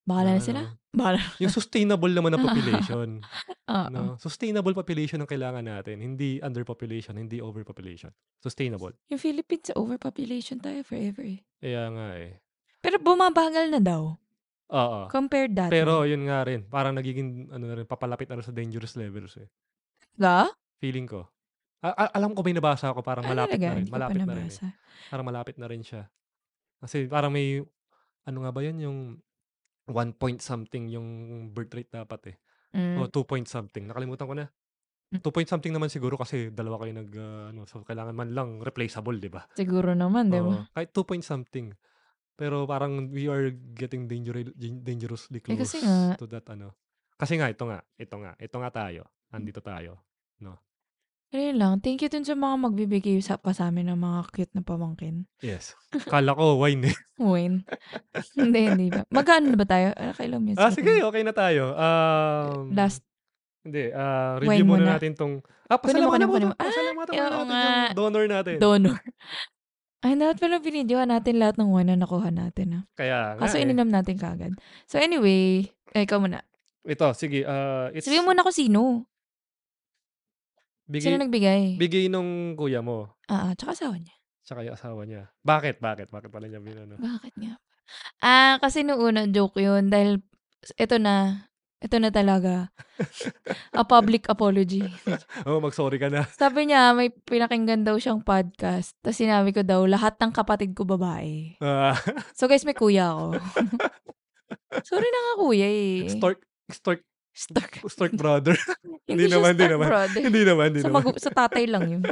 Bahala 0.00 0.38
na 0.38 0.42
sila. 0.42 0.60
Bahala. 0.96 1.22
yung 1.38 1.50
sustainable 1.50 2.10
naman 2.10 2.34
na 2.34 2.40
population. 2.42 3.22
Oo. 3.68 3.86
no? 3.90 4.02
Sustainable 4.18 4.74
population 4.74 5.18
ang 5.18 5.30
kailangan 5.30 5.62
natin. 5.62 5.98
Hindi 5.98 6.38
underpopulation, 6.38 7.14
hindi 7.14 7.38
overpopulation. 7.38 8.10
Sustainable. 8.38 8.94
Yung 9.06 9.18
Philippines, 9.18 9.70
overpopulation 9.74 10.58
tayo 10.58 10.82
forever 10.82 11.22
eh. 11.22 11.42
Kaya 11.58 11.90
nga 11.90 12.08
eh. 12.16 12.38
Pero 12.80 12.96
bumabagal 12.98 13.70
na 13.70 13.78
daw. 13.78 14.16
Oo. 14.70 15.10
Compared 15.10 15.50
dati. 15.50 15.70
Pero 15.70 16.06
yun 16.06 16.24
nga 16.24 16.46
rin, 16.46 16.62
parang 16.64 16.94
nagiging 16.94 17.50
ano 17.50 17.64
na 17.66 17.74
rin, 17.74 17.86
papalapit 17.86 18.30
na 18.30 18.38
rin 18.38 18.46
sa 18.46 18.54
dangerous 18.54 18.94
levels 18.94 19.34
eh. 19.36 19.48
Ga? 20.14 20.46
Feeling 20.78 21.10
ko. 21.10 21.26
A- 21.80 21.96
a- 21.96 22.12
alam 22.14 22.36
ko 22.36 22.44
may 22.44 22.54
nabasa 22.54 22.92
ako, 22.92 23.00
parang 23.02 23.24
Ah, 23.26 23.32
malapit 23.32 23.56
talaga? 23.56 23.66
na 23.66 23.74
rin. 23.74 23.84
Hindi 23.84 23.92
Malapit 23.92 24.20
na 24.22 24.34
rin 24.36 24.46
eh. 24.46 24.72
Parang 25.08 25.26
malapit 25.26 25.56
na 25.58 25.66
rin 25.66 25.82
siya. 25.82 26.02
Kasi 26.78 27.08
parang 27.08 27.32
may, 27.32 27.60
ano 28.24 28.38
nga 28.40 28.50
ba 28.52 28.60
yan, 28.62 28.78
yung 28.78 28.98
one 29.90 30.12
point 30.14 30.38
something 30.38 30.86
yung 30.86 31.08
birth 31.50 31.74
rate 31.74 31.90
dapat 31.90 32.20
eh. 32.30 32.36
Mm. 32.70 33.02
O 33.02 33.10
two 33.10 33.26
point 33.26 33.44
something. 33.44 33.90
Nakalimutan 33.90 34.28
ko 34.28 34.34
na. 34.38 34.46
Mm. 35.10 35.18
Two 35.18 35.34
point 35.34 35.50
something 35.50 35.74
naman 35.74 35.90
siguro 35.90 36.14
kasi 36.14 36.54
dalawa 36.54 36.78
kayo 36.78 36.94
nag, 36.94 37.10
uh, 37.10 37.50
ano, 37.50 37.66
so 37.66 37.82
kailangan 37.82 38.14
man 38.14 38.30
lang 38.30 38.62
replaceable, 38.62 39.18
di 39.18 39.26
ba? 39.26 39.42
Siguro 39.58 39.90
naman, 39.90 40.30
di 40.30 40.38
ba? 40.38 40.46
Oo. 40.46 40.70
kahit 40.70 40.94
two 40.94 41.02
point 41.02 41.26
something. 41.26 41.74
Pero 42.40 42.64
parang 42.64 43.12
we 43.12 43.28
are 43.28 43.52
getting 43.74 44.08
dangerous, 44.08 44.48
dangerously 44.56 45.38
Eh, 45.38 45.44
close 45.44 45.60
kasi 45.60 45.76
nga- 45.78 46.16
to 46.16 46.24
that 46.24 46.48
ano. 46.48 46.72
Kasi 47.14 47.36
nga 47.36 47.46
ito 47.46 47.68
nga, 47.68 47.84
ito 47.94 48.16
nga, 48.16 48.32
ito 48.34 48.56
nga 48.56 48.70
tayo. 48.72 49.04
Andito 49.28 49.60
tayo, 49.60 50.00
no. 50.40 50.56
Ayun 51.30 51.54
lang. 51.54 51.72
Thank 51.78 52.00
you 52.00 52.08
dun 52.08 52.24
sa 52.24 52.32
mga 52.32 52.56
magbibigay 52.58 53.20
sa 53.20 53.36
pa 53.36 53.52
sa'min 53.52 53.86
ng 53.86 53.94
mga 53.94 54.20
cute 54.32 54.50
na 54.50 54.64
pamangkin. 54.64 55.28
Yes. 55.38 55.78
Kala 56.02 56.32
ko 56.32 56.58
wine 56.58 56.90
eh. 56.90 56.96
Wine. 57.22 57.62
hindi, 58.40 58.60
hindi 58.64 58.86
ba? 58.88 59.04
Magkano 59.06 59.46
na 59.46 59.54
ba 59.54 59.68
tayo? 59.68 59.92
Ah, 59.92 60.10
kailan 60.10 60.40
minutes 60.40 60.58
Ah, 60.58 60.72
sige, 60.72 60.98
okay 60.98 61.20
na 61.20 61.30
tayo. 61.30 61.70
Um, 61.70 62.72
Last. 62.72 63.04
Hindi, 63.60 63.92
ah, 63.92 64.40
Wine 64.40 64.48
review 64.58 64.66
muna 64.66 64.82
muna. 64.82 64.92
natin 64.96 65.12
tong... 65.12 65.34
Ah, 65.68 65.76
Kunin 65.76 66.02
mo, 66.02 66.10
pasalamatan 66.10 66.10
kunin 66.10 66.24
mo. 66.24 66.26
mo, 66.26 66.34
kunin 66.34 66.48
mo. 66.48 66.54
Ah, 66.56 66.64
Pasalamatan 66.66 67.12
oo 67.12 67.20
muna 67.20 67.30
natin 67.30 67.46
nga. 67.46 67.70
yung 67.84 67.94
donor 67.94 68.24
natin. 68.26 68.56
Donor. 68.58 68.98
Ay, 70.00 70.16
dapat 70.16 70.40
pala 70.40 70.56
binidyohan 70.58 71.12
natin 71.12 71.36
lahat 71.36 71.60
ng 71.60 71.68
wine 71.68 71.92
na 71.92 72.00
nakuha 72.00 72.32
natin. 72.32 72.80
Ah. 72.80 72.84
Kaya 72.96 73.36
nga 73.36 73.44
Kaso 73.44 73.60
eh. 73.60 73.64
ininom 73.68 73.84
natin 73.84 74.16
kagad. 74.16 74.56
So 74.88 74.96
anyway, 74.96 75.68
eh, 75.92 76.08
ikaw 76.08 76.16
muna. 76.16 76.40
Ito, 76.82 77.12
sige. 77.12 77.44
ah, 77.44 77.92
it's 77.92 78.08
Sabihin 78.08 78.24
mo 78.24 78.32
na 78.32 78.40
kung 78.40 78.56
sino. 78.56 79.04
bigay, 80.88 81.04
Sino 81.04 81.20
nagbigay? 81.20 81.76
bigay 81.76 82.08
nung 82.08 82.56
kuya 82.56 82.80
mo. 82.80 83.12
Ah, 83.28 83.48
ah, 83.48 83.52
tsaka 83.52 83.76
asawa 83.76 84.00
niya. 84.00 84.16
Tsaka 84.40 84.60
yung 84.64 84.74
asawa 84.74 85.00
niya. 85.04 85.22
Bakit? 85.44 85.78
Bakit? 85.78 86.08
Bakit 86.08 86.30
pala 86.32 86.48
niya 86.48 86.64
binano? 86.64 86.96
Bakit 86.96 87.34
nga? 87.36 87.54
Ah, 88.18 88.56
kasi 88.56 88.80
noong 88.80 89.02
una, 89.04 89.22
joke 89.28 89.60
yun. 89.60 89.92
Dahil, 89.92 90.24
ito 90.74 90.96
na. 90.96 91.44
Ito 91.80 91.96
na 91.96 92.12
talaga. 92.12 92.68
A 93.72 93.82
public 93.82 94.28
apology. 94.28 94.84
Oh, 95.48 95.56
mag-sorry 95.58 95.96
ka 95.96 96.12
na. 96.12 96.28
Sabi 96.30 96.68
niya, 96.68 96.92
may 96.92 97.08
pinakinggan 97.08 97.80
daw 97.80 97.96
siyang 97.96 98.20
podcast. 98.20 98.92
Tapos 99.00 99.16
sinabi 99.16 99.50
ko 99.50 99.64
daw, 99.64 99.88
lahat 99.88 100.20
ng 100.20 100.28
kapatid 100.30 100.76
ko 100.76 100.84
babae. 100.84 101.56
Ah, 101.58 101.96
So 102.38 102.44
guys, 102.44 102.62
may 102.62 102.76
kuya 102.76 103.08
ako. 103.10 103.40
Sorry 104.90 105.08
na 105.08 105.20
nga 105.22 105.34
kuya 105.38 105.66
eh. 105.66 106.12
Stork, 106.12 106.44
Stork, 106.68 107.00
Stark. 107.32 107.80
Stork 107.88 108.12
brother. 108.12 108.54
Hindi, 109.08 109.26
naman, 109.26 109.56
hindi 109.56 109.64
Stark 109.64 109.74
naman. 109.80 109.88
hindi 110.12 110.42
naman, 110.44 110.66
hindi 110.70 110.80
Sa, 110.82 110.86
naman. 110.86 110.96
magu- 111.00 111.18
sa 111.18 111.32
tatay 111.32 111.64
lang 111.64 111.84
yun. 111.88 112.02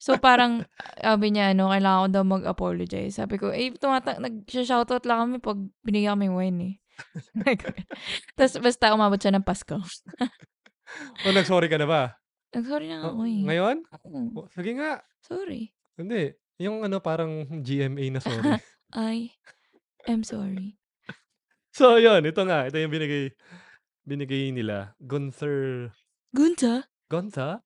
So 0.00 0.16
parang, 0.16 0.64
sabi 0.96 1.30
niya, 1.30 1.52
ano, 1.52 1.68
kailangan 1.68 2.00
ko 2.00 2.08
daw 2.08 2.22
mag-apologize. 2.24 3.14
Sabi 3.14 3.36
ko, 3.36 3.52
eh, 3.52 3.70
tumata- 3.76 4.16
nag-shoutout 4.18 5.04
lang 5.04 5.18
kami 5.22 5.36
pag 5.38 5.58
binigyan 5.84 6.16
kami 6.16 6.26
wine 6.32 6.58
eh. 6.64 6.74
Tapos 8.36 8.54
basta 8.58 8.92
umabot 8.92 9.16
siya 9.16 9.34
ng 9.34 9.44
Pasko. 9.44 9.76
Oh, 11.24 11.32
nag-sorry 11.32 11.68
ka 11.68 11.76
na 11.76 11.88
ba? 11.88 12.02
Nag-sorry 12.52 12.86
na 12.86 13.00
nga 13.00 13.08
Oh, 13.08 13.16
ako 13.16 13.22
eh. 13.24 13.42
ngayon? 13.48 13.76
Oo, 14.04 14.44
Oh, 14.44 14.46
sige 14.48 14.76
nga. 14.76 15.00
sorry. 15.24 15.72
Hindi. 15.96 16.32
Yung 16.60 16.84
ano, 16.84 17.00
parang 17.00 17.48
GMA 17.64 18.12
na 18.12 18.20
sorry. 18.20 18.44
I 18.92 19.32
am 20.04 20.20
sorry. 20.22 20.76
so, 21.78 21.96
yun. 21.96 22.20
Ito 22.22 22.44
nga. 22.44 22.68
Ito 22.68 22.76
yung 22.76 22.92
binigay 22.92 23.32
binigay 24.02 24.50
nila. 24.50 24.92
Gunther 24.98 25.94
Gunta? 26.32 26.88
Gonza? 27.08 27.60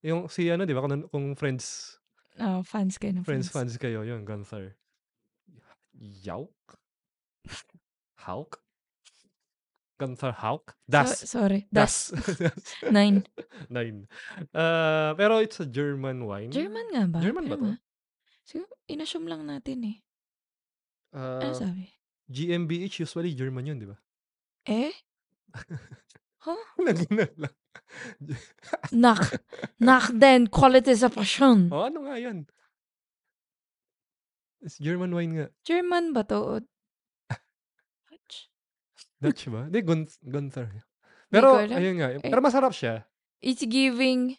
Yung 0.00 0.30
si 0.30 0.46
ano, 0.48 0.62
di 0.62 0.72
ba? 0.72 0.80
Kung, 0.80 1.06
kung 1.10 1.26
friends, 1.34 1.98
Ah, 2.38 2.62
fans 2.62 2.94
kayo 3.02 3.18
ng 3.18 3.26
friends, 3.26 3.50
fans. 3.50 3.74
fans 3.74 3.82
kayo, 3.82 4.06
yun, 4.06 4.22
Gunther. 4.22 4.78
Yauk? 5.98 6.54
Hauk? 8.28 8.60
Gunther 9.98 10.30
Hauk? 10.44 10.76
Das. 10.86 11.24
So- 11.24 11.40
sorry. 11.40 11.66
Das. 11.72 12.12
Das. 12.12 12.76
Nine. 12.92 13.24
Nine. 13.72 14.06
Uh, 14.54 15.16
pero 15.18 15.40
it's 15.42 15.58
a 15.58 15.66
German 15.66 16.22
wine. 16.28 16.52
German 16.52 16.86
nga 16.94 17.02
ba? 17.08 17.18
German 17.18 17.48
ba 17.48 17.56
to? 17.58 17.74
Siguro, 18.44 18.70
inassume 18.86 19.26
lang 19.26 19.42
natin 19.42 19.82
eh. 19.84 19.96
Uh, 21.16 21.40
Ano 21.42 21.52
sabi? 21.56 21.88
GmbH 22.28 23.02
usually 23.02 23.32
German 23.34 23.64
yun, 23.66 23.80
di 23.80 23.88
ba? 23.88 23.96
Eh? 24.68 24.92
Lagi 26.86 27.08
na 27.18 27.26
lang. 27.34 27.56
Nak. 29.02 29.22
Nak 29.80 30.14
den. 30.14 30.46
Quality 30.46 30.94
sa 30.94 31.08
passion. 31.10 31.72
oh, 31.74 31.88
ano 31.88 32.06
nga 32.06 32.16
yan? 32.20 32.46
It's 34.62 34.78
German 34.78 35.10
wine 35.10 35.32
nga. 35.34 35.46
German 35.66 36.12
ba 36.14 36.22
to? 36.22 36.62
Dutch? 39.18 39.50
Ba? 39.50 39.66
Hindi, 39.66 39.80
Gun- 39.82 40.18
Gunther. 40.22 40.68
Pero, 41.28 41.58
ko 41.58 41.60
alam. 41.60 41.76
ayun 41.76 41.94
nga. 41.98 42.08
Eh. 42.14 42.22
Pero 42.22 42.40
masarap 42.40 42.72
siya. 42.72 43.04
It's 43.38 43.62
giving... 43.62 44.38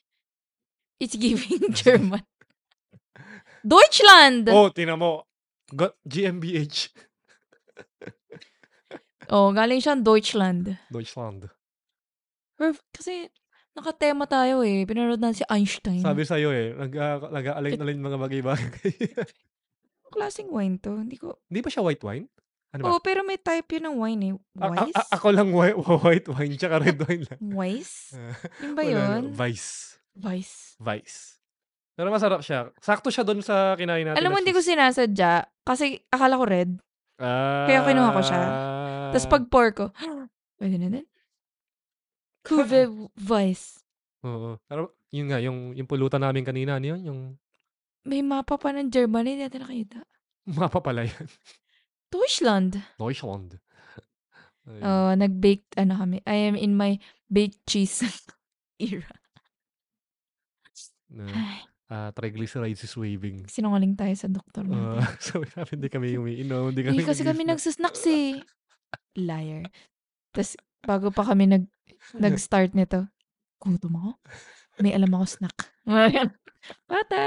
It's 0.97 1.15
giving 1.15 1.71
German. 1.79 2.23
Deutschland! 3.61 4.47
Oh, 4.49 4.71
tingnan 4.71 4.99
mo. 4.99 5.27
Gu- 5.69 5.95
GmbH. 6.03 6.89
Oh, 9.29 9.53
galing 9.53 9.77
siyang 9.77 10.01
Deutschland. 10.01 10.73
Deutschland. 10.89 11.45
Pero, 12.57 12.73
kasi, 12.89 13.29
nakatema 13.77 14.25
tayo 14.25 14.65
eh. 14.65 14.81
Pinanood 14.89 15.21
na 15.21 15.37
si 15.37 15.45
Einstein. 15.45 16.01
Sabi 16.01 16.25
sa'yo 16.25 16.49
eh, 16.49 16.73
nag, 16.73 16.89
uh, 16.89 17.29
nag-align-align 17.29 18.01
mga 18.01 18.17
bagay-bagay. 18.17 18.89
Anong 20.01 20.13
klaseng 20.17 20.49
wine 20.49 20.81
to? 20.81 20.97
Hindi 20.97 21.21
ko... 21.21 21.37
Hindi 21.45 21.61
ba 21.61 21.69
siya 21.69 21.85
white 21.85 22.01
wine? 22.01 22.25
Ano 22.69 22.81
ba? 22.85 22.87
Oh, 22.91 22.99
pero 22.99 23.25
may 23.25 23.35
type 23.35 23.65
yun 23.73 23.89
ng 23.89 23.97
wine 23.97 24.21
eh. 24.23 24.33
A- 24.61 24.69
a- 24.77 24.93
a- 24.93 25.09
ako 25.17 25.27
lang 25.29 25.49
white, 25.49 25.73
white 25.75 26.27
wine, 26.29 26.53
tsaka 26.53 26.77
red 26.77 26.97
wine 27.05 27.25
lang. 27.25 27.39
Weiss? 27.41 28.13
Ah, 28.13 28.37
Yun 28.61 28.73
ba 28.73 28.81
wala 28.81 28.91
yun? 28.93 29.23
na. 29.25 29.33
Vice. 29.35 29.97
Weiss. 30.13 30.51
Vice. 30.77 31.17
Pero 31.93 32.07
masarap 32.09 32.39
siya. 32.39 32.69
Sakto 32.77 33.09
siya 33.09 33.23
doon 33.23 33.41
sa 33.41 33.73
kinain 33.73 34.05
natin. 34.05 34.15
Alam 34.15 34.31
mo, 34.31 34.37
hindi 34.37 34.53
ko 34.53 34.61
sinasadya. 34.61 35.49
Kasi 35.61 35.97
akala 36.07 36.37
ko 36.37 36.45
red. 36.45 36.71
Ah, 37.17 37.65
kaya 37.65 37.83
kinuha 37.83 38.09
ko 38.13 38.21
siya. 38.21 38.41
Tapos 39.11 39.27
pag 39.27 39.43
pour 39.49 39.67
ko, 39.71 39.85
pwede 40.61 40.77
na 40.77 40.93
din. 40.93 41.07
Cuvée 42.41 42.87
Weiss. 43.29 43.81
Oo. 44.21 44.61
Pero 44.63 44.93
yun 45.09 45.27
nga, 45.27 45.41
yung, 45.41 45.73
yung 45.73 45.89
pulutan 45.89 46.21
namin 46.21 46.43
kanina, 46.43 46.77
ano 46.77 46.85
yun? 46.87 47.01
Yung 47.01 47.19
May 48.05 48.21
mapa 48.21 48.55
pa 48.55 48.71
ng 48.71 48.87
Germany, 48.87 49.35
hindi 49.35 49.43
natin 49.43 49.61
nakita. 49.63 49.99
mapa 50.47 50.79
pala 50.79 51.03
yan. 51.03 51.27
Deutschland. 52.09 52.81
Deutschland. 52.97 53.57
Ayun. 54.69 54.81
Oh, 54.85 55.11
nag-baked, 55.17 55.77
ano 55.77 55.97
kami. 55.97 56.17
I 56.25 56.37
am 56.49 56.55
in 56.57 56.77
my 56.77 56.97
baked 57.29 57.61
cheese 57.65 58.05
era. 58.81 59.09
na, 61.09 61.25
ah, 61.89 62.09
triglycerides 62.13 62.85
is 62.85 62.93
waving. 62.93 63.49
Sinungaling 63.49 63.97
tayo 63.97 64.13
sa 64.13 64.29
doktor 64.29 64.61
natin. 64.61 65.01
Uh, 65.01 65.05
sabi 65.25 65.49
namin, 65.57 65.73
hindi 65.81 65.89
kami 65.89 66.07
umiinom. 66.21 66.69
Hindi 66.69 66.81
kami 66.85 66.93
Hindi 66.93 67.05
kasi 67.09 67.21
kami 67.25 67.43
nag-snack. 67.49 67.89
nagsusnacks 67.89 68.03
eh. 68.13 68.45
Liar. 69.17 69.65
Tapos, 70.29 70.53
bago 70.85 71.09
pa 71.09 71.25
kami 71.25 71.49
nag, 71.49 71.65
nag-start 72.13 72.77
nito, 72.77 73.09
gutom 73.57 73.97
ako. 73.97 74.11
May 74.85 74.93
alam 74.93 75.09
ako 75.17 75.25
snack. 75.25 75.57
Bata! 76.85 77.21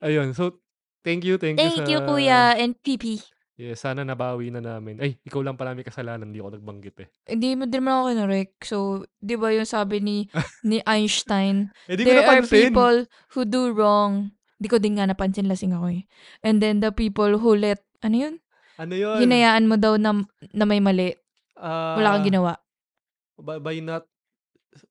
Ayun, 0.00 0.32
so, 0.32 0.62
thank 1.02 1.26
you, 1.26 1.34
thank, 1.36 1.58
Thank 1.58 1.82
you 1.82 1.98
you, 1.98 1.98
sa... 1.98 2.06
kuya 2.06 2.40
and 2.56 2.78
pipi. 2.80 3.18
Yes, 3.60 3.84
sana 3.84 4.08
nabawi 4.08 4.48
na 4.48 4.64
namin. 4.64 4.96
Ay, 5.04 5.20
ikaw 5.20 5.44
lang 5.44 5.60
pala 5.60 5.76
may 5.76 5.84
kasalanan, 5.84 6.32
hindi 6.32 6.40
ako 6.40 6.56
nagbanggit 6.56 6.96
eh. 7.04 7.08
Hindi 7.28 7.60
mo 7.60 7.68
din 7.68 7.84
naman 7.84 7.92
ako 7.92 8.06
kinurek. 8.08 8.50
So, 8.64 8.76
di 9.20 9.36
ba 9.36 9.52
yung 9.52 9.68
sabi 9.68 10.00
ni 10.00 10.24
ni 10.70 10.80
Einstein, 10.88 11.68
Eh, 11.84 12.00
there 12.00 12.24
are 12.24 12.40
people 12.40 13.04
who 13.36 13.44
do 13.44 13.68
wrong. 13.76 14.32
Di 14.56 14.64
ko 14.64 14.80
din 14.80 14.96
nga 14.96 15.04
napansin, 15.04 15.44
lasing 15.44 15.76
ako 15.76 15.92
eh. 15.92 16.08
And 16.40 16.64
then 16.64 16.80
the 16.80 16.88
people 16.88 17.36
who 17.36 17.52
let, 17.52 17.84
ano 18.00 18.16
yun? 18.16 18.34
Ano 18.80 18.96
yun? 18.96 19.20
Hinayaan 19.20 19.68
mo 19.68 19.76
daw 19.76 20.00
na, 20.00 20.24
na 20.56 20.64
may 20.64 20.80
mali. 20.80 21.12
Ah, 21.60 22.00
Wala 22.00 22.16
kang 22.16 22.32
ginawa. 22.32 22.56
by, 23.36 23.60
by 23.60 23.76
not, 23.84 24.08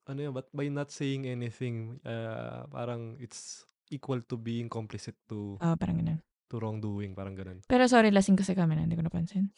ano 0.06 0.30
yun, 0.30 0.32
but 0.34 0.46
by 0.54 0.70
not 0.70 0.94
saying 0.94 1.26
anything, 1.26 1.98
ah, 2.06 2.70
parang 2.70 3.18
it's 3.18 3.66
equal 3.90 4.22
to 4.22 4.38
being 4.38 4.70
complicit 4.70 5.18
to 5.26 5.58
Ah, 5.58 5.74
parang 5.74 5.98
ganun. 5.98 6.22
To 6.50 6.58
wrongdoing, 6.58 7.14
parang 7.14 7.38
ganun. 7.38 7.62
Pero 7.64 7.86
sorry, 7.86 8.10
lasing 8.10 8.34
kasi 8.34 8.52
kami 8.52 8.74
na, 8.74 8.82
hindi 8.82 8.98
ko 8.98 9.06
napansin. 9.06 9.54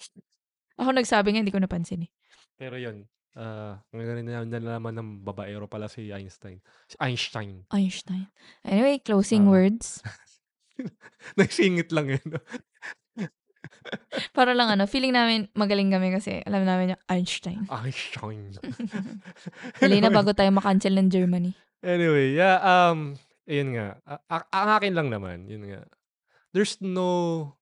Ako 0.77 0.93
nagsabi 0.93 1.32
nga, 1.32 1.40
hindi 1.40 1.51
ko 1.51 1.59
napansin 1.59 2.05
eh. 2.05 2.10
Pero 2.55 2.77
yun, 2.77 3.09
ah, 3.35 3.81
ngayon 3.90 4.23
na 4.23 4.44
nalaman 4.44 4.93
ng 4.93 5.09
babaero 5.24 5.64
pala 5.64 5.89
si 5.89 6.12
Einstein. 6.12 6.60
Si 6.85 6.94
Einstein. 7.01 7.64
Einstein. 7.73 8.28
Anyway, 8.62 9.01
closing 9.01 9.48
Ah. 9.48 9.51
words. 9.51 10.05
Nagsingit 11.40 11.89
lang 11.93 12.12
yun. 12.12 12.28
Para 14.36 14.52
lang 14.52 14.69
ano, 14.69 14.85
feeling 14.85 15.14
namin 15.14 15.48
magaling 15.55 15.89
kami 15.93 16.12
kasi 16.12 16.43
alam 16.44 16.66
namin 16.66 16.97
yung 16.97 17.02
Einstein. 17.09 17.60
Einstein. 17.70 18.52
Dali 19.81 20.02
na 20.02 20.10
bago 20.10 20.35
tayo 20.35 20.51
makancel 20.52 20.93
ng 20.98 21.09
Germany. 21.09 21.55
Anyway, 21.82 22.35
yeah, 22.35 22.59
um, 22.62 23.14
ayun 23.47 23.74
nga. 23.74 23.86
A- 24.06 24.23
a- 24.28 24.51
ang 24.51 24.70
akin 24.78 24.93
lang 24.94 25.09
naman, 25.10 25.47
yun 25.47 25.66
nga. 25.66 25.82
There's 26.53 26.77
no 26.85 27.57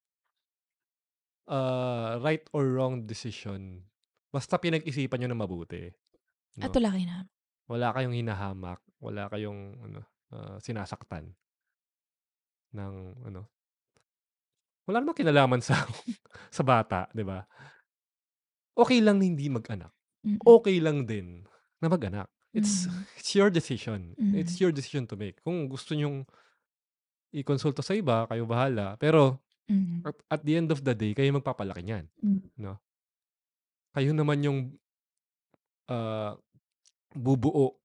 uh, 1.46 2.18
right 2.22 2.42
or 2.52 2.66
wrong 2.74 3.06
decision. 3.06 3.86
Basta 4.30 4.58
pinag-isipan 4.58 5.18
nyo 5.22 5.28
na 5.30 5.38
mabuti. 5.38 5.90
No? 6.58 6.66
At 6.66 6.74
wala 6.74 6.90
kayo 6.94 7.06
na. 7.06 7.18
Wala 7.70 7.88
kayong 7.94 8.14
hinahamak. 8.18 8.80
Wala 8.98 9.30
kayong 9.30 9.78
ano, 9.86 10.00
ah, 10.34 10.58
sinasaktan. 10.58 11.34
ng 12.70 13.26
ano. 13.26 13.50
Wala 14.86 15.02
namang 15.02 15.18
kinalaman 15.18 15.58
sa 15.62 15.74
sa 16.56 16.62
bata, 16.62 17.10
'di 17.10 17.26
ba? 17.26 17.42
Okay 18.78 19.02
lang 19.02 19.18
na 19.18 19.26
hindi 19.26 19.50
mag-anak. 19.50 19.90
Mm. 20.22 20.38
Okay 20.38 20.76
lang 20.78 21.02
din 21.02 21.42
na 21.82 21.90
mag-anak. 21.90 22.30
It's 22.54 22.86
Mhm. 22.86 23.02
it's 23.18 23.32
your 23.34 23.50
decision. 23.50 24.14
It's 24.34 24.54
Mhm. 24.58 24.62
your 24.62 24.72
decision 24.74 25.04
to 25.10 25.18
make. 25.18 25.38
Kung 25.42 25.66
gusto 25.66 25.94
nyong 25.94 26.26
i-konsulta 27.34 27.82
sa 27.84 27.94
iba, 27.94 28.26
kayo 28.30 28.44
bahala. 28.48 28.96
Pero 29.00 29.40
Mhm. 29.68 30.10
at 30.30 30.42
the 30.46 30.54
end 30.58 30.70
of 30.72 30.82
the 30.86 30.94
day, 30.96 31.12
kayo 31.16 31.30
magpapalaki 31.36 31.82
niyan, 31.84 32.06
Hmm. 32.22 32.50
'no? 32.60 32.80
Kayo 33.94 34.14
naman 34.14 34.38
yung 34.46 34.58
ah, 35.88 36.36
bubuo 37.16 37.80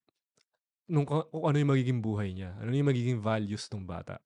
nung 0.89 1.05
ka 1.09 1.25
kung 1.33 1.45
ano 1.49 1.57
yung 1.57 1.71
magiging 1.73 2.01
buhay 2.03 2.29
niya, 2.35 2.57
ano 2.61 2.69
yung 2.73 2.89
magiging 2.91 3.19
values 3.21 3.65
nung 3.73 3.85
bata. 3.89 4.21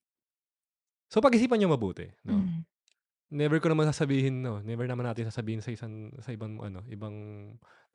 So, 1.12 1.26
pag-isipan 1.26 1.58
niyo 1.58 1.74
mabuti, 1.74 2.06
'no? 2.22 2.46
Mhm. 2.46 2.66
Never 3.34 3.58
ko 3.64 3.70
naman 3.74 3.90
sasabihin 3.90 4.42
'no, 4.46 4.62
never 4.64 4.86
naman 4.90 5.06
natin 5.10 5.28
sasabihin 5.30 5.62
sa 5.66 5.72
isang 5.74 6.14
sa 6.22 6.32
ibang 6.36 6.60
ano, 6.62 6.86
ibang 6.90 7.16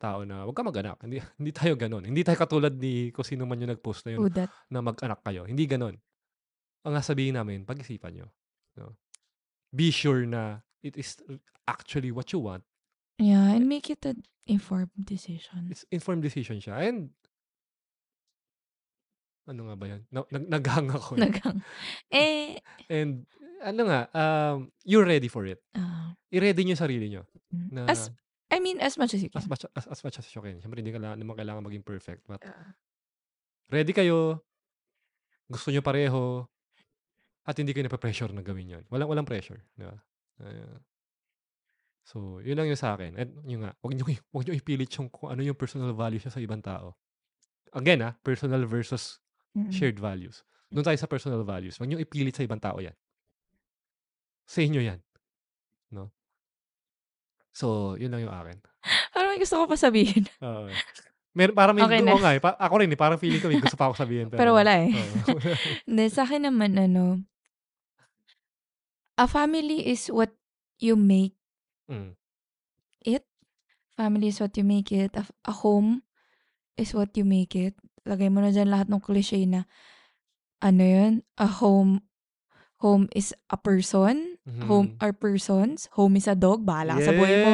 tao 0.01 0.23
na, 0.27 0.43
"Wag 0.47 0.55
kang 0.57 0.67
mag-anak." 0.69 0.99
Hindi 1.03 1.19
hindi 1.41 1.51
tayo 1.55 1.75
gano'n. 1.79 2.05
Hindi 2.09 2.21
tayo 2.27 2.37
katulad 2.39 2.73
ni 2.75 3.11
kung 3.15 3.25
sino 3.27 3.45
man 3.47 3.59
yung 3.61 3.71
nag-post 3.75 4.05
na 4.09 4.19
yun 4.19 4.23
Who 4.23 4.29
dat? 4.29 4.49
na 4.71 4.79
mag-anak 4.83 5.21
kayo, 5.23 5.47
hindi 5.47 5.65
gano'n. 5.69 5.95
Ang 6.85 6.93
sasabihin 7.01 7.33
namin, 7.33 7.65
pag-isipan 7.65 8.13
niyo, 8.13 8.27
'no? 8.77 8.93
Be 9.73 9.89
sure 9.89 10.23
na 10.29 10.61
it 10.85 10.93
is 10.95 11.17
actually 11.65 12.13
what 12.13 12.29
you 12.29 12.39
want. 12.39 12.61
Yeah, 13.17 13.57
and 13.57 13.65
make 13.65 13.89
it 13.89 14.05
an 14.05 14.21
informed 14.45 14.93
decision. 15.01 15.67
It's 15.73 15.81
informed 15.89 16.21
decision 16.21 16.61
siya 16.61 16.85
and 16.85 17.09
ano 19.45 19.69
nga 19.69 19.75
ba? 19.77 19.85
Na 20.09 20.25
nag 20.29 20.45
naghang 20.49 20.89
ako, 20.89 21.17
eh. 21.17 21.21
Naghang 21.25 21.59
eh 22.09 22.57
And 22.89 23.25
ano 23.61 23.81
nga, 23.89 24.01
um, 24.13 24.69
you're 24.85 25.05
ready 25.05 25.29
for 25.29 25.45
it. 25.45 25.61
Ah. 25.77 26.13
I-ready 26.33 26.65
yung 26.69 26.77
sarili 26.77 27.09
niyo 27.09 27.25
Hmm, 27.53 27.69
na 27.71 27.89
as 27.89 28.09
I 28.53 28.61
mean, 28.61 28.77
as 28.81 28.97
much 28.97 29.13
as 29.17 29.21
you 29.25 29.29
as 29.33 29.45
can. 29.45 29.49
much 29.49 29.63
as 29.73 29.85
as 29.89 30.01
much 30.05 30.17
as 30.21 30.25
you 30.33 30.41
can. 30.41 30.61
Siyempre 30.61 30.81
hindi 30.81 30.93
kailangan 30.93 31.17
naman 31.17 31.33
kailangan 31.37 31.65
maging 31.65 31.85
perfect 31.85 32.25
but 32.29 32.41
Oo. 32.45 32.65
ready 33.73 33.93
kayo, 33.93 34.41
gusto 35.49 35.69
niyo 35.73 35.81
pareho, 35.85 36.45
at 37.45 37.55
hindi 37.61 37.71
kayo 37.73 37.85
nape-pressure 37.87 38.33
na 38.33 38.41
gawin 38.45 38.69
'yun. 38.73 38.83
Walang 38.89 39.09
walang 39.09 39.27
pressure, 39.29 39.61
'di 39.77 39.85
ba? 39.85 39.95
So, 42.05 42.37
'yun 42.45 42.53
lang 42.61 42.69
yung 42.69 42.77
sa'kin 42.77 43.17
at 43.17 43.33
yun 43.49 43.65
nga, 43.65 43.73
wag 43.81 43.97
niyo 43.97 44.05
i 44.05 44.15
wag 44.29 44.45
niyo 44.45 44.53
ipilit 44.53 44.93
yung 45.01 45.09
kung 45.09 45.33
ano 45.33 45.41
yung 45.41 45.57
personal 45.57 45.89
values 45.97 46.21
sa 46.29 46.37
ibang 46.37 46.61
tao. 46.61 46.93
Again, 47.73 48.01
ah, 48.05 48.13
personal 48.25 48.65
versus 48.69 49.19
shared 49.69 49.97
values. 50.01 50.45
Do'n 50.73 50.85
tayo 50.85 50.99
sa 50.99 51.09
personal 51.09 51.41
values, 51.45 51.77
wag 51.81 51.89
niyo 51.89 51.97
ipilit 52.01 52.37
sa 52.37 52.45
ibang 52.45 52.61
tao 52.61 52.77
'yan. 52.81 52.95
Sa 54.47 54.61
inyo 54.61 54.81
'yan, 54.81 55.01
'no? 55.91 56.11
So, 57.55 57.95
'yun 57.95 58.11
lang 58.11 58.27
yung 58.27 58.35
akin. 58.35 58.59
Parang 59.13 59.31
may 59.35 59.39
gusto 59.39 59.55
ko 59.61 59.65
pa 59.69 59.77
sabihin. 59.79 60.27
Oo. 60.43 60.75
Meron 61.35 61.55
parang 61.55 61.75
may 61.77 61.85
Okey 61.85 62.01
oo 62.03 62.15
na. 62.15 62.15
nga, 62.19 62.31
eh, 62.35 62.41
pa 62.43 62.55
ako 62.59 62.75
rin, 62.83 62.91
eh, 62.91 62.99
parang 62.99 63.19
feeling 63.21 63.39
ko 63.43 63.47
may 63.51 63.59
gusto 63.61 63.75
pa 63.79 63.87
akong 63.91 64.01
sabihin 64.03 64.27
Pero 64.35 64.51
pero 64.51 64.55
wala, 64.55 64.73
eh. 64.83 64.91
Hindi, 65.87 66.03
sa'kin 66.11 66.43
naman 66.47 66.75
ano 66.79 67.25
a 69.15 69.25
family 69.27 69.87
is 69.87 70.07
what 70.07 70.31
you 70.79 70.95
make 70.95 71.35
Hmm. 71.87 72.17
it. 73.05 73.23
Family 73.95 74.27
is 74.33 74.41
what 74.41 74.57
you 74.57 74.65
make 74.65 74.91
it. 74.91 75.13
A 75.15 75.23
a 75.47 75.53
home 75.53 76.03
is 76.75 76.91
what 76.91 77.15
you 77.15 77.23
make 77.23 77.55
it. 77.55 77.75
Lagay 78.03 78.27
mo 78.27 78.41
na 78.43 78.51
diyan 78.51 78.69
lahat 78.69 78.87
ng 78.91 78.99
cliche 79.01 79.39
na 79.47 79.63
ano 80.59 80.83
'yun, 80.83 81.13
a 81.37 81.47
home 81.47 82.03
home 82.83 83.07
is 83.15 83.31
a 83.49 83.57
person, 83.57 84.37
home 84.67 84.93
Mhm. 84.93 85.01
are 85.01 85.15
persons, 85.15 85.87
home 85.95 86.19
is 86.19 86.27
a 86.27 86.35
dog, 86.35 86.67
bahala 86.67 86.99
ka 86.99 87.11
sa 87.11 87.15
buhay 87.15 87.35
mo. 87.39 87.51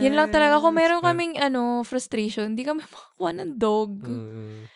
'Yun 0.00 0.14
lang 0.16 0.28
talaga. 0.28 0.60
Kung 0.60 0.76
Yes! 0.76 0.80
meron 0.80 1.00
Na 1.02 1.06
kaming 1.12 1.34
ano, 1.40 1.60
frustration, 1.86 2.52
hindi 2.54 2.64
kami 2.66 2.82
makakuha 2.88 3.30
ng 3.36 3.52
dog. 3.56 3.92
Mm. 4.04 4.68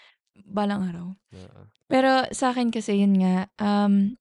Balang 0.49 0.83
araw. 0.91 1.07
Oo. 1.13 1.61
Pero 1.91 2.25
sa'kin 2.33 2.73
kasi 2.73 2.99
'yun 3.05 3.21
nga, 3.21 3.51
um 3.61 4.17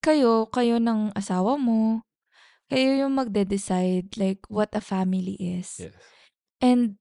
kayo 0.00 0.48
kayo 0.50 0.76
ng 0.80 1.12
asawa 1.14 1.56
mo, 1.60 2.02
kayo 2.72 2.96
yung 3.06 3.16
magde-decide 3.16 4.10
like 4.16 4.42
what 4.48 4.72
a 4.76 4.82
family 4.82 5.36
is. 5.40 5.84
Yes. 5.86 5.94
And 6.60 6.96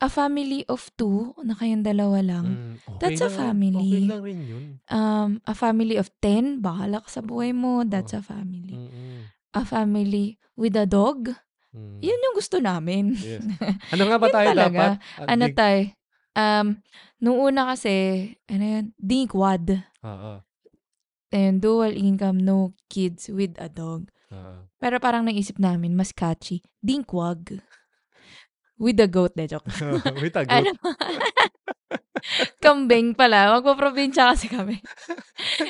a 0.00 0.08
family 0.08 0.64
of 0.68 0.88
2 0.96 1.36
na 1.44 1.52
kayong 1.52 1.84
dalawa 1.84 2.24
lang, 2.24 2.46
Hmm, 2.56 2.76
that's 2.96 3.20
okey 3.20 3.28
a 3.28 3.28
lang 3.28 3.36
okey 3.76 4.00
family. 4.00 4.04
lang 4.08 4.20
rin 4.24 4.38
'yun. 4.48 4.64
Um, 4.90 5.44
a 5.44 5.52
family 5.54 6.00
of 6.00 6.08
10, 6.24 6.64
bahala 6.64 7.04
ka 7.04 7.08
sa 7.08 7.22
buhay 7.22 7.52
mo, 7.52 7.84
that's 7.84 8.16
Oo. 8.16 8.20
a 8.20 8.24
family. 8.24 8.74
Mm. 8.80 9.28
A 9.52 9.62
family 9.66 10.40
with 10.56 10.72
a 10.74 10.88
dog, 10.88 11.28
Hmm. 11.70 12.00
'yun 12.00 12.16
yung 12.16 12.36
gusto 12.36 12.58
namin. 12.58 13.12
Yes. 13.20 13.44
Ano 13.92 14.08
nga 14.08 14.16
ba 14.16 14.26
'Yun 14.28 14.34
tayo 14.34 14.50
talaga. 14.56 14.80
dapat? 14.80 14.90
Ah, 15.20 15.28
Ano 15.28 15.44
dig 15.46 15.54
tay, 15.54 15.78
um, 16.34 16.66
nung 17.20 17.38
una 17.38 17.62
kasi, 17.76 17.94
ano 18.48 18.64
'yun, 18.64 18.84
dinkwad. 18.96 19.84
Oo. 20.00 20.40
And 21.30 21.62
dual 21.62 21.94
income, 21.94 22.42
no 22.42 22.74
kids 22.90 23.30
with 23.30 23.54
a 23.62 23.70
dog. 23.70 24.10
Oo. 24.34 24.66
Pero 24.82 24.98
parang 24.98 25.26
naisip 25.26 25.62
namin 25.62 25.94
mas 25.94 26.10
catchy, 26.10 26.62
dinkwag. 26.82 27.58
With 28.80 28.96
a 28.96 29.06
goat, 29.12 29.36
'di 29.36 29.44
joke. 29.46 29.68
With 30.24 30.40
a 30.40 30.42
Ano 30.48 30.72
goat. 30.72 30.76
Kambing 32.64 33.12
pala, 33.16 33.52
magpoprobinsya 33.56 34.32
kasi 34.32 34.48
kami. 34.48 34.80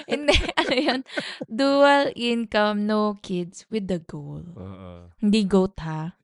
Hindi, 0.06 0.34
ano 0.54 0.74
'yun, 0.74 1.00
dual 1.46 2.14
income, 2.14 2.86
no 2.86 3.18
kids 3.18 3.66
with 3.66 3.90
the 3.90 3.98
goal. 3.98 4.46
Oo. 4.54 5.10
Hindi 5.18 5.42
goat 5.46 5.74
ha. 5.82 6.14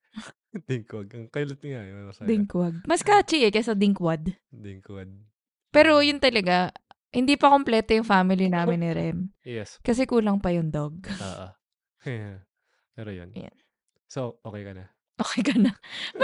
Dinkwag. 0.57 1.13
Ang 1.13 1.29
kulit 1.29 1.61
nga, 1.61 1.81
eh, 1.85 1.93
masaya. 2.07 2.27
Dinkwag. 2.27 2.75
Mas 2.89 3.05
catchy 3.05 3.45
eh, 3.45 3.53
kaysa 3.53 3.77
dinkwad. 3.77 4.33
Dinkwad. 4.49 5.11
Pero 5.75 6.01
yun 6.01 6.17
talaga, 6.23 6.73
hindi 7.17 7.41
pa 7.41 7.49
kumpleto 7.49 7.97
yung 7.97 8.05
family 8.05 8.53
namin 8.53 8.85
ni 8.85 8.91
Rem. 8.93 9.19
Yes. 9.41 9.81
Kasi 9.81 10.05
kulang 10.05 10.37
pa 10.37 10.53
yung 10.53 10.69
dog. 10.69 11.01
Oo. 11.09 11.47
Pero 12.97 13.09
'yun. 13.09 13.33
Ayan. 13.33 13.57
So, 14.07 14.37
okey 14.45 14.63
ka 14.63 14.73
na? 14.77 14.85
Okey 15.17 15.43
ka 15.43 15.57
na? 15.57 15.73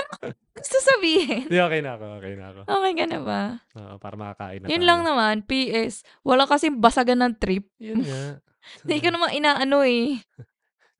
Gusto 0.62 0.76
sabihin? 0.84 1.48
Hindi, 1.48 1.58
okey 1.58 1.80
na 1.80 1.96
ako, 1.96 2.04
okey 2.20 2.34
na 2.36 2.44
ako. 2.52 2.60
Okey 2.68 2.92
ka 2.92 3.04
na 3.08 3.18
ba? 3.24 3.42
Oo, 3.74 3.94
para 3.96 4.14
makakain 4.20 4.60
na 4.62 4.68
Yun 4.68 4.84
lang 4.84 5.00
tayo. 5.00 5.08
naman, 5.16 5.34
PS, 5.48 6.04
wala 6.22 6.44
kasing 6.44 6.76
basagan 6.78 7.24
ng 7.24 7.34
trip. 7.40 7.64
'Yun 7.80 8.04
nga. 8.04 8.38
Hindi 8.86 8.96
ko 9.02 9.08
naman 9.10 9.32
inaano 9.34 9.82
eh. 9.82 10.20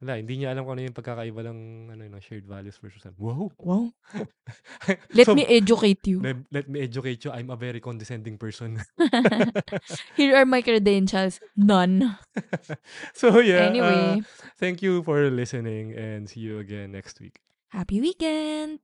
Wala, 0.03 0.19
hindi 0.19 0.43
niya 0.43 0.51
alam 0.51 0.67
kung 0.67 0.75
ano 0.75 0.83
yung 0.83 0.99
pagkakaiba 0.99 1.47
ng 1.47 1.59
ano, 1.95 2.03
ng 2.11 2.19
shared 2.19 2.43
values 2.43 2.75
versus 2.83 3.07
ano. 3.07 3.15
Wow! 3.23 3.55
Wow. 3.55 3.85
Let 5.15 5.31
So, 5.31 5.39
me 5.39 5.47
educate 5.47 6.03
you. 6.11 6.19
let 6.19 6.43
let 6.51 6.67
me 6.67 6.83
educate 6.83 7.23
you. 7.23 7.31
I'm 7.31 7.55
a 7.55 7.57
very 7.57 7.79
condescending 7.79 8.35
person. 8.35 8.83
Here 10.19 10.35
are 10.35 10.43
my 10.45 10.59
credentials. 10.59 11.39
None. 11.55 12.19
So, 13.15 13.39
yeah, 13.39 13.63
uh, 13.63 13.71
Anyway, 13.71 14.27
thank 14.59 14.83
you 14.83 15.07
for 15.07 15.23
listening 15.31 15.95
and 15.95 16.27
see 16.27 16.43
you 16.43 16.59
again 16.59 16.91
next 16.91 17.23
week. 17.23 17.39
happy 17.71 18.03
weekend! 18.03 18.83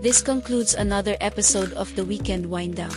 This 0.00 0.22
concludes 0.22 0.72
another 0.78 1.16
episode 1.20 1.72
of 1.74 1.90
the 1.98 2.04
Weekend 2.06 2.46
Wind 2.46 2.76
Down. 2.78 2.94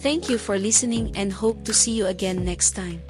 Thank 0.00 0.30
you 0.30 0.38
for 0.38 0.58
listening 0.58 1.12
and 1.14 1.30
hope 1.30 1.62
to 1.64 1.74
see 1.74 1.92
you 1.92 2.06
again 2.06 2.42
next 2.42 2.72
time. 2.72 3.04